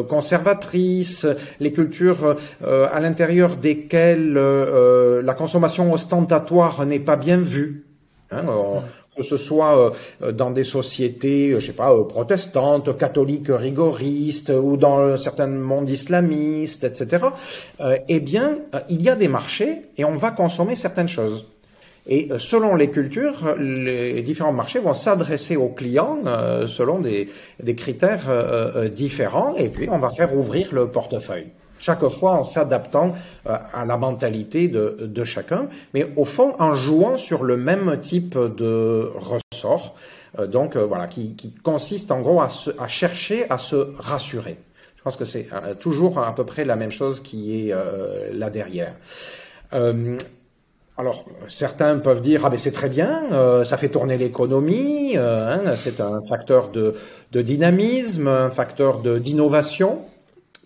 conservatrices, 0.08 1.26
les 1.60 1.72
cultures 1.72 2.36
à 2.62 3.00
l'intérieur 3.00 3.56
desquelles 3.56 4.38
euh, 4.38 5.22
la 5.22 5.34
consommation 5.34 5.92
ostentatoire 5.94 6.86
n'est 6.86 7.00
pas 7.00 7.16
bien 7.16 7.38
vue. 7.38 7.86
Hein, 8.32 8.46
que 9.20 9.26
ce 9.26 9.36
soit 9.36 9.94
euh, 10.24 10.32
dans 10.32 10.50
des 10.50 10.64
sociétés, 10.64 11.52
je 11.60 11.66
sais 11.66 11.74
pas, 11.74 11.92
euh, 11.92 12.06
protestantes, 12.06 12.98
catholiques, 12.98 13.50
rigoristes, 13.50 14.50
ou 14.50 14.78
dans 14.78 15.18
certains 15.18 15.48
mondes 15.48 15.90
islamistes, 15.90 16.86
etc. 16.86 17.26
eh 18.08 18.20
bien, 18.22 18.60
il 18.88 19.02
y 19.02 19.10
a 19.10 19.16
des 19.16 19.28
marchés 19.28 19.74
et 19.98 20.06
on 20.06 20.14
va 20.14 20.32
consommer 20.32 20.76
certaines 20.78 21.10
choses. 21.10 21.46
Et 22.08 22.30
selon 22.38 22.76
les 22.76 22.90
cultures, 22.90 23.56
les 23.60 24.22
différents 24.22 24.54
marchés 24.54 24.80
vont 24.80 24.94
s'adresser 24.94 25.58
aux 25.58 25.70
clients 25.70 26.20
selon 26.68 27.00
des 27.00 27.76
critères 27.76 28.28
différents, 28.92 29.54
et 29.56 29.68
puis 29.68 29.88
on 29.92 30.00
va 30.00 30.10
faire 30.10 30.36
ouvrir 30.36 30.74
le 30.74 30.88
portefeuille 30.88 31.50
chaque 31.80 32.08
fois 32.08 32.34
en 32.34 32.44
s'adaptant 32.44 33.16
euh, 33.48 33.58
à 33.74 33.86
la 33.86 33.98
mentalité 33.98 34.68
de, 34.68 35.24
chacun, 35.24 35.68
mais 35.94 36.12
au 36.16 36.26
fond 36.26 36.56
en 36.60 36.74
jouant 36.74 37.18
sur 37.18 37.44
le 37.44 37.58
même 37.58 38.00
type 38.02 38.38
de 38.38 39.12
ressort, 39.16 39.96
euh, 40.38 40.48
donc 40.48 40.76
euh, 40.76 40.86
voilà, 40.86 41.08
qui, 41.08 41.36
consiste 41.64 42.12
en 42.12 42.22
gros 42.22 42.42
à, 42.42 42.50
chercher 42.88 43.50
à 43.50 43.58
se 43.58 43.94
rassurer. 43.98 44.58
Je 44.98 45.04
pense 45.04 45.16
que 45.16 45.26
c'est 45.26 45.48
toujours 45.80 46.20
à 46.20 46.36
peu 46.36 46.46
près 46.46 46.66
la 46.66 46.76
même 46.76 46.92
chose 46.92 47.22
qui 47.22 47.70
est 47.70 47.74
là 48.34 48.50
derrière. 48.50 48.94
Alors, 49.72 51.24
certains 51.48 51.98
peuvent 52.00 52.20
dire 52.20 52.42
ah 52.44 52.50
ben 52.50 52.58
c'est 52.58 52.74
très 52.74 52.90
bien, 52.90 53.64
ça 53.64 53.78
fait 53.78 53.88
tourner 53.88 54.18
l'économie, 54.18 55.16
hein, 55.16 55.62
c'est 55.78 56.02
un 56.02 56.20
facteur 56.28 56.68
de, 56.68 56.96
dynamisme, 57.32 58.28
un 58.28 58.50
facteur 58.50 59.00
d'innovation. 59.00 60.02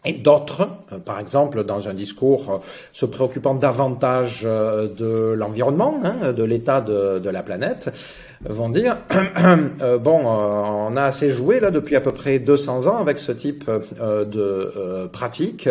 Et 0.06 0.14
d'autres, 0.14 0.68
euh, 0.92 0.98
par 0.98 1.20
exemple, 1.20 1.64
dans 1.64 1.88
un 1.88 1.94
discours 1.94 2.52
euh, 2.52 2.58
se 2.92 3.06
préoccupant 3.06 3.56
davantage 3.56 4.42
euh, 4.44 4.88
de 4.90 5.34
l'environnement, 5.34 6.00
hein, 6.04 6.34
de 6.34 6.44
l'état 6.44 6.82
de, 6.82 7.20
de, 7.20 7.30
la 7.30 7.42
planète, 7.42 7.90
vont 8.42 8.68
dire 8.68 8.98
bon, 10.02 10.26
on 10.26 10.98
a 10.98 11.04
assez 11.04 11.32
joué 11.32 11.62
là 11.62 11.72
depuis 11.72 11.96
à 11.96 12.02
peu 12.02 12.12
près 12.12 12.40
200 12.40 12.88
ans 12.88 12.98
avec 12.98 13.18
ce 13.18 13.32
type 13.32 13.72
de 14.02 15.08
pratique, 15.14 15.70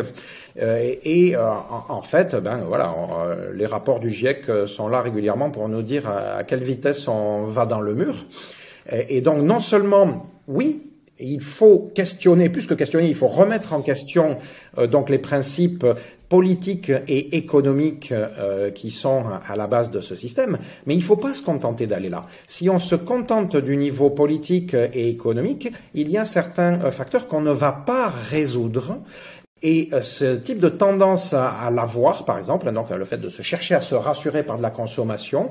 et, 0.56 1.36
en, 1.36 2.00
fait, 2.00 2.34
ben 2.36 2.62
voilà, 2.66 2.94
les 3.54 3.66
rapports 3.66 4.00
du 4.00 4.08
GIEC 4.08 4.50
sont 4.66 4.88
là 4.88 5.02
régulièrement 5.02 5.50
pour 5.50 5.68
nous 5.68 5.82
dire 5.82 6.08
à, 6.08 6.44
quelle 6.44 6.62
vitesse 6.62 7.06
on 7.08 7.44
va 7.44 7.66
dans 7.66 7.80
le 7.82 7.94
mur. 7.94 8.14
et 8.90 9.20
donc, 9.20 9.42
non 9.42 9.60
seulement, 9.60 10.30
oui, 10.48 10.91
il 11.22 11.40
faut 11.40 11.90
questionner, 11.94 12.48
plus 12.48 12.66
que 12.66 12.74
questionner, 12.74 13.08
il 13.08 13.14
faut 13.14 13.28
remettre 13.28 13.72
en 13.72 13.82
question 13.82 14.36
euh, 14.78 14.86
donc 14.86 15.10
les 15.10 15.18
principes 15.18 15.86
politiques 16.28 16.90
et 17.08 17.36
économiques 17.36 18.12
euh, 18.12 18.70
qui 18.70 18.90
sont 18.90 19.24
à 19.46 19.54
la 19.54 19.66
base 19.66 19.90
de 19.90 20.00
ce 20.00 20.16
système, 20.16 20.58
mais 20.86 20.94
il 20.94 20.98
ne 20.98 21.04
faut 21.04 21.16
pas 21.16 21.34
se 21.34 21.42
contenter 21.42 21.86
d'aller 21.86 22.08
là. 22.08 22.26
Si 22.46 22.70
on 22.70 22.78
se 22.78 22.96
contente 22.96 23.56
du 23.56 23.76
niveau 23.76 24.10
politique 24.10 24.74
et 24.74 25.08
économique, 25.08 25.72
il 25.94 26.10
y 26.10 26.18
a 26.18 26.24
certains 26.24 26.82
euh, 26.82 26.90
facteurs 26.90 27.28
qu'on 27.28 27.42
ne 27.42 27.52
va 27.52 27.72
pas 27.72 28.12
résoudre 28.30 28.98
et 29.64 29.90
ce 30.00 30.34
type 30.34 30.58
de 30.58 30.68
tendance 30.68 31.34
à, 31.34 31.70
l'avoir, 31.72 32.24
par 32.24 32.36
exemple, 32.36 32.68
donc 32.72 32.90
le 32.90 33.04
fait 33.04 33.18
de 33.18 33.28
se 33.28 33.42
chercher 33.42 33.76
à 33.76 33.80
se 33.80 33.94
rassurer 33.94 34.42
par 34.42 34.56
de 34.56 34.62
la 34.62 34.70
consommation, 34.70 35.50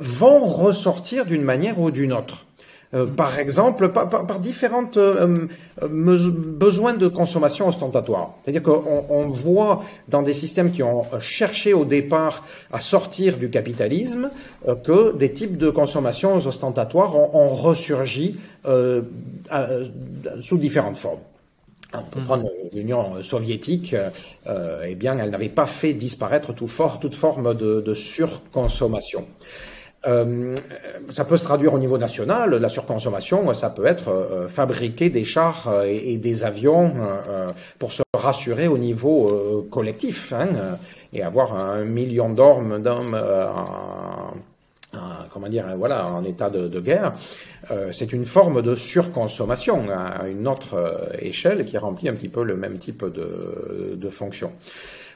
vont 0.00 0.46
ressortir 0.46 1.26
d'une 1.26 1.42
manière 1.42 1.78
ou 1.78 1.90
d'une 1.90 2.14
autre. 2.14 2.46
Euh, 2.94 3.06
par 3.06 3.38
exemple, 3.38 3.88
par, 3.88 4.08
par, 4.08 4.38
différentes 4.38 4.96
euh, 4.96 5.48
euh, 5.82 5.88
besoins 5.88 6.94
de 6.94 7.08
consommation 7.08 7.66
ostentatoire. 7.66 8.34
C'est-à-dire 8.42 8.62
qu'on 8.62 9.04
on 9.08 9.26
voit 9.26 9.82
dans 10.08 10.22
des 10.22 10.32
systèmes 10.32 10.70
qui 10.70 10.82
ont 10.82 11.04
cherché 11.18 11.74
au 11.74 11.84
départ 11.84 12.44
à 12.72 12.78
sortir 12.78 13.36
du 13.36 13.50
capitalisme 13.50 14.30
que 14.84 15.16
des 15.16 15.32
types 15.32 15.56
de 15.56 15.70
consommation 15.70 16.36
ostentatoires 16.36 17.16
ont, 17.16 17.30
ont 17.32 17.48
ressurgi 17.48 18.36
sous 20.40 20.58
différentes 20.58 20.96
formes. 20.96 21.20
On 21.94 22.02
peut 22.02 22.20
mmh. 22.20 22.24
prendre 22.24 22.50
l'Union 22.72 23.22
soviétique, 23.22 23.94
eh 24.46 24.94
bien, 24.94 25.18
elle 25.18 25.30
n'avait 25.30 25.48
pas 25.48 25.66
fait 25.66 25.94
disparaître 25.94 26.52
toute 26.52 27.14
forme 27.14 27.54
de, 27.54 27.80
de 27.80 27.94
surconsommation. 27.94 29.26
Euh, 30.06 30.54
ça 31.10 31.24
peut 31.24 31.36
se 31.36 31.44
traduire 31.44 31.72
au 31.74 31.78
niveau 31.78 31.98
national. 31.98 32.54
La 32.56 32.68
surconsommation, 32.68 33.52
ça 33.54 33.70
peut 33.70 33.86
être 33.86 34.08
euh, 34.08 34.48
fabriquer 34.48 35.10
des 35.10 35.24
chars 35.24 35.68
euh, 35.68 35.84
et, 35.84 36.18
des 36.18 36.44
avions 36.44 36.92
pour 37.78 37.92
se 37.92 38.02
rassurer 38.14 38.68
au 38.68 38.78
niveau 38.78 39.66
collectif 39.70 40.32
hein, 40.32 40.78
et 41.12 41.22
avoir 41.22 41.56
un 41.56 41.84
million 41.84 42.30
d'hommes 42.30 42.82
comment 45.32 45.48
dire, 45.48 45.66
voilà, 45.76 46.06
en 46.06 46.22
état 46.22 46.50
de, 46.50 46.80
guerre, 46.80 47.12
c'est 47.90 48.12
une 48.12 48.24
forme 48.24 48.62
de 48.62 48.74
surconsommation 48.76 49.88
à 49.90 50.28
une 50.28 50.46
autre 50.46 51.10
échelle 51.18 51.64
qui 51.64 51.76
remplit 51.76 52.08
un 52.08 52.14
petit 52.14 52.28
peu 52.28 52.44
le 52.44 52.56
même 52.56 52.78
type 52.78 53.04
de, 53.04 53.96
de 53.96 54.08
fonction. 54.08 54.52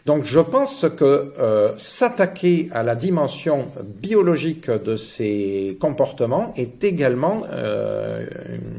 Donc 0.06 0.24
je 0.24 0.40
pense 0.40 0.86
que 0.96 1.32
euh, 1.38 1.72
s'attaquer 1.76 2.70
à 2.72 2.82
la 2.82 2.94
dimension 2.94 3.68
biologique 3.82 4.70
de 4.70 4.96
ces 4.96 5.76
comportements 5.80 6.54
est 6.56 6.82
également 6.84 7.42
euh, 7.50 8.26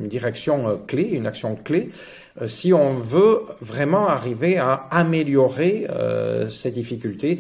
une 0.01 0.07
direction 0.07 0.67
euh, 0.67 0.75
clé, 0.87 1.03
une 1.03 1.27
action 1.27 1.55
clé, 1.55 1.89
si 2.47 2.73
on 2.73 2.93
veut 2.93 3.41
vraiment 3.59 4.07
arriver 4.07 4.57
à 4.57 4.87
améliorer 4.91 5.85
ces 6.49 6.71
difficultés 6.71 7.39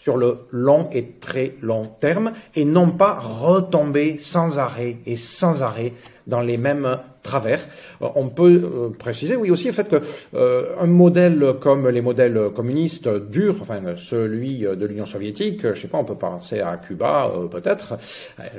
sur 0.00 0.16
le 0.16 0.38
long 0.52 0.88
et 0.92 1.16
très 1.20 1.56
long 1.62 1.84
terme 1.98 2.32
et 2.54 2.64
non 2.64 2.90
pas 2.90 3.18
retomber 3.18 4.18
sans 4.20 4.60
arrêt 4.60 4.98
et 5.04 5.16
sans 5.16 5.62
arrêt 5.62 5.94
dans 6.28 6.42
les 6.42 6.58
mêmes 6.58 7.00
travers. 7.22 7.60
Euh, 8.02 8.08
on 8.14 8.28
peut 8.28 8.62
euh, 8.62 8.88
préciser, 8.90 9.36
oui, 9.36 9.50
aussi 9.50 9.66
le 9.66 9.72
fait 9.72 9.88
que 9.88 10.00
euh, 10.34 10.86
modèle 10.86 11.54
comme 11.60 11.88
les 11.88 12.00
modèles 12.00 12.50
communistes 12.54 13.08
durs, 13.08 13.56
enfin 13.60 13.80
celui 13.96 14.60
de 14.60 14.86
l'Union 14.86 15.06
soviétique, 15.06 15.72
je 15.72 15.80
sais 15.80 15.88
pas, 15.88 15.98
on 15.98 16.04
peut 16.04 16.14
penser 16.14 16.60
à 16.60 16.76
Cuba 16.76 17.32
peut-être, 17.50 17.96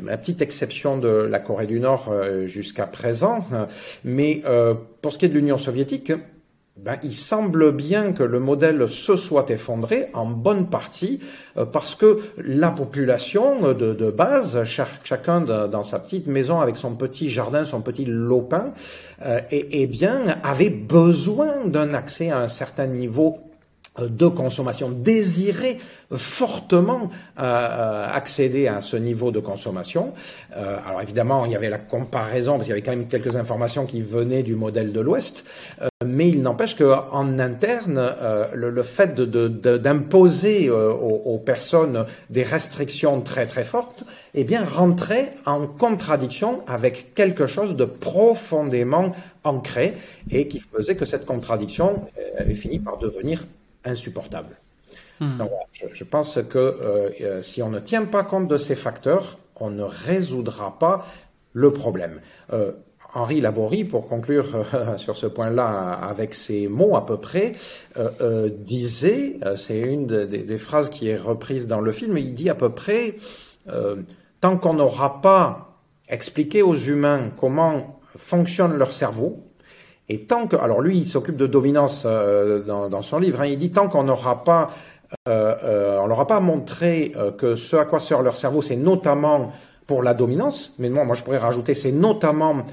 la 0.04 0.18
petite 0.18 0.42
exception 0.42 0.98
de 0.98 1.08
la 1.08 1.40
Corée 1.40 1.68
du 1.68 1.80
Nord 1.80 2.12
jusqu'à 2.46 2.88
présent, 2.88 3.46
mais 4.04 4.44
pour 5.02 5.12
ce 5.12 5.18
qui 5.18 5.26
est 5.26 5.30
de 5.30 5.34
l'Union 5.34 5.58
soviétique, 5.58 6.12
ben, 6.84 6.98
il 7.04 7.16
semble 7.16 7.72
bien 7.72 8.12
que 8.12 8.24
le 8.24 8.40
modèle 8.40 8.90
se 8.90 9.16
soit 9.16 9.52
effondré 9.52 10.08
en 10.14 10.26
bonne 10.26 10.68
partie 10.68 11.20
euh, 11.58 11.66
parce 11.66 11.94
que 11.94 12.20
la 12.38 12.72
population 12.72 13.74
de, 13.74 14.12
base, 14.12 14.64
chacun 14.64 15.42
dans 15.42 15.84
sa 15.84 16.00
petite 16.00 16.26
maison 16.26 16.60
avec 16.60 16.78
son 16.78 16.96
petit 16.96 17.30
jardin, 17.30 17.66
son 17.66 17.82
petit 17.82 18.06
lopin, 18.06 18.74
euh, 19.24 19.42
bien, 19.88 20.40
avait 20.44 20.72
besoin 20.72 21.68
d'un 21.68 21.94
accès 21.94 22.32
à 22.32 22.40
un 22.40 22.48
certain 22.48 22.88
niveau 22.88 23.51
de 24.00 24.28
consommation, 24.28 24.90
désirait 24.90 25.78
fortement 26.12 27.10
euh, 27.40 27.44
euh, 27.44 28.08
accéder 28.12 28.68
à 28.68 28.80
ce 28.80 28.96
niveau 28.96 29.32
de 29.32 29.40
consommation. 29.40 30.14
alors 30.54 31.02
évidemment, 31.02 31.46
il 31.46 31.52
y 31.52 31.56
avait 31.56 31.70
la 31.70 31.78
comparaison, 31.78 32.54
parce 32.54 32.64
qu'il 32.64 32.70
y 32.70 32.74
avait 32.74 32.82
quand 32.82 32.96
même 32.96 33.08
quelques 33.08 33.36
informations 33.36 33.86
qui 33.86 34.02
venaient 34.02 34.44
du 34.44 34.56
modèle 34.56 34.94
de 34.94 35.00
l'Ouest, 35.00 35.46
mais 36.06 36.30
il 36.30 36.42
n'empêche 36.42 36.76
qu'en 36.76 37.40
interne, 37.40 38.16
le, 38.54 38.84
fait 38.84 39.20
d'imposer 39.20 40.70
aux, 40.70 41.38
personnes 41.38 42.06
des 42.30 42.44
restrictions 42.44 43.22
très 43.22 43.46
très 43.46 43.64
fortes, 43.64 44.04
eh 44.34 44.44
bien, 44.44 44.64
rentrait 44.64 45.34
en 45.46 45.68
contradiction 45.68 46.62
avec 46.68 47.14
quelque 47.14 47.46
chose 47.48 47.76
de 47.76 47.86
profondément 47.86 49.12
ancré 49.44 49.96
et 50.30 50.48
qui 50.48 50.60
faisait 50.60 50.96
que 50.96 51.06
cette 51.06 51.26
contradiction 51.26 52.04
avait 52.38 52.54
fini 52.54 52.80
par 52.80 52.98
devenir 52.98 53.46
insupportable. 53.86 54.58
Hmm. 55.20 55.38
je, 55.94 56.04
pense 56.04 56.40
que 56.50 56.58
euh, 56.58 57.10
euh, 57.22 57.42
si 57.44 57.62
on 57.62 57.70
ne 57.70 57.80
tient 57.80 58.06
pas 58.06 58.24
compte 58.24 58.48
de 58.48 58.58
ces 58.58 58.76
facteurs, 58.76 59.38
on 59.56 59.70
ne 59.70 59.84
résoudra 59.84 60.80
pas 60.80 61.06
le 61.54 61.72
problème. 61.72 62.22
Euh, 62.54 62.72
Henri 63.14 63.40
Laborie, 63.40 63.84
pour 63.84 64.08
conclure 64.08 64.66
sur 64.98 65.18
ce 65.18 65.28
point-là 65.28 65.92
avec 65.92 66.34
ces 66.34 66.68
mots 66.68 66.96
à 66.96 67.06
peu 67.06 67.18
près, 67.18 67.52
disait, 68.60 69.38
c'est 69.58 69.80
une 69.80 70.08
des 70.08 70.58
phrases 70.58 70.90
qui 70.90 71.10
est 71.10 71.18
reprise 71.18 71.68
dans 71.68 71.82
le 71.82 71.92
film, 71.92 72.18
il 72.18 72.34
dit 72.34 72.50
à 72.50 72.56
peu 72.56 72.70
près, 72.70 73.16
tant 74.40 74.58
qu'on 74.58 74.76
n'aura 74.76 75.22
pas 75.22 75.78
expliqué 76.08 76.62
aux 76.62 76.74
humains 76.74 77.32
comment 77.36 78.00
fonctionne 78.16 78.78
leur 78.78 78.94
cerveau, 78.94 79.44
et 80.12 80.26
tant 80.26 80.46
que, 80.46 80.58
alors 80.58 80.82
lui, 80.82 80.98
il 80.98 81.08
s'occupe 81.08 81.38
de 81.38 81.48
dominance 81.48 82.04
euh, 82.06 82.64
dans, 82.64 83.02
son 83.02 83.18
livre. 83.18 83.40
Hein, 83.40 83.46
il 83.46 83.58
dit 83.58 83.72
tant 83.72 83.88
qu'on 83.88 84.04
n'aura 84.04 84.44
pas, 84.44 84.70
euh, 85.30 85.56
euh, 85.64 86.00
on 86.02 86.10
n'aura 86.10 86.28
pas 86.28 86.42
montré 86.42 87.14
que 87.38 87.56
ce 87.56 87.78
à 87.78 87.86
quoi 87.86 88.02
sert 88.02 88.22
leur 88.22 88.36
cerveau, 88.36 88.62
c'est 88.62 88.76
notamment 88.76 89.54
pour 89.88 90.04
la 90.04 90.14
dominance. 90.14 90.76
Mais 90.80 90.90
moi, 90.90 91.06
moi, 91.06 91.16
je 91.16 91.24
pourrais 91.24 91.38
rajouter, 91.38 91.76
c'est 91.76 91.94
notamment 91.94 92.66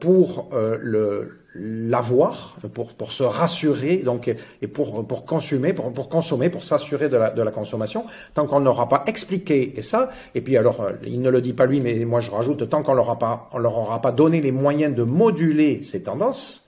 pour 0.00 0.50
le 0.52 1.38
l'avoir 1.56 2.56
pour, 2.72 2.94
pour 2.94 3.12
se 3.12 3.22
rassurer 3.22 3.98
donc 3.98 4.26
et 4.60 4.66
pour, 4.66 5.06
pour 5.06 5.24
consommer 5.24 5.72
pour, 5.72 5.92
pour 5.92 6.08
consommer 6.08 6.50
pour 6.50 6.64
s'assurer 6.64 7.08
de 7.08 7.16
la, 7.16 7.30
de 7.30 7.40
la 7.42 7.52
consommation 7.52 8.04
tant 8.34 8.44
qu'on 8.46 8.58
n'aura 8.58 8.88
pas 8.88 9.04
expliqué 9.06 9.72
et 9.76 9.82
ça 9.82 10.10
et 10.34 10.40
puis 10.40 10.56
alors 10.56 10.88
il 11.06 11.20
ne 11.20 11.30
le 11.30 11.40
dit 11.40 11.52
pas 11.52 11.66
lui 11.66 11.78
mais 11.78 12.04
moi 12.04 12.18
je 12.18 12.32
rajoute 12.32 12.68
tant 12.68 12.82
qu'on 12.82 12.94
leur 12.94 13.16
pas 13.18 13.48
on 13.52 13.58
leur 13.58 13.78
aura 13.78 14.02
pas 14.02 14.10
donné 14.10 14.40
les 14.40 14.50
moyens 14.50 14.96
de 14.96 15.04
moduler 15.04 15.84
ces 15.84 16.02
tendances 16.02 16.63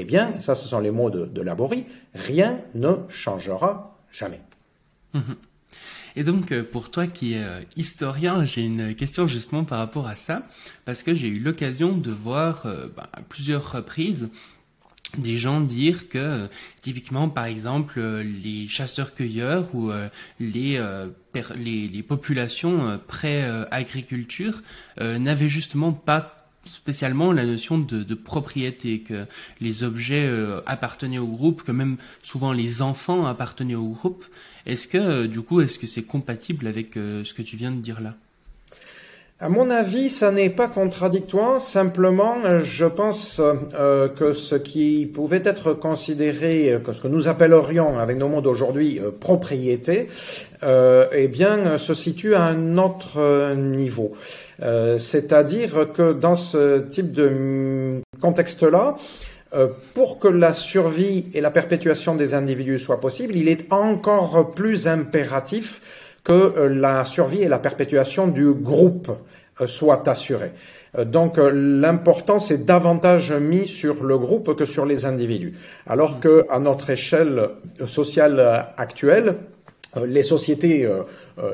eh 0.00 0.04
bien, 0.04 0.38
ça, 0.38 0.54
ce 0.54 0.68
sont 0.68 0.78
les 0.78 0.92
mots 0.92 1.10
de, 1.10 1.26
de 1.26 1.42
Laborie, 1.42 1.84
rien 2.14 2.60
ne 2.74 2.90
changera 3.08 3.98
jamais. 4.12 4.40
Mhm. 5.12 5.34
Et 6.14 6.22
donc, 6.22 6.52
euh, 6.52 6.62
pour 6.62 6.90
toi 6.90 7.08
qui 7.08 7.34
es 7.34 7.42
euh, 7.42 7.60
historien, 7.76 8.44
j'ai 8.44 8.64
une 8.64 8.94
question 8.94 9.26
justement 9.26 9.64
par 9.64 9.78
rapport 9.78 10.06
à 10.06 10.14
ça, 10.14 10.42
parce 10.84 11.02
que 11.02 11.14
j'ai 11.14 11.26
eu 11.26 11.40
l'occasion 11.40 11.96
de 11.96 12.12
voir 12.12 12.62
euh, 12.66 12.86
bah, 12.96 13.08
à 13.12 13.22
plusieurs 13.22 13.72
reprises 13.72 14.28
des 15.16 15.38
gens 15.38 15.62
dire 15.62 16.10
que 16.10 16.48
typiquement 16.82 17.30
par 17.30 17.46
exemple 17.46 17.98
les 17.98 18.68
chasseurs-cueilleurs 18.68 19.74
ou 19.74 19.90
les, 20.38 20.78
les, 21.56 21.88
les 21.88 22.02
populations 22.02 23.00
pré-agriculture 23.08 24.60
n'avaient 25.00 25.48
justement 25.48 25.94
pas 25.94 26.37
spécialement 26.64 27.32
la 27.32 27.44
notion 27.44 27.78
de, 27.78 28.14
propriété, 28.14 29.00
que 29.00 29.26
les 29.60 29.84
objets 29.84 30.30
appartenaient 30.66 31.18
au 31.18 31.26
groupe, 31.26 31.62
que 31.62 31.72
même 31.72 31.96
souvent 32.22 32.52
les 32.52 32.82
enfants 32.82 33.26
appartenaient 33.26 33.74
au 33.74 33.88
groupe. 33.88 34.24
Est-ce 34.66 34.86
que, 34.86 35.26
du 35.26 35.40
coup, 35.40 35.60
est-ce 35.60 35.78
que 35.78 35.86
c'est 35.86 36.02
compatible 36.02 36.66
avec 36.66 36.94
ce 36.94 37.32
que 37.32 37.42
tu 37.42 37.56
viens 37.56 37.72
de 37.72 37.80
dire 37.80 38.00
là? 38.00 38.16
À 39.40 39.48
mon 39.48 39.70
avis, 39.70 40.10
ça 40.10 40.32
n'est 40.32 40.50
pas 40.50 40.66
contradictoire. 40.66 41.62
Simplement, 41.62 42.60
je 42.60 42.86
pense 42.86 43.40
euh, 43.40 44.08
que 44.08 44.32
ce 44.32 44.56
qui 44.56 45.08
pouvait 45.14 45.42
être 45.44 45.74
considéré, 45.74 46.72
euh, 46.72 46.78
que 46.80 46.92
ce 46.92 47.00
que 47.00 47.06
nous 47.06 47.28
appellerions 47.28 48.00
avec 48.00 48.16
nos 48.16 48.26
mots 48.26 48.40
d'aujourd'hui 48.40 48.98
euh, 48.98 49.12
propriété, 49.12 50.08
eh 50.60 51.28
bien, 51.28 51.78
se 51.78 51.94
situe 51.94 52.34
à 52.34 52.42
un 52.42 52.78
autre 52.78 53.54
niveau. 53.54 54.12
C'est-à-dire 54.58 55.92
que 55.94 56.12
dans 56.12 56.34
ce 56.34 56.80
type 56.80 57.12
de 57.12 58.00
contexte-là, 58.20 58.96
pour 59.94 60.18
que 60.18 60.26
la 60.26 60.52
survie 60.54 61.26
et 61.32 61.40
la 61.40 61.52
perpétuation 61.52 62.16
des 62.16 62.34
individus 62.34 62.80
soient 62.80 62.98
possibles, 62.98 63.36
il 63.36 63.46
est 63.46 63.72
encore 63.72 64.50
plus 64.50 64.88
impératif 64.88 65.80
que 66.28 66.34
euh, 66.34 66.68
la 66.68 67.04
survie 67.04 67.42
et 67.42 67.48
la 67.48 67.58
perpétuation 67.58 68.28
du 68.28 68.52
groupe 68.52 69.10
euh, 69.60 69.66
soient 69.66 70.08
assurées. 70.08 70.52
Euh, 70.96 71.04
donc 71.04 71.38
l'important 71.38 72.38
c'est 72.38 72.64
davantage 72.64 73.32
mis 73.32 73.66
sur 73.66 74.04
le 74.04 74.18
groupe 74.18 74.54
que 74.54 74.66
sur 74.66 74.84
les 74.84 75.06
individus. 75.06 75.54
Alors 75.86 76.20
que 76.20 76.46
à 76.50 76.58
notre 76.58 76.90
échelle 76.90 77.48
sociale 77.86 78.72
actuelle, 78.76 79.36
les 80.06 80.22
sociétés 80.22 80.86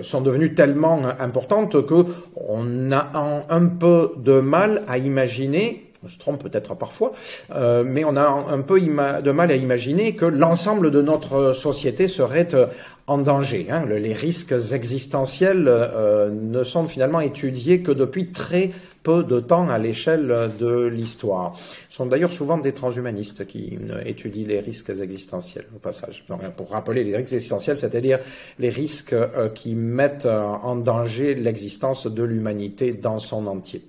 sont 0.03 0.21
devenues 0.21 0.55
tellement 0.55 1.01
importantes 1.21 1.87
que 1.87 2.05
on 2.49 2.91
a 2.91 3.13
un 3.49 3.67
peu 3.67 4.11
de 4.17 4.41
mal 4.41 4.83
à 4.89 4.99
imaginer 4.99 5.84
on 6.05 6.09
se 6.09 6.19
trompe 6.19 6.43
peut-être 6.43 6.75
parfois, 6.75 7.13
euh, 7.55 7.83
mais 7.85 8.05
on 8.05 8.17
a 8.17 8.27
un 8.27 8.61
peu 8.61 8.81
de 8.81 9.31
mal 9.31 9.51
à 9.51 9.57
imaginer 9.57 10.15
que 10.15 10.27
l'ensemble 10.27 10.91
de 10.91 11.01
notre 11.01 11.53
société 11.53 12.09
serait 12.09 12.55
euh, 12.55 12.67
en 13.07 13.19
danger. 13.19 13.69
Hein. 13.71 13.87
Les 13.87 14.13
risques 14.13 14.55
existentiels 14.73 15.67
euh, 15.67 16.31
ne 16.31 16.63
sont 16.63 16.87
finalement 16.87 17.21
étudiés 17.21 17.81
que 17.81 17.93
depuis 17.93 18.33
très 18.33 18.71
peu 19.03 19.23
de 19.23 19.39
temps 19.41 19.69
à 19.69 19.79
l'échelle 19.79 20.51
de 20.59 20.87
l'histoire. 20.87 21.55
Ce 21.91 21.97
sont 21.97 22.07
d'ailleurs 22.07 22.33
souvent 22.33 22.57
des 22.57 22.73
transhumanistes 22.73 23.47
qui 23.47 23.79
étudient 24.07 24.47
les 24.47 24.61
risques 24.61 24.89
existentiels, 24.89 25.67
au 25.77 25.79
passage. 25.79 26.25
Donc, 26.27 26.41
pour 26.57 26.71
rappeler 26.71 27.05
les 27.05 27.15
risques 27.15 27.35
existentiels, 27.35 27.77
c'est-à-dire 27.77 28.19
les 28.59 28.71
risques 28.71 29.15
qui 29.55 29.75
mettent 29.75 30.25
en 30.25 30.77
danger 30.77 31.35
l'existence 31.35 32.07
de 32.07 32.23
l'humanité 32.23 32.95
dans 32.95 33.19
son 33.19 33.47
entier. 33.47 33.83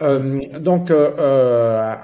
Euh, 0.00 0.40
donc, 0.58 0.90
euh, 0.90 1.10
euh, 1.18 1.94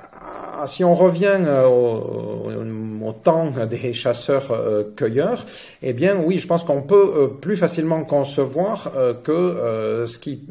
si 0.66 0.84
on 0.84 0.94
revient 0.94 1.38
au, 1.66 3.12
temps 3.24 3.50
des 3.70 3.94
chasseurs-cueilleurs, 3.94 5.46
eh 5.82 5.94
bien, 5.94 6.16
oui, 6.22 6.36
je 6.38 6.46
pense 6.46 6.62
qu'on 6.62 6.82
peut 6.82 7.30
plus 7.40 7.56
facilement 7.56 8.04
concevoir 8.04 8.92
que 9.24 10.04
ce 10.06 10.18
qui 10.18 10.46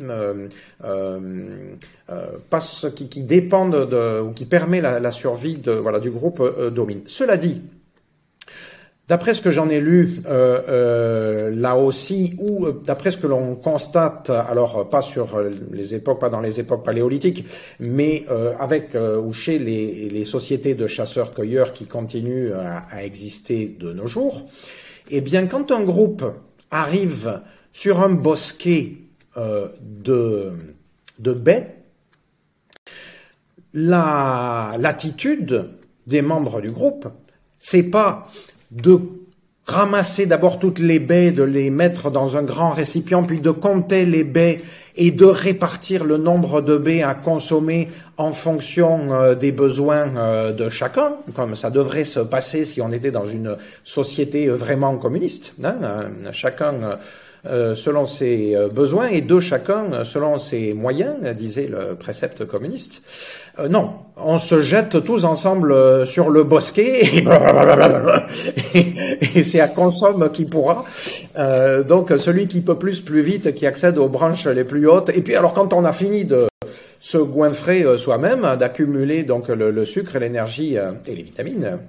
passe, 2.49 2.88
qui, 2.95 3.09
qui 3.09 3.23
dépend 3.23 3.69
de, 3.69 4.22
ou 4.22 4.31
qui 4.31 4.45
permet 4.45 4.81
la, 4.81 5.11
survie 5.11 5.57
du 5.57 6.09
groupe 6.09 6.41
domine. 6.72 7.01
Cela 7.05 7.38
dit, 7.38 7.61
D'après 9.07 9.34
ce 9.34 9.41
que 9.41 9.49
j'en 9.49 9.69
ai 9.69 9.79
lu 9.79 10.19
euh, 10.25 10.61
euh, 10.67 11.51
là 11.55 11.77
aussi, 11.77 12.35
ou 12.39 12.65
euh, 12.65 12.81
d'après 12.84 13.09
ce 13.09 13.17
que 13.17 13.27
l'on 13.27 13.55
constate, 13.55 14.29
alors 14.29 14.89
pas 14.89 15.01
sur 15.01 15.41
les 15.71 15.95
époques, 15.95 16.19
pas 16.19 16.29
dans 16.29 16.41
les 16.41 16.59
époques 16.59 16.84
paléolithiques, 16.84 17.45
mais 17.79 18.25
avec 18.59 18.95
ou 18.95 19.31
chez 19.31 19.59
les, 19.59 20.25
sociétés 20.25 20.75
de 20.75 20.88
chasseurs-cueilleurs 20.88 21.71
qui 21.71 21.85
continuent 21.85 22.51
à, 22.51 23.03
exister 23.03 23.73
de 23.79 23.93
nos 23.93 24.07
jours, 24.07 24.45
eh 25.09 25.21
bien, 25.21 25.47
quand 25.47 25.71
un 25.71 25.84
groupe 25.84 26.25
arrive 26.69 27.39
sur 27.71 28.01
un 28.01 28.09
bosquet 28.09 28.97
de, 29.38 30.53
baies, 31.19 31.75
la 33.73 34.75
l'attitude 34.77 35.69
des 36.07 36.21
membres 36.21 36.61
du 36.61 36.71
groupe, 36.71 37.07
c'est 37.59 37.89
pas 37.89 38.27
de 38.72 38.99
ramasser 39.68 40.26
d'abord 40.26 40.60
toutes 40.60 40.80
les 40.80 40.99
baies, 40.99 41.31
de 41.31 41.44
les 41.44 41.69
mettre 41.69 42.10
dans 42.10 42.38
un 42.38 42.44
grand 42.44 42.69
récipient, 42.69 43.23
puis 43.23 43.41
de 43.41 43.52
compter 43.52 44.06
les 44.06 44.23
baies 44.23 44.60
et 44.95 45.11
de 45.11 45.26
répartir 45.26 46.06
le 46.06 46.18
nombre 46.18 46.61
de 46.61 46.77
baies 46.77 47.03
à 47.03 47.14
consommer 47.14 47.89
en 48.18 48.31
fonction 48.31 49.14
euh, 49.14 49.35
des 49.35 49.52
besoins 49.52 50.15
euh, 50.15 50.53
de 50.53 50.69
chacun, 50.69 51.18
comme 51.35 51.56
ça 51.56 51.69
devrait 51.69 52.06
se 52.06 52.22
passer 52.22 52.65
si 52.65 52.81
on 52.81 52.91
était 52.91 53.11
dans 53.11 53.27
une 53.27 53.57
société 53.84 54.48
vraiment 54.48 54.95
communiste. 54.98 55.53
Hein, 55.64 55.76
chacun 56.31 56.73
euh, 56.73 56.95
selon 57.76 58.06
ses 58.06 58.56
euh, 58.56 58.68
besoins 58.68 59.07
et 59.07 59.22
de 59.22 59.40
chacun 59.40 59.86
euh, 59.91 60.03
selon 60.03 60.38
ses 60.38 60.74
moyens, 60.74 61.15
disait 61.36 61.68
le 61.68 61.95
précepte 61.95 62.45
communiste. 62.45 63.02
non, 63.69 63.90
on 64.15 64.38
se 64.38 64.61
jette 64.61 65.03
tous 65.03 65.26
ensemble 65.26 66.06
sur 66.06 66.30
le 66.30 66.44
bosquet 66.44 67.02
et, 68.74 69.44
c'est 69.44 69.60
à 69.60 69.68
consomme 69.68 70.30
qui 70.32 70.45
pourra. 70.45 70.86
donc 71.88 72.14
celui 72.18 72.48
qui 72.48 72.61
peut 72.61 72.78
plus, 72.78 73.02
plus 73.02 73.22
vite, 73.22 73.53
qui 73.53 73.65
accède 73.65 73.98
aux 73.98 74.10
branches 74.10 74.48
les 74.48 74.64
plus 74.64 74.88
hautes. 74.88 75.10
Et 75.10 75.22
puis 75.22 75.36
alors 75.36 75.53
quand 75.53 75.74
on 75.74 75.86
a 75.86 75.91
fini 75.91 76.26
de 76.26 76.48
se 76.99 77.18
goinfrer 77.18 77.86
soi-même, 77.98 78.57
d'accumuler 78.60 79.24
donc 79.24 79.48
le 79.49 79.86
sucre 79.86 80.15
et 80.15 80.19
l'énergie 80.19 80.76
et 80.76 81.15
les 81.15 81.24
vitamines, 81.24 81.80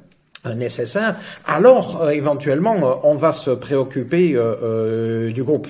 nécessaire, 0.55 1.17
alors 1.47 2.03
euh, 2.03 2.11
éventuellement 2.11 2.77
euh, 2.77 2.95
on 3.03 3.15
va 3.15 3.33
se 3.33 3.51
préoccuper 3.51 4.33
euh, 4.35 5.33
du 5.33 5.43
groupe, 5.43 5.69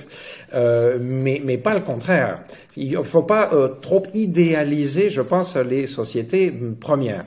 mais, 0.53 1.41
mais 1.43 1.57
pas 1.57 1.73
le 1.73 1.81
contraire. 1.81 2.41
Il 2.75 2.97
ne 2.97 3.03
faut 3.03 3.23
pas 3.23 3.51
trop 3.81 4.03
idéaliser, 4.13 5.09
je 5.09 5.21
pense, 5.21 5.55
les 5.57 5.87
sociétés 5.87 6.53
premières. 6.79 7.25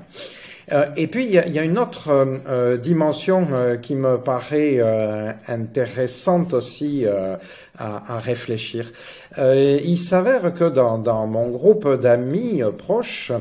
et 0.97 1.07
puis 1.09 1.25
il 1.25 1.33
y, 1.33 1.59
a, 1.59 1.63
une 1.63 1.79
autre 1.79 2.77
dimension 2.79 3.47
qui 3.83 3.95
me 3.95 4.17
paraît 4.19 4.81
intéressante 5.47 6.55
aussi 6.55 7.07
à, 7.79 8.19
réfléchir. 8.19 8.91
il 9.39 9.99
s'avère 9.99 10.55
que 10.55 10.65
dans, 10.65 10.99
dans 10.99 11.27
mon 11.27 11.51
groupe 11.51 12.01
d'amis 12.01 12.63
proches, 12.79 13.33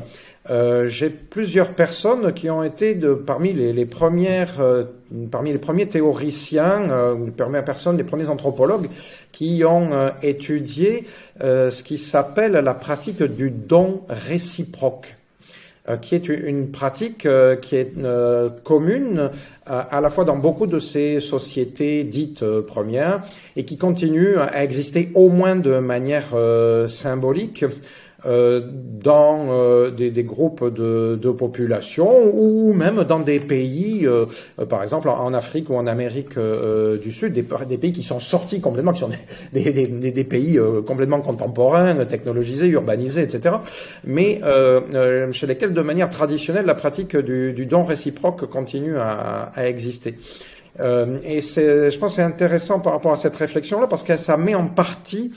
euh, 0.50 0.88
j'ai 0.88 1.08
plusieurs 1.08 1.72
personnes 1.72 2.32
qui 2.34 2.50
ont 2.50 2.64
été 2.64 2.98
parmi 3.26 3.52
les, 3.52 3.72
les 3.72 3.86
premières, 3.86 4.60
euh, 4.60 4.84
parmi 5.30 5.52
les 5.52 5.58
premiers 5.58 5.86
théoriciens, 5.86 6.90
euh, 6.90 7.16
les 7.24 7.30
premières 7.30 7.64
personnes, 7.64 7.96
les 7.96 8.04
premiers 8.04 8.28
anthropologues 8.28 8.88
qui 9.30 9.62
ont 9.64 9.92
euh, 9.92 10.10
étudié 10.22 11.04
ce 11.40 11.82
qui 11.82 11.98
s'appelle 11.98 12.52
la 12.52 12.74
pratique 12.74 13.22
du 13.22 13.50
don 13.50 14.02
réciproque 14.08 15.16
qui 16.00 16.14
est 16.14 16.28
une 16.28 16.70
pratique 16.70 17.26
qui 17.60 17.76
est 17.76 17.94
commune 18.62 19.30
à 19.66 20.00
la 20.00 20.10
fois 20.10 20.24
dans 20.24 20.36
beaucoup 20.36 20.66
de 20.66 20.78
ces 20.78 21.20
sociétés 21.20 22.04
dites 22.04 22.44
premières 22.62 23.22
et 23.56 23.64
qui 23.64 23.78
continue 23.78 24.36
à 24.36 24.64
exister 24.64 25.10
au 25.14 25.28
moins 25.28 25.56
de 25.56 25.78
manière 25.78 26.34
symbolique 26.88 27.64
euh, 28.24 28.60
dans 28.70 29.48
euh, 29.50 29.90
des, 29.90 30.12
des, 30.12 30.22
groupes 30.22 30.72
de, 30.72 31.18
de, 31.20 31.30
population 31.32 32.30
ou 32.32 32.72
même 32.72 33.02
dans 33.02 33.18
des 33.18 33.40
pays, 33.40 34.06
euh, 34.06 34.26
par 34.68 34.80
exemple 34.80 35.08
en 35.08 35.34
Afrique 35.34 35.68
ou 35.70 35.74
en 35.74 35.88
Amérique 35.88 36.38
du 36.38 37.10
Sud, 37.10 37.32
des, 37.32 37.44
des, 37.68 37.78
pays 37.78 37.92
qui 37.92 38.04
sont 38.04 38.20
sortis 38.20 38.60
complètement, 38.60 38.92
qui 38.92 39.00
sont 39.00 39.10
des, 39.52 39.72
des 39.72 40.24
pays 40.24 40.56
complètement 40.86 41.20
contemporains, 41.20 42.04
technologisés, 42.04 42.68
urbanisés, 42.68 43.22
etc. 43.22 43.56
Mais 44.04 44.40
chez 45.32 45.46
lesquels, 45.48 45.72
de 45.72 45.82
manière 45.82 46.08
traditionnelle, 46.08 46.66
la 46.66 46.76
pratique 46.76 47.16
du, 47.16 47.52
du 47.52 47.66
don 47.66 47.84
réciproque 47.84 48.46
continue 48.48 48.98
à, 48.98 49.51
à 49.54 49.66
exister. 49.66 50.16
Euh, 50.80 51.18
et 51.24 51.40
je 51.40 51.98
pense 51.98 52.12
que 52.12 52.16
c'est 52.16 52.22
intéressant 52.22 52.80
par 52.80 52.94
rapport 52.94 53.12
à 53.12 53.16
cette 53.16 53.36
réflexion-là 53.36 53.86
parce 53.86 54.04
que 54.04 54.16
ça 54.16 54.36
met 54.36 54.54
en 54.54 54.66
partie 54.68 55.32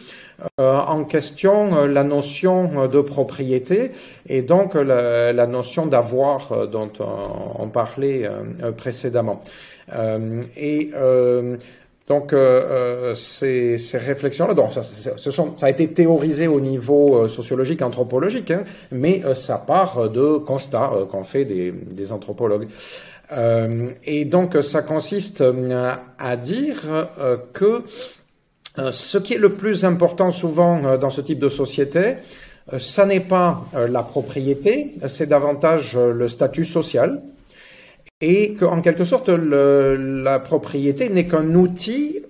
euh, 0.59 0.79
en 0.79 1.03
question 1.03 1.77
euh, 1.77 1.87
la 1.87 2.03
notion 2.03 2.87
de 2.87 3.01
propriété 3.01 3.91
et 4.29 4.41
donc 4.41 4.75
la, 4.75 5.47
notion 5.47 5.87
d'avoir 5.87 6.67
dont 6.67 6.91
on, 6.99 7.67
parlait 7.67 8.29
précédemment. 8.77 9.41
et 10.57 10.91
donc 12.07 12.35
ces, 13.15 13.77
ces 13.77 13.97
réflexions-là, 13.97 14.53
donc 14.53 14.69
ça, 14.71 14.81
a 15.65 15.69
été 15.69 15.87
théorisé 15.89 16.47
au 16.47 16.59
niveau 16.59 17.27
sociologique, 17.27 17.81
anthropologique, 17.81 18.51
hein, 18.51 18.63
mais 18.91 19.21
ça 19.35 19.57
part 19.57 20.09
de 20.09 20.37
constats 20.37 20.91
qu'ont 21.09 21.23
fait 21.23 21.45
des 21.45 22.11
anthropologues. 22.11 22.67
Euh, 23.31 23.89
et 24.03 24.25
donc 24.25 24.57
ça 24.61 24.81
consiste 24.81 25.41
euh, 25.41 25.95
à 26.19 26.37
dire 26.37 26.83
euh, 27.19 27.37
que 27.53 27.83
ce 28.91 29.17
qui 29.17 29.33
est 29.33 29.37
le 29.37 29.51
plus 29.51 29.85
important 29.85 30.31
souvent 30.31 30.97
dans 30.97 31.09
ce 31.09 31.21
type 31.21 31.39
de 31.39 31.47
société, 31.47 32.15
ça 32.77 33.05
n'est 33.05 33.21
pas 33.21 33.63
la 33.73 34.03
propriété, 34.03 34.95
c'est 35.07 35.27
davantage 35.27 35.95
le 35.97 36.27
statut 36.27 36.65
social. 36.65 37.21
Et 38.19 38.53
qu'en 38.55 38.81
quelque 38.81 39.05
sorte 39.05 39.29
la 39.29 40.39
propriété 40.39 41.07
n'est 41.07 41.25
qu'un 41.25 41.55
outil 41.55 42.21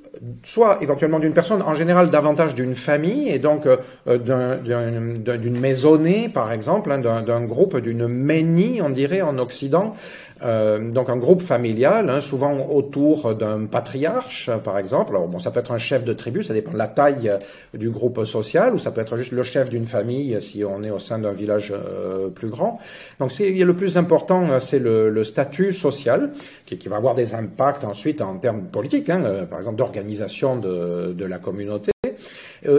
soit 0.44 0.78
éventuellement 0.82 1.18
d'une 1.18 1.34
personne, 1.34 1.64
en 1.64 1.74
général 1.74 2.12
davantage 2.12 2.54
d'une 2.54 2.76
famille, 2.76 3.30
et 3.30 3.40
donc 3.40 3.68
d'une 4.06 5.60
maisonnée, 5.60 6.30
par 6.30 6.52
exemple, 6.52 6.92
hein, 6.92 7.00
d'un 7.00 7.42
groupe, 7.42 7.78
d'une 7.78 8.08
ménie, 8.08 8.82
on 8.84 8.92
dirait 8.92 9.22
en 9.22 9.40
Occident, 9.40 9.96
euh, 10.44 10.92
donc 10.92 11.10
un 11.10 11.16
groupe 11.16 11.42
familial, 11.42 12.10
hein, 12.10 12.20
souvent 12.20 12.68
autour 12.70 13.36
d'un 13.36 13.66
patriarche, 13.66 14.50
par 14.64 14.78
exemple. 14.78 15.12
Alors 15.12 15.28
bon, 15.28 15.40
ça 15.40 15.52
peut 15.52 15.60
être 15.60 15.72
un 15.72 15.78
chef 15.78 16.04
de 16.04 16.14
tribu, 16.14 16.44
ça 16.44 16.54
dépend 16.54 16.74
de 16.74 16.78
la 16.78 16.88
taille 16.88 17.30
euh, 17.30 17.78
du 17.78 17.90
groupe 17.90 18.24
social, 18.26 18.74
ou 18.74 18.80
ça 18.80 18.92
peut 18.92 19.02
être 19.02 19.16
juste 19.16 19.32
le 19.32 19.44
chef 19.44 19.70
d'une 19.70 19.86
famille 19.86 20.40
si 20.42 20.64
on 20.66 20.84
est 20.84 20.90
au 20.90 21.00
sein 21.00 21.20
d'un 21.20 21.32
village 21.32 21.74
euh, 21.74 22.30
plus 22.30 22.50
grand. 22.50 22.80
Donc 23.20 23.32
c'est 23.32 23.52
le 23.52 23.74
plus 23.74 23.98
important, 23.98 24.60
c'est 24.60 24.80
le, 24.80 25.10
le, 25.10 25.24
statut 25.24 25.72
social 25.72 26.32
qui, 26.66 26.78
qui, 26.78 26.90
va 26.90 26.98
avoir 26.98 27.16
des 27.16 27.34
impacts 27.34 27.84
ensuite 27.84 28.22
en 28.22 28.38
termes 28.38 28.64
politiques, 28.64 29.10
hein, 29.10 29.48
par 29.50 29.60
exemple 29.60 29.78
d'organisation 29.78 30.58
de, 30.58 31.14
de 31.14 31.26
la 31.26 31.40
communauté. 31.40 31.95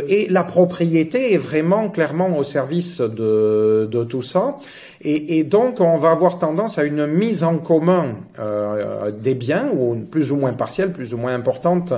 Et 0.08 0.26
la 0.28 0.42
propriété 0.42 1.32
est 1.34 1.38
vraiment 1.38 1.88
clairement 1.88 2.36
au 2.36 2.42
service 2.42 3.00
de, 3.00 3.88
de 3.90 4.04
tout 4.04 4.22
ça. 4.22 4.56
Et, 5.02 5.38
et, 5.38 5.44
donc, 5.44 5.80
on 5.80 5.96
va 5.96 6.10
avoir 6.10 6.38
tendance 6.38 6.78
à 6.78 6.84
une 6.84 7.06
mise 7.06 7.44
en 7.44 7.58
commun 7.58 8.16
euh, 8.38 9.10
des 9.10 9.34
biens, 9.34 9.68
ou 9.72 9.94
plus 9.94 10.32
ou 10.32 10.36
moins 10.36 10.54
partielle, 10.54 10.92
plus 10.92 11.12
ou 11.14 11.18
moins 11.18 11.34
importante, 11.34 11.92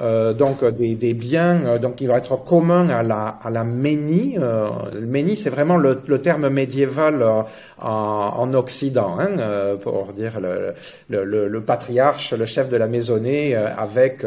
euh, 0.00 0.32
donc 0.32 0.64
des, 0.64 0.94
des 0.94 1.12
biens, 1.12 1.66
euh, 1.66 1.78
donc 1.78 1.96
qui 1.96 2.06
va 2.06 2.16
être 2.16 2.36
commun 2.36 2.88
à 2.88 3.02
la, 3.02 3.38
à 3.42 3.50
la 3.50 3.62
ménie. 3.62 4.38
Euh, 4.38 4.68
ménie, 5.00 5.36
c'est 5.36 5.50
vraiment 5.50 5.76
le, 5.76 6.00
le, 6.06 6.22
terme 6.22 6.48
médiéval 6.48 7.20
euh, 7.20 7.42
en, 7.78 8.34
en, 8.38 8.54
Occident, 8.54 9.16
hein, 9.18 9.38
euh, 9.38 9.76
pour 9.76 10.14
dire 10.14 10.40
le, 10.40 10.72
le, 11.10 11.46
le, 11.46 11.60
patriarche, 11.60 12.32
le 12.32 12.46
chef 12.46 12.70
de 12.70 12.76
la 12.76 12.86
maisonnée, 12.86 13.54
avec 13.54 14.24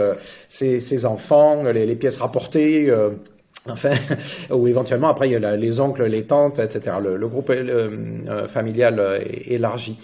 ses, 0.49 0.79
ses, 0.79 1.05
enfants, 1.05 1.63
les, 1.63 1.85
les 1.85 1.95
pièces 1.95 2.17
rapportées. 2.17 2.93
Enfin, 3.67 3.93
ou 4.51 4.67
éventuellement 4.67 5.09
après 5.09 5.29
il 5.29 5.31
y 5.31 5.35
a 5.35 5.55
les 5.55 5.79
oncles, 5.79 6.05
les 6.05 6.23
tantes, 6.25 6.59
etc. 6.59 6.97
Le, 7.01 7.27
groupe 7.27 7.49
euh, 7.49 8.45
familial 8.47 9.21
élargi. 9.45 9.97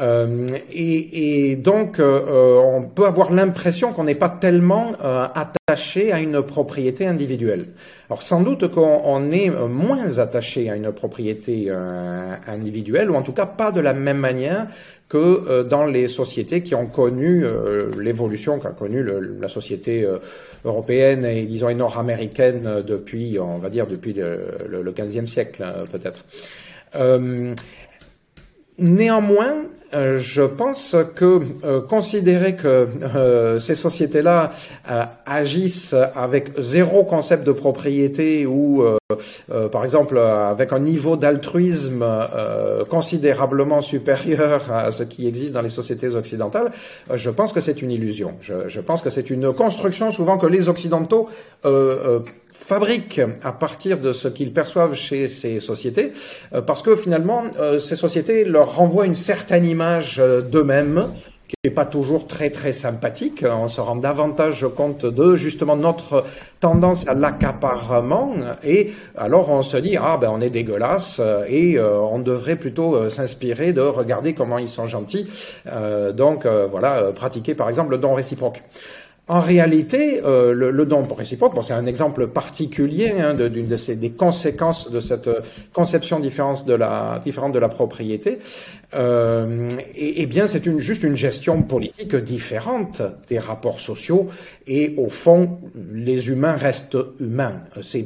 Euh, 0.00 0.46
et, 0.72 1.50
et, 1.50 1.56
donc, 1.56 2.00
euh, 2.00 2.58
on 2.58 2.82
peut 2.82 3.06
avoir 3.06 3.32
l'impression 3.32 3.92
qu'on 3.92 4.04
n'est 4.04 4.14
pas 4.14 4.30
tellement 4.30 4.92
euh, 5.02 5.26
attaché 5.34 6.10
à 6.12 6.20
une 6.20 6.42
propriété 6.42 7.06
individuelle. 7.06 7.66
Alors, 8.08 8.22
sans 8.22 8.40
doute 8.40 8.70
qu'on 8.70 9.30
est 9.30 9.50
moins 9.50 10.18
attaché 10.18 10.70
à 10.70 10.76
une 10.76 10.90
propriété 10.92 11.66
euh, 11.68 12.34
individuelle, 12.46 13.10
ou 13.10 13.14
en 13.14 13.22
tout 13.22 13.32
cas 13.32 13.46
pas 13.46 13.72
de 13.72 13.80
la 13.80 13.92
même 13.92 14.18
manière 14.18 14.68
que 15.08 15.18
euh, 15.18 15.64
dans 15.64 15.84
les 15.84 16.08
sociétés 16.08 16.62
qui 16.62 16.74
ont 16.74 16.86
connu 16.86 17.44
l'évolution 17.98 18.58
qu'a 18.58 18.70
connue 18.70 19.04
la 19.40 19.48
société 19.48 20.06
européenne 20.64 21.24
et 21.24 21.44
disons 21.44 21.72
nord-américaine 21.74 22.82
depuis, 22.86 23.38
on 23.38 23.58
va 23.58 23.68
dire, 23.68 23.86
depuis 23.86 24.14
le, 24.14 24.92
15e 24.92 25.26
siècle 25.26 25.64
peut-être. 25.92 26.24
Néanmoins, 28.78 29.56
euh, 29.92 30.18
je 30.20 30.42
pense 30.42 30.94
que 31.16 31.40
euh, 31.64 31.80
considérer 31.80 32.54
que 32.54 32.68
euh, 32.68 33.58
ces 33.58 33.74
sociétés-là 33.74 34.52
agissent 35.26 35.96
avec 36.14 36.52
zéro 36.58 37.04
concept 37.04 37.44
de 37.44 37.52
propriété 37.52 38.46
ou, 38.46 38.84
par 39.72 39.84
exemple, 39.84 40.18
avec 40.18 40.72
un 40.72 40.78
niveau 40.78 41.16
d'altruisme 41.16 42.04
considérablement 42.88 43.80
supérieur 43.80 44.72
à 44.72 44.90
ce 44.90 45.02
qui 45.02 45.26
existe 45.26 45.52
dans 45.52 45.62
les 45.62 45.68
sociétés 45.68 46.14
occidentales, 46.14 46.70
je 47.14 47.30
pense 47.30 47.52
que 47.52 47.60
c'est 47.60 47.82
une 47.82 47.90
illusion. 47.90 48.34
Je, 48.40 48.68
je 48.68 48.80
pense 48.80 49.02
que 49.02 49.10
c'est 49.10 49.30
une 49.30 49.52
construction 49.52 50.10
souvent 50.12 50.38
que 50.38 50.46
les 50.46 50.68
Occidentaux 50.68 51.28
fabriquent 52.52 53.22
à 53.42 53.52
partir 53.52 53.98
de 53.98 54.12
ce 54.12 54.28
qu'ils 54.28 54.52
perçoivent 54.52 54.94
chez 54.94 55.28
ces 55.28 55.60
sociétés, 55.60 56.12
parce 56.66 56.82
que 56.82 56.96
finalement, 56.96 57.44
ces 57.78 57.96
sociétés 57.96 58.44
leur 58.44 58.76
renvoient 58.76 59.06
une 59.06 59.14
certaine 59.14 59.64
image 59.64 60.18
euh, 60.18 60.40
d'eux-mêmes 60.42 61.08
qui 61.50 61.56
n'est 61.64 61.74
pas 61.74 61.84
toujours 61.84 62.28
très 62.28 62.50
très 62.50 62.72
sympathique. 62.72 63.44
On 63.44 63.66
se 63.66 63.80
rend 63.80 63.96
davantage 63.96 64.64
compte 64.76 65.04
de 65.04 65.34
justement 65.34 65.74
notre 65.74 66.22
tendance 66.60 67.08
à 67.08 67.14
l'accaparement 67.14 68.30
et 68.62 68.92
alors 69.16 69.50
on 69.50 69.62
se 69.62 69.76
dit 69.76 69.96
ah 69.96 70.16
ben 70.16 70.30
on 70.32 70.40
est 70.40 70.50
dégueulasse 70.50 71.18
euh, 71.18 71.44
et 71.48 71.76
euh, 71.76 71.98
on 71.98 72.20
devrait 72.20 72.54
plutôt 72.54 73.10
s'inspirer 73.10 73.72
de 73.72 73.80
regarder 73.80 74.32
comment 74.32 74.58
ils 74.58 74.68
sont 74.68 74.86
gentils. 74.86 75.28
donc 76.14 76.46
voilà, 76.46 77.12
pratiquer 77.12 77.54
par 77.54 77.68
exemple 77.68 77.90
le 77.90 77.98
don 77.98 78.14
réciproque. 78.14 78.62
En 79.30 79.38
réalité, 79.38 80.20
euh, 80.24 80.52
le, 80.52 80.72
le, 80.72 80.84
don 80.86 81.04
réciproque, 81.04 81.54
bon, 81.54 81.62
c'est 81.62 81.72
un 81.72 81.86
exemple 81.86 82.26
particulier 82.26 83.12
hein, 83.20 83.34
d'une 83.34 83.68
des 83.68 84.10
conséquences 84.10 84.90
de 84.90 84.98
cette 84.98 85.30
conception 85.72 86.18
différente 86.18 86.66
de 86.66 86.74
la 86.74 87.68
propriété. 87.68 88.40
Euh, 88.94 89.68
et, 89.94 90.26
bien, 90.26 90.48
c'est 90.48 90.78
juste 90.78 91.04
une 91.04 91.14
gestion 91.14 91.62
politique 91.62 92.16
différente 92.16 93.02
des 93.28 93.38
rapports 93.38 93.78
sociaux. 93.78 94.26
Et 94.66 94.94
au 94.96 95.08
fond, 95.08 95.58
les 95.92 96.28
humains 96.28 96.56
restent 96.56 96.98
humains. 97.20 97.60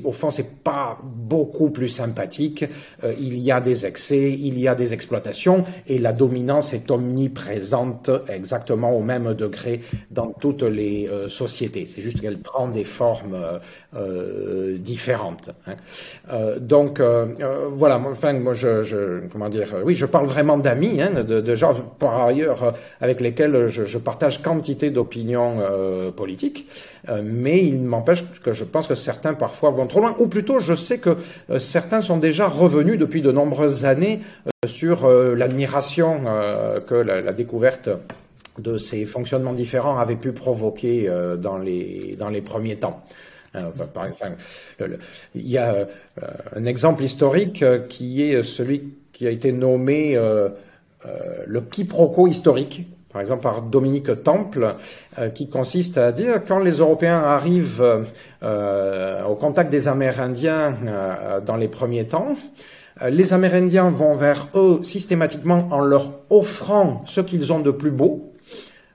Au 0.05 0.13
fond, 0.13 0.31
c'est 0.31 0.63
pas 0.63 0.99
beaucoup 1.03 1.71
plus 1.71 1.89
sympathique. 1.89 2.67
Euh, 3.03 3.15
il 3.19 3.39
y 3.39 3.51
a 3.51 3.63
des 3.63 3.87
excès, 3.87 4.31
il 4.31 4.59
y 4.59 4.69
a 4.69 4.75
des 4.75 4.93
exploitations, 4.93 5.65
et 5.87 5.99
la 5.99 6.13
dominance 6.13 6.75
est 6.75 6.91
omniprésente, 6.91 8.11
exactement 8.29 8.95
au 8.95 9.03
même 9.03 9.33
degré 9.33 9.81
dans 10.11 10.33
toutes 10.39 10.63
les 10.63 11.09
euh, 11.15 11.29
société. 11.29 11.87
C'est 11.87 12.03
juste 12.03 12.21
qu'elle 12.21 12.39
prend 12.39 12.69
des 12.69 12.85
formes 12.85 13.35
euh, 13.35 13.59
euh 13.97 14.79
différentes. 14.79 15.51
Hein. 15.67 15.77
Donc 16.59 17.01
voilà. 17.69 17.99
Enfin, 17.99 18.33
moi, 18.35 18.53
je, 18.53 19.21
comment 19.31 19.49
dire 19.49 19.69
Oui, 19.85 19.95
je 19.95 20.07
parle 20.07 20.27
vraiment 20.27 20.59
d'amis, 20.59 21.01
hein, 21.01 21.23
de, 21.23 21.55
gens 21.55 21.75
par 21.99 22.27
ailleurs 22.27 22.75
avec 23.01 23.21
lesquels 23.21 23.69
je, 23.69 23.85
je 23.85 23.99
partage 23.99 24.43
quantité 24.43 24.91
d'opinions 24.91 25.63
politiques, 26.17 26.67
mais 27.23 27.65
il 27.65 27.81
m'empêche 27.81 28.25
que 28.43 28.53
je 28.53 28.65
pense 28.65 28.87
que 28.87 28.95
certains 28.95 29.35
parfois 29.35 29.71
vont 29.71 29.87
trop 29.87 30.01
loin, 30.01 30.15
ou 30.19 30.27
plutôt, 30.27 30.59
je 30.59 30.75
sais 30.75 30.99
que 30.99 31.17
certains 31.59 32.03
sont 32.03 32.19
déjà 32.19 32.49
revenus 32.49 32.99
depuis 32.99 33.23
de 33.23 33.31
nombreuses 33.31 33.85
années 33.85 34.21
sur 34.67 35.09
l'admiration 35.09 36.25
que 36.87 36.95
la, 36.95 37.21
la 37.21 37.33
découverte 37.33 37.91
de 38.59 38.79
ces 38.79 39.05
fonctionnements 39.05 39.53
différents 39.53 39.99
avait 39.99 40.17
pu 40.17 40.33
provoquer 40.33 41.09
euh, 41.09 41.37
dans, 41.37 41.59
les, 41.59 42.17
dans 42.19 42.29
les 42.29 42.41
premiers 42.41 42.77
temps. 42.77 43.03
Euh, 43.57 43.71
il 45.35 45.49
y 45.49 45.59
a 45.59 45.75
euh, 45.75 45.85
un 46.57 46.65
exemple 46.65 47.03
historique 47.03 47.65
qui 47.89 48.23
est 48.23 48.43
celui 48.43 48.95
qui 49.13 49.27
a 49.27 49.31
été 49.31 49.53
nommé 49.53 50.19
le 51.47 51.61
quiproquo 51.61 52.27
historique, 52.27 52.89
par 53.13 53.21
exemple 53.21 53.43
par 53.43 53.63
Dominique 53.63 54.25
Temple, 54.25 54.75
qui 55.37 55.49
consiste 55.49 55.99
à 55.99 56.11
dire 56.11 56.43
quand 56.49 56.59
les 56.59 56.79
Européens 56.79 57.21
arrivent 57.21 58.05
au 58.43 59.35
contact 59.37 59.71
des 59.71 59.87
Amérindiens 59.87 60.75
dans 61.47 61.55
les 61.55 61.69
premiers 61.69 62.09
temps, 62.09 62.35
les 63.09 63.33
Amérindiens 63.33 63.89
vont 63.89 64.15
vers 64.15 64.49
eux 64.57 64.81
systématiquement 64.83 65.69
en 65.71 65.79
leur 65.79 66.11
offrant 66.31 67.05
ce 67.07 67.21
qu'ils 67.21 67.53
ont 67.53 67.61
de 67.61 67.71
plus 67.71 67.93
beau, 67.93 68.34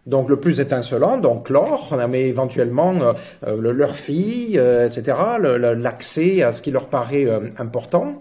donc 0.10 0.27
le 0.27 0.38
plus 0.38 0.60
étincelant, 0.60 1.18
donc 1.18 1.49
l'or, 1.49 1.95
mais 2.10 2.27
éventuellement 2.27 2.94
euh, 2.95 3.14
euh 3.48 3.72
leur 3.72 3.95
fille, 3.95 4.57
euh, 4.57 4.88
etc., 4.88 5.18
l'accès 5.77 6.41
à 6.41 6.52
ce 6.52 6.61
qui 6.61 6.72
leur 6.72 6.88
paraît 6.88 7.26
euh, 7.26 7.49
important. 7.57 8.19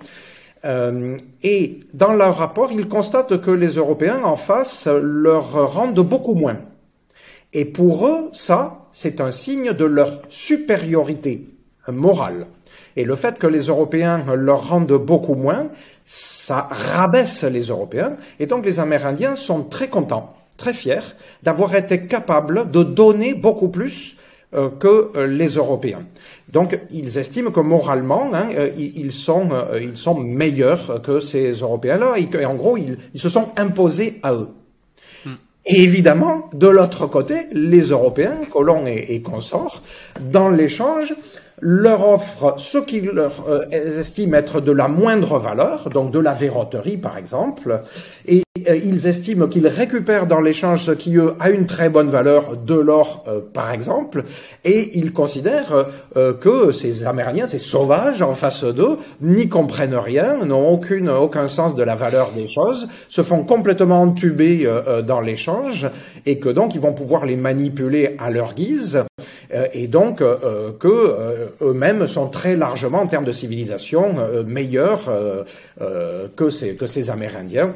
et 1.43 1.81
dans 1.94 2.12
leur 2.12 2.36
rapport, 2.36 2.70
ils 2.73 2.89
constatent 2.89 3.40
que 3.40 3.51
les 3.51 3.73
Européens 3.77 4.23
en 4.24 4.36
face 4.36 4.89
leur 4.89 5.73
rendent 5.73 6.06
beaucoup 6.15 6.35
moins. 6.35 6.59
Et 7.52 7.65
pour 7.65 8.06
eux, 8.06 8.31
ça, 8.32 8.89
c'est 8.93 9.20
un 9.20 9.31
signe 9.31 9.73
de 9.73 9.85
leur 9.85 10.10
supériorité 10.28 11.48
morale. 11.89 12.47
Et 12.97 13.05
le 13.05 13.15
fait 13.15 13.39
que 13.39 13.47
les 13.47 13.66
Européens 13.69 14.24
leur 14.35 14.69
rendent 14.69 15.01
beaucoup 15.12 15.36
moins, 15.36 15.69
ça 16.05 16.69
rabaisse 16.70 17.44
les 17.44 17.66
Européens. 17.69 18.16
Et 18.40 18.47
donc 18.47 18.66
les 18.66 18.81
Amérindiens 18.81 19.36
sont 19.36 19.62
très 19.62 19.89
contents 19.89 20.38
très 20.59 20.74
fiers 20.74 21.14
d'avoir 21.43 21.74
été 21.74 22.06
capables 22.06 22.70
de 22.70 22.82
donner 22.82 23.32
beaucoup 23.32 23.68
plus 23.68 24.16
euh, 24.55 24.70
que 24.70 25.12
euh, 25.14 25.26
les 25.26 25.56
Européens. 25.56 26.06
Donc, 26.51 26.78
ils 26.90 27.18
estiment 27.18 27.51
que 27.51 27.60
moralement, 27.60 28.30
hein, 28.32 28.48
euh, 28.56 28.70
ils, 28.78 29.12
sont, 29.12 29.51
ils 29.78 29.97
sont 29.97 30.18
meilleurs 30.18 31.02
que 31.02 31.20
ces 31.20 31.52
Européens-là, 31.52 32.14
et, 32.16 32.47
en 32.47 32.55
gros, 32.55 32.78
ils, 32.78 32.97
ils, 33.12 33.20
se 33.20 33.28
sont 33.28 33.48
imposés 33.59 34.18
à 34.22 34.32
eux. 34.32 34.48
Hmm. 35.26 35.35
Et 35.66 35.82
évidemment, 35.82 36.48
de 36.55 36.66
l'autre 36.66 37.06
côté, 37.06 37.48
les 37.52 37.90
Européens, 37.90 38.39
colons 38.51 38.86
et, 38.86 39.06
et 39.10 39.20
consorts, 39.20 39.82
dans 40.18 40.48
l'échange, 40.48 41.14
leur 41.60 42.09
offre 42.09 42.55
ce 42.59 42.78
qu'ils 42.78 43.06
leur 43.06 43.32
estiment 43.72 44.36
être 44.36 44.60
de 44.60 44.72
la 44.72 44.89
moindre 44.89 45.39
valeur, 45.39 45.90
donc 45.90 46.10
de 46.10 46.18
la 46.18 46.32
verroterie 46.32 46.97
par 46.97 47.18
exemple, 47.18 47.80
et 48.26 48.43
ils 48.66 49.06
estiment 49.06 49.47
qu'ils 49.47 49.68
récupèrent 49.68 50.26
dans 50.26 50.40
l'échange 50.40 50.82
ce 50.82 50.90
qui 50.90 51.16
eux 51.16 51.35
a 51.40 51.51
une 51.51 51.66
très 51.66 51.89
bonne 51.89 52.09
valeur, 52.09 52.56
de 52.56 52.74
l'or 52.74 53.24
par 53.52 53.72
exemple, 53.72 54.24
et 54.64 54.98
ils 54.98 55.12
considèrent 55.12 55.86
que 56.14 56.72
ces 56.72 57.05
Amérindiens, 57.05 57.47
ces 57.47 57.59
sauvages 57.59 58.22
en 58.22 58.35
face 58.35 58.64
d'eux, 58.64 58.97
n'y 59.20 59.48
comprennent 59.48 59.94
rien, 59.94 60.44
n'ont 60.44 60.68
aucune 60.68 61.09
aucun 61.09 61.48
sens 61.48 61.74
de 61.74 61.82
la 61.82 61.94
valeur 61.94 62.30
des 62.35 62.48
choses, 62.48 62.89
se 63.09 63.22
font 63.22 63.44
complètement 63.44 64.02
entuber 64.02 64.68
dans 65.06 65.20
l'échange, 65.20 65.89
et 66.26 66.39
que 66.39 66.48
donc 66.48 66.74
ils 66.74 66.80
vont 66.80 66.93
pouvoir 66.93 67.24
les 67.26 67.36
manipuler 67.36 68.16
à 68.18 68.30
leur 68.30 68.55
guise, 68.55 68.97
euh, 68.97 69.05
et 69.51 69.87
donc 69.87 70.20
euh, 70.20 70.73
que 70.79 70.89
euh, 70.89 71.47
eux-mêmes 71.62 72.07
sont 72.07 72.29
très 72.29 72.55
largement 72.55 73.01
en 73.01 73.07
termes 73.07 73.25
de 73.25 73.33
civilisation 73.33 74.15
meilleurs 74.47 75.11
que 76.37 76.51
ces 76.51 76.77
que 76.77 76.87
ces 76.87 77.11
Amérindiens. 77.11 77.73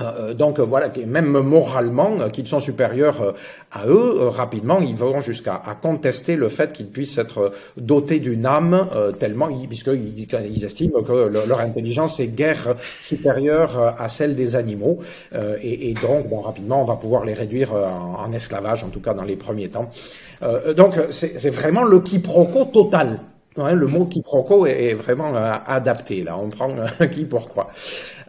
Euh, 0.00 0.34
donc 0.34 0.58
voilà, 0.58 0.90
même 1.06 1.30
moralement, 1.40 2.20
euh, 2.20 2.28
qu'ils 2.28 2.48
sont 2.48 2.58
supérieurs 2.58 3.22
euh, 3.22 3.32
à 3.70 3.86
eux, 3.86 4.28
rapidement, 4.28 4.80
ils 4.80 4.94
vont 4.94 5.20
jusqu'à 5.20 5.62
contester 5.80 6.34
le 6.34 6.48
fait 6.48 6.72
qu'ils 6.72 6.88
puissent 6.88 7.18
être 7.18 7.52
dotés 7.76 8.18
d'une 8.18 8.46
âme, 8.46 8.88
tellement, 9.18 9.48
puisqu'ils 9.68 10.26
ils 10.32 10.64
estiment 10.64 11.02
que 11.02 11.12
leur 11.12 11.60
intelligence 11.60 12.20
est 12.20 12.28
guère 12.28 12.74
supérieure 13.00 13.94
à 13.98 14.08
celle 14.08 14.34
des 14.34 14.56
animaux, 14.56 15.00
et, 15.34 15.90
et, 15.90 15.94
donc, 15.94 16.28
bon, 16.28 16.40
rapidement, 16.40 16.80
on 16.82 16.84
va 16.84 16.96
pouvoir 16.96 17.24
les 17.24 17.34
réduire 17.34 17.72
en, 17.74 18.30
esclavage, 18.32 18.84
en 18.84 18.88
tout 18.88 19.00
cas 19.00 19.14
dans 19.14 19.24
les 19.24 19.36
premiers 19.36 19.68
temps. 19.68 19.88
donc 20.76 20.94
c'est 21.10 21.50
vraiment 21.50 21.84
le 21.84 22.00
quiproquo 22.00 22.66
total. 22.66 23.20
le 23.56 23.86
mot 23.86 24.06
quiproquo 24.06 24.66
est, 24.66 24.90
est 24.90 24.94
vraiment 24.94 25.34
adapté, 25.66 26.22
là, 26.22 26.38
on 26.38 26.50
prend 26.50 26.68
qui 27.12 27.24
pourquoi. 27.24 27.70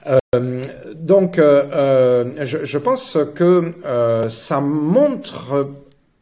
Euh, 0.07 0.61
donc, 0.93 1.39
euh, 1.39 1.63
euh, 1.73 2.45
je, 2.45 2.77
pense 2.77 3.17
que 3.35 3.71
ça 4.29 4.61
montre 4.61 5.67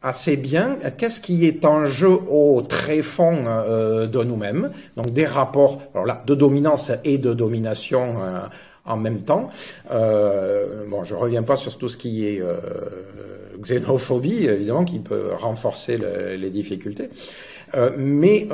assez 0.02 0.36
bien 0.36 0.78
qu'est-ce 0.96 1.20
qui 1.20 1.46
est 1.46 1.64
en 1.64 1.84
jeu 1.86 2.10
au 2.10 2.62
tréfonds 2.62 3.44
de 4.06 4.24
nous-mêmes, 4.24 4.70
donc 4.96 5.10
des 5.12 5.24
rapports 5.24 5.82
alors 5.94 6.06
là, 6.06 6.22
de 6.26 6.34
dominance 6.34 6.92
et 7.04 7.16
de 7.16 7.32
domination 7.32 8.16
en 8.84 8.96
même 8.98 9.22
temps. 9.22 9.48
Bon, 9.90 11.04
je 11.04 11.14
reviens 11.14 11.42
pas 11.42 11.56
sur 11.56 11.78
tout 11.78 11.88
ce 11.88 11.96
qui 11.96 12.26
est 12.26 12.42
xénophobie, 13.58 14.46
évidemment, 14.46 14.84
qui 14.84 14.98
peut 14.98 15.30
renforcer 15.38 15.96
le, 15.96 16.36
les 16.36 16.50
difficultés. 16.50 17.08
Mais 17.96 18.46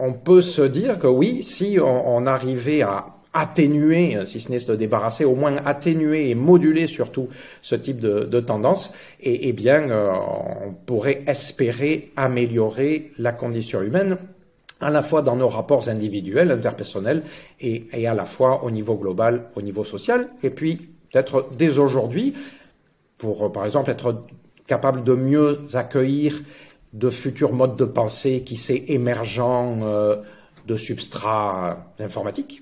on 0.00 0.12
peut 0.12 0.42
se 0.42 0.62
dire 0.62 0.98
que 0.98 1.06
oui, 1.06 1.44
si 1.44 1.78
on 1.80 2.26
arrivait 2.26 2.82
à 2.82 3.06
atténuer, 3.32 4.18
si 4.26 4.40
ce 4.40 4.50
n'est 4.50 4.58
se 4.58 4.72
débarrasser, 4.72 5.24
au 5.24 5.34
moins 5.34 5.56
atténuer 5.64 6.30
et 6.30 6.34
moduler 6.34 6.86
surtout 6.86 7.28
ce 7.62 7.74
type 7.74 8.00
de, 8.00 8.40
tendance, 8.40 8.92
et, 9.20 9.48
et 9.48 9.52
bien 9.52 9.90
euh, 9.90 10.10
on 10.66 10.72
pourrait 10.72 11.22
espérer 11.26 12.12
améliorer 12.16 13.12
la 13.18 13.32
condition 13.32 13.82
humaine 13.82 14.18
à 14.82 14.90
la 14.90 15.02
fois 15.02 15.22
dans 15.22 15.36
nos 15.36 15.48
rapports 15.48 15.88
individuels, 15.88 16.50
interpersonnels, 16.50 17.22
et, 17.60 18.06
à 18.06 18.14
la 18.14 18.24
fois 18.24 18.64
au 18.64 18.70
niveau 18.70 18.96
global, 18.96 19.44
au 19.54 19.62
niveau 19.62 19.84
social, 19.84 20.28
et 20.42 20.50
puis 20.50 20.90
peut-être 21.10 21.48
dès 21.56 21.78
aujourd'hui, 21.78 22.34
pour 23.16 23.52
par 23.52 23.64
exemple 23.64 23.90
être 23.90 24.24
capable 24.66 25.04
de 25.04 25.14
mieux 25.14 25.60
accueillir 25.74 26.42
de 26.92 27.08
futurs 27.08 27.52
modes 27.52 27.76
de 27.76 27.84
pensée 27.84 28.42
qui 28.42 28.56
s'est 28.56 28.84
émergents 28.88 29.78
euh, 29.82 30.16
de 30.66 30.76
substrats 30.76 31.92
informatiques 31.98 32.61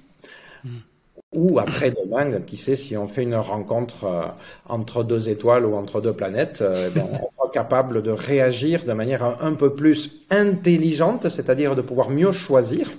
ou 1.33 1.61
après-demain, 1.61 2.41
qui 2.41 2.57
sait 2.57 2.75
si 2.75 2.97
on 2.97 3.07
fait 3.07 3.23
une 3.23 3.37
rencontre 3.37 4.05
euh, 4.05 4.23
entre 4.69 5.05
deux 5.05 5.29
étoiles 5.29 5.65
ou 5.65 5.77
entre 5.77 6.01
deux 6.01 6.13
planètes, 6.13 6.61
euh, 6.61 6.91
ben, 6.91 7.07
on 7.13 7.31
sera 7.31 7.51
capable 7.53 8.03
de 8.03 8.11
réagir 8.11 8.85
de 8.85 8.93
manière 8.93 9.41
un, 9.41 9.55
peu 9.55 9.75
plus 9.75 10.25
intelligente, 10.31 11.29
c'est-à-dire 11.29 11.77
de 11.77 11.83
pouvoir 11.83 12.11
mieux 12.11 12.33
choisir. 12.33 12.91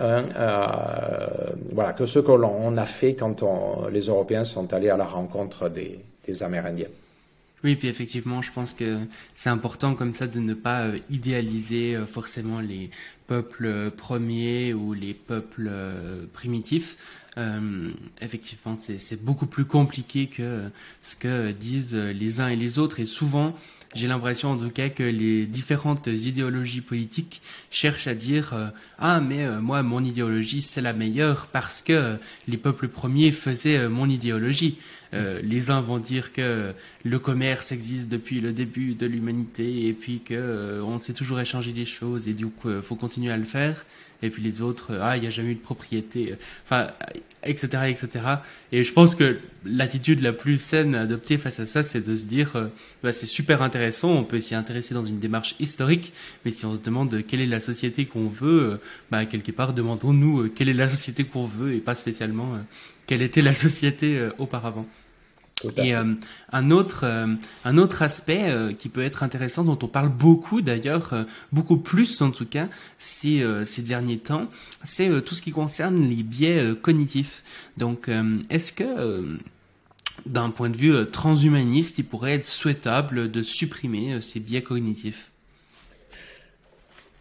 Hein, 0.00 0.24
euh, 0.36 1.26
voilà, 1.72 1.92
que 1.92 2.06
ce 2.06 2.18
que 2.18 2.32
l'on 2.32 2.76
a 2.76 2.86
fait 2.86 3.14
quand 3.14 3.44
on, 3.44 3.86
les 3.86 4.06
Européens 4.06 4.44
sont 4.44 4.72
allés 4.72 4.90
à 4.90 4.96
la 4.96 5.04
rencontre 5.04 5.68
des, 5.68 6.00
Amérindiens. 6.42 6.86
Oui, 7.64 7.74
puis 7.74 7.88
effectivement, 7.88 8.40
je 8.40 8.52
pense 8.52 8.72
que 8.72 8.98
c'est 9.34 9.50
important 9.50 9.96
comme 9.96 10.14
ça 10.14 10.28
de 10.28 10.38
ne 10.38 10.54
pas 10.54 10.84
idéaliser 11.10 11.96
forcément 12.06 12.60
les 12.60 12.90
peuples 13.26 13.90
premiers 13.90 14.72
ou 14.72 14.92
les 14.92 15.12
peuples 15.12 15.68
primitifs. 16.32 16.96
Euh, 17.38 17.90
effectivement, 18.20 18.76
c'est 18.76 19.22
beaucoup 19.22 19.46
plus 19.46 19.64
compliqué 19.64 20.26
que 20.26 20.68
ce 21.02 21.16
que 21.16 21.52
disent 21.52 21.94
les 21.94 22.40
uns 22.40 22.48
et 22.48 22.56
les 22.56 22.78
autres. 22.78 23.00
Et 23.00 23.06
souvent, 23.06 23.56
j'ai 23.94 24.08
l'impression 24.08 24.50
en 24.50 24.56
tout 24.56 24.70
cas 24.70 24.88
que 24.88 25.02
les 25.02 25.46
différentes 25.46 26.06
idéologies 26.06 26.80
politiques 26.80 27.42
cherchent 27.70 28.06
à 28.06 28.14
dire 28.14 28.72
ah 29.00 29.20
mais 29.20 29.44
moi 29.60 29.82
mon 29.82 30.04
idéologie 30.04 30.62
c'est 30.62 30.80
la 30.80 30.92
meilleure 30.92 31.48
parce 31.48 31.82
que 31.82 32.16
les 32.46 32.56
peuples 32.56 32.86
premiers 32.86 33.32
faisaient 33.32 33.88
mon 33.88 34.08
idéologie. 34.08 34.78
Euh, 35.12 35.40
les 35.42 35.70
uns 35.70 35.80
vont 35.80 35.98
dire 35.98 36.32
que 36.32 36.72
le 37.04 37.18
commerce 37.18 37.72
existe 37.72 38.08
depuis 38.08 38.40
le 38.40 38.52
début 38.52 38.94
de 38.94 39.06
l'humanité 39.06 39.88
et 39.88 39.92
puis 39.92 40.20
que 40.20 40.34
euh, 40.34 40.82
on 40.84 40.98
sait 41.00 41.12
toujours 41.12 41.40
échanger 41.40 41.72
des 41.72 41.86
choses 41.86 42.28
et 42.28 42.34
du 42.34 42.46
coup 42.46 42.68
euh, 42.68 42.82
faut 42.82 42.94
continuer 42.94 43.32
à 43.32 43.36
le 43.36 43.44
faire. 43.44 43.84
Et 44.22 44.30
puis 44.30 44.42
les 44.42 44.62
autres, 44.62 44.98
ah 45.00 45.16
il 45.16 45.20
n'y 45.20 45.26
a 45.26 45.30
jamais 45.30 45.50
eu 45.50 45.54
de 45.54 45.60
propriété, 45.60 46.34
enfin 46.64 46.88
etc 47.42 47.84
etc. 47.88 48.24
Et 48.72 48.84
je 48.84 48.92
pense 48.92 49.14
que 49.14 49.38
l'attitude 49.64 50.20
la 50.20 50.32
plus 50.32 50.58
saine 50.58 50.94
à 50.94 51.02
adopter 51.02 51.38
face 51.38 51.60
à 51.60 51.66
ça, 51.66 51.82
c'est 51.82 52.06
de 52.06 52.14
se 52.14 52.26
dire 52.26 52.52
bah, 53.02 53.12
c'est 53.12 53.26
super 53.26 53.62
intéressant, 53.62 54.10
on 54.10 54.24
peut 54.24 54.40
s'y 54.40 54.54
intéresser 54.54 54.94
dans 54.94 55.04
une 55.04 55.18
démarche 55.18 55.54
historique, 55.58 56.12
mais 56.44 56.50
si 56.50 56.66
on 56.66 56.74
se 56.74 56.80
demande 56.80 57.24
quelle 57.26 57.40
est 57.40 57.46
la 57.46 57.60
société 57.60 58.06
qu'on 58.06 58.28
veut, 58.28 58.80
bah 59.10 59.24
quelque 59.24 59.52
part 59.52 59.72
demandons-nous 59.72 60.50
quelle 60.50 60.68
est 60.68 60.74
la 60.74 60.90
société 60.90 61.24
qu'on 61.24 61.46
veut 61.46 61.74
et 61.74 61.78
pas 61.78 61.94
spécialement 61.94 62.58
quelle 63.06 63.22
était 63.22 63.42
la 63.42 63.54
société 63.66 64.20
auparavant. 64.38 64.86
Et 65.76 65.94
euh, 65.94 66.14
un 66.52 66.70
autre 66.70 67.00
euh, 67.04 67.34
un 67.64 67.78
autre 67.78 68.02
aspect 68.02 68.50
euh, 68.50 68.72
qui 68.72 68.88
peut 68.88 69.02
être 69.02 69.22
intéressant 69.22 69.64
dont 69.64 69.78
on 69.82 69.88
parle 69.88 70.08
beaucoup 70.08 70.62
d'ailleurs 70.62 71.14
beaucoup 71.52 71.76
plus 71.76 72.20
en 72.22 72.30
tout 72.30 72.46
cas 72.46 72.68
ces 72.98 73.44
ces 73.64 73.82
derniers 73.82 74.18
temps 74.18 74.48
c'est 74.84 75.08
tout 75.22 75.34
ce 75.34 75.42
qui 75.42 75.50
concerne 75.50 76.08
les 76.08 76.22
biais 76.22 76.74
cognitifs. 76.80 77.42
Donc 77.76 78.08
est-ce 78.48 78.72
que 78.72 79.38
d'un 80.26 80.50
point 80.50 80.68
de 80.68 80.76
vue 80.76 80.94
transhumaniste, 81.10 81.98
il 81.98 82.04
pourrait 82.04 82.34
être 82.34 82.46
souhaitable 82.46 83.30
de 83.30 83.42
supprimer 83.42 84.20
ces 84.20 84.40
biais 84.40 84.62
cognitifs? 84.62 85.29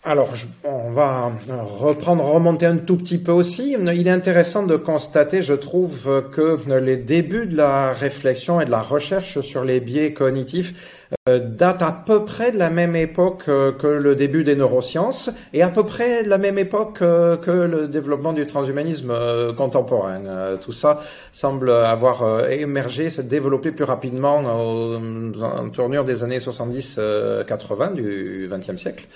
Alors, 0.10 0.34
on 0.64 0.90
va 0.90 1.32
reprendre, 1.80 2.26
remonter 2.26 2.66
un 2.66 2.78
tout 2.78 2.98
petit 2.98 3.20
peu 3.20 3.32
aussi. 3.32 3.76
Il 3.80 4.08
est 4.08 4.10
intéressant 4.10 4.64
de 4.64 4.76
constater, 4.76 5.44
je 5.44 5.54
trouve, 5.54 6.24
que 6.32 6.58
les 6.80 6.98
débuts 6.98 7.46
de 7.46 7.56
la 7.56 7.94
réflexion 7.94 8.60
et 8.60 8.66
de 8.66 8.72
la 8.72 8.82
recherche 8.82 9.40
sur 9.42 9.64
les 9.64 9.80
biais 9.80 10.12
cognitifs 10.14 11.06
euh, 11.28 11.38
datent 11.38 11.84
à 11.84 11.92
peu 11.92 12.26
près 12.26 12.52
de 12.52 12.58
la 12.58 12.72
même 12.72 12.96
époque 12.96 13.44
euh, 13.50 13.72
que 13.72 13.86
le 13.86 14.16
début 14.16 14.44
des 14.44 14.56
neurosciences 14.56 15.30
et 15.54 15.62
à 15.62 15.70
peu 15.70 15.84
près 15.84 16.24
de 16.24 16.30
la 16.30 16.40
même 16.40 16.58
époque 16.58 17.04
euh, 17.04 17.38
que 17.38 17.52
le 17.52 17.88
développement 17.88 18.34
du 18.34 18.48
transhumanisme 18.48 19.14
contemporain. 19.56 20.22
Tout 20.60 20.74
ça 20.74 21.02
semble 21.32 21.72
avoir 21.72 22.50
émergé, 22.50 23.12
se 23.12 23.22
développé 23.22 23.72
plus 23.72 23.86
rapidement 23.86 24.38
en 24.38 25.70
tournure 25.70 26.04
des 26.04 26.24
années 26.24 26.40
70-80 26.40 27.94
du 27.94 28.50
XXe 28.52 28.82
siècle. 28.82 29.08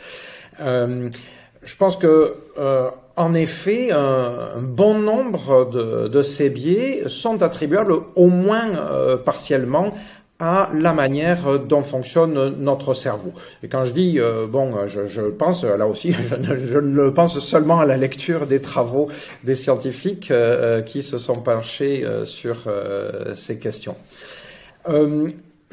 Euh, 0.59 1.09
je 1.63 1.75
pense 1.75 1.97
que, 1.97 2.35
euh, 2.57 2.89
en 3.15 3.33
effet, 3.33 3.91
un, 3.91 4.59
bon 4.59 4.99
nombre 4.99 5.69
de, 6.09 6.21
ces 6.21 6.49
biais 6.49 7.03
sont 7.07 7.41
attribuables 7.41 7.93
au 8.15 8.27
moins 8.27 8.75
euh, 8.75 9.17
partiellement 9.17 9.93
à 10.39 10.69
la 10.73 10.91
manière 10.93 11.59
dont 11.59 11.83
fonctionne 11.83 12.55
notre 12.59 12.93
cerveau. 12.93 13.31
Et 13.61 13.69
quand 13.69 13.85
je 13.85 13.93
dis, 13.93 14.19
bon, 14.49 14.87
je, 14.87 15.21
pense, 15.29 15.63
là 15.63 15.87
aussi, 15.87 16.11
je 16.29 16.79
ne, 16.79 16.81
ne, 16.81 17.09
pense 17.11 17.39
seulement 17.39 17.79
à 17.79 17.85
la 17.85 17.95
lecture 17.95 18.45
des 18.45 18.59
travaux 18.59 19.07
des 19.43 19.55
scientifiques 19.55 20.33
qui 20.85 21.03
se 21.03 21.17
sont 21.17 21.37
penchés 21.37 22.05
sur 22.25 22.57
ces 23.35 23.57
questions 23.57 23.95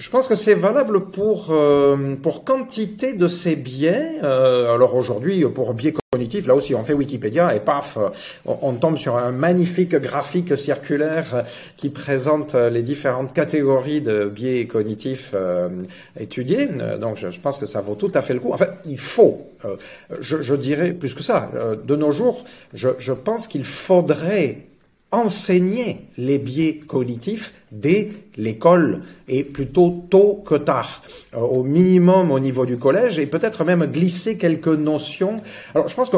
je 0.00 0.08
pense 0.08 0.28
que 0.28 0.34
c'est 0.34 0.54
valable 0.54 1.10
pour 1.10 1.48
euh, 1.50 2.16
pour 2.22 2.42
quantité 2.42 3.12
de 3.12 3.28
ces 3.28 3.54
biais. 3.54 4.12
Euh, 4.22 4.74
alors 4.74 4.94
aujourd'hui, 4.94 5.44
pour 5.54 5.74
biais 5.74 5.92
cognitifs, 6.10 6.46
là 6.46 6.54
aussi, 6.54 6.74
on 6.74 6.82
fait 6.82 6.94
Wikipédia 6.94 7.54
et 7.54 7.60
paf, 7.60 7.98
on, 8.46 8.72
tombe 8.72 8.96
sur 8.96 9.18
un 9.18 9.30
magnifique 9.30 9.94
graphique 9.94 10.56
circulaire 10.56 11.44
qui 11.76 11.90
présente 11.90 12.54
les 12.54 12.82
différentes 12.82 13.34
catégories 13.34 14.00
de 14.00 14.24
biais 14.24 14.66
cognitifs 14.66 15.32
euh, 15.34 15.68
étudiés. 16.18 16.66
Donc, 16.98 17.18
je, 17.18 17.38
pense 17.38 17.58
que 17.58 17.66
ça 17.66 17.82
vaut 17.82 17.94
tout 17.94 18.10
à 18.14 18.22
fait 18.22 18.32
le 18.32 18.40
coup. 18.40 18.52
En 18.54 18.56
fait, 18.56 18.70
il 18.86 18.98
faut. 18.98 19.50
Je, 20.18 20.40
je, 20.40 20.54
dirais 20.54 20.92
plus 20.94 21.14
que 21.14 21.22
ça. 21.22 21.50
De 21.84 21.94
nos 21.94 22.10
jours, 22.10 22.44
je, 22.72 22.88
je 22.98 23.12
pense 23.12 23.46
qu'il 23.46 23.64
faudrait 23.64 24.70
enseigner 25.12 26.06
les 26.16 26.38
biais 26.38 26.76
cognitifs 26.76 27.52
dès 27.72 28.10
l'école 28.40 29.02
et 29.28 29.44
plutôt 29.44 30.04
tôt 30.10 30.42
que 30.44 30.54
tard, 30.54 31.02
euh, 31.34 31.38
au 31.38 31.62
minimum 31.62 32.30
au 32.30 32.40
niveau 32.40 32.66
du 32.66 32.78
collège 32.78 33.18
et 33.18 33.26
peut-être 33.26 33.64
même 33.64 33.84
glisser 33.86 34.36
quelques 34.36 34.68
notions. 34.68 35.36
Alors 35.74 35.88
je 35.88 35.94
pense 35.94 36.10
que 36.10 36.16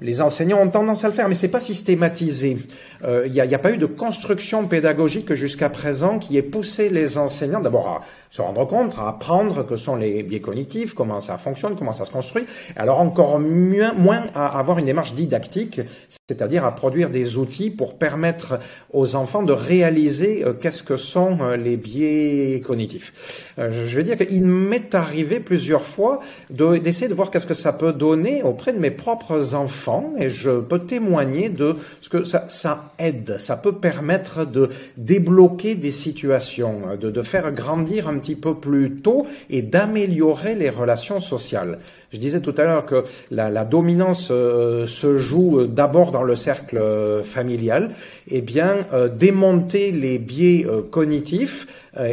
les 0.00 0.20
enseignants 0.20 0.60
ont 0.60 0.68
tendance 0.68 1.04
à 1.04 1.08
le 1.08 1.14
faire, 1.14 1.28
mais 1.28 1.34
c'est 1.34 1.48
pas 1.48 1.60
systématisé. 1.60 2.56
Il 3.02 3.06
euh, 3.08 3.28
n'y 3.28 3.40
a, 3.40 3.58
pas 3.58 3.72
eu 3.72 3.78
de 3.78 3.86
construction 3.86 4.66
pédagogique 4.66 5.34
jusqu'à 5.34 5.70
présent 5.70 6.18
qui 6.18 6.36
ait 6.36 6.42
poussé 6.42 6.90
les 6.90 7.18
enseignants 7.18 7.60
d'abord 7.60 7.88
à 7.88 8.00
se 8.30 8.42
rendre 8.42 8.66
compte, 8.66 8.94
à 8.98 9.08
apprendre 9.08 9.66
que 9.66 9.76
sont 9.76 9.96
les 9.96 10.22
biais 10.22 10.40
cognitifs, 10.40 10.94
comment 10.94 11.20
ça 11.20 11.38
fonctionne, 11.38 11.76
comment 11.76 11.92
ça 11.92 12.04
se 12.04 12.10
construit. 12.10 12.44
Alors 12.76 13.00
encore 13.00 13.40
moins 13.40 14.24
à 14.34 14.58
avoir 14.58 14.78
une 14.78 14.86
démarche 14.86 15.14
didactique, 15.14 15.80
c'est-à-dire 16.28 16.64
à 16.64 16.74
produire 16.74 17.10
des 17.10 17.38
outils 17.38 17.70
pour 17.70 17.96
permettre 17.98 18.58
aux 18.92 19.14
enfants 19.14 19.42
de 19.42 19.52
réaliser 19.52 20.44
euh, 20.44 20.52
qu'est-ce 20.52 20.82
que 20.82 20.96
sont 20.96 21.38
euh, 21.40 21.53
les 21.56 21.76
biais 21.76 22.60
cognitifs. 22.64 23.52
Euh, 23.58 23.70
je 23.72 23.96
veux 23.96 24.02
dire 24.02 24.16
qu'il 24.16 24.44
m'est 24.44 24.94
arrivé 24.94 25.40
plusieurs 25.40 25.84
fois 25.84 26.20
d'essayer 26.50 27.08
de, 27.08 27.14
voir 27.14 27.30
qu'est-ce 27.30 27.46
que 27.46 27.54
ça 27.54 27.72
peut 27.72 27.92
donner 27.92 28.42
auprès 28.42 28.72
de 28.72 28.78
mes 28.78 28.90
propres 28.90 29.54
enfants 29.54 30.12
et 30.18 30.28
je 30.30 30.60
peux 30.60 30.80
témoigner 30.80 31.48
de 31.48 31.76
ce 32.00 32.08
que 32.08 32.24
ça, 32.24 32.92
aide, 32.98 33.36
ça 33.38 33.56
peut 33.56 33.76
permettre 33.76 34.46
de 34.46 34.70
débloquer 34.96 35.74
des 35.74 35.92
situations, 35.92 36.96
de 37.00 37.22
faire 37.22 37.52
grandir 37.52 38.08
un 38.08 38.18
petit 38.18 38.36
peu 38.36 38.54
plus 38.54 38.96
tôt 38.96 39.26
et 39.50 39.62
d'améliorer 39.62 40.54
les 40.54 40.70
relations 40.70 41.20
sociales. 41.20 41.78
Je 42.12 42.18
disais 42.18 42.40
tout 42.40 42.54
à 42.58 42.64
l'heure 42.64 42.86
que 42.86 43.04
la, 43.30 43.50
la 43.50 43.64
dominance 43.64 44.28
euh, 44.30 44.86
se 44.86 45.18
joue 45.18 45.66
d'abord 45.66 46.10
dans 46.10 46.22
le 46.22 46.36
cercle 46.36 46.78
euh, 46.78 47.22
familial. 47.22 47.90
Eh 48.28 48.40
bien, 48.40 48.78
euh, 48.92 49.08
démonter 49.08 49.90
les 49.90 50.18
biais 50.18 50.66
cognitifs, 50.90 51.66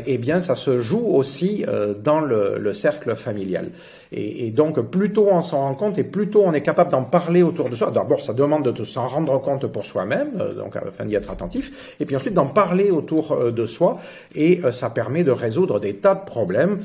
eh 0.06 0.20
bien, 0.20 0.40
ça 0.40 0.54
se 0.54 0.80
joue 0.80 1.08
aussi 1.08 1.66
dans 2.04 2.20
le, 2.20 2.60
le, 2.60 2.74
cercle 2.74 3.16
familial. 3.16 3.70
Et, 4.12 4.46
et, 4.46 4.52
donc, 4.52 4.80
plus 4.92 5.12
tôt 5.12 5.28
on 5.32 5.42
s'en 5.42 5.62
rend 5.62 5.74
compte 5.74 5.98
et 5.98 6.04
plus 6.04 6.30
tôt 6.30 6.44
on 6.46 6.54
est 6.54 6.62
capable 6.62 6.92
d'en 6.92 7.04
parler 7.04 7.42
autour 7.42 7.68
de 7.68 7.76
soi. 7.76 7.90
D'abord, 7.90 8.22
ça 8.22 8.34
demande 8.34 8.72
de 8.72 8.84
s'en 8.84 9.08
rendre 9.08 9.42
compte 9.42 9.66
pour 9.66 9.86
soi-même, 9.86 10.34
donc 10.56 10.76
afin 10.76 11.06
d'y 11.06 11.16
être 11.16 11.32
attentif, 11.32 11.96
et 12.00 12.06
puis 12.06 12.16
ensuite 12.16 12.36
d'en 12.36 12.46
parler 12.46 12.92
autour 12.92 13.52
de 13.52 13.66
soi, 13.66 13.98
et 14.36 14.62
ça 14.72 14.92
permet 14.92 15.24
de 15.24 15.32
résoudre 15.32 15.80
des 15.80 15.96
tas 15.96 16.14
de 16.14 16.26
problèmes 16.26 16.80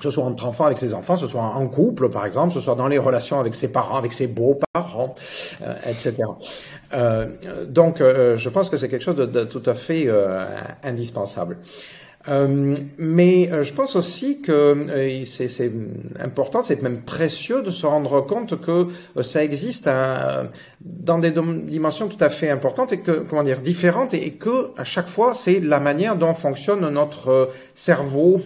que 0.00 0.04
ce 0.04 0.10
soit 0.10 0.24
entre 0.24 0.46
enfants 0.46 0.64
avec 0.64 0.78
ses 0.78 0.94
enfants, 0.94 1.14
ce 1.14 1.26
soit 1.26 1.42
en 1.42 1.68
couple 1.68 2.08
par 2.08 2.24
exemple, 2.24 2.54
ce 2.54 2.60
soit 2.60 2.74
dans 2.74 2.88
les 2.88 2.98
relations 2.98 3.38
avec 3.38 3.54
ses 3.54 3.70
parents, 3.70 3.96
avec 3.96 4.12
ses 4.12 4.26
beaux-parents, 4.26 5.14
euh, 5.62 5.74
etc. 5.86 6.14
Euh, 6.92 7.26
donc 7.68 8.00
euh, 8.00 8.36
je 8.36 8.48
pense 8.48 8.70
que 8.70 8.76
c'est 8.78 8.88
quelque 8.88 9.02
chose 9.02 9.16
de, 9.16 9.44
tout 9.44 9.62
à 9.66 9.74
fait 9.74 10.08
indispensable. 10.82 11.58
Euh, 12.28 12.76
mais 12.98 13.50
euh, 13.50 13.62
je 13.62 13.72
pense 13.72 13.96
aussi 13.96 14.42
que 14.42 14.52
euh, 14.52 15.24
c'est 15.24 15.72
important, 16.20 16.60
c'est 16.60 16.82
même 16.82 17.00
précieux 17.00 17.62
de 17.62 17.70
se 17.70 17.86
rendre 17.86 18.20
compte 18.20 18.60
que 18.60 18.88
ça 19.22 19.42
existe 19.42 19.88
dans 20.80 21.18
des 21.18 21.32
dimensions 21.32 22.08
tout 22.08 22.22
à 22.22 22.28
fait 22.28 22.50
importantes 22.50 22.92
et 22.92 23.00
que 23.00 23.24
comment 23.28 23.42
dire 23.42 23.62
différentes 23.62 24.12
et, 24.12 24.32
que 24.32 24.70
à 24.76 24.84
chaque 24.84 25.08
fois 25.08 25.32
c'est 25.34 25.60
la 25.60 25.80
manière 25.80 26.16
dont 26.16 26.34
fonctionne 26.34 26.86
notre 26.90 27.50
cerveau 27.74 28.40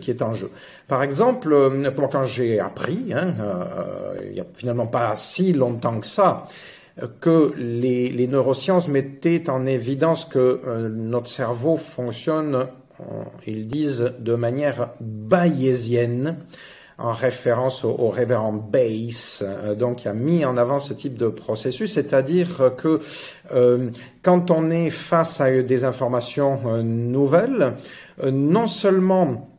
qui 0.00 0.10
est 0.10 0.22
en 0.22 0.32
jeu. 0.32 0.50
Par 0.86 1.02
exemple, 1.02 1.72
quand 2.12 2.24
j'ai 2.24 2.60
appris, 2.60 3.12
hein, 3.12 3.34
il 4.30 4.36
y 4.36 4.40
a 4.40 4.44
finalement 4.54 4.86
pas 4.86 5.14
si 5.16 5.52
longtemps 5.52 5.98
que 5.98 6.06
ça 6.06 6.46
que 7.20 7.52
les, 7.56 8.26
neurosciences 8.28 8.88
mettaient 8.88 9.50
en 9.50 9.66
évidence 9.66 10.24
que 10.24 10.60
euh, 10.66 10.88
notre 10.88 11.28
cerveau 11.28 11.76
fonctionne, 11.76 12.54
euh, 13.00 13.22
ils 13.46 13.66
disent, 13.66 14.12
de 14.18 14.34
manière 14.34 14.90
bayésienne, 15.00 16.36
en 16.96 17.10
référence 17.10 17.84
au, 17.84 17.90
au 17.90 18.08
révérend 18.08 18.52
Bayes, 18.52 19.40
euh, 19.42 19.74
donc 19.74 19.96
qui 19.96 20.08
a 20.08 20.12
mis 20.12 20.44
en 20.44 20.56
avant 20.56 20.78
ce 20.78 20.94
type 20.94 21.18
de 21.18 21.26
processus, 21.26 21.94
c'est-à-dire 21.94 22.72
que 22.76 23.00
quand 24.22 24.50
on 24.52 24.70
est 24.70 24.90
face 24.90 25.40
à 25.40 25.62
des 25.62 25.84
informations 25.84 26.82
nouvelles, 26.82 27.74
non 28.24 28.68
seulement 28.68 29.53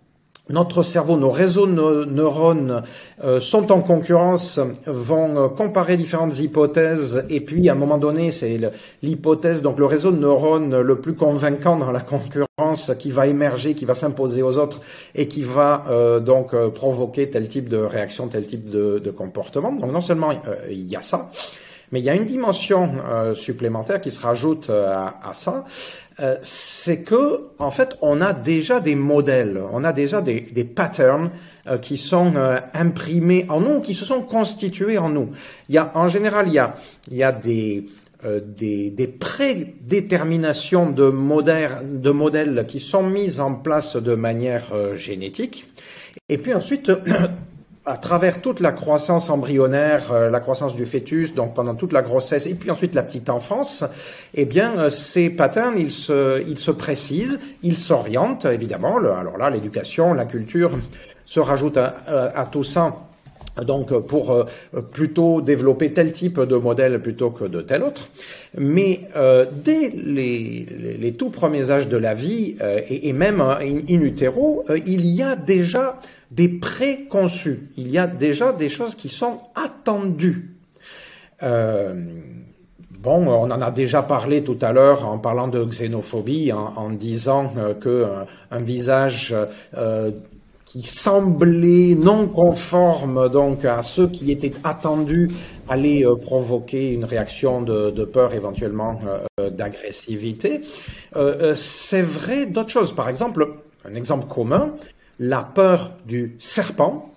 notre 0.49 0.83
cerveau, 0.83 1.17
nos 1.17 1.31
réseaux 1.31 1.65
de 1.65 2.05
neurones 2.05 2.83
euh, 3.23 3.39
sont 3.39 3.71
en 3.71 3.81
concurrence, 3.81 4.59
vont 4.85 5.37
euh, 5.37 5.47
comparer 5.47 5.97
différentes 5.97 6.37
hypothèses, 6.37 7.25
et 7.29 7.41
puis 7.41 7.67
à 7.67 7.71
un 7.71 7.75
moment 7.75 7.97
donné, 7.97 8.31
c'est 8.31 8.59
l'hypothèse, 9.01 9.61
donc 9.61 9.79
le 9.79 9.85
réseau 9.85 10.11
de 10.11 10.19
neurones 10.19 10.79
le 10.79 10.95
plus 10.97 11.15
convaincant 11.15 11.77
dans 11.77 11.91
la 11.91 12.01
concurrence 12.01 12.91
qui 12.99 13.09
va 13.09 13.25
émerger, 13.25 13.73
qui 13.73 13.85
va 13.85 13.95
s'imposer 13.95 14.43
aux 14.43 14.59
autres, 14.59 14.81
et 15.15 15.27
qui 15.27 15.41
va 15.41 15.85
euh, 15.89 16.19
donc 16.19 16.55
provoquer 16.73 17.29
tel 17.29 17.47
type 17.49 17.67
de 17.67 17.77
réaction, 17.77 18.27
tel 18.27 18.45
type 18.45 18.69
de, 18.69 18.99
de 18.99 19.11
comportement. 19.11 19.71
Donc 19.71 19.91
non 19.91 20.01
seulement 20.01 20.31
il 20.69 20.85
y 20.85 20.95
a 20.95 21.01
ça, 21.01 21.31
mais 21.91 21.99
il 21.99 22.03
y 22.03 22.09
a 22.09 22.13
une 22.13 22.25
dimension 22.25 22.91
supplémentaire 23.35 24.01
qui 24.01 24.11
se 24.11 24.19
rajoute 24.19 24.69
à, 24.69 25.15
à 25.23 25.33
ça, 25.33 25.65
euh, 26.21 26.37
c'est 26.41 27.01
que 27.03 27.49
en 27.59 27.71
fait 27.71 27.97
on 28.01 28.21
a 28.21 28.31
déjà 28.31 28.79
des 28.79 28.95
modèles, 28.95 29.61
on 29.73 29.83
a 29.83 29.91
déjà 29.91 30.21
des, 30.21 30.39
des 30.39 30.63
patterns 30.63 31.29
euh, 31.67 31.77
qui 31.77 31.97
sont 31.97 32.33
euh, 32.37 32.59
imprimés 32.73 33.45
en 33.49 33.59
nous, 33.59 33.81
qui 33.81 33.93
se 33.93 34.05
sont 34.05 34.21
constitués 34.21 34.97
en 34.97 35.09
nous. 35.09 35.31
Il 35.67 35.75
y 35.75 35.77
a 35.77 35.91
en 35.95 36.07
général 36.07 36.47
il 36.47 36.53
y 36.53 36.59
a 36.59 36.75
il 37.11 37.17
y 37.17 37.23
a 37.23 37.31
des 37.31 37.85
des, 38.43 38.89
des 38.89 39.07
prédéterminations 39.07 40.89
de, 40.89 41.09
modèles, 41.09 42.01
de 42.01 42.09
modèles 42.09 42.65
qui 42.67 42.79
sont 42.79 43.03
mises 43.03 43.39
en 43.39 43.53
place 43.53 43.97
de 43.97 44.15
manière 44.15 44.95
génétique. 44.95 45.69
Et 46.27 46.39
puis 46.39 46.51
ensuite, 46.51 46.91
à 47.85 47.97
travers 47.97 48.41
toute 48.41 48.59
la 48.59 48.71
croissance 48.71 49.29
embryonnaire, 49.29 50.11
euh, 50.11 50.29
la 50.31 50.39
croissance 50.39 50.75
du 50.75 50.85
fœtus, 50.85 51.35
donc 51.35 51.53
pendant 51.53 51.75
toute 51.75 51.93
la 51.93 52.01
grossesse, 52.01 52.47
et 52.47 52.55
puis 52.55 52.71
ensuite 52.71 52.95
la 52.95 53.03
petite 53.03 53.29
enfance, 53.29 53.83
eh 54.33 54.45
bien, 54.45 54.77
euh, 54.77 54.89
ces 54.89 55.29
patterns, 55.29 55.77
ils 55.77 55.91
se, 55.91 56.41
ils 56.47 56.57
se 56.57 56.71
précisent, 56.71 57.39
ils 57.61 57.77
s'orientent, 57.77 58.45
évidemment. 58.45 58.97
alors 58.97 59.37
là, 59.37 59.49
l'éducation, 59.51 60.13
la 60.13 60.25
culture 60.25 60.71
se 61.25 61.39
rajoutent 61.39 61.77
à, 61.77 61.95
à, 62.35 62.45
tout 62.45 62.63
ça. 62.63 62.95
Donc, 63.65 63.97
pour 63.99 64.31
euh, 64.31 64.45
plutôt 64.91 65.39
développer 65.39 65.93
tel 65.93 66.11
type 66.11 66.41
de 66.41 66.55
modèle 66.57 67.01
plutôt 67.01 67.29
que 67.29 67.45
de 67.45 67.61
tel 67.61 67.83
autre. 67.83 68.09
Mais 68.57 69.01
euh, 69.15 69.45
dès 69.63 69.91
les, 69.95 70.65
les, 70.77 70.97
les, 70.97 71.13
tout 71.13 71.29
premiers 71.29 71.71
âges 71.71 71.87
de 71.87 71.95
la 71.95 72.13
vie, 72.13 72.57
et, 72.89 73.13
même 73.13 73.39
in, 73.39 73.77
in 73.89 74.01
utero, 74.01 74.65
il 74.85 75.05
y 75.05 75.23
a 75.23 75.37
déjà 75.37 75.99
des 76.35 76.49
préconçus. 76.49 77.69
Il 77.77 77.89
y 77.89 77.97
a 77.97 78.07
déjà 78.07 78.51
des 78.51 78.69
choses 78.69 78.95
qui 78.95 79.09
sont 79.09 79.39
attendues. 79.55 80.55
Euh, 81.43 81.93
bon, 82.91 83.27
on 83.27 83.49
en 83.51 83.61
a 83.61 83.71
déjà 83.71 84.01
parlé 84.01 84.43
tout 84.43 84.57
à 84.61 84.73
l'heure 84.73 85.07
en 85.07 85.17
parlant 85.17 85.47
de 85.47 85.63
xénophobie, 85.63 86.51
en, 86.51 86.89
disant 86.89 87.51
euh, 87.57 87.73
que 87.73 87.89
euh, 87.89 88.23
un 88.51 88.59
visage 88.59 89.33
qui 90.65 90.81
semblait 90.81 91.95
non 91.95 92.27
conforme 92.27 93.29
donc 93.29 93.63
à 93.63 93.81
ceux 93.81 94.07
qui 94.07 94.29
étaient 94.29 94.53
attendus 94.65 95.29
allait 95.69 96.03
provoquer 96.21 96.91
une 96.91 97.05
réaction 97.05 97.61
de, 97.61 98.03
peur, 98.03 98.33
éventuellement 98.33 98.99
d'agressivité. 99.39 100.61
C'est 101.53 102.01
vrai 102.01 102.47
d'autres 102.47 102.71
choses. 102.71 102.93
Par 102.93 103.07
exemple, 103.07 103.47
un 103.85 103.95
exemple 103.95 104.27
commun, 104.27 104.73
la 105.19 105.43
peur 105.43 105.93
du 106.05 106.35
serpent 106.39 107.11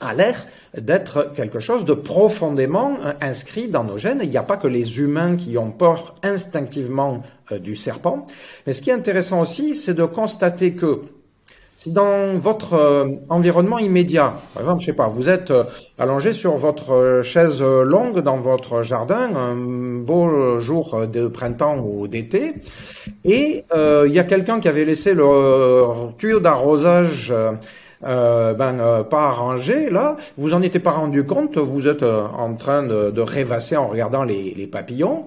a 0.00 0.14
l'air 0.14 0.46
d'être 0.76 1.32
quelque 1.34 1.58
chose 1.58 1.84
de 1.84 1.92
profondément 1.92 2.96
euh, 3.04 3.12
inscrit 3.20 3.68
dans 3.68 3.84
nos 3.84 3.98
gènes. 3.98 4.20
Il 4.22 4.30
n'y 4.30 4.36
a 4.36 4.42
pas 4.42 4.56
que 4.56 4.68
les 4.68 5.00
humains 5.00 5.36
qui 5.36 5.58
ont 5.58 5.72
peur 5.72 6.14
instinctivement 6.22 7.18
euh, 7.50 7.58
du 7.58 7.74
serpent. 7.74 8.26
Mais 8.66 8.72
ce 8.72 8.82
qui 8.82 8.90
est 8.90 8.94
intéressant 8.94 9.40
aussi, 9.40 9.76
c'est 9.76 9.94
de 9.94 10.04
constater 10.04 10.74
que 10.74 11.02
si 11.78 11.92
dans 11.92 12.36
votre 12.38 12.72
euh, 12.72 13.06
environnement 13.28 13.78
immédiat, 13.78 14.34
par 14.52 14.64
exemple, 14.64 14.80
je 14.80 14.86
sais 14.86 14.92
pas, 14.94 15.06
vous 15.06 15.28
êtes 15.28 15.52
euh, 15.52 15.62
allongé 15.96 16.32
sur 16.32 16.56
votre 16.56 16.92
euh, 16.92 17.22
chaise 17.22 17.62
longue 17.62 18.18
dans 18.18 18.36
votre 18.36 18.82
jardin, 18.82 19.36
un 19.36 19.54
beau 19.54 20.58
jour 20.58 21.06
de 21.06 21.28
printemps 21.28 21.78
ou 21.78 22.08
d'été, 22.08 22.54
et 23.24 23.64
il 23.72 24.12
y 24.12 24.18
a 24.18 24.24
quelqu'un 24.24 24.58
qui 24.58 24.66
avait 24.66 24.84
laissé 24.84 25.14
le 25.14 26.12
tuyau 26.18 26.40
d'arrosage 26.40 27.32
ben, 28.02 29.04
pas 29.10 29.28
arrangé, 29.28 29.90
là, 29.90 30.16
vous 30.36 30.54
en 30.54 30.62
étiez 30.62 30.80
pas 30.80 30.92
rendu 30.92 31.24
compte, 31.24 31.58
vous 31.58 31.86
êtes 31.86 32.02
en 32.02 32.54
train 32.54 32.82
de, 32.82 33.20
rêvasser 33.20 33.76
en 33.76 33.86
regardant 33.86 34.24
les 34.24 34.68
papillons, 34.70 35.26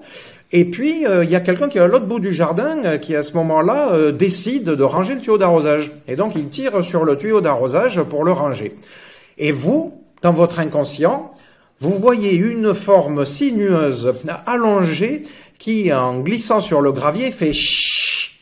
et 0.54 0.66
puis, 0.66 1.06
euh, 1.06 1.24
il 1.24 1.30
y 1.30 1.34
a 1.34 1.40
quelqu'un 1.40 1.70
qui 1.70 1.78
est 1.78 1.80
à 1.80 1.86
l'autre 1.86 2.04
bout 2.04 2.20
du 2.20 2.30
jardin 2.30 2.84
euh, 2.84 2.98
qui, 2.98 3.16
à 3.16 3.22
ce 3.22 3.32
moment-là, 3.34 3.94
euh, 3.94 4.12
décide 4.12 4.64
de 4.64 4.82
ranger 4.82 5.14
le 5.14 5.22
tuyau 5.22 5.38
d'arrosage. 5.38 5.90
Et 6.08 6.16
donc, 6.16 6.34
il 6.36 6.50
tire 6.50 6.84
sur 6.84 7.04
le 7.04 7.16
tuyau 7.16 7.40
d'arrosage 7.40 8.02
pour 8.02 8.22
le 8.22 8.32
ranger. 8.32 8.76
Et 9.38 9.50
vous, 9.50 9.98
dans 10.20 10.34
votre 10.34 10.60
inconscient, 10.60 11.32
vous 11.78 11.92
voyez 11.92 12.34
une 12.34 12.74
forme 12.74 13.24
sinueuse 13.24 14.12
allongée 14.44 15.22
qui, 15.58 15.90
en 15.90 16.20
glissant 16.20 16.60
sur 16.60 16.82
le 16.82 16.92
gravier, 16.92 17.30
fait 17.30 17.54
chut. 17.54 18.32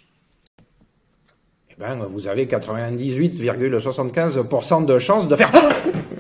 Eh 1.71 1.75
ben, 1.79 1.97
vous 2.09 2.27
avez 2.27 2.47
98,75% 2.47 4.85
de 4.85 4.99
chances 4.99 5.29
de 5.29 5.37
faire 5.37 5.53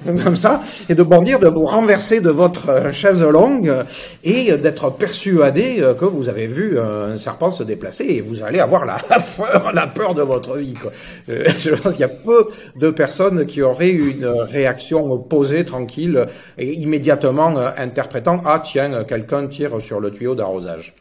comme 0.25 0.37
ça, 0.37 0.63
et 0.89 0.95
de 0.95 1.03
bondir, 1.03 1.39
de 1.39 1.49
vous 1.49 1.67
renverser 1.67 2.21
de 2.21 2.31
votre 2.31 2.71
euh, 2.71 2.93
chaise 2.93 3.23
longue 3.23 3.85
et 4.25 4.53
d'être 4.53 4.91
persuadé 4.91 5.79
euh, 5.81 5.95
que 5.95 6.05
vous 6.05 6.29
avez 6.29 6.47
vu 6.47 6.79
un 6.79 7.17
serpent 7.17 7.51
se 7.51 7.63
déplacer 7.63 8.05
et 8.05 8.21
vous 8.21 8.43
allez 8.43 8.61
avoir 8.61 8.85
la 8.85 8.99
peur, 9.87 10.15
de 10.15 10.23
votre 10.23 10.57
vie. 10.57 10.75
Quoi. 10.75 10.91
Euh, 11.29 11.45
je 11.59 11.71
pense 11.71 11.93
qu'il 11.93 12.01
y 12.01 12.05
a 12.05 12.09
peu 12.09 12.49
de 12.77 12.91
personnes 12.91 13.47
qui 13.47 13.63
auraient 13.63 13.91
une 13.91 14.27
réaction 14.27 15.19
posée, 15.19 15.65
tranquille, 15.65 16.27
et 16.59 16.73
immédiatement 16.73 17.57
interprétant 17.77 18.43
ah 18.45 18.63
tiens 18.65 19.05
quelqu'un 19.05 19.47
tire 19.47 19.81
sur 19.81 20.01
le 20.01 20.11
tuyau 20.11 20.35
d'arrosage. 20.35 20.95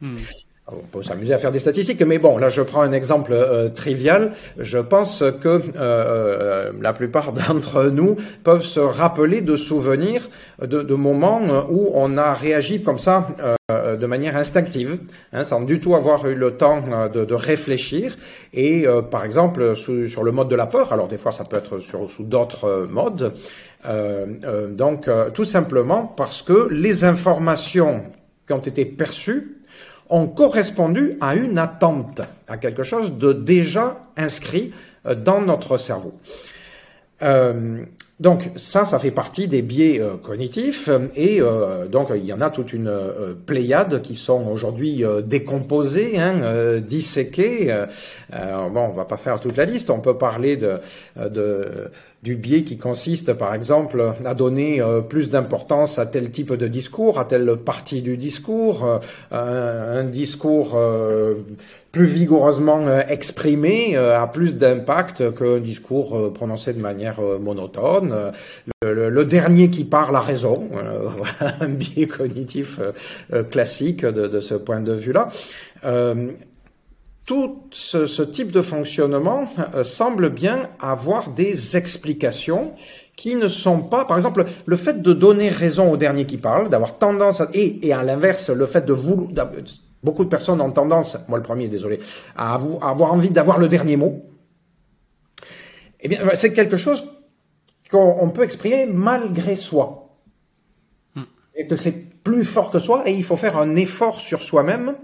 Hmm. 0.00 0.16
On 0.68 0.78
peut 0.78 1.00
s'amuser 1.00 1.32
à 1.32 1.38
faire 1.38 1.52
des 1.52 1.60
statistiques, 1.60 2.02
mais 2.02 2.18
bon, 2.18 2.38
là 2.38 2.48
je 2.48 2.60
prends 2.60 2.80
un 2.80 2.90
exemple 2.90 3.32
euh, 3.32 3.68
trivial. 3.68 4.32
Je 4.58 4.78
pense 4.78 5.22
que 5.40 5.48
euh, 5.48 5.60
euh, 5.76 6.72
la 6.80 6.92
plupart 6.92 7.32
d'entre 7.48 7.84
nous 7.84 8.16
peuvent 8.42 8.64
se 8.64 8.80
rappeler 8.80 9.42
de 9.42 9.54
souvenirs 9.54 10.28
de, 10.60 10.82
de, 10.82 10.94
moments 10.94 11.40
où 11.70 11.92
on 11.94 12.16
a 12.16 12.34
réagi 12.34 12.82
comme 12.82 12.98
ça 12.98 13.28
de 13.68 14.06
manière 14.06 14.36
instinctive, 14.36 14.98
hein, 15.32 15.44
sans 15.44 15.60
du 15.60 15.78
tout 15.78 15.94
avoir 15.94 16.26
eu 16.26 16.34
le 16.34 16.56
temps 16.56 16.80
de, 17.12 17.24
de 17.24 17.34
réfléchir. 17.34 18.16
Et 18.52 18.86
par 19.10 19.24
exemple 19.24 19.76
sur 19.76 20.24
le 20.24 20.32
mode 20.32 20.48
de 20.48 20.56
la 20.56 20.66
peur, 20.66 20.92
alors 20.92 21.06
des 21.06 21.18
fois 21.18 21.30
ça 21.30 21.44
peut 21.44 21.56
être 21.56 21.78
sur, 21.78 22.10
sous 22.10 22.24
d'autres 22.24 22.88
modes. 22.90 23.34
donc 24.70 25.08
tout 25.32 25.44
simplement 25.44 26.06
parce 26.06 26.42
que 26.42 26.68
les 26.72 27.04
informations 27.04 28.02
qui 28.46 28.52
ont 28.52 28.58
été 28.58 28.84
perçues 28.84 29.55
ont 30.08 30.26
correspondu 30.26 31.16
à 31.20 31.34
une 31.34 31.58
attente, 31.58 32.20
à 32.48 32.56
quelque 32.58 32.82
chose 32.82 33.18
de 33.18 33.32
déjà 33.32 33.98
inscrit 34.16 34.72
euh, 35.06 35.14
dans 35.14 35.40
notre 35.40 35.78
cerveau. 35.78 36.14
Euh, 37.22 37.84
donc 38.18 38.50
ça, 38.56 38.86
ça 38.86 38.98
fait 38.98 39.10
partie 39.10 39.46
des 39.46 39.60
biais 39.60 40.00
euh, 40.00 40.16
cognitifs 40.16 40.88
et 41.14 41.38
euh, 41.42 41.86
donc 41.86 42.08
il 42.14 42.24
y 42.24 42.32
en 42.32 42.40
a 42.40 42.48
toute 42.48 42.72
une 42.72 42.88
euh, 42.88 43.34
pléiade 43.34 44.00
qui 44.00 44.14
sont 44.14 44.46
aujourd'hui 44.46 45.04
décomposés, 45.24 46.18
hein, 46.18 46.80
disséqués. 46.80 47.84
bon, 48.32 48.80
on 48.80 48.92
va 48.92 49.04
pas 49.04 49.18
faire 49.18 49.38
toute 49.40 49.56
la 49.56 49.66
liste. 49.66 49.90
On 49.90 50.00
peut 50.00 50.16
parler 50.16 50.56
de, 50.56 50.78
de 51.16 51.90
du 52.22 52.34
biais 52.34 52.64
qui 52.64 52.76
consiste, 52.76 53.34
par 53.34 53.54
exemple, 53.54 54.12
à 54.24 54.34
donner 54.34 54.82
plus 55.08 55.30
d'importance 55.30 55.98
à 55.98 56.06
tel 56.06 56.30
type 56.30 56.54
de 56.54 56.66
discours, 56.66 57.20
à 57.20 57.24
telle 57.24 57.56
partie 57.56 58.02
du 58.02 58.16
discours, 58.16 59.00
un 59.30 60.04
discours 60.04 60.76
plus 61.96 62.04
vigoureusement 62.04 62.86
euh, 62.86 63.00
exprimé 63.08 63.96
euh, 63.96 64.20
a 64.20 64.26
plus 64.26 64.54
d'impact 64.54 65.34
qu'un 65.34 65.60
discours 65.60 66.14
euh, 66.14 66.30
prononcé 66.30 66.74
de 66.74 66.82
manière 66.82 67.22
monotone. 67.40 68.32
Le, 68.82 69.24
dernier 69.24 69.70
qui 69.70 69.84
parle 69.84 70.14
a 70.14 70.20
raison, 70.20 70.68
un 71.60 71.68
biais 71.68 72.06
cognitif 72.06 72.80
classique 73.50 74.04
de, 74.04 74.40
ce 74.40 74.54
point 74.54 74.80
de 74.80 74.92
vue-là. 74.92 75.28
tout 77.24 77.62
ce, 77.70 78.22
type 78.22 78.52
de 78.52 78.60
fonctionnement 78.60 79.48
semble 79.82 80.28
bien 80.28 80.68
avoir 80.78 81.30
des 81.30 81.76
explications 81.76 82.72
qui 83.16 83.36
ne 83.36 83.48
sont 83.48 83.80
pas, 83.80 84.04
par 84.04 84.16
exemple, 84.18 84.44
le 84.66 84.76
fait 84.76 85.00
de 85.00 85.12
donner 85.14 85.48
raison 85.48 85.90
au 85.90 85.96
dernier 85.96 86.26
qui 86.26 86.36
parle, 86.36 86.68
d'avoir 86.68 86.98
tendance 86.98 87.40
à, 87.40 87.48
et, 87.54 87.86
et 87.86 87.92
à 87.94 88.02
l'inverse, 88.02 88.50
le 88.50 88.66
fait 88.66 88.84
de 88.84 88.92
vouloir, 88.92 89.48
Beaucoup 90.06 90.22
de 90.22 90.28
personnes 90.28 90.60
ont 90.60 90.70
tendance, 90.70 91.18
moi 91.26 91.36
le 91.36 91.42
premier, 91.42 91.66
désolé, 91.66 91.98
à 92.36 92.54
avoir 92.54 93.12
envie 93.12 93.30
d'avoir 93.30 93.58
le 93.58 93.66
dernier 93.66 93.96
mot. 93.96 94.22
Eh 95.98 96.06
bien, 96.06 96.20
c'est 96.34 96.52
quelque 96.52 96.76
chose 96.76 97.02
qu'on 97.90 98.30
peut 98.30 98.44
exprimer 98.44 98.86
malgré 98.86 99.56
soi. 99.56 100.16
Hmm. 101.16 101.24
Et 101.56 101.66
que 101.66 101.74
c'est 101.74 102.22
plus 102.22 102.44
fort 102.44 102.70
que 102.70 102.78
soi 102.78 103.02
et 103.08 103.14
il 103.14 103.24
faut 103.24 103.34
faire 103.34 103.58
un 103.58 103.74
effort 103.74 104.20
sur 104.20 104.44
soi-même 104.44 104.94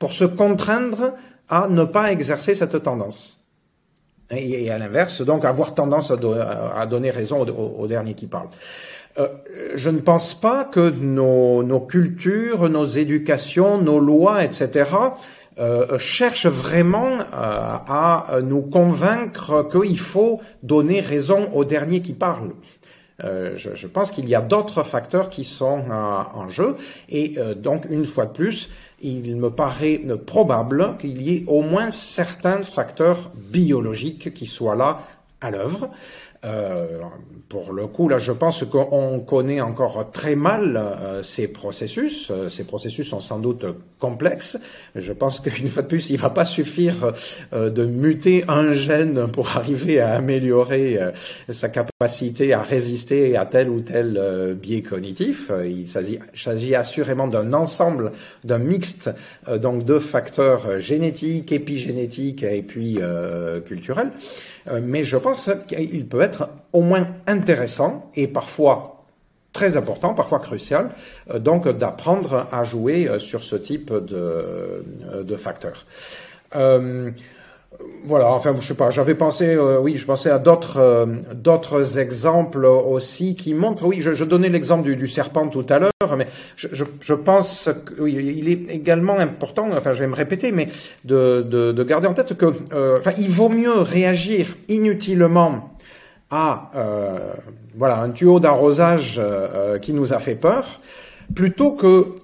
pour 0.00 0.12
se 0.12 0.24
contraindre 0.24 1.12
à 1.48 1.68
ne 1.68 1.84
pas 1.84 2.10
exercer 2.10 2.56
cette 2.56 2.82
tendance. 2.82 3.46
Et, 4.32 4.72
à 4.72 4.78
l'inverse, 4.78 5.22
donc 5.22 5.44
avoir 5.44 5.72
tendance 5.72 6.10
à, 6.10 6.86
donner 6.86 7.10
raison 7.10 7.46
au 7.46 7.86
dernier 7.86 8.14
qui 8.14 8.26
parle. 8.26 8.48
Euh, 9.16 9.28
je 9.74 9.90
ne 9.90 10.00
pense 10.00 10.34
pas 10.38 10.64
que 10.64 10.90
nos, 10.90 11.62
nos, 11.62 11.80
cultures, 11.80 12.68
nos 12.68 12.84
éducations, 12.84 13.78
nos 13.78 14.00
lois, 14.00 14.44
etc., 14.44 14.84
euh, 15.58 15.98
cherchent 15.98 16.46
vraiment 16.46 17.18
euh, 17.18 17.24
à 17.32 18.38
nous 18.44 18.62
convaincre 18.62 19.68
qu'il 19.68 19.98
faut 19.98 20.40
donner 20.62 21.00
raison 21.00 21.50
au 21.52 21.64
dernier 21.64 22.00
qui 22.00 22.12
parle. 22.12 22.52
Euh, 23.24 23.54
je, 23.56 23.74
je, 23.74 23.88
pense 23.88 24.12
qu'il 24.12 24.28
y 24.28 24.36
a 24.36 24.40
d'autres 24.40 24.84
facteurs 24.84 25.28
qui 25.28 25.42
sont 25.42 25.82
en 25.90 26.48
jeu 26.48 26.76
et 27.08 27.36
donc 27.56 27.86
une 27.90 28.06
fois 28.06 28.26
de 28.26 28.32
plus, 28.32 28.70
il 29.00 29.34
me 29.34 29.50
paraît 29.50 30.00
probable 30.24 30.96
qu'il 31.00 31.20
y 31.22 31.38
ait 31.38 31.44
au 31.48 31.62
moins 31.62 31.90
certains 31.90 32.62
facteurs 32.62 33.32
biologiques 33.34 34.32
qui 34.32 34.46
soient 34.46 34.76
là 34.76 35.00
à 35.40 35.50
l'œuvre. 35.50 35.90
Euh, 37.48 37.58
pour 37.58 37.72
le 37.72 37.86
coup, 37.86 38.08
là, 38.08 38.18
je 38.18 38.32
pense 38.32 38.64
qu'on 38.64 39.20
connaît 39.20 39.60
encore 39.60 40.10
très 40.12 40.36
mal 40.36 40.76
euh, 40.76 41.22
ces 41.22 41.48
processus. 41.48 42.30
Euh, 42.30 42.48
ces 42.48 42.64
processus 42.64 43.08
sont 43.08 43.20
sans 43.20 43.38
doute 43.38 43.66
complexes. 43.98 44.58
Je 44.94 45.12
pense 45.12 45.40
qu'une 45.40 45.68
fois 45.68 45.82
de 45.82 45.88
plus, 45.88 46.10
il 46.10 46.18
va 46.18 46.30
pas 46.30 46.44
suffire 46.44 47.12
de 47.52 47.84
muter 47.84 48.44
un 48.46 48.72
gène 48.72 49.26
pour 49.28 49.48
arriver 49.56 49.98
à 49.98 50.14
améliorer 50.14 50.98
sa 51.48 51.68
capacité 51.68 52.52
à 52.52 52.62
résister 52.62 53.36
à 53.36 53.44
tel 53.44 53.68
ou 53.68 53.80
tel 53.80 54.56
biais 54.60 54.82
cognitif. 54.82 55.50
Il 55.64 55.88
s'agit 55.88 56.74
assurément 56.76 57.26
d'un 57.26 57.52
ensemble, 57.54 58.12
d'un 58.44 58.58
mixte 58.58 59.10
donc 59.50 59.84
de 59.84 59.98
facteurs 59.98 60.80
génétiques, 60.80 61.50
épigénétiques 61.50 62.44
et 62.44 62.62
puis 62.62 63.00
culturels. 63.66 64.12
Euh, 64.70 64.80
mais 64.82 65.02
je 65.02 65.16
pense 65.16 65.50
qu'il 65.66 66.06
peut 66.06 66.20
être 66.20 66.48
au 66.72 66.82
moins 66.82 67.06
intéressant 67.26 68.10
et 68.14 68.28
parfois 68.28 69.04
très 69.52 69.76
important, 69.76 70.14
parfois 70.14 70.38
crucial, 70.40 70.90
euh, 71.30 71.38
donc 71.38 71.68
d'apprendre 71.68 72.46
à 72.52 72.64
jouer 72.64 73.08
euh, 73.08 73.18
sur 73.18 73.42
ce 73.42 73.56
type 73.56 73.92
de, 73.92 74.84
de 75.22 75.36
facteurs. 75.36 75.86
Voilà, 78.04 78.32
enfin, 78.32 78.54
je 78.58 78.66
sais 78.66 78.74
pas, 78.74 78.90
j'avais 78.90 79.14
pensé, 79.14 79.54
euh, 79.54 79.78
oui, 79.80 79.94
je 79.96 80.04
pensais 80.04 80.30
à 80.30 80.38
d'autres 80.38 80.78
euh, 80.78 81.06
d'autres 81.34 81.98
exemples 81.98 82.64
aussi 82.64 83.36
qui 83.36 83.54
montrent, 83.54 83.84
oui, 83.84 84.00
je, 84.00 84.24
donnais 84.24 84.48
l'exemple 84.48 84.88
du, 84.96 85.06
serpent 85.06 85.48
tout 85.48 85.66
à 85.68 85.78
l'heure, 85.78 86.16
mais 86.16 86.26
je, 86.56 87.14
pense 87.14 87.68
qu'il 87.96 88.48
est 88.48 88.70
également 88.70 89.18
important, 89.18 89.68
enfin, 89.72 89.92
je 89.92 90.00
vais 90.00 90.06
me 90.06 90.14
répéter, 90.14 90.52
mais 90.52 90.68
de, 91.04 91.42
de, 91.42 91.72
de 91.72 91.84
garder 91.84 92.08
en 92.08 92.14
tête 92.14 92.36
que, 92.36 92.52
euh, 92.72 92.98
enfin, 92.98 93.12
il 93.18 93.30
vaut 93.30 93.48
mieux 93.48 93.78
réagir 93.78 94.56
inutilement 94.68 95.74
à, 96.30 96.70
voilà, 97.76 98.00
un 98.00 98.10
tuyau 98.10 98.38
d'arrosage 98.38 99.20
qui 99.80 99.94
nous 99.94 100.12
a 100.12 100.18
fait 100.18 100.34
peur, 100.34 100.80
plutôt 101.34 101.72
que 101.72 102.14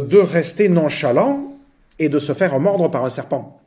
de 0.00 0.18
rester 0.18 0.68
nonchalant 0.68 1.56
et 1.98 2.08
de 2.08 2.18
se 2.18 2.32
faire 2.32 2.58
mordre 2.58 2.90
par 2.90 3.04
un 3.04 3.10
serpent. 3.10 3.60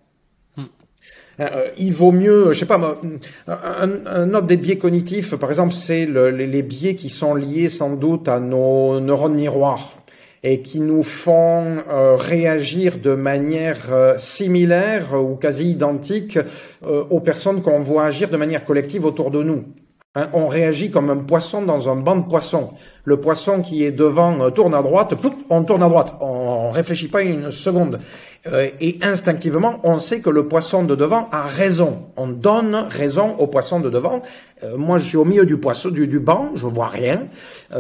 Euh, 1.40 1.70
il 1.78 1.94
vaut 1.94 2.12
mieux, 2.12 2.52
je 2.52 2.60
sais 2.60 2.66
pas, 2.66 3.00
un, 3.48 4.34
autre 4.34 4.48
des 4.48 4.58
biais 4.58 4.78
cognitifs, 4.78 5.36
par 5.36 5.50
exemple, 5.50 5.74
c'est 5.74 6.06
les, 6.06 6.64
biais 6.64 6.96
qui 6.96 7.10
sont 7.10 7.34
liés 7.34 7.70
sans 7.70 7.96
doute 7.96 8.28
à 8.28 8.40
nos 8.40 9.00
neurones 9.00 9.36
miroirs. 9.36 9.94
et 10.42 10.62
qui 10.62 10.80
nous 10.80 11.04
font 11.04 11.84
euh, 11.90 12.16
réagir 12.16 12.98
de 12.98 13.14
manière 13.14 13.92
euh, 13.92 14.18
similaire 14.18 15.14
ou 15.14 15.36
quasi 15.36 15.70
identique 15.72 16.40
aux 16.82 17.20
personnes 17.20 17.62
qu'on 17.62 17.82
voit 17.82 18.06
agir 18.06 18.30
de 18.30 18.38
manière 18.38 18.64
collective 18.64 19.06
autour 19.06 19.32
de 19.32 19.44
nous. 19.44 19.66
Hein, 20.16 20.28
on 20.34 20.48
réagit 20.48 20.90
comme 20.90 21.12
un 21.12 21.18
poisson 21.18 21.62
dans 21.62 21.88
un 21.88 21.96
banc 21.96 22.16
de 22.16 22.28
poissons. 22.28 22.72
Le 23.04 23.22
poisson 23.22 23.62
qui 23.62 23.84
est 23.84 23.92
devant 23.92 24.42
euh, 24.42 24.50
tourne 24.50 24.74
à 24.74 24.82
droite, 24.82 25.14
on 25.52 25.64
tourne 25.64 25.84
à 25.84 25.88
droite. 25.88 26.16
On, 26.20 26.72
réfléchit 26.72 27.10
pas 27.10 27.22
une 27.22 27.52
seconde. 27.52 28.00
Euh, 28.48 28.70
et 28.80 28.98
instinctivement, 29.02 29.80
on 29.84 30.00
sait 30.00 30.22
que 30.22 30.30
le 30.30 30.48
poisson 30.48 30.84
de 30.84 30.96
devant 30.96 31.28
a 31.32 31.44
raison. 31.44 32.04
On 32.16 32.28
donne 32.28 32.76
raison 32.90 33.36
au 33.38 33.48
poisson 33.48 33.80
de 33.80 33.90
devant. 33.90 34.22
Euh, 34.64 34.78
moi, 34.78 34.98
je 34.98 35.06
suis 35.06 35.18
au 35.18 35.26
milieu 35.26 35.46
du 35.46 35.58
poisson, 35.58 35.90
du, 35.90 36.08
du 36.08 36.20
banc, 36.20 36.52
je 36.56 36.66
vois 36.66 36.88
rien. 36.88 37.28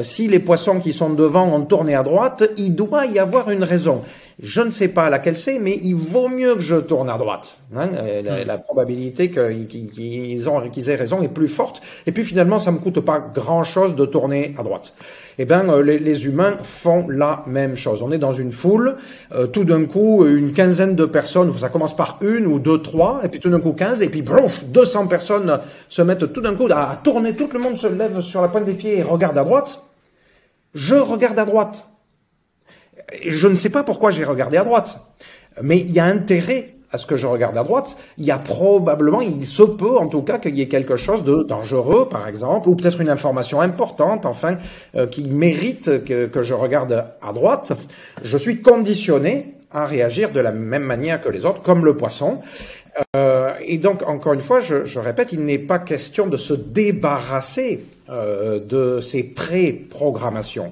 si 0.03 0.27
les 0.27 0.39
poissons 0.39 0.79
qui 0.79 0.93
sont 0.93 1.11
devant 1.11 1.47
ont 1.53 1.65
tourné 1.65 1.95
à 1.95 2.03
droite, 2.03 2.43
il 2.57 2.75
doit 2.75 3.05
y 3.05 3.19
avoir 3.19 3.49
une 3.49 3.63
raison. 3.63 4.03
Je 4.41 4.61
ne 4.61 4.71
sais 4.71 4.87
pas 4.87 5.09
laquelle 5.09 5.35
c'est, 5.35 5.59
mais 5.59 5.77
il 5.83 5.95
vaut 5.95 6.29
mieux 6.29 6.55
que 6.55 6.61
je 6.61 6.77
tourne 6.77 7.09
à 7.09 7.17
droite. 7.17 7.57
Hein. 7.75 7.89
Euh, 7.95 8.45
la, 8.45 8.57
probabilité 8.57 9.29
qu'ils 9.29 10.89
aient 10.89 10.95
raison 10.95 11.21
est 11.21 11.27
plus 11.27 11.49
forte. 11.49 11.81
Et 12.07 12.13
puis 12.13 12.23
finalement, 12.23 12.57
ça 12.57 12.71
me 12.71 12.77
coûte 12.77 13.01
pas 13.01 13.19
grand-chose 13.19 13.95
de 13.95 14.05
tourner 14.05 14.55
à 14.57 14.63
droite. 14.63 14.93
Eh 15.41 15.45
bien, 15.45 15.69
euh, 15.69 15.81
les, 15.81 16.25
humains 16.25 16.57
font 16.63 17.07
la 17.07 17.43
même 17.47 17.77
chose. 17.77 18.03
On 18.03 18.11
est 18.11 18.17
dans 18.17 18.33
une 18.33 18.51
foule, 18.51 18.97
euh, 19.31 19.47
tout 19.47 19.63
d'un 19.63 19.85
coup, 19.85 20.25
une 20.27 20.51
quinzaine 20.51 20.97
de 20.97 21.05
personnes, 21.05 21.57
ça 21.57 21.69
commence 21.69 21.95
par 21.95 22.19
une 22.19 22.45
ou 22.45 22.59
deux, 22.59 22.81
trois, 22.81 23.21
et 23.23 23.29
puis 23.29 23.39
tout 23.39 23.49
d'un 23.49 23.61
coup 23.61 23.71
quinze, 23.71 24.01
et 24.01 24.09
puis 24.09 24.21
brouf, 24.21 24.65
200 24.65 25.07
personnes 25.07 25.61
se 25.87 26.01
mettent 26.01 26.33
tout 26.33 26.41
d'un 26.41 26.55
coup 26.55 26.67
à, 26.69 26.91
à 26.91 26.95
tourner, 26.97 27.37
tout 27.37 27.49
le 27.53 27.59
monde 27.59 27.77
se 27.77 27.87
lève 27.87 28.19
sur 28.19 28.41
la 28.41 28.49
pointe 28.49 28.65
des 28.65 28.73
pieds 28.73 28.97
et 28.97 29.01
regarde 29.01 29.37
à 29.37 29.45
droite. 29.45 29.81
Je 30.73 30.95
regarde 30.95 31.39
à 31.39 31.45
droite. 31.45 31.87
Je 33.25 33.47
ne 33.47 33.55
sais 33.55 33.69
pas 33.69 33.83
pourquoi 33.83 34.11
j'ai 34.11 34.25
regardé 34.25 34.57
à 34.57 34.65
droite, 34.65 34.99
mais 35.61 35.79
il 35.79 35.89
y 35.89 36.01
a 36.01 36.05
intérêt 36.05 36.75
à 36.91 36.97
ce 36.97 37.05
que 37.05 37.15
je 37.15 37.27
regarde 37.27 37.57
à 37.57 37.63
droite. 37.63 37.97
Il 38.17 38.25
y 38.25 38.31
a 38.31 38.37
probablement, 38.37 39.21
il 39.21 39.45
se 39.45 39.63
peut 39.63 39.97
en 39.97 40.07
tout 40.07 40.21
cas 40.21 40.39
qu'il 40.39 40.55
y 40.55 40.61
ait 40.61 40.67
quelque 40.67 40.95
chose 40.95 41.23
de 41.23 41.43
dangereux, 41.43 42.07
par 42.09 42.27
exemple, 42.27 42.69
ou 42.69 42.75
peut-être 42.75 43.01
une 43.01 43.09
information 43.09 43.61
importante, 43.61 44.25
enfin, 44.25 44.57
euh, 44.95 45.07
qui 45.07 45.23
mérite 45.23 46.03
que, 46.03 46.29
je 46.41 46.53
regarde 46.53 47.05
à 47.21 47.33
droite. 47.33 47.73
Je 48.23 48.37
suis 48.37 48.61
conditionné 48.61 49.55
à 49.71 49.85
réagir 49.85 50.31
de 50.31 50.39
la 50.39 50.51
même 50.51 50.83
manière 50.83 51.21
que 51.21 51.29
les 51.29 51.45
autres, 51.45 51.61
comme 51.61 51.85
le 51.85 51.95
poisson. 51.95 52.39
Euh, 53.15 53.53
et 53.63 53.77
donc, 53.77 54.01
encore 54.07 54.33
une 54.33 54.39
fois, 54.39 54.61
je, 54.61 54.85
je 54.85 54.99
répète, 54.99 55.31
il 55.31 55.43
n'est 55.43 55.59
pas 55.59 55.79
question 55.79 56.27
de 56.27 56.37
se 56.37 56.53
débarrasser 56.53 57.85
euh, 58.09 58.59
de 58.59 59.01
ces 59.01 59.21
pré-programmations. 59.21 60.71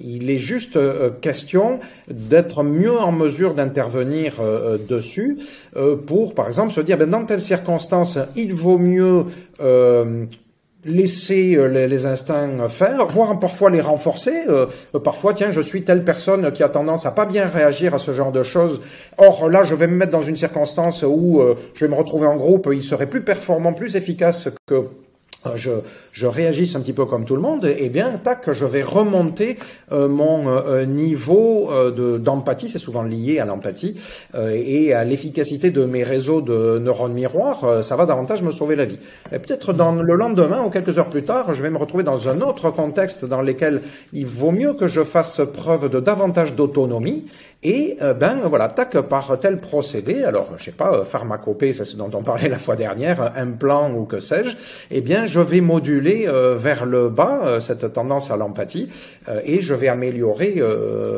Il 0.00 0.30
est 0.30 0.38
juste 0.38 0.76
euh, 0.76 1.10
question 1.10 1.80
d'être 2.08 2.62
mieux 2.62 2.96
en 2.96 3.10
mesure 3.10 3.54
d'intervenir 3.54 4.40
euh, 4.40 4.74
euh, 4.74 4.78
dessus 4.78 5.38
pour, 6.06 6.34
par 6.34 6.46
exemple, 6.46 6.72
se 6.72 6.80
dire, 6.80 6.96
ben, 6.96 7.10
dans 7.10 7.24
telle 7.24 7.40
circonstance, 7.40 8.18
il 8.36 8.54
vaut 8.54 8.78
mieux 8.78 9.26
laisser 10.84 11.58
les, 11.68 12.06
instincts 12.06 12.68
faire, 12.68 13.06
voire 13.06 13.38
parfois 13.38 13.70
les 13.70 13.80
renforcer. 13.80 14.32
parfois, 15.04 15.34
tiens, 15.34 15.50
je 15.50 15.60
suis 15.60 15.82
telle 15.82 16.04
personne 16.04 16.50
qui 16.52 16.62
a 16.62 16.68
tendance 16.68 17.06
à 17.06 17.10
pas 17.10 17.26
bien 17.26 17.46
réagir 17.46 17.94
à 17.94 17.98
ce 17.98 18.12
genre 18.12 18.32
de 18.32 18.42
choses. 18.42 18.80
Or, 19.18 19.48
là, 19.48 19.62
je 19.62 19.74
vais 19.74 19.86
me 19.86 19.96
mettre 19.96 20.12
dans 20.12 20.22
une 20.22 20.36
circonstance 20.36 21.02
où 21.02 21.42
je 21.74 21.84
vais 21.84 21.90
me 21.90 21.96
retrouver 21.96 22.26
en 22.26 22.36
groupe. 22.36 22.68
Il 22.72 22.82
serait 22.82 23.08
plus 23.08 23.22
performant, 23.22 23.72
plus 23.72 23.96
efficace 23.96 24.48
que 24.66 24.74
euh, 24.74 25.07
je, 25.54 25.70
je 26.12 26.26
réagisse 26.26 26.74
un 26.76 26.80
petit 26.80 26.92
peu 26.92 27.06
comme 27.06 27.24
tout 27.24 27.36
le 27.36 27.42
monde, 27.42 27.64
et 27.64 27.88
bien, 27.88 28.12
tac, 28.18 28.52
je 28.52 28.64
vais 28.64 28.82
remonter 28.82 29.58
euh, 29.92 30.08
mon 30.08 30.48
euh, 30.48 30.84
niveau 30.84 31.70
d'empathie, 32.18 32.68
c'est 32.68 32.78
souvent 32.78 33.02
lié 33.02 33.38
à 33.38 33.44
l'empathie, 33.44 33.96
et 34.36 34.92
à 34.92 35.04
l'efficacité 35.04 35.70
de 35.70 35.84
mes 35.84 36.02
réseaux 36.02 36.40
de 36.40 36.78
neurones 36.78 37.12
miroirs, 37.12 37.84
ça 37.84 37.96
va 37.96 38.06
davantage 38.06 38.42
me 38.42 38.50
sauver 38.50 38.76
la 38.76 38.84
vie. 38.84 38.98
Et 39.32 39.38
peut-être 39.38 39.72
dans 39.72 39.92
le 39.92 40.14
lendemain 40.14 40.62
ou 40.64 40.70
quelques 40.70 40.98
heures 40.98 41.08
plus 41.08 41.24
tard, 41.24 41.54
je 41.54 41.62
vais 41.62 41.70
me 41.70 41.78
retrouver 41.78 42.04
dans 42.04 42.28
un 42.28 42.40
autre 42.40 42.70
contexte 42.70 43.24
dans 43.24 43.42
lequel 43.42 43.82
il 44.12 44.26
vaut 44.26 44.50
mieux 44.50 44.74
que 44.74 44.88
je 44.88 45.02
fasse 45.02 45.40
preuve 45.52 45.88
de 45.90 46.00
davantage 46.00 46.54
d'autonomie, 46.54 47.26
et 47.64 47.96
euh, 48.02 48.14
ben 48.14 48.38
voilà, 48.44 48.68
tac, 48.68 48.96
par 49.00 49.36
tel 49.40 49.56
procédé, 49.56 50.22
alors 50.22 50.48
je 50.56 50.62
sais 50.62 50.70
pas, 50.70 50.94
euh, 50.94 51.04
pharmacopée, 51.04 51.72
c'est 51.72 51.84
ce 51.84 51.96
dont 51.96 52.10
on 52.14 52.22
parlait 52.22 52.48
la 52.48 52.58
fois 52.58 52.76
dernière, 52.76 53.32
implant 53.36 53.92
ou 53.92 54.04
que 54.04 54.20
sais-je, 54.20 54.56
eh 54.92 55.00
bien 55.00 55.26
je 55.26 55.40
vais 55.40 55.60
moduler 55.60 56.26
euh, 56.28 56.54
vers 56.54 56.86
le 56.86 57.08
bas 57.08 57.58
cette 57.58 57.92
tendance 57.92 58.30
à 58.30 58.36
l'empathie 58.36 58.88
et 59.44 59.60
je 59.60 59.74
vais 59.74 59.88
améliorer 59.88 60.62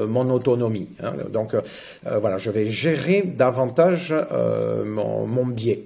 mon 0.08 0.30
autonomie. 0.30 0.88
Hein. 1.02 1.12
Donc 1.30 1.54
voilà, 2.04 2.38
je 2.38 2.50
vais 2.50 2.66
gérer 2.66 3.22
davantage 3.22 4.14
mon 4.84 5.46
biais. 5.46 5.84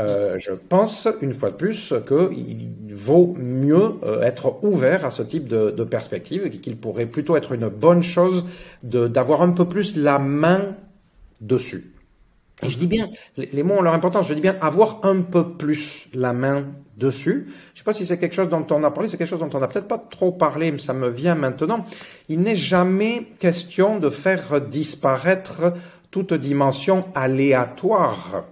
Euh, 0.00 0.38
je 0.38 0.52
pense, 0.52 1.08
une 1.22 1.32
fois 1.32 1.50
de 1.50 1.56
plus, 1.56 1.94
qu'il 2.06 2.94
vaut 2.94 3.34
mieux 3.38 3.94
euh, 4.02 4.22
être 4.22 4.62
ouvert 4.64 5.04
à 5.04 5.10
ce 5.10 5.22
type 5.22 5.48
de, 5.48 5.70
de 5.70 5.84
perspective 5.84 6.48
qu'il 6.60 6.76
pourrait 6.76 7.06
plutôt 7.06 7.36
être 7.36 7.52
une 7.52 7.68
bonne 7.68 8.02
chose 8.02 8.44
d'avoir 8.82 9.42
un 9.42 9.50
peu 9.50 9.66
plus 9.66 9.96
la 9.96 10.18
main 10.18 10.76
dessus. 11.40 11.92
Et 12.62 12.68
je 12.68 12.76
dis 12.76 12.86
bien, 12.86 13.08
les, 13.36 13.62
mots 13.62 13.76
ont 13.76 13.82
leur 13.82 13.94
importance, 13.94 14.28
je 14.28 14.34
dis 14.34 14.42
bien 14.42 14.56
avoir 14.60 15.00
un 15.02 15.22
peu 15.22 15.52
plus 15.52 16.08
la 16.12 16.34
main 16.34 16.66
dessus. 16.98 17.46
Je 17.48 17.72
ne 17.72 17.78
sais 17.78 17.84
pas 17.84 17.92
si 17.94 18.04
c'est 18.04 18.18
quelque 18.18 18.34
chose 18.34 18.50
dont 18.50 18.66
on 18.70 18.84
a 18.84 18.90
parlé, 18.90 19.08
c'est 19.08 19.16
quelque 19.16 19.28
chose 19.28 19.40
dont 19.40 19.48
on 19.54 19.60
n'a 19.60 19.68
peut-être 19.68 19.88
pas 19.88 19.98
trop 19.98 20.30
parlé, 20.30 20.70
mais 20.70 20.78
ça 20.78 20.92
me 20.92 21.08
vient 21.08 21.34
maintenant. 21.34 21.86
Il 22.28 22.40
n'est 22.40 22.56
jamais 22.56 23.26
question 23.38 23.98
de 23.98 24.10
faire 24.10 24.60
disparaître 24.60 25.72
toute 26.10 26.34
dimension 26.34 27.06
aléatoire 27.14 28.44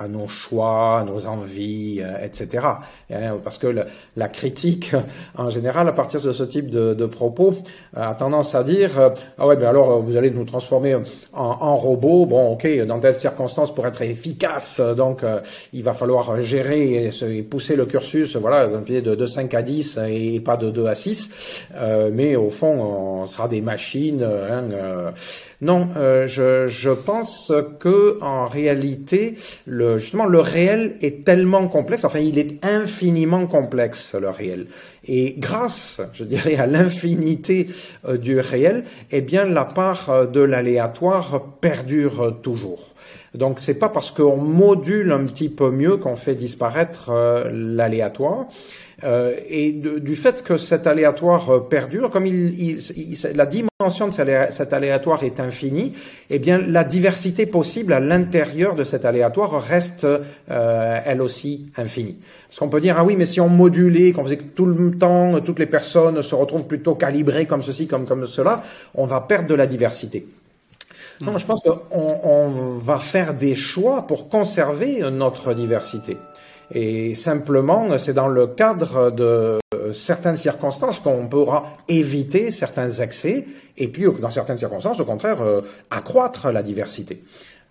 à 0.00 0.08
nos 0.08 0.26
choix, 0.26 1.00
à 1.00 1.04
nos 1.04 1.26
envies, 1.26 2.00
euh, 2.00 2.24
etc. 2.24 2.66
Hein, 3.10 3.36
parce 3.44 3.58
que 3.58 3.84
la 4.16 4.28
critique, 4.28 4.92
en 5.36 5.50
général, 5.50 5.86
à 5.88 5.92
partir 5.92 6.22
de 6.22 6.32
ce 6.32 6.42
type 6.42 6.70
de, 6.70 6.94
de 6.94 7.06
propos, 7.06 7.54
a 7.94 8.14
tendance 8.14 8.54
à 8.54 8.64
dire 8.64 8.98
euh, 8.98 9.10
ah 9.38 9.46
ouais, 9.46 9.56
mais 9.56 9.66
alors 9.66 10.00
vous 10.00 10.16
allez 10.16 10.30
nous 10.30 10.44
transformer 10.44 10.94
en, 10.94 11.02
en 11.34 11.76
robot. 11.76 12.24
Bon, 12.24 12.52
ok, 12.52 12.66
dans 12.86 12.98
telles 12.98 13.18
circonstances, 13.18 13.74
pour 13.74 13.86
être 13.86 14.00
efficace, 14.00 14.80
donc 14.80 15.22
euh, 15.22 15.40
il 15.74 15.82
va 15.82 15.92
falloir 15.92 16.40
gérer 16.40 17.10
et, 17.10 17.42
pousser 17.42 17.76
le 17.76 17.84
cursus, 17.84 18.36
voilà, 18.36 18.66
de, 18.68 19.00
de 19.00 19.26
5 19.26 19.52
à 19.52 19.62
10 19.62 19.98
et 20.08 20.40
pas 20.40 20.56
de 20.56 20.70
2 20.70 20.86
à 20.86 20.94
6. 20.94 21.66
mais 22.12 22.36
au 22.36 22.48
fond, 22.48 23.20
on 23.22 23.26
sera 23.26 23.48
des 23.48 23.60
machines. 23.60 24.22
Hein, 24.22 25.12
non, 25.60 25.88
je, 26.26 26.66
je 26.68 26.90
pense 26.90 27.52
que 27.78 28.18
en 28.22 28.46
réalité, 28.46 29.36
le 29.66 29.98
justement, 29.98 30.26
le 30.26 30.40
réel 30.40 30.96
est 31.02 31.24
tellement 31.24 31.68
complexe, 31.68 32.04
enfin, 32.04 32.18
il 32.18 32.38
est 32.38 32.64
infiniment 32.64 33.46
complexe, 33.46 34.14
le 34.14 34.30
réel. 34.30 34.66
Et 35.06 35.34
grâce, 35.38 36.00
je 36.12 36.24
dirais, 36.24 36.56
à 36.56 36.66
l'infinité 36.66 37.68
euh, 38.06 38.16
du 38.16 38.38
réel, 38.38 38.84
eh 39.10 39.20
bien, 39.20 39.44
la 39.44 39.64
part 39.64 40.10
euh, 40.10 40.26
de 40.26 40.40
l'aléatoire 40.40 41.42
perdure 41.60 42.38
toujours. 42.42 42.90
Donc 43.34 43.60
c'est 43.60 43.78
pas 43.78 43.88
parce 43.88 44.10
qu'on 44.10 44.36
module 44.36 45.12
un 45.12 45.24
petit 45.24 45.48
peu 45.48 45.70
mieux 45.70 45.96
qu'on 45.96 46.16
fait 46.16 46.34
disparaître 46.34 47.10
euh, 47.10 47.48
l'aléatoire. 47.52 48.46
Euh, 49.02 49.34
et 49.48 49.72
du 49.72 50.14
fait 50.14 50.42
que 50.42 50.58
cet 50.58 50.86
aléatoire 50.86 51.48
euh, 51.48 51.60
perdure, 51.60 52.10
comme 52.10 52.26
il, 52.26 52.80
la 53.34 53.46
dimension 53.46 54.08
de 54.08 54.12
cet 54.12 54.72
aléatoire 54.74 55.22
est 55.22 55.40
infinie, 55.40 55.92
eh 56.28 56.38
bien 56.38 56.58
la 56.58 56.84
diversité 56.84 57.46
possible 57.46 57.94
à 57.94 58.00
l'intérieur 58.00 58.74
de 58.74 58.84
cet 58.84 59.06
aléatoire 59.06 59.62
reste 59.62 60.06
elle 60.48 61.22
aussi 61.22 61.70
infinie. 61.78 62.18
Parce 62.48 62.58
qu'on 62.58 62.68
peut 62.68 62.80
dire 62.80 62.96
ah 62.98 63.04
oui, 63.04 63.14
mais 63.16 63.24
si 63.24 63.40
on 63.40 63.48
modulait, 63.48 64.12
qu'on 64.12 64.24
faisait 64.24 64.36
que 64.36 64.42
tout 64.42 64.66
le 64.66 64.90
temps 64.98 65.40
toutes 65.40 65.60
les 65.60 65.66
personnes 65.66 66.20
se 66.20 66.34
retrouvent 66.34 66.66
plutôt 66.66 66.94
calibrées 66.94 67.46
comme 67.46 67.62
ceci, 67.62 67.86
comme 67.86 68.06
comme 68.06 68.26
cela, 68.26 68.62
on 68.94 69.06
va 69.06 69.22
perdre 69.22 69.48
de 69.48 69.54
la 69.54 69.66
diversité. 69.66 70.26
Non, 71.20 71.36
je 71.36 71.44
pense 71.44 71.60
qu'on 71.60 71.80
on 71.90 72.78
va 72.78 72.98
faire 72.98 73.34
des 73.34 73.54
choix 73.54 74.06
pour 74.06 74.28
conserver 74.28 75.00
notre 75.10 75.52
diversité. 75.52 76.16
Et 76.72 77.14
simplement, 77.14 77.98
c'est 77.98 78.14
dans 78.14 78.28
le 78.28 78.46
cadre 78.46 79.10
de 79.10 79.58
certaines 79.92 80.36
circonstances 80.36 81.00
qu'on 81.00 81.26
pourra 81.26 81.76
éviter 81.88 82.50
certains 82.50 82.88
excès, 82.88 83.44
et 83.76 83.88
puis 83.88 84.04
dans 84.20 84.30
certaines 84.30 84.58
circonstances, 84.58 85.00
au 85.00 85.04
contraire, 85.04 85.42
euh, 85.42 85.62
accroître 85.90 86.50
la 86.50 86.62
diversité. 86.62 87.22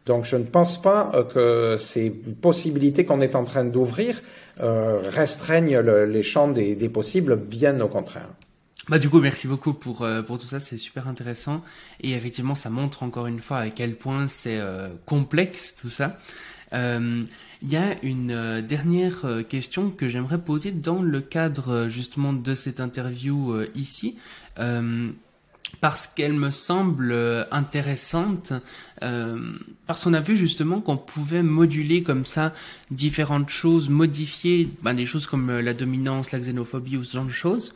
Donc 0.06 0.26
je 0.26 0.36
ne 0.36 0.44
pense 0.44 0.82
pas 0.82 1.12
euh, 1.14 1.24
que 1.24 1.78
ces 1.78 2.10
possibilités 2.10 3.06
qu'on 3.06 3.22
est 3.22 3.36
en 3.36 3.44
train 3.44 3.66
d'ouvrir 3.66 4.22
euh, 4.62 5.00
restreignent 5.04 5.80
les 5.80 6.24
champs 6.24 6.48
des 6.48 6.90
possibles, 6.90 7.36
bien 7.36 7.80
au 7.80 7.88
contraire. 7.88 8.30
Bah 8.90 8.98
du 8.98 9.08
coup 9.08 9.20
merci 9.20 9.48
beaucoup 9.48 9.76
pour 9.76 10.02
euh, 10.02 10.24
pour 10.24 10.40
tout 10.40 10.48
ça 10.48 10.60
c'est 10.60 10.80
super 10.80 11.08
intéressant 11.08 11.62
et 12.02 12.14
effectivement 12.14 12.56
ça 12.56 12.72
montre 12.72 13.04
encore 13.04 13.28
une 13.28 13.40
fois 13.40 13.60
à 13.60 13.70
quel 13.70 13.96
point 13.96 14.28
c'est 14.28 14.58
euh, 14.58 14.90
complexe 15.06 15.76
tout 15.80 15.90
ça. 15.90 16.18
Euh, 16.74 17.24
il 17.62 17.70
y 17.70 17.78
a 17.78 18.02
une 18.04 18.62
dernière 18.62 19.28
question 19.48 19.92
que 19.92 20.08
j'aimerais 20.08 20.40
poser 20.40 20.72
dans 20.72 21.04
le 21.04 21.22
cadre 21.22 21.88
justement 21.88 22.34
de 22.34 22.56
cette 22.56 22.80
interview 22.80 23.62
ici. 23.76 24.18
Parce 25.82 26.08
qu'elle 26.08 26.34
me 26.34 26.52
semble 26.52 27.16
intéressante, 27.52 28.54
parce 29.00 30.04
qu'on 30.04 30.14
a 30.14 30.20
vu 30.20 30.36
justement 30.36 30.82
qu'on 30.82 30.98
pouvait 30.98 31.44
moduler 31.44 32.04
comme 32.04 32.26
ça 32.26 32.54
différentes 32.92 33.50
choses, 33.50 33.90
modifier 33.90 34.70
ben, 34.82 34.94
des 34.94 35.06
choses 35.06 35.26
comme 35.26 35.60
la 35.60 35.74
dominance, 35.74 36.32
la 36.32 36.40
xénophobie 36.40 36.98
ou 36.98 37.04
ce 37.04 37.14
genre 37.14 37.26
de 37.26 37.32
choses. 37.32 37.74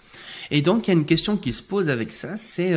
Et 0.52 0.62
donc 0.62 0.88
il 0.88 0.92
y 0.92 0.94
a 0.94 0.98
une 0.98 1.06
question 1.06 1.38
qui 1.38 1.54
se 1.54 1.64
pose 1.64 1.90
avec 1.90 2.12
ça, 2.12 2.36
c'est 2.36 2.76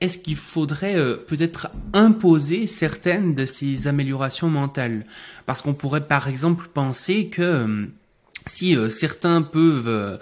est-ce 0.00 0.18
qu'il 0.18 0.36
faudrait 0.36 0.96
euh, 0.96 1.16
peut-être 1.16 1.68
imposer 1.92 2.66
certaines 2.66 3.34
de 3.34 3.46
ces 3.46 3.86
améliorations 3.86 4.48
mentales? 4.48 5.04
Parce 5.46 5.62
qu'on 5.62 5.74
pourrait 5.74 6.06
par 6.06 6.28
exemple 6.28 6.68
penser 6.72 7.28
que 7.28 7.42
euh, 7.42 7.86
si 8.46 8.76
euh, 8.76 8.88
certains 8.90 9.42
peuvent 9.42 10.18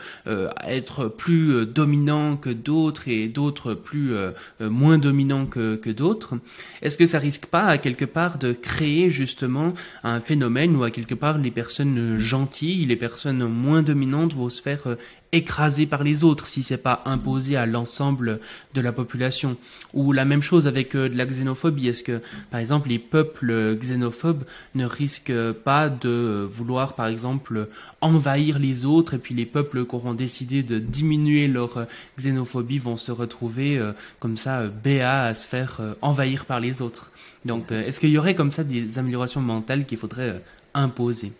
être 0.66 1.08
plus 1.08 1.66
dominants 1.66 2.36
que 2.36 2.50
d'autres 2.50 3.08
et 3.08 3.28
d'autres 3.28 3.74
plus 3.74 4.12
moins 4.60 4.98
dominants 4.98 5.46
que, 5.46 5.76
que 5.76 5.90
d'autres, 5.90 6.34
est-ce 6.82 6.96
que 6.96 7.06
ça 7.06 7.18
risque 7.18 7.46
pas 7.46 7.64
à 7.64 7.78
quelque 7.78 8.04
part 8.04 8.38
de 8.38 8.52
créer 8.52 9.10
justement 9.10 9.74
un 10.02 10.20
phénomène 10.20 10.76
où 10.76 10.84
à 10.84 10.90
quelque 10.90 11.14
part 11.14 11.38
les 11.38 11.50
personnes 11.50 12.18
gentilles, 12.18 12.86
les 12.86 12.96
personnes 12.96 13.46
moins 13.46 13.82
dominantes 13.82 14.34
vont 14.34 14.48
se 14.48 14.62
faire 14.62 14.96
écrasé 15.34 15.86
par 15.86 16.04
les 16.04 16.22
autres 16.24 16.46
si 16.46 16.62
c'est 16.62 16.78
pas 16.78 17.02
imposé 17.04 17.56
à 17.56 17.66
l'ensemble 17.66 18.40
de 18.72 18.80
la 18.80 18.92
population. 18.92 19.56
Ou 19.92 20.12
la 20.12 20.24
même 20.24 20.42
chose 20.42 20.66
avec 20.66 20.94
euh, 20.94 21.08
de 21.08 21.16
la 21.16 21.26
xénophobie. 21.26 21.88
Est-ce 21.88 22.02
que, 22.02 22.22
par 22.50 22.60
exemple, 22.60 22.88
les 22.88 22.98
peuples 22.98 23.76
xénophobes 23.76 24.44
ne 24.74 24.86
risquent 24.86 25.52
pas 25.52 25.88
de 25.88 26.48
vouloir, 26.48 26.94
par 26.94 27.08
exemple, 27.08 27.68
envahir 28.00 28.58
les 28.58 28.84
autres 28.84 29.14
et 29.14 29.18
puis 29.18 29.34
les 29.34 29.46
peuples 29.46 29.84
qui 29.84 29.94
auront 29.94 30.14
décidé 30.14 30.62
de 30.62 30.78
diminuer 30.78 31.48
leur 31.48 31.78
euh, 31.78 31.84
xénophobie 32.18 32.78
vont 32.78 32.96
se 32.96 33.12
retrouver 33.12 33.76
euh, 33.76 33.92
comme 34.20 34.36
ça, 34.36 34.66
béats 34.66 35.24
à 35.24 35.34
se 35.34 35.48
faire 35.48 35.80
envahir 36.00 36.44
par 36.44 36.60
les 36.60 36.80
autres. 36.80 37.10
Donc, 37.44 37.72
est-ce 37.72 38.00
qu'il 38.00 38.10
y 38.10 38.18
aurait 38.18 38.34
comme 38.34 38.52
ça 38.52 38.64
des 38.64 38.98
améliorations 38.98 39.40
mentales 39.40 39.84
qu'il 39.84 39.98
faudrait 39.98 40.42
imposer? 40.72 41.32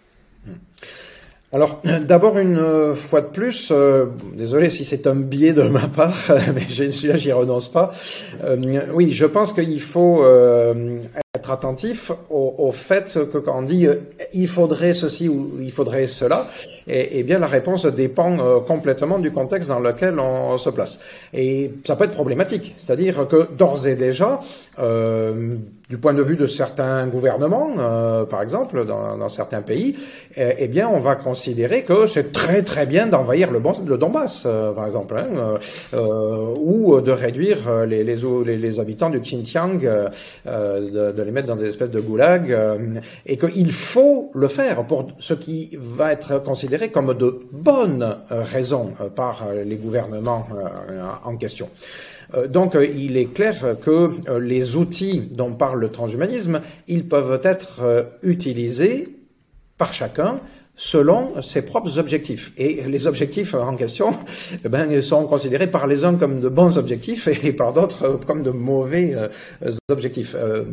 Hmm. 0.46 0.52
Alors, 1.54 1.80
d'abord, 2.00 2.36
une 2.38 2.58
euh, 2.58 2.94
fois 2.96 3.20
de 3.20 3.28
plus, 3.28 3.68
euh, 3.70 4.06
désolé 4.32 4.70
si 4.70 4.84
c'est 4.84 5.06
un 5.06 5.14
biais 5.14 5.52
de 5.52 5.62
ma 5.62 5.86
part, 5.86 6.32
mais 6.54 6.62
celui-là, 6.68 7.14
j'y 7.14 7.30
renonce 7.30 7.68
pas. 7.68 7.92
Euh, 8.42 8.56
oui, 8.92 9.12
je 9.12 9.24
pense 9.24 9.52
qu'il 9.52 9.80
faut 9.80 10.24
être 11.34 11.50
attentif 11.50 12.12
au, 12.30 12.70
fait 12.72 13.12
que 13.32 13.38
quand 13.38 13.58
on 13.58 13.62
dit 13.62 13.88
il 14.32 14.46
faudrait 14.46 14.94
ceci 14.94 15.28
ou 15.28 15.54
il 15.60 15.72
faudrait 15.72 16.06
cela, 16.06 16.46
et, 16.86 17.22
bien 17.24 17.40
la 17.40 17.48
réponse 17.48 17.86
dépend 17.86 18.60
complètement 18.60 19.18
du 19.18 19.32
contexte 19.32 19.68
dans 19.68 19.80
lequel 19.80 20.18
on, 20.20 20.56
se 20.58 20.70
place. 20.70 21.00
Et 21.32 21.72
ça 21.84 21.96
peut 21.96 22.04
être 22.04 22.12
problématique, 22.12 22.74
c'est-à-dire 22.76 23.26
que 23.26 23.48
d'ores 23.52 23.86
et 23.88 23.96
déjà, 23.96 24.40
du 25.90 25.98
point 25.98 26.14
de 26.14 26.22
vue 26.22 26.36
de 26.36 26.46
certains 26.46 27.06
gouvernements, 27.06 27.70
euh, 27.78 28.24
par 28.24 28.42
exemple, 28.42 28.86
dans, 28.86 29.28
certains 29.28 29.60
pays, 29.60 29.96
eh, 30.36 30.66
bien, 30.66 30.88
on 30.88 30.98
va 30.98 31.14
considérer 31.14 31.82
que 31.82 32.06
c'est 32.06 32.32
très 32.32 32.62
très 32.62 32.86
bien 32.86 33.06
d'envahir 33.06 33.50
le, 33.50 33.60
Donbass, 33.96 34.44
euh, 34.46 34.72
par 34.72 34.86
exemple, 34.86 35.16
hein, 35.18 35.28
euh, 35.36 35.58
euh, 35.94 36.54
ou 36.58 37.00
de 37.00 37.10
réduire 37.10 37.84
les, 37.86 38.80
habitants 38.80 39.10
du 39.10 39.20
Xinjiang, 39.20 39.78
de, 40.46 41.12
de, 41.12 41.22
les 41.24 41.30
mettre 41.30 41.48
dans 41.48 41.56
des 41.56 41.66
espèces 41.66 41.90
de 41.90 42.00
goulag, 42.00 42.56
et 43.26 43.36
qu'il 43.36 43.72
faut 43.72 44.30
le 44.34 44.48
faire 44.48 44.86
pour 44.86 45.08
ce 45.18 45.34
qui 45.34 45.76
va 45.80 46.12
être 46.12 46.42
considéré 46.42 46.90
comme 46.90 47.14
de 47.14 47.40
bonnes 47.52 48.16
raisons 48.30 48.92
par 49.14 49.46
les 49.52 49.76
gouvernements 49.76 50.46
en 51.24 51.36
question. 51.36 51.68
Euh, 52.34 52.46
donc 52.46 52.74
euh, 52.74 52.86
il 52.86 53.16
est 53.16 53.32
clair 53.32 53.76
que 53.80 54.10
euh, 54.28 54.40
les 54.40 54.76
outils 54.76 55.20
dont 55.20 55.52
parle 55.52 55.80
le 55.80 55.90
transhumanisme, 55.90 56.60
ils 56.88 57.06
peuvent 57.06 57.40
être 57.42 58.10
utilisés 58.22 59.08
par 59.78 59.92
chacun 59.92 60.40
selon 60.76 61.40
ses 61.42 61.62
propres 61.62 61.98
objectifs. 61.98 62.52
Et 62.56 62.82
les 62.86 63.06
objectifs 63.06 63.54
en 63.54 63.76
question 63.76 64.14
eh 64.64 64.68
ben, 64.68 65.00
sont 65.02 65.24
considérés 65.26 65.68
par 65.68 65.86
les 65.86 66.04
uns 66.04 66.14
comme 66.16 66.40
de 66.40 66.48
bons 66.48 66.78
objectifs 66.78 67.28
et 67.28 67.52
par 67.52 67.72
d'autres 67.72 68.18
comme 68.26 68.42
de 68.42 68.50
mauvais 68.50 69.14
euh, 69.14 69.72
objectifs. 69.88 70.34
Euh, 70.36 70.64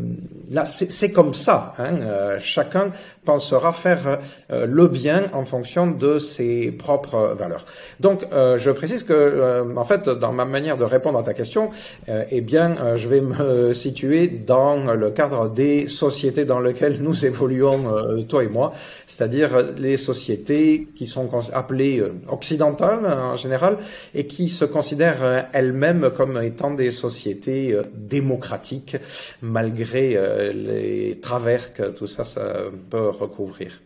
là, 0.50 0.66
c'est 0.66 1.12
comme 1.12 1.34
ça. 1.34 1.76
Hein. 1.78 1.98
Euh, 2.02 2.38
chacun 2.40 2.92
pensera 3.26 3.74
faire 3.74 4.20
le 4.50 4.88
bien 4.88 5.30
en 5.34 5.44
fonction 5.44 5.88
de 5.88 6.18
ses 6.18 6.72
propres 6.72 7.34
valeurs. 7.38 7.66
Donc, 8.00 8.26
je 8.32 8.72
précise 8.72 9.04
que, 9.04 9.64
en 9.76 9.84
fait, 9.84 10.10
dans 10.10 10.32
ma 10.32 10.46
manière 10.46 10.78
de 10.78 10.84
répondre 10.84 11.20
à 11.20 11.24
ta 11.24 11.34
question, 11.34 11.70
eh 12.08 12.42
bien, 12.42 12.96
je 12.96 13.08
vais 13.08 13.22
me 13.22 13.74
situer 13.74 14.28
dans 14.28 14.94
le 14.94 15.12
cadre 15.12 15.50
des 15.50 15.88
sociétés 15.88 16.46
dans 16.46 16.60
lesquelles 16.60 16.98
nous 17.02 17.26
évoluons, 17.32 18.24
toi 18.28 18.44
et 18.44 18.48
moi, 18.48 18.74
c'est-à-dire 19.08 19.50
les 19.78 19.98
sociétés 19.98 20.88
qui 20.96 21.08
sont 21.08 21.30
appelées 21.54 22.00
euh, 22.00 22.14
occidentales 22.30 23.06
en 23.06 23.36
général 23.36 23.78
et 24.14 24.28
qui 24.28 24.50
se 24.50 24.66
considèrent 24.66 25.24
euh, 25.24 25.42
elles-mêmes 25.54 26.12
comme 26.16 26.42
étant 26.42 26.72
des 26.72 26.92
sociétés 26.92 27.74
euh, 27.74 27.84
démocratiques 27.94 28.98
malgré 29.42 30.18
les 30.54 31.20
travers 31.22 31.74
que 31.74 31.90
tout 31.92 32.08
ça, 32.08 32.24
ça 32.24 32.54
peut 32.90 33.11
recouvrir. 33.12 33.82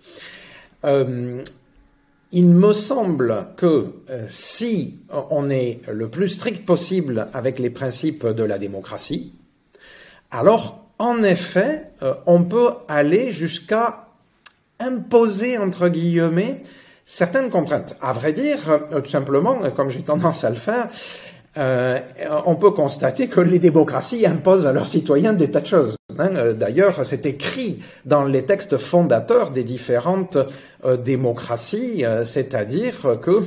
il 2.31 2.49
me 2.49 2.73
semble 2.73 3.47
que 3.57 3.87
si 4.27 4.99
on 5.31 5.49
est 5.49 5.81
le 5.91 6.09
plus 6.09 6.29
strict 6.29 6.65
possible 6.65 7.27
avec 7.33 7.59
les 7.59 7.69
principes 7.69 8.27
de 8.27 8.43
la 8.43 8.57
démocratie, 8.57 9.33
alors 10.31 10.85
en 10.99 11.23
effet, 11.23 11.91
on 12.25 12.43
peut 12.43 12.71
aller 12.87 13.31
jusqu'à 13.31 14.05
imposer, 14.79 15.57
entre 15.57 15.89
guillemets, 15.89 16.61
certaines 17.05 17.49
contraintes. 17.49 17.95
À 18.01 18.13
vrai 18.13 18.33
dire, 18.33 18.57
euh, 18.69 19.01
tout 19.01 19.09
simplement, 19.09 19.59
comme 19.71 19.89
j'ai 19.89 20.01
tendance 20.01 20.43
à 20.43 20.49
le 20.49 20.55
faire, 20.55 20.89
euh, 21.57 21.99
on 22.45 22.55
peut 22.55 22.71
constater 22.71 23.27
que 23.27 23.39
les 23.39 23.59
démocraties 23.59 24.25
imposent 24.25 24.67
à 24.67 24.73
leurs 24.73 24.87
citoyens 24.87 25.33
des 25.33 25.49
tas 25.51 25.61
de 25.61 25.67
choses. 25.67 25.95
Hein. 26.19 26.35
Euh, 26.35 26.53
d'ailleurs, 26.53 27.05
c'est 27.05 27.25
écrit 27.25 27.79
dans 28.05 28.23
les 28.23 28.43
textes 28.43 28.77
fondateurs 28.77 29.51
des 29.51 29.63
différentes 29.63 30.37
euh, 30.85 30.97
démocraties, 30.97 32.03
c'est-à-dire 32.23 33.19
que, 33.21 33.41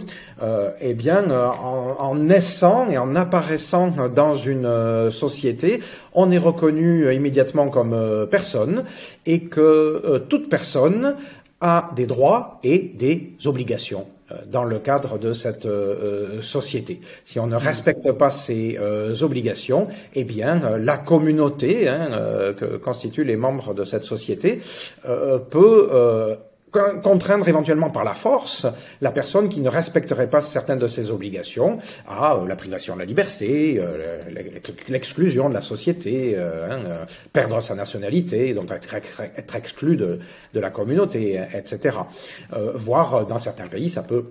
eh 0.81 0.95
bien, 0.95 1.31
en, 1.31 1.97
en, 1.99 2.15
naissant 2.15 2.89
et 2.91 2.99
en 2.99 3.15
apparaissant 3.15 3.93
dans 4.15 4.35
une 4.35 5.11
société, 5.11 5.81
on 6.15 6.31
est 6.31 6.39
reconnu 6.39 7.13
immédiatement 7.15 7.69
comme 7.69 8.27
personne 8.31 8.85
et 9.27 9.41
que 9.41 10.19
toute 10.29 10.49
personne 10.49 11.15
a 11.61 11.91
des 11.95 12.07
droits 12.07 12.59
et 12.63 12.79
des 12.79 13.35
obligations. 13.45 14.07
Euh, 14.31 14.37
dans 14.47 14.65
le 14.65 14.79
cadre 14.79 15.19
de 15.19 15.33
cette 15.33 15.65
euh, 15.65 16.37
euh, 16.39 16.43
société. 16.43 17.01
Si 17.25 17.39
on 17.39 17.47
ne 17.47 17.57
respecte 17.57 18.13
pas 18.13 18.31
ces 18.31 18.79
obligations, 19.23 19.89
eh 20.15 20.25
bien, 20.25 20.79
la 20.79 20.99
communauté 20.99 21.89
hein, 21.89 22.09
que 22.57 22.77
constituent 22.77 23.25
les 23.25 23.37
membres 23.37 23.75
de 23.75 23.85
cette 23.85 24.03
société 24.03 24.61
peut 25.51 26.37
contraindre 27.03 27.49
éventuellement 27.49 27.91
par 27.91 28.05
la 28.05 28.15
force 28.15 28.67
la 29.01 29.11
personne 29.11 29.49
qui 29.49 29.61
ne 29.61 29.69
respecterait 29.69 30.29
pas 30.29 30.41
certaines 30.41 30.79
de 30.79 30.87
ses 30.87 31.11
obligations 31.11 31.79
à 32.09 32.39
la 32.47 32.57
privation 32.57 32.95
de 32.95 33.01
la 33.01 33.05
liberté, 33.05 33.81
l'exclusion 34.89 35.49
de 35.49 35.55
la 35.55 35.61
société, 35.61 36.37
hein, 36.37 37.07
perdre 37.33 37.61
sa 37.61 37.75
nationalité, 37.75 38.55
donc 38.55 38.71
être, 38.71 39.57
exclu 39.57 39.97
de, 39.97 40.19
de, 40.55 40.61
la 40.61 40.71
communauté, 40.71 41.41
etc. 41.55 41.99
voire 42.75 43.27
dans 43.27 43.39
certains 43.39 43.69
pays, 43.69 43.91
ça 43.91 44.03
peut 44.03 44.25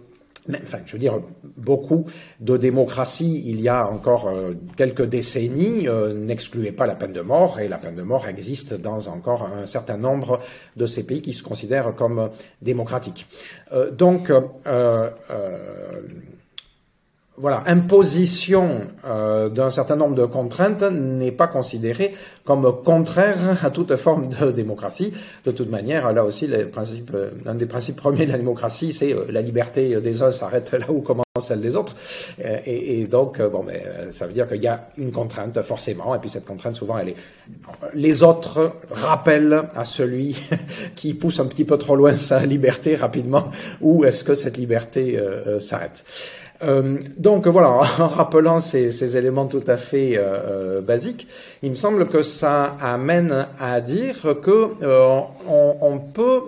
enfin, 0.64 0.80
je 0.86 0.94
veux 0.94 1.00
dire, 1.00 1.20
beaucoup 1.58 2.06
de 2.40 2.58
démocraties, 2.58 3.44
il 3.46 3.62
y 3.62 3.70
a 3.70 3.88
encore 3.88 4.28
euh, 4.28 4.54
quelques 4.76 5.06
décennies, 5.06 5.88
euh, 5.88 6.14
n'excluaient 6.14 6.72
pas 6.72 6.86
la 6.86 6.96
peine 6.96 7.14
de 7.14 7.22
mort, 7.22 7.60
et 7.60 7.68
la 7.68 7.78
peine 7.78 7.96
de 7.96 8.04
mort 8.04 8.28
existe 8.28 8.74
dans 8.74 9.08
encore 9.08 9.44
un 9.44 9.66
certain 9.66 9.98
nombre 9.98 10.40
de 10.76 10.86
ces 10.86 11.04
pays 11.04 11.22
qui 11.22 11.34
se 11.34 11.44
considèrent 11.44 11.94
comme 11.96 12.30
démocratiques. 12.62 13.28
Euh, 13.74 13.92
donc, 13.92 14.32
voilà, 17.40 17.62
imposition 17.68 18.82
euh, 19.06 19.48
d'un 19.50 19.70
certain 19.70 19.96
nombre 19.96 20.16
de 20.16 20.26
contraintes 20.26 20.82
n'est 20.82 21.32
pas 21.32 21.46
considérée 21.46 22.16
comme 22.44 22.82
contraire 22.84 23.64
à 23.64 23.70
toute 23.70 23.96
forme 23.96 24.30
de 24.30 24.52
démocratie. 24.52 25.14
De 25.46 25.52
toute 25.52 25.70
manière, 25.70 26.12
là 26.14 26.24
aussi, 26.24 26.48
les 26.48 26.66
principes, 26.66 27.16
un 27.46 27.54
des 27.54 27.68
principes 27.68 27.98
premiers 27.98 28.26
de 28.26 28.32
la 28.32 28.38
démocratie, 28.38 28.92
c'est 28.92 29.14
euh, 29.14 29.26
la 29.30 29.44
liberté 29.44 30.02
des 30.02 30.24
uns 30.24 30.32
s'arrête 30.32 30.72
là 30.72 30.90
où 30.90 31.02
commence 31.02 31.26
celle 31.40 31.62
des 31.62 31.76
autres. 31.76 31.96
Euh, 32.44 32.58
et, 32.66 33.06
donc, 33.06 33.40
bon, 33.40 33.62
mais 33.62 33.84
ça 34.10 34.26
veut 34.26 34.34
dire 34.34 34.48
qu'il 34.48 34.64
y 34.64 34.68
a 34.68 34.90
une 34.98 35.12
contrainte 35.12 35.62
forcément, 35.62 36.16
et 36.16 36.20
puis 36.20 36.32
cette 36.32 36.46
contrainte 36.46 36.74
souvent, 36.74 36.98
elle 36.98 37.10
est 37.10 37.16
les 37.94 38.24
autres 38.24 38.74
rappellent 38.90 39.64
à 39.76 39.86
celui 39.86 40.36
qui 40.96 41.14
pousse 41.14 41.40
un 41.40 41.46
petit 41.46 41.66
peu 41.66 41.78
trop 41.78 41.96
loin 41.96 42.16
sa 42.16 42.44
liberté 42.46 42.96
rapidement, 42.96 43.52
où 43.82 44.06
est-ce 44.06 44.24
que 44.24 44.34
cette 44.34 44.58
liberté 44.58 45.20
s'arrête. 45.60 46.04
Euh, 46.64 46.98
donc 47.18 47.48
voilà, 47.48 47.70
en 48.00 48.08
rappelant 48.08 48.60
ces, 48.60 48.92
ces, 48.92 49.18
éléments 49.18 49.46
tout 49.46 49.64
à 49.68 49.78
fait 49.78 50.14
euh, 50.18 50.82
basiques, 50.82 51.28
il 51.62 51.70
me 51.72 51.76
semble 51.76 52.08
que 52.08 52.24
ça 52.24 52.76
amène 52.82 53.48
à 53.60 53.82
dire 53.82 54.36
que 54.42 54.72
on, 55.48 55.76
on, 55.82 56.00
peut 56.00 56.42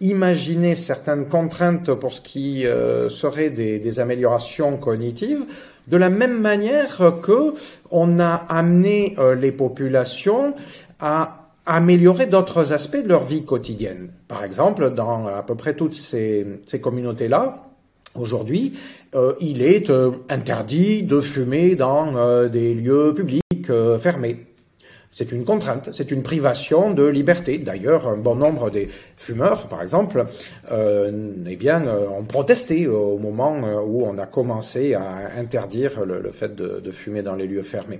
imaginer 0.00 0.74
certaines 0.74 1.26
contraintes 1.26 1.92
pour 1.94 2.12
ce 2.12 2.20
qui 2.20 2.64
serait 3.08 3.50
des, 3.50 3.80
des, 3.80 4.00
améliorations 4.00 4.76
cognitives, 4.76 5.44
de 5.88 5.96
la 5.96 6.10
même 6.10 6.40
manière 6.40 7.14
que 7.20 7.54
on 7.90 8.20
a 8.20 8.34
amené 8.48 9.16
les 9.36 9.52
populations 9.52 10.54
à 11.00 11.48
améliorer 11.66 12.26
d'autres 12.26 12.72
aspects 12.72 13.02
de 13.02 13.08
leur 13.08 13.24
vie 13.24 13.44
quotidienne. 13.44 14.10
Par 14.26 14.42
exemple, 14.42 14.90
dans 14.90 15.26
à 15.26 15.42
peu 15.42 15.54
près 15.54 15.74
toutes 15.74 15.94
ces, 15.94 16.46
ces 16.66 16.80
communautés-là, 16.80 17.67
aujourd'hui, 18.14 18.72
euh, 19.14 19.34
il 19.40 19.62
est 19.62 19.90
euh, 19.90 20.10
interdit 20.28 21.02
de 21.02 21.20
fumer 21.20 21.76
dans 21.76 22.16
euh, 22.16 22.48
des 22.48 22.74
lieux 22.74 23.14
publics 23.14 23.42
fermés. 23.98 24.47
C'est 25.18 25.32
une 25.32 25.44
contrainte, 25.44 25.90
c'est 25.94 26.12
une 26.12 26.22
privation 26.22 26.92
de 26.92 27.04
liberté. 27.04 27.58
D'ailleurs, 27.58 28.06
un 28.06 28.16
bon 28.16 28.36
nombre 28.36 28.70
des 28.70 28.86
fumeurs, 29.16 29.66
par 29.66 29.82
exemple, 29.82 30.26
euh, 30.70 31.32
eh 31.44 31.56
bien, 31.56 31.82
ont 32.16 32.22
protesté 32.22 32.86
au 32.86 33.18
moment 33.18 33.56
où 33.84 34.04
on 34.06 34.16
a 34.18 34.26
commencé 34.26 34.94
à 34.94 35.30
interdire 35.36 36.04
le, 36.04 36.30
fait 36.30 36.54
de, 36.54 36.90
fumer 36.92 37.22
dans 37.22 37.34
les 37.34 37.48
lieux 37.48 37.64
fermés. 37.64 37.98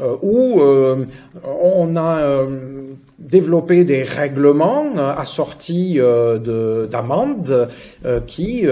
Euh, 0.00 0.16
où 0.22 0.60
euh, 0.60 1.06
on 1.44 1.96
a 1.96 2.18
euh, 2.20 2.82
développé 3.18 3.82
des 3.84 4.04
règlements 4.04 4.96
assortis 4.96 5.98
d'amendes 5.98 7.68
qui 8.28 8.64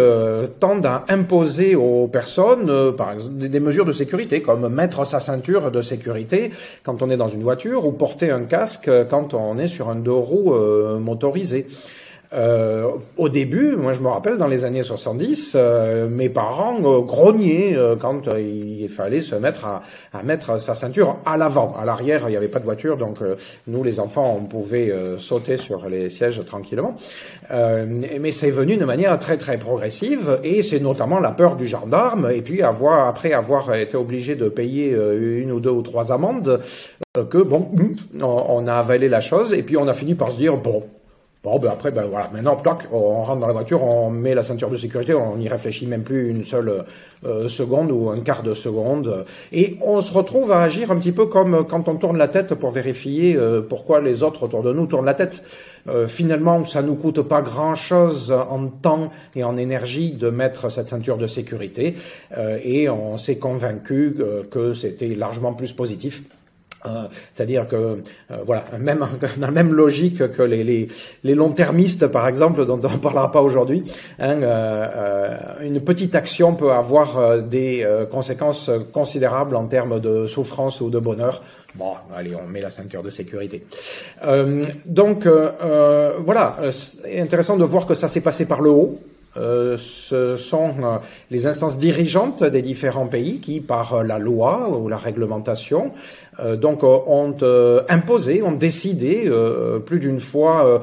tendent 0.61 0.87
à 0.87 1.05
imposer 1.09 1.75
aux 1.75 2.07
personnes 2.07 2.95
par 2.97 3.13
exemple, 3.13 3.35
des 3.35 3.61
mesures 3.61 3.85
de 3.85 3.93
sécurité, 3.93 4.41
comme 4.41 4.69
mettre 4.69 5.05
sa 5.05 5.19
ceinture 5.19 5.73
de 5.73 5.83
sécurité 5.83 6.51
quand 6.85 7.03
on 7.03 7.11
est 7.11 7.17
dans 7.17 7.27
une 7.27 7.43
voiture 7.43 7.76
ou 7.85 7.93
porter 7.93 8.31
un 8.31 8.45
casque 8.45 8.91
quand 9.11 9.35
on 9.35 9.59
est 9.59 9.69
sur 9.69 9.91
un 9.91 9.97
deux 9.97 10.13
roues 10.13 10.55
motorisé. 10.99 11.67
Euh, 12.33 12.91
au 13.17 13.29
début, 13.29 13.77
moi 13.77 13.93
je 13.93 14.01
me 14.01 14.09
rappelle 14.09 14.39
dans 14.39 14.47
les 14.47 14.65
années 14.65 14.83
70, 14.83 15.53
euh, 15.55 16.09
mes 16.09 16.29
parents 16.29 16.79
euh, 16.85 17.01
grognaient 17.01 17.77
euh, 17.77 17.97
quand 17.97 18.23
il 18.37 18.89
fallait 18.89 19.23
se 19.23 19.35
mettre 19.35 19.67
à, 19.67 19.83
à, 20.13 20.23
mettre 20.23 20.59
sa 20.59 20.75
ceinture 20.75 21.19
à 21.25 21.37
l'avant. 21.37 21.77
À 21.81 21.85
l'arrière, 21.85 22.23
il 22.27 22.31
n'y 22.31 22.37
avait 22.37 22.49
pas 22.49 22.59
de 22.59 22.65
voiture, 22.65 22.97
donc 22.97 23.19
nous 23.67 23.83
les 23.83 24.01
enfants, 24.01 24.39
on 24.41 24.45
pouvait 24.45 24.93
sauter 25.19 25.57
sur 25.57 25.89
les 25.89 26.11
sièges 26.11 26.45
tranquillement. 26.45 26.97
mais 27.51 28.33
c'est 28.33 28.51
venu 28.51 28.77
de 28.77 28.85
manière 28.85 29.19
très 29.19 29.37
très 29.37 29.59
progressive 29.59 30.41
et 30.43 30.63
c'est 30.63 30.81
notamment 30.81 31.21
la 31.21 31.31
peur 31.31 31.57
du 31.57 31.67
gendarme 31.67 32.31
et 32.33 32.43
puis 32.43 32.63
avoir 32.63 33.09
après 33.09 33.33
avoir 33.33 33.75
été 33.75 33.97
obligé 33.97 34.35
de 34.35 34.49
payer 34.49 34.91
une 34.93 35.53
ou 35.53 35.61
deux 35.61 35.71
ou 35.71 35.83
trois 35.83 36.13
amendes 36.13 36.61
que 37.15 37.39
bon, 37.39 37.71
on 38.21 38.67
a 38.67 38.75
avalé 38.75 39.09
la 39.09 39.21
chose 39.21 39.53
et 39.53 39.63
puis 39.63 39.77
on 39.77 39.89
a 39.89 39.93
fini 39.93 40.15
par 40.15 40.31
se 40.31 40.37
dire 40.37 40.57
bon 40.57 40.85
Bon, 41.47 41.61
ben 41.61 41.71
après, 41.71 41.93
ben 41.93 42.07
voilà, 42.07 42.29
maintenant, 42.33 42.61
on 42.91 43.23
rentre 43.23 43.39
dans 43.39 43.47
la 43.47 43.53
voiture, 43.53 43.81
on 43.85 44.11
met 44.11 44.35
la 44.35 44.43
ceinture 44.43 44.69
de 44.69 44.77
sécurité, 44.77 45.15
on 45.15 45.37
n'y 45.37 45.47
réfléchit 45.47 45.87
même 45.87 46.03
plus 46.03 46.29
une 46.29 46.45
seule 46.45 46.85
euh, 47.25 47.47
seconde 47.47 47.93
ou 47.93 48.11
un 48.11 48.19
quart 48.19 48.43
de 48.43 48.53
seconde. 48.53 49.25
Et 49.53 49.77
on 49.81 50.01
se 50.01 50.13
retrouve 50.13 50.51
à 50.51 50.61
agir 50.63 50.91
un 50.91 50.97
petit 50.97 51.13
peu 51.13 51.27
comme 51.27 51.65
quand 51.65 51.87
on 51.87 51.95
tourne 51.95 52.19
la 52.19 52.27
tête 52.27 52.55
pour 52.55 52.71
vérifier 52.71 53.37
euh, 53.37 53.61
pourquoi 53.61 54.01
les 54.01 54.25
autres 54.25 54.43
autour 54.43 54.65
de 54.65 54.73
nous 54.73 54.87
tournent 54.87 55.07
la 55.07 55.15
tête. 55.15 55.45
Euh, 55.87 56.09
finalement, 56.09 56.65
ça 56.65 56.83
nous 56.83 56.97
coûte 56.97 57.23
pas 57.23 57.43
grand-chose 57.43 58.33
en 58.33 58.67
temps 58.67 59.13
et 59.37 59.45
en 59.45 59.57
énergie 59.57 60.15
de 60.15 60.31
mettre 60.31 60.69
cette 60.69 60.89
ceinture 60.89 61.17
de 61.17 61.29
sécurité. 61.29 61.95
et 62.65 62.89
on 62.89 63.19
s'est 63.19 63.39
convaincu 63.39 64.17
que 64.51 64.75
c'était 64.75 65.15
largement 65.15 65.53
plus 65.53 65.73
positif 65.73 66.25
euh, 66.85 67.07
c'est-à-dire 67.33 67.67
que, 67.67 67.77
euh, 67.77 68.37
voilà, 68.45 68.65
même 68.79 69.07
dans 69.39 69.47
la 69.47 69.51
même 69.53 69.73
logique 69.73 70.31
que 70.33 70.43
les, 70.43 70.89
long-termistes, 71.25 72.07
par 72.09 72.29
exemple, 72.29 72.67
dont 72.67 72.81
on 72.83 72.91
ne 72.91 72.99
parlera 72.99 73.33
pas 73.33 73.43
aujourd'hui, 73.43 73.83
hein, 74.19 74.43
euh, 74.43 75.37
une 75.63 75.81
petite 75.81 76.15
action 76.15 76.55
peut 76.55 76.73
avoir 76.73 77.43
des 77.43 77.87
conséquences 78.11 78.71
considérables 78.93 79.57
en 79.57 79.67
termes 79.67 80.01
de 80.01 80.27
souffrance 80.27 80.81
ou 80.81 80.91
de 80.91 80.99
bonheur. 80.99 81.43
Bon, 81.75 81.93
allez, 82.15 82.35
on 82.35 82.47
met 82.47 82.61
la 82.61 82.71
ceinture 82.71 83.03
de 83.03 83.11
sécurité. 83.11 83.65
donc, 84.87 85.27
voilà, 85.27 86.57
c'est 86.71 87.21
intéressant 87.21 87.57
de 87.57 87.65
voir 87.65 87.87
que 87.87 87.95
ça 87.95 88.09
s'est 88.09 88.21
passé 88.21 88.47
par 88.47 88.61
le 88.61 88.71
haut. 88.71 88.99
Euh, 89.37 89.77
ce 89.79 90.37
sont 90.37 90.75
euh, 90.83 90.99
les 91.31 91.47
instances 91.47 91.79
dirigeantes 91.79 92.43
des 92.43 92.63
différents 92.63 93.07
pays 93.07 93.41
qui, 93.41 93.61
par 93.61 94.03
la 94.03 94.19
loi 94.19 94.71
ou 94.71 94.89
la 94.89 94.97
réglementation, 94.97 95.93
euh, 96.41 96.57
donc 96.57 96.83
ont 96.83 97.35
imposé, 97.89 98.43
ont 98.43 98.53
décidé 98.53 99.31
plus 99.85 99.99
d'une 99.99 100.21
fois, 100.21 100.81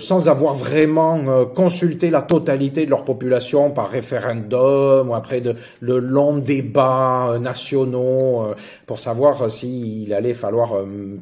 sans 0.00 0.28
avoir 0.28 0.54
vraiment 0.54 1.44
consulté 1.46 2.10
la 2.10 2.22
totalité 2.22 2.84
de 2.84 2.90
leur 2.90 3.04
population 3.04 3.70
par 3.70 3.88
référendum 3.88 5.10
ou 5.10 5.14
après 5.14 5.40
de 5.40 5.54
le 5.80 5.98
long 5.98 6.36
débat 6.36 7.38
nationaux 7.40 8.54
pour 8.86 8.98
savoir 8.98 9.50
s'il 9.50 10.12
allait 10.12 10.34
falloir 10.34 10.74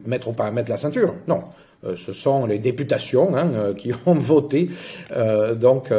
mettre 0.06 0.28
ou 0.28 0.32
pas 0.32 0.50
mettre 0.50 0.70
la 0.70 0.76
ceinture. 0.76 1.14
Non. 1.28 1.40
Euh, 1.84 1.96
ce 1.96 2.12
sont 2.12 2.46
les 2.46 2.58
députations 2.58 3.34
hein, 3.34 3.50
euh, 3.54 3.74
qui 3.74 3.92
ont 4.06 4.14
voté 4.14 4.68
euh, 5.12 5.54
donc 5.54 5.92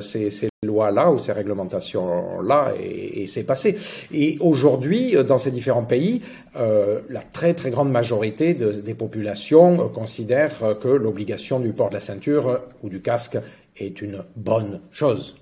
ces, 0.00 0.30
lois-là 0.62 1.10
ou 1.10 1.18
ces 1.18 1.32
réglementations-là 1.32 2.72
et, 2.80 3.26
c'est 3.26 3.44
passé. 3.44 3.76
Et 4.12 4.36
aujourd'hui, 4.40 5.14
dans 5.26 5.38
ces 5.38 5.50
différents 5.50 5.84
pays, 5.84 6.22
la 6.54 7.22
très 7.32 7.54
très 7.54 7.70
grande 7.70 7.90
majorité 7.90 8.54
de, 8.54 8.72
des 8.72 8.94
populations 8.94 9.88
considèrent 9.88 10.76
que 10.80 10.88
l'obligation 10.88 11.60
du 11.60 11.72
port 11.72 11.90
de 11.90 11.94
la 11.94 12.00
ceinture 12.00 12.60
ou 12.82 12.88
du 12.88 13.00
casque 13.00 13.38
est 13.76 14.00
une 14.02 14.24
bonne 14.34 14.80
chose. 14.90 15.36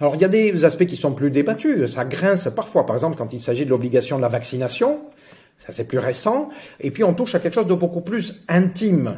Alors 0.00 0.16
il 0.16 0.20
y 0.20 0.24
a 0.24 0.28
des 0.28 0.64
aspects 0.64 0.86
qui 0.86 0.96
sont 0.96 1.12
plus 1.12 1.30
débattus, 1.30 1.92
ça 1.92 2.04
grince 2.04 2.48
parfois, 2.54 2.84
par 2.84 2.96
exemple 2.96 3.16
quand 3.16 3.32
il 3.32 3.40
s'agit 3.40 3.64
de 3.64 3.70
l'obligation 3.70 4.16
de 4.16 4.22
la 4.22 4.28
vaccination, 4.28 5.00
ça 5.64 5.72
c'est 5.72 5.84
plus 5.84 5.98
récent. 5.98 6.48
Et 6.80 6.90
puis 6.90 7.04
on 7.04 7.14
touche 7.14 7.34
à 7.34 7.40
quelque 7.40 7.54
chose 7.54 7.66
de 7.66 7.74
beaucoup 7.74 8.00
plus 8.00 8.42
intime. 8.48 9.16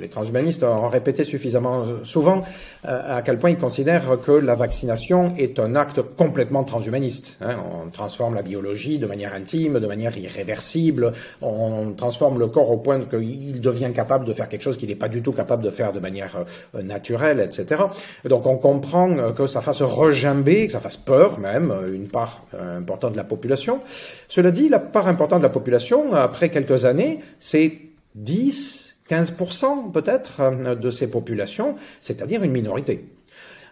Les 0.00 0.08
transhumanistes 0.08 0.62
ont 0.62 0.88
répété 0.88 1.24
suffisamment 1.24 1.84
souvent 2.04 2.42
euh, 2.86 3.18
à 3.18 3.22
quel 3.22 3.36
point 3.36 3.50
ils 3.50 3.58
considèrent 3.58 4.18
que 4.24 4.32
la 4.32 4.54
vaccination 4.54 5.34
est 5.36 5.58
un 5.58 5.74
acte 5.74 6.00
complètement 6.16 6.64
transhumaniste. 6.64 7.36
Hein. 7.40 7.56
On 7.86 7.90
transforme 7.90 8.34
la 8.34 8.42
biologie 8.42 8.98
de 8.98 9.06
manière 9.06 9.34
intime, 9.34 9.80
de 9.80 9.86
manière 9.86 10.16
irréversible. 10.16 11.12
On 11.42 11.92
transforme 11.92 12.38
le 12.38 12.46
corps 12.46 12.70
au 12.70 12.78
point 12.78 13.00
qu'il 13.00 13.60
devient 13.60 13.90
capable 13.94 14.24
de 14.24 14.32
faire 14.32 14.48
quelque 14.48 14.62
chose 14.62 14.76
qu'il 14.76 14.88
n'est 14.88 14.94
pas 14.94 15.08
du 15.08 15.22
tout 15.22 15.32
capable 15.32 15.62
de 15.62 15.70
faire 15.70 15.92
de 15.92 16.00
manière 16.00 16.44
euh, 16.74 16.82
naturelle, 16.82 17.40
etc. 17.40 17.82
Donc 18.24 18.46
on 18.46 18.56
comprend 18.56 19.10
euh, 19.10 19.32
que 19.32 19.46
ça 19.46 19.60
fasse 19.60 19.82
regimber, 19.82 20.66
que 20.66 20.72
ça 20.72 20.80
fasse 20.80 20.96
peur 20.96 21.38
même 21.38 21.72
une 21.92 22.08
part 22.08 22.42
importante 22.76 23.12
de 23.12 23.16
la 23.16 23.24
population. 23.24 23.80
Cela 24.28 24.50
dit, 24.50 24.68
la 24.68 24.78
part 24.78 25.08
importante 25.08 25.38
de 25.38 25.44
la 25.44 25.48
population 25.48 26.14
après 26.14 26.48
quelques 26.48 26.84
années, 26.84 27.20
c'est 27.40 27.78
10, 28.14 28.87
15% 29.08 29.92
peut-être 29.92 30.40
euh, 30.40 30.74
de 30.74 30.90
ces 30.90 31.10
populations, 31.10 31.74
c'est-à-dire 32.00 32.42
une 32.42 32.52
minorité. 32.52 33.04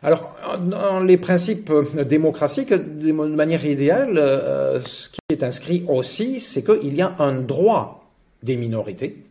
Alors, 0.03 0.37
dans 0.61 1.01
les 1.01 1.17
principes 1.17 1.73
démocratiques, 2.07 2.73
de 2.73 3.13
manière 3.13 3.65
idéale, 3.65 4.19
euh, 4.19 4.81
ce 4.83 5.09
qui 5.09 5.19
est 5.31 5.43
inscrit 5.43 5.85
aussi, 5.89 6.41
c'est 6.41 6.63
qu'il 6.63 6.95
y 6.95 7.03
a 7.03 7.15
un 7.19 7.33
droit 7.33 8.11
des 8.43 8.57
minorités. 8.57 9.25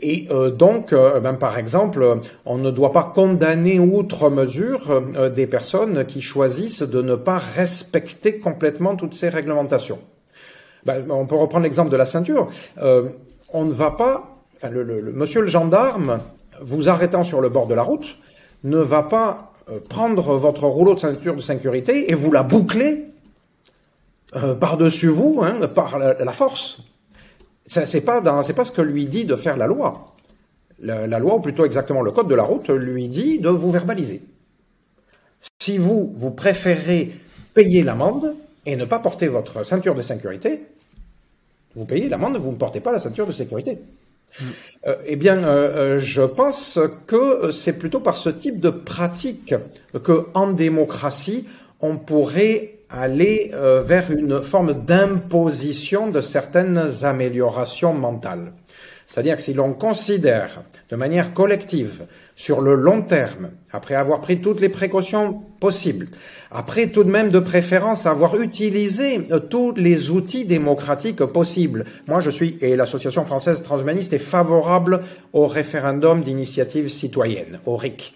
Et 0.00 0.26
euh, 0.30 0.50
donc, 0.50 0.90
ben, 0.92 1.34
par 1.34 1.56
exemple, 1.56 2.20
on 2.44 2.58
ne 2.58 2.70
doit 2.70 2.92
pas 2.92 3.10
condamner 3.14 3.80
outre 3.80 4.28
mesure 4.28 5.02
des 5.34 5.46
personnes 5.46 6.04
qui 6.04 6.20
choisissent 6.20 6.82
de 6.82 7.00
ne 7.00 7.14
pas 7.14 7.38
respecter 7.38 8.38
complètement 8.38 8.96
toutes 8.96 9.14
ces 9.14 9.30
réglementations. 9.30 9.98
Ben, 10.84 11.10
on 11.10 11.26
peut 11.26 11.36
reprendre 11.36 11.64
l'exemple 11.64 11.90
de 11.90 11.96
la 11.96 12.06
ceinture. 12.06 12.48
Euh, 12.82 13.08
on 13.52 13.64
ne 13.64 13.72
va 13.72 13.90
pas, 13.92 14.33
enfin, 14.56 14.70
le, 14.70 15.12
monsieur 15.12 15.40
le 15.40 15.46
gendarme, 15.46 16.18
vous 16.60 16.88
arrêtant 16.88 17.22
sur 17.22 17.40
le 17.40 17.48
bord 17.48 17.66
de 17.66 17.74
la 17.74 17.82
route, 17.82 18.16
ne 18.62 18.78
va 18.78 19.02
pas 19.02 19.52
euh, 19.70 19.78
prendre 19.88 20.36
votre 20.36 20.66
rouleau 20.66 20.94
de 20.94 21.00
ceinture 21.00 21.36
de 21.36 21.40
sécurité 21.40 22.10
et 22.10 22.14
vous 22.14 22.32
la 22.32 22.42
boucler 22.42 23.06
euh, 24.36 24.54
par-dessus 24.54 25.08
vous, 25.08 25.40
hein, 25.42 25.68
par 25.68 25.98
la, 25.98 26.32
force. 26.32 26.78
C'est 27.66 28.00
pas, 28.00 28.20
pas 28.20 28.64
ce 28.64 28.72
que 28.72 28.82
lui 28.82 29.06
dit 29.06 29.24
de 29.24 29.36
faire 29.36 29.56
la 29.56 29.66
loi. 29.66 30.14
La, 30.80 31.06
la, 31.06 31.18
loi, 31.18 31.36
ou 31.36 31.40
plutôt 31.40 31.64
exactement 31.64 32.02
le 32.02 32.10
code 32.10 32.28
de 32.28 32.34
la 32.34 32.42
route, 32.42 32.68
lui 32.68 33.08
dit 33.08 33.38
de 33.38 33.48
vous 33.48 33.70
verbaliser. 33.70 34.22
Si 35.62 35.78
vous, 35.78 36.12
vous 36.16 36.30
préférez 36.30 37.12
payer 37.54 37.82
l'amende 37.82 38.34
et 38.66 38.76
ne 38.76 38.84
pas 38.84 38.98
porter 38.98 39.28
votre 39.28 39.64
ceinture 39.64 39.94
de 39.94 40.02
sécurité, 40.02 40.62
vous 41.76 41.84
payez 41.84 42.08
l'amende, 42.08 42.36
vous 42.36 42.50
ne 42.52 42.56
portez 42.56 42.80
pas 42.80 42.92
la 42.92 42.98
ceinture 42.98 43.26
de 43.26 43.32
sécurité. 43.32 43.78
Euh, 44.86 44.96
eh 45.06 45.16
bien, 45.16 45.44
euh, 45.44 45.96
euh, 45.96 45.98
je 45.98 46.22
pense 46.22 46.78
que 47.06 47.50
c'est 47.50 47.78
plutôt 47.78 48.00
par 48.00 48.16
ce 48.16 48.28
type 48.28 48.60
de 48.60 48.70
pratique 48.70 49.54
que, 50.02 50.26
en 50.34 50.50
démocratie, 50.52 51.46
on 51.80 51.96
pourrait 51.96 52.70
aller 52.90 53.50
vers 53.84 54.12
une 54.12 54.40
forme 54.40 54.84
d'imposition 54.84 56.10
de 56.10 56.20
certaines 56.20 57.04
améliorations 57.04 57.92
mentales. 57.92 58.52
C'est-à-dire 59.06 59.36
que 59.36 59.42
si 59.42 59.54
l'on 59.54 59.72
considère 59.72 60.62
de 60.90 60.96
manière 60.96 61.34
collective, 61.34 62.06
sur 62.36 62.60
le 62.60 62.74
long 62.74 63.02
terme, 63.02 63.50
après 63.72 63.94
avoir 63.94 64.20
pris 64.20 64.40
toutes 64.40 64.60
les 64.60 64.68
précautions 64.68 65.42
possibles, 65.60 66.08
après 66.50 66.88
tout 66.88 67.04
de 67.04 67.10
même 67.10 67.30
de 67.30 67.38
préférence 67.38 68.06
avoir 68.06 68.40
utilisé 68.40 69.28
euh, 69.30 69.38
tous 69.38 69.72
les 69.76 70.10
outils 70.10 70.44
démocratiques 70.44 71.24
possibles. 71.24 71.84
Moi, 72.08 72.20
je 72.20 72.30
suis, 72.30 72.58
et 72.60 72.74
l'Association 72.74 73.24
française 73.24 73.62
transhumaniste 73.62 74.12
est 74.12 74.18
favorable 74.18 75.02
au 75.32 75.46
référendum 75.46 76.22
d'initiative 76.22 76.88
citoyenne, 76.88 77.60
au 77.66 77.76
RIC. 77.76 78.14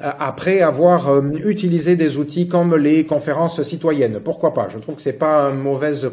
Euh, 0.00 0.10
après 0.18 0.62
avoir 0.62 1.08
euh, 1.08 1.22
utilisé 1.44 1.94
des 1.94 2.18
outils 2.18 2.48
comme 2.48 2.74
les 2.74 3.04
conférences 3.04 3.62
citoyennes, 3.62 4.18
pourquoi 4.20 4.52
pas? 4.52 4.68
Je 4.68 4.78
trouve 4.78 4.96
que 4.96 5.02
c'est 5.02 5.12
pas 5.12 5.42
un 5.42 5.52
mauvais 5.52 6.04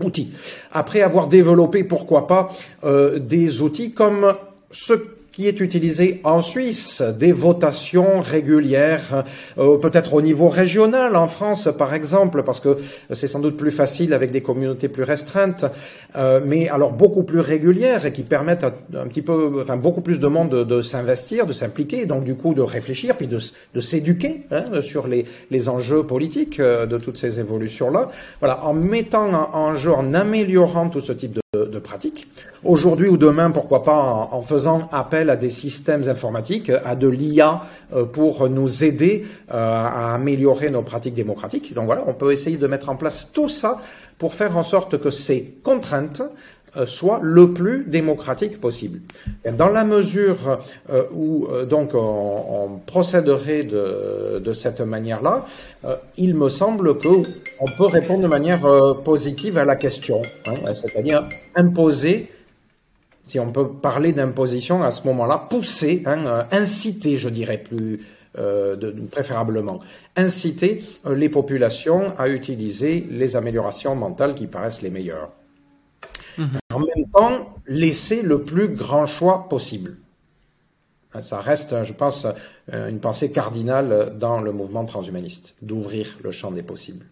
outil. 0.00 0.32
Après 0.72 1.02
avoir 1.02 1.26
développé, 1.28 1.84
pourquoi 1.84 2.26
pas, 2.26 2.52
des 3.18 3.60
outils 3.60 3.92
comme 3.92 4.34
ce 4.70 4.94
qui 5.32 5.48
est 5.48 5.60
utilisé 5.60 6.20
en 6.24 6.40
Suisse, 6.40 7.02
des 7.02 7.32
votations 7.32 8.20
régulières, 8.20 9.24
euh, 9.58 9.78
peut-être 9.78 10.14
au 10.14 10.22
niveau 10.22 10.48
régional 10.48 11.16
en 11.16 11.26
France 11.26 11.68
par 11.76 11.94
exemple, 11.94 12.42
parce 12.42 12.60
que 12.60 12.76
c'est 13.10 13.28
sans 13.28 13.40
doute 13.40 13.56
plus 13.56 13.70
facile 13.70 14.12
avec 14.12 14.30
des 14.30 14.42
communautés 14.42 14.88
plus 14.88 15.02
restreintes, 15.02 15.64
euh, 16.16 16.40
mais 16.44 16.68
alors 16.68 16.92
beaucoup 16.92 17.22
plus 17.22 17.40
régulières 17.40 18.04
et 18.04 18.12
qui 18.12 18.22
permettent 18.22 18.64
un, 18.64 19.06
petit 19.06 19.22
peu, 19.22 19.60
enfin 19.62 19.76
beaucoup 19.76 20.02
plus 20.02 20.20
de 20.20 20.26
monde 20.26 20.50
de, 20.50 20.82
s'investir, 20.82 21.46
de 21.46 21.52
s'impliquer, 21.52 22.04
donc 22.04 22.24
du 22.24 22.34
coup 22.34 22.52
de 22.52 22.60
réfléchir, 22.60 23.16
puis 23.16 23.26
de, 23.26 23.38
s'éduquer 23.80 24.42
hein, 24.50 24.64
sur 24.82 25.06
les, 25.06 25.24
les, 25.50 25.68
enjeux 25.68 26.02
politiques 26.02 26.60
euh, 26.60 26.86
de 26.86 26.98
toutes 26.98 27.16
ces 27.16 27.40
évolutions-là. 27.40 28.08
Voilà, 28.40 28.64
en 28.64 28.74
mettant 28.74 29.50
en 29.54 29.74
jeu, 29.74 29.92
en 29.92 30.12
améliorant 30.12 30.90
tout 30.90 31.00
ce 31.00 31.12
type 31.12 31.32
de 31.32 31.42
de, 31.54 31.78
pratique. 31.78 32.28
Aujourd'hui 32.64 33.08
ou 33.08 33.18
demain, 33.18 33.50
pourquoi 33.50 33.82
pas 33.82 33.92
en, 33.92 34.40
faisant 34.40 34.88
appel 34.90 35.28
à 35.28 35.36
des 35.36 35.50
systèmes 35.50 36.08
informatiques, 36.08 36.72
à 36.82 36.96
de 36.96 37.08
l'IA 37.08 37.64
euh, 37.92 38.06
pour 38.06 38.48
nous 38.48 38.84
aider 38.84 39.26
euh, 39.50 39.52
à 39.52 40.14
améliorer 40.14 40.70
nos 40.70 40.80
pratiques 40.80 41.12
démocratiques. 41.12 41.74
Donc 41.74 41.84
voilà, 41.84 42.04
on 42.06 42.14
peut 42.14 42.32
essayer 42.32 42.56
de 42.56 42.66
mettre 42.66 42.88
en 42.88 42.96
place 42.96 43.28
tout 43.34 43.50
ça 43.50 43.82
pour 44.16 44.32
faire 44.32 44.56
en 44.56 44.62
sorte 44.62 44.98
que 44.98 45.10
ces 45.10 45.58
contraintes 45.62 46.22
euh, 46.76 46.86
soient 46.86 47.20
le 47.22 47.52
plus 47.52 47.84
démocratiques 47.84 48.60
possible. 48.60 49.00
dans 49.56 49.68
la 49.68 49.84
mesure 49.84 50.58
où 51.14 51.46
donc 51.68 51.90
on, 51.94 52.80
procéderait 52.86 53.64
de, 53.64 54.52
cette 54.52 54.80
manière-là, 54.80 55.44
il 56.16 56.34
me 56.34 56.48
semble 56.48 56.98
que 56.98 57.08
on 57.60 57.66
peut 57.76 57.86
répondre 57.86 58.22
de 58.22 58.28
manière 58.28 58.62
positive 59.04 59.58
à 59.58 59.64
la 59.64 59.76
question, 59.76 60.22
hein, 60.46 60.74
c'est-à-dire 60.74 61.28
imposer 61.54 62.28
si 63.24 63.38
on 63.38 63.52
peut 63.52 63.68
parler 63.68 64.12
d'imposition 64.12 64.82
à 64.82 64.90
ce 64.90 65.06
moment-là, 65.06 65.46
pousser, 65.48 66.02
hein, 66.06 66.26
euh, 66.26 66.42
inciter, 66.50 67.16
je 67.16 67.28
dirais 67.28 67.58
plus 67.58 68.00
euh, 68.38 68.76
préférablement, 69.10 69.80
inciter 70.16 70.82
euh, 71.06 71.14
les 71.14 71.28
populations 71.28 72.12
à 72.18 72.28
utiliser 72.28 73.06
les 73.10 73.36
améliorations 73.36 73.94
mentales 73.94 74.34
qui 74.34 74.46
paraissent 74.46 74.82
les 74.82 74.90
meilleures. 74.90 75.30
En 76.38 76.78
même 76.80 77.10
temps, 77.12 77.56
laisser 77.66 78.22
le 78.22 78.42
plus 78.42 78.68
grand 78.68 79.06
choix 79.06 79.48
possible. 79.48 79.96
Ça 81.20 81.40
reste, 81.40 81.84
je 81.84 81.92
pense, 81.92 82.26
une 82.72 82.98
pensée 82.98 83.30
cardinale 83.30 84.16
dans 84.18 84.40
le 84.40 84.50
mouvement 84.50 84.86
transhumaniste, 84.86 85.54
d'ouvrir 85.60 86.16
le 86.22 86.30
champ 86.30 86.50
des 86.50 86.62
possibles. 86.62 87.04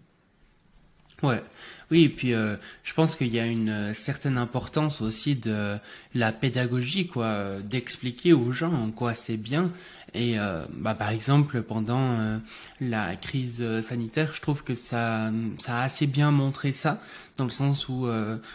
Ouais. 1.23 1.43
Oui, 1.91 2.05
et 2.05 2.09
puis 2.09 2.35
euh, 2.35 2.55
je 2.85 2.95
pense 2.95 3.17
qu'il 3.17 3.35
y 3.35 3.41
a 3.41 3.47
une 3.47 3.69
euh, 3.69 3.95
certaine 3.95 4.39
importance 4.39 5.01
aussi 5.01 5.35
de 5.35 5.77
la 6.15 6.31
pédagogie, 6.31 7.09
quoi, 7.09 7.25
euh, 7.25 7.61
d'expliquer 7.61 8.33
aux 8.33 8.53
gens 8.53 8.73
en 8.73 8.91
quoi 8.93 9.15
c'est 9.15 9.37
bien. 9.37 9.73
Et 10.15 10.37
bah, 10.73 10.95
par 10.95 11.11
exemple, 11.11 11.63
pendant 11.63 12.41
la 12.81 13.17
crise 13.17 13.65
sanitaire, 13.83 14.33
je 14.35 14.41
trouve 14.41 14.65
que 14.65 14.75
ça, 14.75 15.31
ça 15.59 15.79
a 15.79 15.85
assez 15.85 16.07
bien 16.07 16.31
montré 16.31 16.73
ça, 16.73 17.01
dans 17.37 17.45
le 17.45 17.51
sens 17.51 17.89
où 17.89 18.09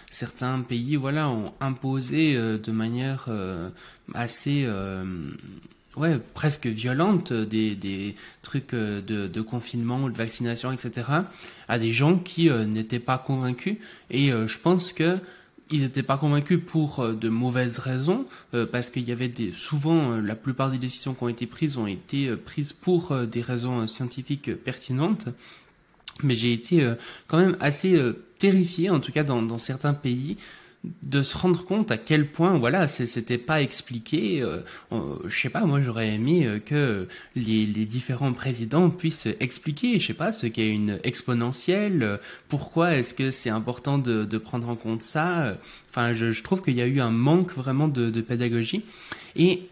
certains 0.09 0.59
pays, 0.61 0.97
voilà, 0.97 1.29
ont 1.29 1.53
imposé 1.61 2.35
de 2.35 2.71
manière 2.71 3.29
assez 4.13 4.67
ouais, 5.97 6.19
presque 6.33 6.67
violente 6.67 7.33
des, 7.33 7.75
des 7.75 8.15
trucs 8.41 8.73
euh, 8.73 9.01
de, 9.01 9.27
de, 9.27 9.41
confinement 9.41 10.03
ou 10.03 10.09
de 10.09 10.17
vaccination, 10.17 10.71
etc., 10.71 11.07
à 11.67 11.79
des 11.79 11.91
gens 11.91 12.17
qui 12.17 12.49
euh, 12.49 12.65
n'étaient 12.65 12.99
pas 12.99 13.17
convaincus. 13.17 13.77
Et 14.09 14.31
euh, 14.31 14.47
je 14.47 14.57
pense 14.57 14.93
que 14.93 15.17
ils 15.71 15.81
n'étaient 15.81 16.03
pas 16.03 16.17
convaincus 16.17 16.59
pour 16.65 17.07
de 17.07 17.29
mauvaises 17.29 17.79
raisons, 17.79 18.25
parce 18.71 18.89
qu'il 18.89 19.07
y 19.07 19.11
avait 19.11 19.29
des, 19.29 19.51
souvent 19.51 20.17
la 20.17 20.35
plupart 20.35 20.71
des 20.71 20.77
décisions 20.77 21.13
qui 21.13 21.23
ont 21.23 21.29
été 21.29 21.47
prises 21.47 21.77
ont 21.77 21.87
été 21.87 22.35
prises 22.35 22.73
pour 22.73 23.15
des 23.25 23.41
raisons 23.41 23.87
scientifiques 23.87 24.53
pertinentes. 24.55 25.27
Mais 26.23 26.35
j'ai 26.35 26.53
été 26.53 26.87
quand 27.27 27.39
même 27.39 27.57
assez 27.59 27.99
terrifié, 28.37 28.89
en 28.89 28.99
tout 28.99 29.11
cas 29.11 29.23
dans 29.23 29.57
certains 29.57 29.93
pays, 29.93 30.37
de 31.03 31.23
se 31.23 31.37
rendre 31.37 31.65
compte 31.65 31.91
à 31.91 31.97
quel 31.97 32.27
point 32.27 32.57
voilà 32.57 32.87
c'était 32.87 33.37
pas 33.37 33.61
expliqué 33.61 34.41
euh, 34.41 34.61
je 35.25 35.39
sais 35.39 35.49
pas 35.49 35.65
moi 35.65 35.81
j'aurais 35.81 36.09
aimé 36.09 36.45
euh, 36.45 36.59
que 36.59 37.07
les, 37.35 37.65
les, 37.65 37.85
différents 37.85 38.33
présidents 38.33 38.89
puissent 38.89 39.27
expliquer 39.39 39.99
je 39.99 40.07
sais 40.07 40.13
pas 40.13 40.31
ce 40.31 40.47
qu'est 40.47 40.69
une 40.69 40.99
exponentielle 41.03 42.03
euh, 42.03 42.17
pourquoi 42.49 42.95
est-ce 42.95 43.13
que 43.13 43.31
c'est 43.31 43.49
important 43.49 43.97
de, 43.97 44.25
de, 44.25 44.37
prendre 44.37 44.69
en 44.69 44.75
compte 44.75 45.01
ça 45.01 45.57
enfin 45.89 46.13
je, 46.13 46.31
je 46.31 46.43
trouve 46.43 46.61
qu'il 46.61 46.75
y 46.75 46.81
a 46.81 46.87
eu 46.87 46.99
un 46.99 47.11
manque 47.11 47.53
vraiment 47.53 47.87
de, 47.87 48.09
de 48.09 48.21
pédagogie. 48.21 48.83
Et 49.35 49.69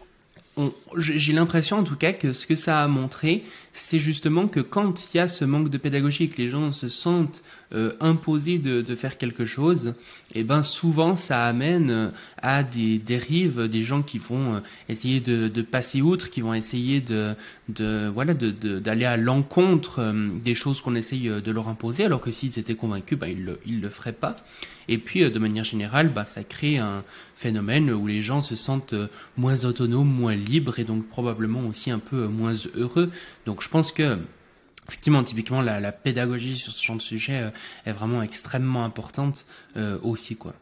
j'ai 0.96 1.32
l'impression 1.32 1.78
en 1.78 1.82
tout 1.82 1.96
cas 1.96 2.12
que 2.12 2.32
ce 2.32 2.46
que 2.46 2.54
ça 2.54 2.82
a 2.82 2.88
montré, 2.88 3.42
c'est 3.72 3.98
justement 3.98 4.46
que 4.46 4.60
quand 4.60 5.08
il 5.12 5.16
y 5.16 5.20
a 5.20 5.26
ce 5.26 5.44
manque 5.44 5.68
de 5.68 5.78
pédagogie 5.78 6.28
que 6.28 6.40
les 6.40 6.48
gens 6.48 6.70
se 6.70 6.88
sentent 6.88 7.42
euh, 7.74 7.92
imposés 8.00 8.58
de, 8.58 8.82
de, 8.82 8.94
faire 8.94 9.18
quelque 9.18 9.44
chose, 9.44 9.94
et 10.32 10.40
eh 10.40 10.44
ben 10.44 10.62
souvent 10.62 11.16
ça 11.16 11.44
amène 11.44 11.90
euh, 11.90 12.10
à 12.40 12.62
des 12.62 12.98
dérives, 12.98 13.68
des 13.68 13.82
gens 13.82 14.02
qui 14.02 14.18
vont 14.18 14.54
euh, 14.54 14.60
essayer 14.88 15.18
de, 15.18 15.48
de, 15.48 15.62
passer 15.62 16.00
outre, 16.00 16.30
qui 16.30 16.40
vont 16.40 16.54
essayer 16.54 17.00
de, 17.00 17.34
de 17.68 18.08
voilà 18.14 18.34
d'aller 18.34 19.06
à 19.06 19.16
l'encontre 19.16 20.14
des 20.44 20.54
choses 20.54 20.80
qu'on 20.80 20.94
essaye 20.94 21.28
de 21.28 21.50
leur 21.50 21.68
imposer, 21.68 22.04
alors 22.04 22.20
que 22.20 22.30
s'ils 22.30 22.58
étaient 22.60 22.76
convaincus, 22.76 23.18
ben 23.18 23.26
ils 23.26 23.44
le, 23.44 23.58
ils 23.66 23.80
le 23.80 23.88
feraient 23.88 24.12
pas. 24.12 24.36
Et 24.86 24.98
puis 24.98 25.28
de 25.28 25.38
manière 25.40 25.64
générale, 25.64 26.10
bah 26.10 26.24
ça 26.24 26.44
crée 26.44 26.78
un 26.78 27.02
phénomène 27.34 27.90
où 27.90 28.06
les 28.06 28.22
gens 28.22 28.40
se 28.40 28.54
sentent 28.54 28.94
moins 29.36 29.64
autonomes, 29.64 30.08
moins 30.08 30.36
libres 30.36 30.78
et 30.78 30.84
donc 30.84 31.08
probablement 31.08 31.66
aussi 31.66 31.90
un 31.90 31.98
peu 31.98 32.28
moins 32.28 32.54
heureux. 32.76 33.10
Donc 33.46 33.62
je 33.62 33.68
pense 33.68 33.90
que 33.90 34.18
effectivement, 34.88 35.22
typiquement, 35.22 35.62
la, 35.62 35.92
pédagogie 35.92 36.56
sur 36.56 36.72
ce 36.72 36.84
genre 36.84 36.96
de 36.96 37.02
sujet 37.02 37.42
euh, 37.42 37.50
est 37.86 37.92
vraiment 37.92 38.22
extrêmement 38.22 38.84
importante 38.84 39.46
euh, 39.76 39.98
aussi, 40.02 40.36
quoi. 40.36 40.54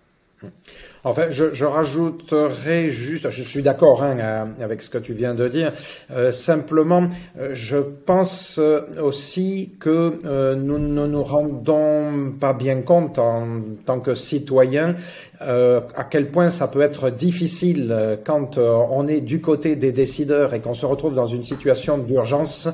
Enfin, 1.04 1.26
je, 1.30 1.52
je 1.52 1.64
rajouterai 1.64 2.90
juste, 2.90 3.28
je 3.28 3.42
suis 3.42 3.62
d'accord 3.62 4.04
hein, 4.04 4.46
avec 4.60 4.82
ce 4.82 4.88
que 4.88 4.98
tu 4.98 5.14
viens 5.14 5.34
de 5.34 5.48
dire. 5.48 5.72
Euh, 6.12 6.30
simplement, 6.30 7.08
euh, 7.38 7.50
je 7.54 7.78
pense 7.78 8.58
euh, 8.58 8.82
aussi 9.02 9.72
que 9.80 10.18
nous 10.54 10.78
ne 10.78 11.06
nous 11.06 11.22
rendons 11.24 12.32
pas 12.38 12.52
bien 12.52 12.82
compte 12.82 13.18
en 13.18 13.62
tant 13.84 13.98
que 13.98 14.14
citoyens 14.14 14.94
à 15.40 16.04
quel 16.08 16.28
point 16.28 16.50
ça 16.50 16.68
peut 16.68 16.82
être 16.82 17.10
difficile 17.10 18.16
quand 18.24 18.58
on 18.58 19.08
est 19.08 19.20
du 19.20 19.40
côté 19.40 19.74
des 19.74 19.90
décideurs 19.90 20.54
et 20.54 20.60
qu'on 20.60 20.74
se 20.74 20.86
retrouve 20.86 21.16
dans 21.16 21.26
une 21.26 21.42
situation 21.42 21.98
d'urgence 21.98 22.68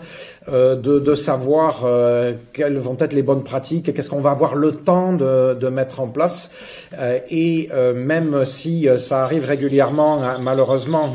de, 0.48 0.98
de, 0.98 1.14
savoir 1.14 1.84
quelles 2.52 2.78
vont 2.78 2.96
être 2.98 3.12
les 3.12 3.22
bonnes 3.22 3.44
pratiques, 3.44 3.92
qu'est-ce 3.92 4.10
qu'on 4.10 4.20
va 4.20 4.30
avoir 4.30 4.54
le 4.54 4.72
temps 4.72 5.12
de, 5.12 5.54
de 5.54 5.68
mettre 5.68 6.00
en 6.00 6.08
place 6.08 6.50
et 7.30 7.68
même 7.94 8.18
même 8.18 8.44
si 8.44 8.88
euh, 8.88 8.98
ça 8.98 9.22
arrive 9.22 9.44
régulièrement, 9.44 10.22
hein, 10.22 10.38
malheureusement, 10.40 11.12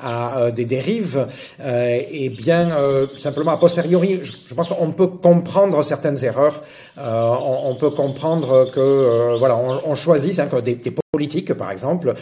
à 0.00 0.38
euh, 0.38 0.50
des 0.50 0.64
dérives, 0.64 1.26
euh, 1.60 2.00
et 2.10 2.28
bien 2.28 2.70
simplement 3.16 3.52
a 3.52 3.56
posteriori, 3.56 4.20
je, 4.22 4.54
pense 4.54 4.68
qu'on 4.68 4.92
peut 4.92 5.06
comprendre 5.06 5.82
certaines 5.82 6.22
erreurs. 6.24 6.62
On, 6.96 7.74
peut 7.78 7.90
comprendre 7.90 8.70
que 8.72 9.36
voilà, 9.38 9.56
on, 9.56 9.94
choisit 9.94 10.38
hein, 10.38 10.46
que 10.46 10.60
des, 10.60 10.76
politiques, 11.12 11.54
par 11.54 11.70
exemple, 11.70 12.14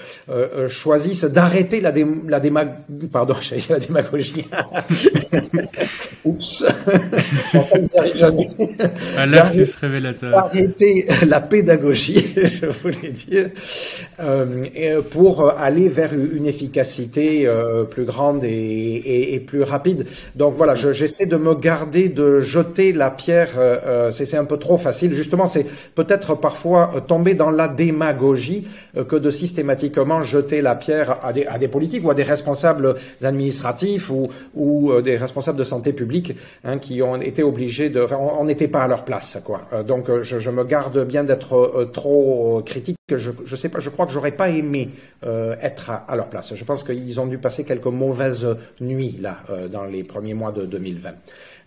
choisissent 0.69 1.25
d'arrêter 1.25 1.81
la, 1.81 1.93
dé, 1.93 2.07
la, 2.27 2.41
la 3.69 3.79
démagogie, 3.79 4.47
Bon, 6.41 7.65
ça 7.65 7.79
ne 7.79 7.99
arrive 7.99 8.17
jamais. 8.17 8.51
Un 9.19 9.27
révélateur. 9.81 10.39
Arrêter 10.39 11.07
la 11.27 11.41
pédagogie, 11.41 12.33
je 12.37 12.67
voulais 12.67 13.11
dire, 13.11 13.51
euh, 14.21 15.03
pour 15.03 15.51
aller 15.51 15.89
vers 15.89 16.15
une 16.15 16.47
efficacité 16.47 17.47
euh, 17.47 17.85
plus 17.85 18.05
grande 18.05 18.45
et, 18.45 18.49
et, 18.49 19.35
et, 19.35 19.41
plus 19.41 19.63
rapide. 19.63 20.07
Donc 20.35 20.55
voilà, 20.57 20.75
j'essaie 20.75 21.27
de 21.27 21.37
me 21.37 21.55
garder 21.55 22.09
de 22.09 22.41
jeter 22.41 22.93
la 22.93 23.11
pierre. 23.11 23.51
Euh, 23.57 24.11
c'est 24.11 24.37
un 24.37 24.45
peu 24.45 24.57
trop 24.57 24.79
facile. 24.79 25.15
Justement, 25.15 25.47
c'est 25.47 25.67
peut-être 25.95 26.35
parfois 26.35 27.05
tomber 27.07 27.35
dans 27.35 27.51
la 27.51 27.69
démagogie 27.69 28.67
que 29.09 29.17
de 29.17 29.31
systématiquement 29.31 30.23
jeter 30.23 30.61
la 30.61 30.75
pierre 30.75 31.19
à 31.25 31.33
des, 31.33 31.45
à 31.47 31.59
des 31.59 31.69
politiques 31.69 32.05
ou 32.05 32.11
à 32.11 32.15
des 32.15 32.23
responsables 32.23 32.95
administratifs 33.23 34.11
ou, 34.11 34.23
ou 34.55 35.01
des 35.03 35.17
responsables 35.17 35.59
de 35.59 35.65
santé 35.65 35.93
publique 35.93 36.30
Hein, 36.65 36.79
qui 36.79 37.03
ont 37.03 37.17
été 37.17 37.43
obligés 37.43 37.91
de, 37.91 38.03
enfin, 38.03 38.19
on 38.19 38.45
n'était 38.45 38.69
pas 38.69 38.83
à 38.83 38.89
leur 38.89 39.05
place, 39.05 39.39
quoi. 39.45 39.63
Euh, 39.73 39.83
donc, 39.83 40.09
euh, 40.09 40.23
je, 40.23 40.39
je, 40.39 40.51
me 40.51 40.65
garde 40.65 41.07
bien 41.07 41.25
d'être 41.25 41.55
euh, 41.55 41.85
trop 41.87 42.63
critique. 42.65 42.97
Je, 43.09 43.31
je 43.45 43.57
sais 43.57 43.69
pas, 43.69 43.79
je 43.79 43.89
crois 43.91 44.07
que 44.07 44.13
j'aurais 44.13 44.33
pas 44.33 44.51
aimé 44.51 44.91
être 45.23 45.91
à, 45.91 46.15
leur 46.15 46.29
place. 46.29 46.55
Je 46.55 46.65
pense 46.65 46.85
qu'ils 46.85 47.19
ont 47.19 47.27
dû 47.27 47.39
passer 47.39 47.65
quelques 47.65 47.87
mauvaises 47.87 48.47
nuits 48.81 49.19
là 49.21 49.39
dans 49.69 49.85
les 49.85 50.05
premiers 50.05 50.35
mois 50.35 50.53
de 50.53 50.65
2020. 50.65 51.11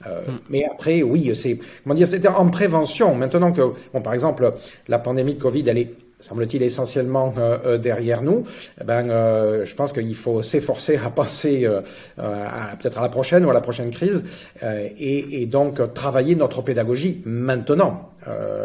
Euh, 0.07 0.21
mm. 0.21 0.39
Mais 0.49 0.65
après, 0.65 1.03
oui, 1.03 1.31
c'est 1.35 1.57
comment 1.83 1.95
dire, 1.95 2.07
c'était 2.07 2.27
en 2.27 2.49
prévention. 2.49 3.15
Maintenant 3.15 3.51
que, 3.51 3.61
bon, 3.93 4.01
par 4.01 4.13
exemple, 4.13 4.53
la 4.87 4.99
pandémie 4.99 5.35
de 5.35 5.41
Covid, 5.41 5.63
elle 5.67 5.77
est 5.77 5.91
semble-t-il, 6.23 6.63
essentiellement 6.63 7.33
euh, 7.37 7.57
euh, 7.65 7.77
derrière 7.77 8.21
nous, 8.21 8.45
eh 8.79 8.83
ben, 8.85 9.09
euh, 9.09 9.65
je 9.65 9.75
pense 9.75 9.91
qu'il 9.91 10.15
faut 10.15 10.41
s'efforcer 10.41 10.97
à 10.97 11.09
passer 11.09 11.69
peut-être 12.15 12.97
à 12.97 13.01
la 13.01 13.09
prochaine 13.09 13.45
ou 13.45 13.49
à 13.49 13.53
la 13.53 13.61
prochaine 13.61 13.91
crise 13.91 14.23
et, 14.63 15.41
et, 15.41 15.45
donc 15.45 15.93
travailler 15.93 16.35
notre 16.35 16.61
pédagogie 16.61 17.21
maintenant. 17.25 18.11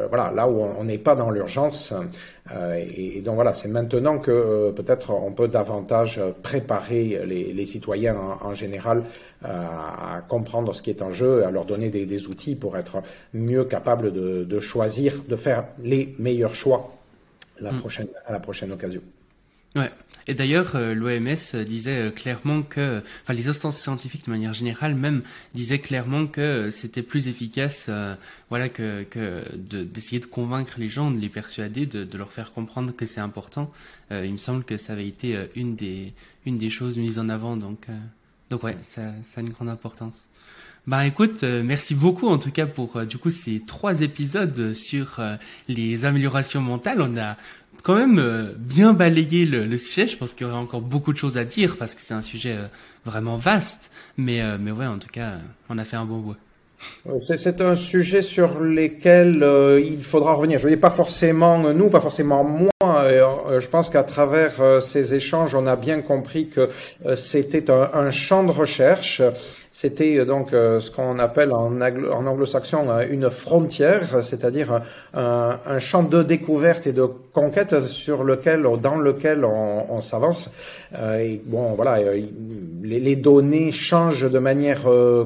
voilà, 0.08 0.32
là 0.34 0.48
où 0.48 0.60
on 0.60 0.84
n'est 0.84 0.98
pas 0.98 1.16
dans 1.16 1.30
l'urgence. 1.30 1.92
Et, 2.76 3.18
et, 3.18 3.20
donc 3.20 3.34
voilà, 3.34 3.52
c'est 3.52 3.68
maintenant 3.68 4.18
que 4.18 4.70
peut-être 4.70 5.12
on 5.12 5.32
peut 5.32 5.48
davantage 5.48 6.20
préparer 6.42 7.20
les, 7.26 7.52
les 7.52 7.66
citoyens 7.66 8.16
en, 8.16 8.48
en 8.48 8.52
général 8.52 9.02
à 9.44 10.22
comprendre 10.28 10.74
ce 10.74 10.82
qui 10.82 10.90
est 10.90 11.02
en 11.02 11.10
jeu, 11.10 11.44
à 11.44 11.50
leur 11.50 11.64
donner 11.64 11.90
des, 11.90 12.06
des 12.06 12.28
outils 12.28 12.54
pour 12.54 12.76
être 12.76 13.02
mieux 13.34 13.64
capables 13.64 14.12
de, 14.12 14.44
de 14.44 14.60
choisir, 14.60 15.22
de 15.28 15.36
faire 15.36 15.64
les 15.82 16.14
meilleurs 16.18 16.54
choix 16.54 16.97
la 17.60 17.72
mm. 17.72 17.80
prochaine, 17.80 18.08
à 18.26 18.32
la 18.32 18.40
prochaine 18.40 18.72
occasion. 18.72 19.02
Ouais. 19.76 19.90
Et 20.28 20.34
d'ailleurs, 20.34 20.76
euh, 20.76 20.94
l'OMS 20.94 21.64
disait 21.64 22.08
euh, 22.08 22.10
clairement 22.10 22.62
que, 22.62 23.02
enfin, 23.22 23.32
les 23.32 23.48
instances 23.48 23.78
scientifiques 23.78 24.26
de 24.26 24.30
manière 24.30 24.52
générale 24.52 24.94
même 24.94 25.22
disaient 25.54 25.78
clairement 25.78 26.26
que 26.26 26.70
c'était 26.70 27.02
plus 27.02 27.28
efficace, 27.28 27.86
euh, 27.88 28.14
voilà, 28.50 28.68
que, 28.68 29.04
que 29.04 29.42
d'essayer 29.56 30.20
de, 30.20 30.26
convaincre 30.26 30.74
les 30.76 30.90
gens, 30.90 31.10
de 31.10 31.18
les 31.18 31.30
persuader, 31.30 31.86
de, 31.86 32.04
de 32.04 32.18
leur 32.18 32.30
faire 32.30 32.52
comprendre 32.52 32.94
que 32.94 33.06
c'est 33.06 33.20
important. 33.20 33.72
il 34.10 34.32
me 34.32 34.38
semble 34.38 34.64
que 34.64 34.76
ça 34.76 34.92
avait 34.92 35.08
été 35.08 35.36
une 35.54 35.74
des, 35.76 36.12
une 36.44 36.58
des 36.58 36.70
choses 36.70 36.98
mises 36.98 37.18
en 37.18 37.30
avant, 37.30 37.56
donc, 37.56 37.86
donc 38.50 38.62
ouais, 38.62 38.76
ça, 38.82 39.12
ça 39.24 39.40
a 39.40 39.40
une 39.40 39.50
grande 39.50 39.68
importance. 39.68 40.27
Bah 40.88 41.04
écoute, 41.04 41.42
euh, 41.42 41.62
merci 41.62 41.94
beaucoup 41.94 42.28
en 42.28 42.38
tout 42.38 42.50
cas 42.50 42.64
pour 42.64 42.96
euh, 42.96 43.04
du 43.04 43.18
coup 43.18 43.28
ces 43.28 43.60
trois 43.60 44.00
épisodes 44.00 44.72
sur 44.72 45.16
euh, 45.18 45.34
les 45.68 46.06
améliorations 46.06 46.62
mentales. 46.62 47.02
On 47.02 47.14
a 47.18 47.36
quand 47.82 47.94
même 47.94 48.54
bien 48.56 48.94
balayé 48.94 49.44
le, 49.44 49.76
sujet. 49.76 50.06
Je 50.06 50.16
pense 50.16 50.32
qu'il 50.32 50.46
y 50.46 50.50
aurait 50.50 50.58
encore 50.58 50.80
beaucoup 50.80 51.12
de 51.12 51.18
choses 51.18 51.36
à 51.36 51.44
dire 51.44 51.76
parce 51.78 51.94
que 51.94 52.00
c'est 52.00 52.14
un 52.14 52.22
sujet 52.22 52.56
vraiment 53.04 53.36
vaste. 53.36 53.90
Mais 54.16 54.40
mais 54.58 54.70
ouais, 54.72 54.86
en 54.86 54.96
tout 54.96 55.10
cas, 55.12 55.34
on 55.68 55.76
a 55.76 55.84
fait 55.84 55.96
un 55.96 56.06
bon 56.06 56.18
bois. 56.18 56.36
C'est 57.20 57.60
un 57.60 57.74
sujet 57.74 58.22
sur 58.22 58.58
lequel 58.58 59.46
il 59.84 60.02
faudra 60.02 60.32
revenir. 60.32 60.58
Je 60.58 60.68
ne 60.68 60.74
dis 60.74 60.80
pas 60.80 60.90
forcément 60.90 61.72
nous, 61.72 61.88
pas 61.88 62.00
forcément 62.00 62.42
moi. 62.42 62.70
je 62.82 63.66
pense 63.68 63.90
qu'à 63.90 64.02
travers 64.02 64.82
ces 64.82 65.14
échanges, 65.14 65.54
on 65.54 65.66
a 65.66 65.76
bien 65.76 66.00
compris 66.00 66.48
que 66.48 66.68
c'était 67.14 67.70
un, 67.70 68.10
champ 68.10 68.42
de 68.42 68.50
recherche 68.50 69.22
c'était 69.80 70.16
euh, 70.16 70.24
donc 70.24 70.52
euh, 70.52 70.80
ce 70.80 70.90
qu'on 70.90 71.20
appelle 71.20 71.52
en, 71.52 71.80
anglo-saxon 71.80 72.90
euh, 72.90 73.06
une 73.08 73.30
frontière, 73.30 74.24
c'est-à-dire 74.24 74.80
un, 75.14 75.78
champ 75.78 76.02
de 76.02 76.24
découverte 76.24 76.88
et 76.88 76.92
de 76.92 77.04
conquête 77.32 77.78
sur 77.86 78.24
lequel, 78.24 78.66
dans 78.82 78.96
lequel 78.96 79.44
on, 79.44 80.00
s'avance. 80.00 80.52
et 80.92 81.40
bon, 81.44 81.74
voilà, 81.74 81.98
les, 82.82 83.16
données 83.16 83.70
changent 83.70 84.28
de 84.28 84.38
manière 84.40 84.82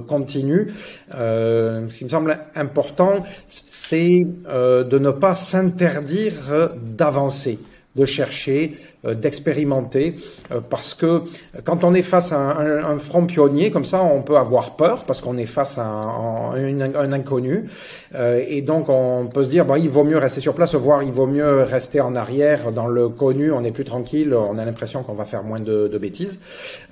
continue. 0.07 0.71
ce 1.11 1.95
qui 1.97 2.05
me 2.05 2.11
semble 2.11 2.39
important, 2.55 3.25
c'est 3.49 4.27
de 4.49 4.99
ne 4.99 5.11
pas 5.11 5.35
s'interdire 5.35 6.71
d'avancer, 6.77 7.59
de 7.97 8.05
chercher, 8.05 8.77
d'expérimenter, 9.05 10.15
euh, 10.53 10.61
parce 10.61 10.95
que 10.95 11.23
quand 11.65 11.83
on 11.83 11.93
est 11.93 12.03
face 12.03 12.31
à 12.33 12.39
un, 12.39 12.97
front 12.99 13.27
pionnier, 13.27 13.73
comme 13.73 13.85
ça, 13.85 14.01
on 14.03 14.23
peut 14.23 14.37
avoir 14.37 14.77
peur, 14.77 15.05
parce 15.05 15.21
qu'on 15.21 15.37
est 15.37 15.47
face 15.47 15.77
à 15.77 15.85
un, 15.85 17.13
inconnu, 17.13 17.69
euh, 18.15 18.45
et 18.47 18.63
donc 18.63 18.89
on 18.89 19.27
peut 19.27 19.43
se 19.43 19.49
dire, 19.49 19.65
bon, 19.65 19.75
il 19.75 19.91
vaut 19.91 20.05
mieux 20.05 20.19
rester 20.19 20.41
sur 20.41 20.55
place, 20.55 20.77
voire 20.77 21.03
il 21.03 21.11
vaut 21.11 21.27
mieux 21.27 21.63
rester 21.63 22.01
en 22.01 22.15
arrière, 22.15 22.71
dans 22.71 22.87
le 22.87 23.09
connu, 23.09 23.51
on 23.51 23.65
est 23.65 23.73
plus 23.73 23.85
tranquille, 23.85 24.35
on 24.35 24.57
a 24.57 24.65
l'impression 24.65 25.03
qu'on 25.03 25.15
va 25.15 25.25
faire 25.25 25.43
moins 25.43 25.61
de, 25.61 25.89
de 25.89 25.99
bêtises. 25.99 26.39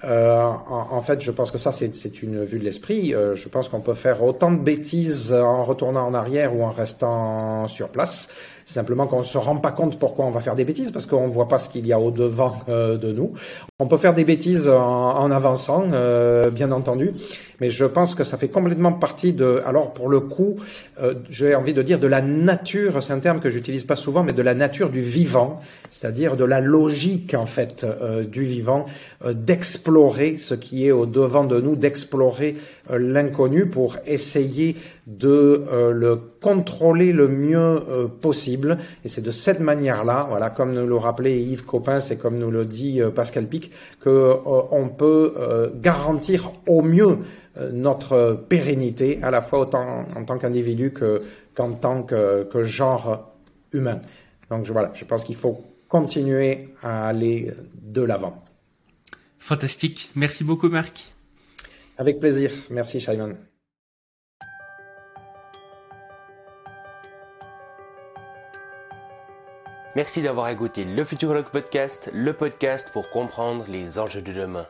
En, 0.03 1.01
fait, 1.01 1.21
je 1.21 1.31
pense 1.31 1.51
que 1.51 1.59
ça, 1.59 1.73
c'est 1.73 2.23
une 2.23 2.45
vue 2.45 2.59
de 2.59 2.65
l'esprit. 2.65 3.15
je 3.35 3.49
pense 3.49 3.69
qu'on 3.69 3.81
peut 3.81 3.95
faire 3.95 4.23
autant 4.23 4.51
de 4.51 4.59
bêtises 4.59 5.33
en 5.33 5.63
retournant 5.63 6.07
en 6.07 6.15
arrière 6.15 6.55
ou 6.57 6.65
en 6.65 6.71
restant 6.71 7.69
sur 7.69 7.89
place. 7.89 8.29
Simplement 8.65 9.07
qu'on 9.07 9.23
se 9.23 9.39
rend 9.39 9.57
pas 9.57 9.73
compte 9.73 9.99
pourquoi 9.99 10.27
on 10.27 10.31
va 10.31 10.41
faire 10.41 10.55
des 10.55 10.65
bêtises, 10.65 10.91
parce 10.91 11.07
qu'on 11.07 11.27
voit 11.27 11.49
pas 11.49 11.59
ce 11.59 11.69
qu'il 11.69 11.87
y 11.87 11.93
a 11.93 12.00
au-devant 12.01 12.61
euh, 12.69 12.97
de 12.97 13.13
nous. 13.13 13.33
On 13.79 13.87
peut 13.87 13.97
faire 13.97 14.15
des 14.15 14.25
bêtises 14.25 14.69
en, 14.69 15.31
avançant, 15.31 15.85
euh, 15.93 16.51
bien 16.51 16.73
entendu, 16.73 17.13
mais 17.61 17.71
je 17.71 17.85
pense 17.85 18.15
que 18.15 18.25
ça 18.25 18.37
fait 18.37 18.49
complètement 18.49 18.93
partie 18.93 19.33
de, 19.33 19.63
alors 19.67 19.93
pour 19.93 20.09
le 20.09 20.21
coup, 20.21 20.57
euh, 21.01 21.15
j'ai 21.29 21.55
envie 21.55 21.75
de 21.75 21.83
dire 21.83 21.99
de 21.99 22.07
la 22.07 22.23
nature, 22.23 23.03
c'est 23.03 23.13
un 23.13 23.19
terme 23.21 23.41
que 23.41 23.51
j'utilise 23.51 23.85
pas 23.85 23.97
souvent, 23.97 24.23
mais 24.23 24.33
de 24.33 24.43
la 24.43 24.55
nature 24.55 24.91
du 24.91 25.01
vivant, 25.01 25.61
c'est-à-dire 25.91 26.37
de 26.37 26.45
la 26.45 26.61
logique 26.61 27.35
en 27.35 27.47
fait 27.47 27.85
du 28.31 28.45
vivant, 28.45 28.87
d'explorer 29.27 30.39
ce 30.39 30.55
qui 30.55 30.87
est 30.87 30.93
au-devant 30.93 31.45
de 31.45 31.61
nous, 31.61 31.75
d'explorer 31.75 32.57
l'inconnu 32.89 33.67
pour 33.67 33.97
essayer 34.07 34.77
de 35.07 35.65
le 35.93 36.17
contrôler 36.41 37.13
le 37.13 37.27
mieux 37.27 37.83
possible. 38.21 38.79
Et 39.05 39.09
c'est 39.09 39.21
de 39.21 39.33
cette 39.33 39.61
manière-là, 39.61 40.27
voilà, 40.29 40.51
comme 40.51 40.73
nous 40.73 40.87
le 40.87 40.97
rappelait 40.97 41.41
Yves 41.41 41.65
Copin, 41.65 41.99
c'est 41.99 42.17
comme 42.17 42.39
nous 42.39 42.51
le 42.51 42.65
dit 42.65 43.01
Pascal 43.15 43.47
Pic, 43.47 43.71
qu'on 44.03 44.11
euh, 44.11 44.89
peut 44.97 45.35
euh, 45.39 45.69
garantir 45.75 46.53
au 46.67 46.83
mieux 46.83 47.19
euh, 47.50 47.50
notre 47.57 48.45
pérennité, 48.49 49.21
à 49.23 49.31
la 49.31 49.41
fois 49.41 49.61
autant 49.61 50.07
en 50.17 50.25
tant 50.25 50.39
qu'individu 50.39 50.93
qu'en 50.93 51.73
tant 51.73 52.03
que, 52.03 52.63
genre 52.63 53.33
humain. 53.73 54.01
Donc 54.51 54.67
voilà, 54.67 54.93
je 54.95 55.05
pense 55.05 55.25
qu'il 55.25 55.37
faut 55.37 55.65
continuer 55.89 56.75
à 56.83 57.09
aller 57.09 57.53
de 57.75 58.03
l'avant. 58.03 58.45
Fantastique. 59.39 60.11
Merci 60.15 60.45
beaucoup, 60.45 60.69
Marc. 60.69 61.13
Avec 61.99 62.19
plaisir. 62.19 62.51
Merci, 62.71 63.01
Shimon. 63.01 63.37
Merci 69.97 70.23
d'avoir 70.23 70.49
écouté 70.49 70.85
le 70.85 71.05
Futurologue 71.05 71.51
Podcast, 71.51 72.11
le 72.15 72.33
podcast 72.33 72.91
pour 72.93 73.11
comprendre 73.11 73.65
les 73.69 73.99
enjeux 73.99 74.23
de 74.23 74.33
demain. 74.33 74.67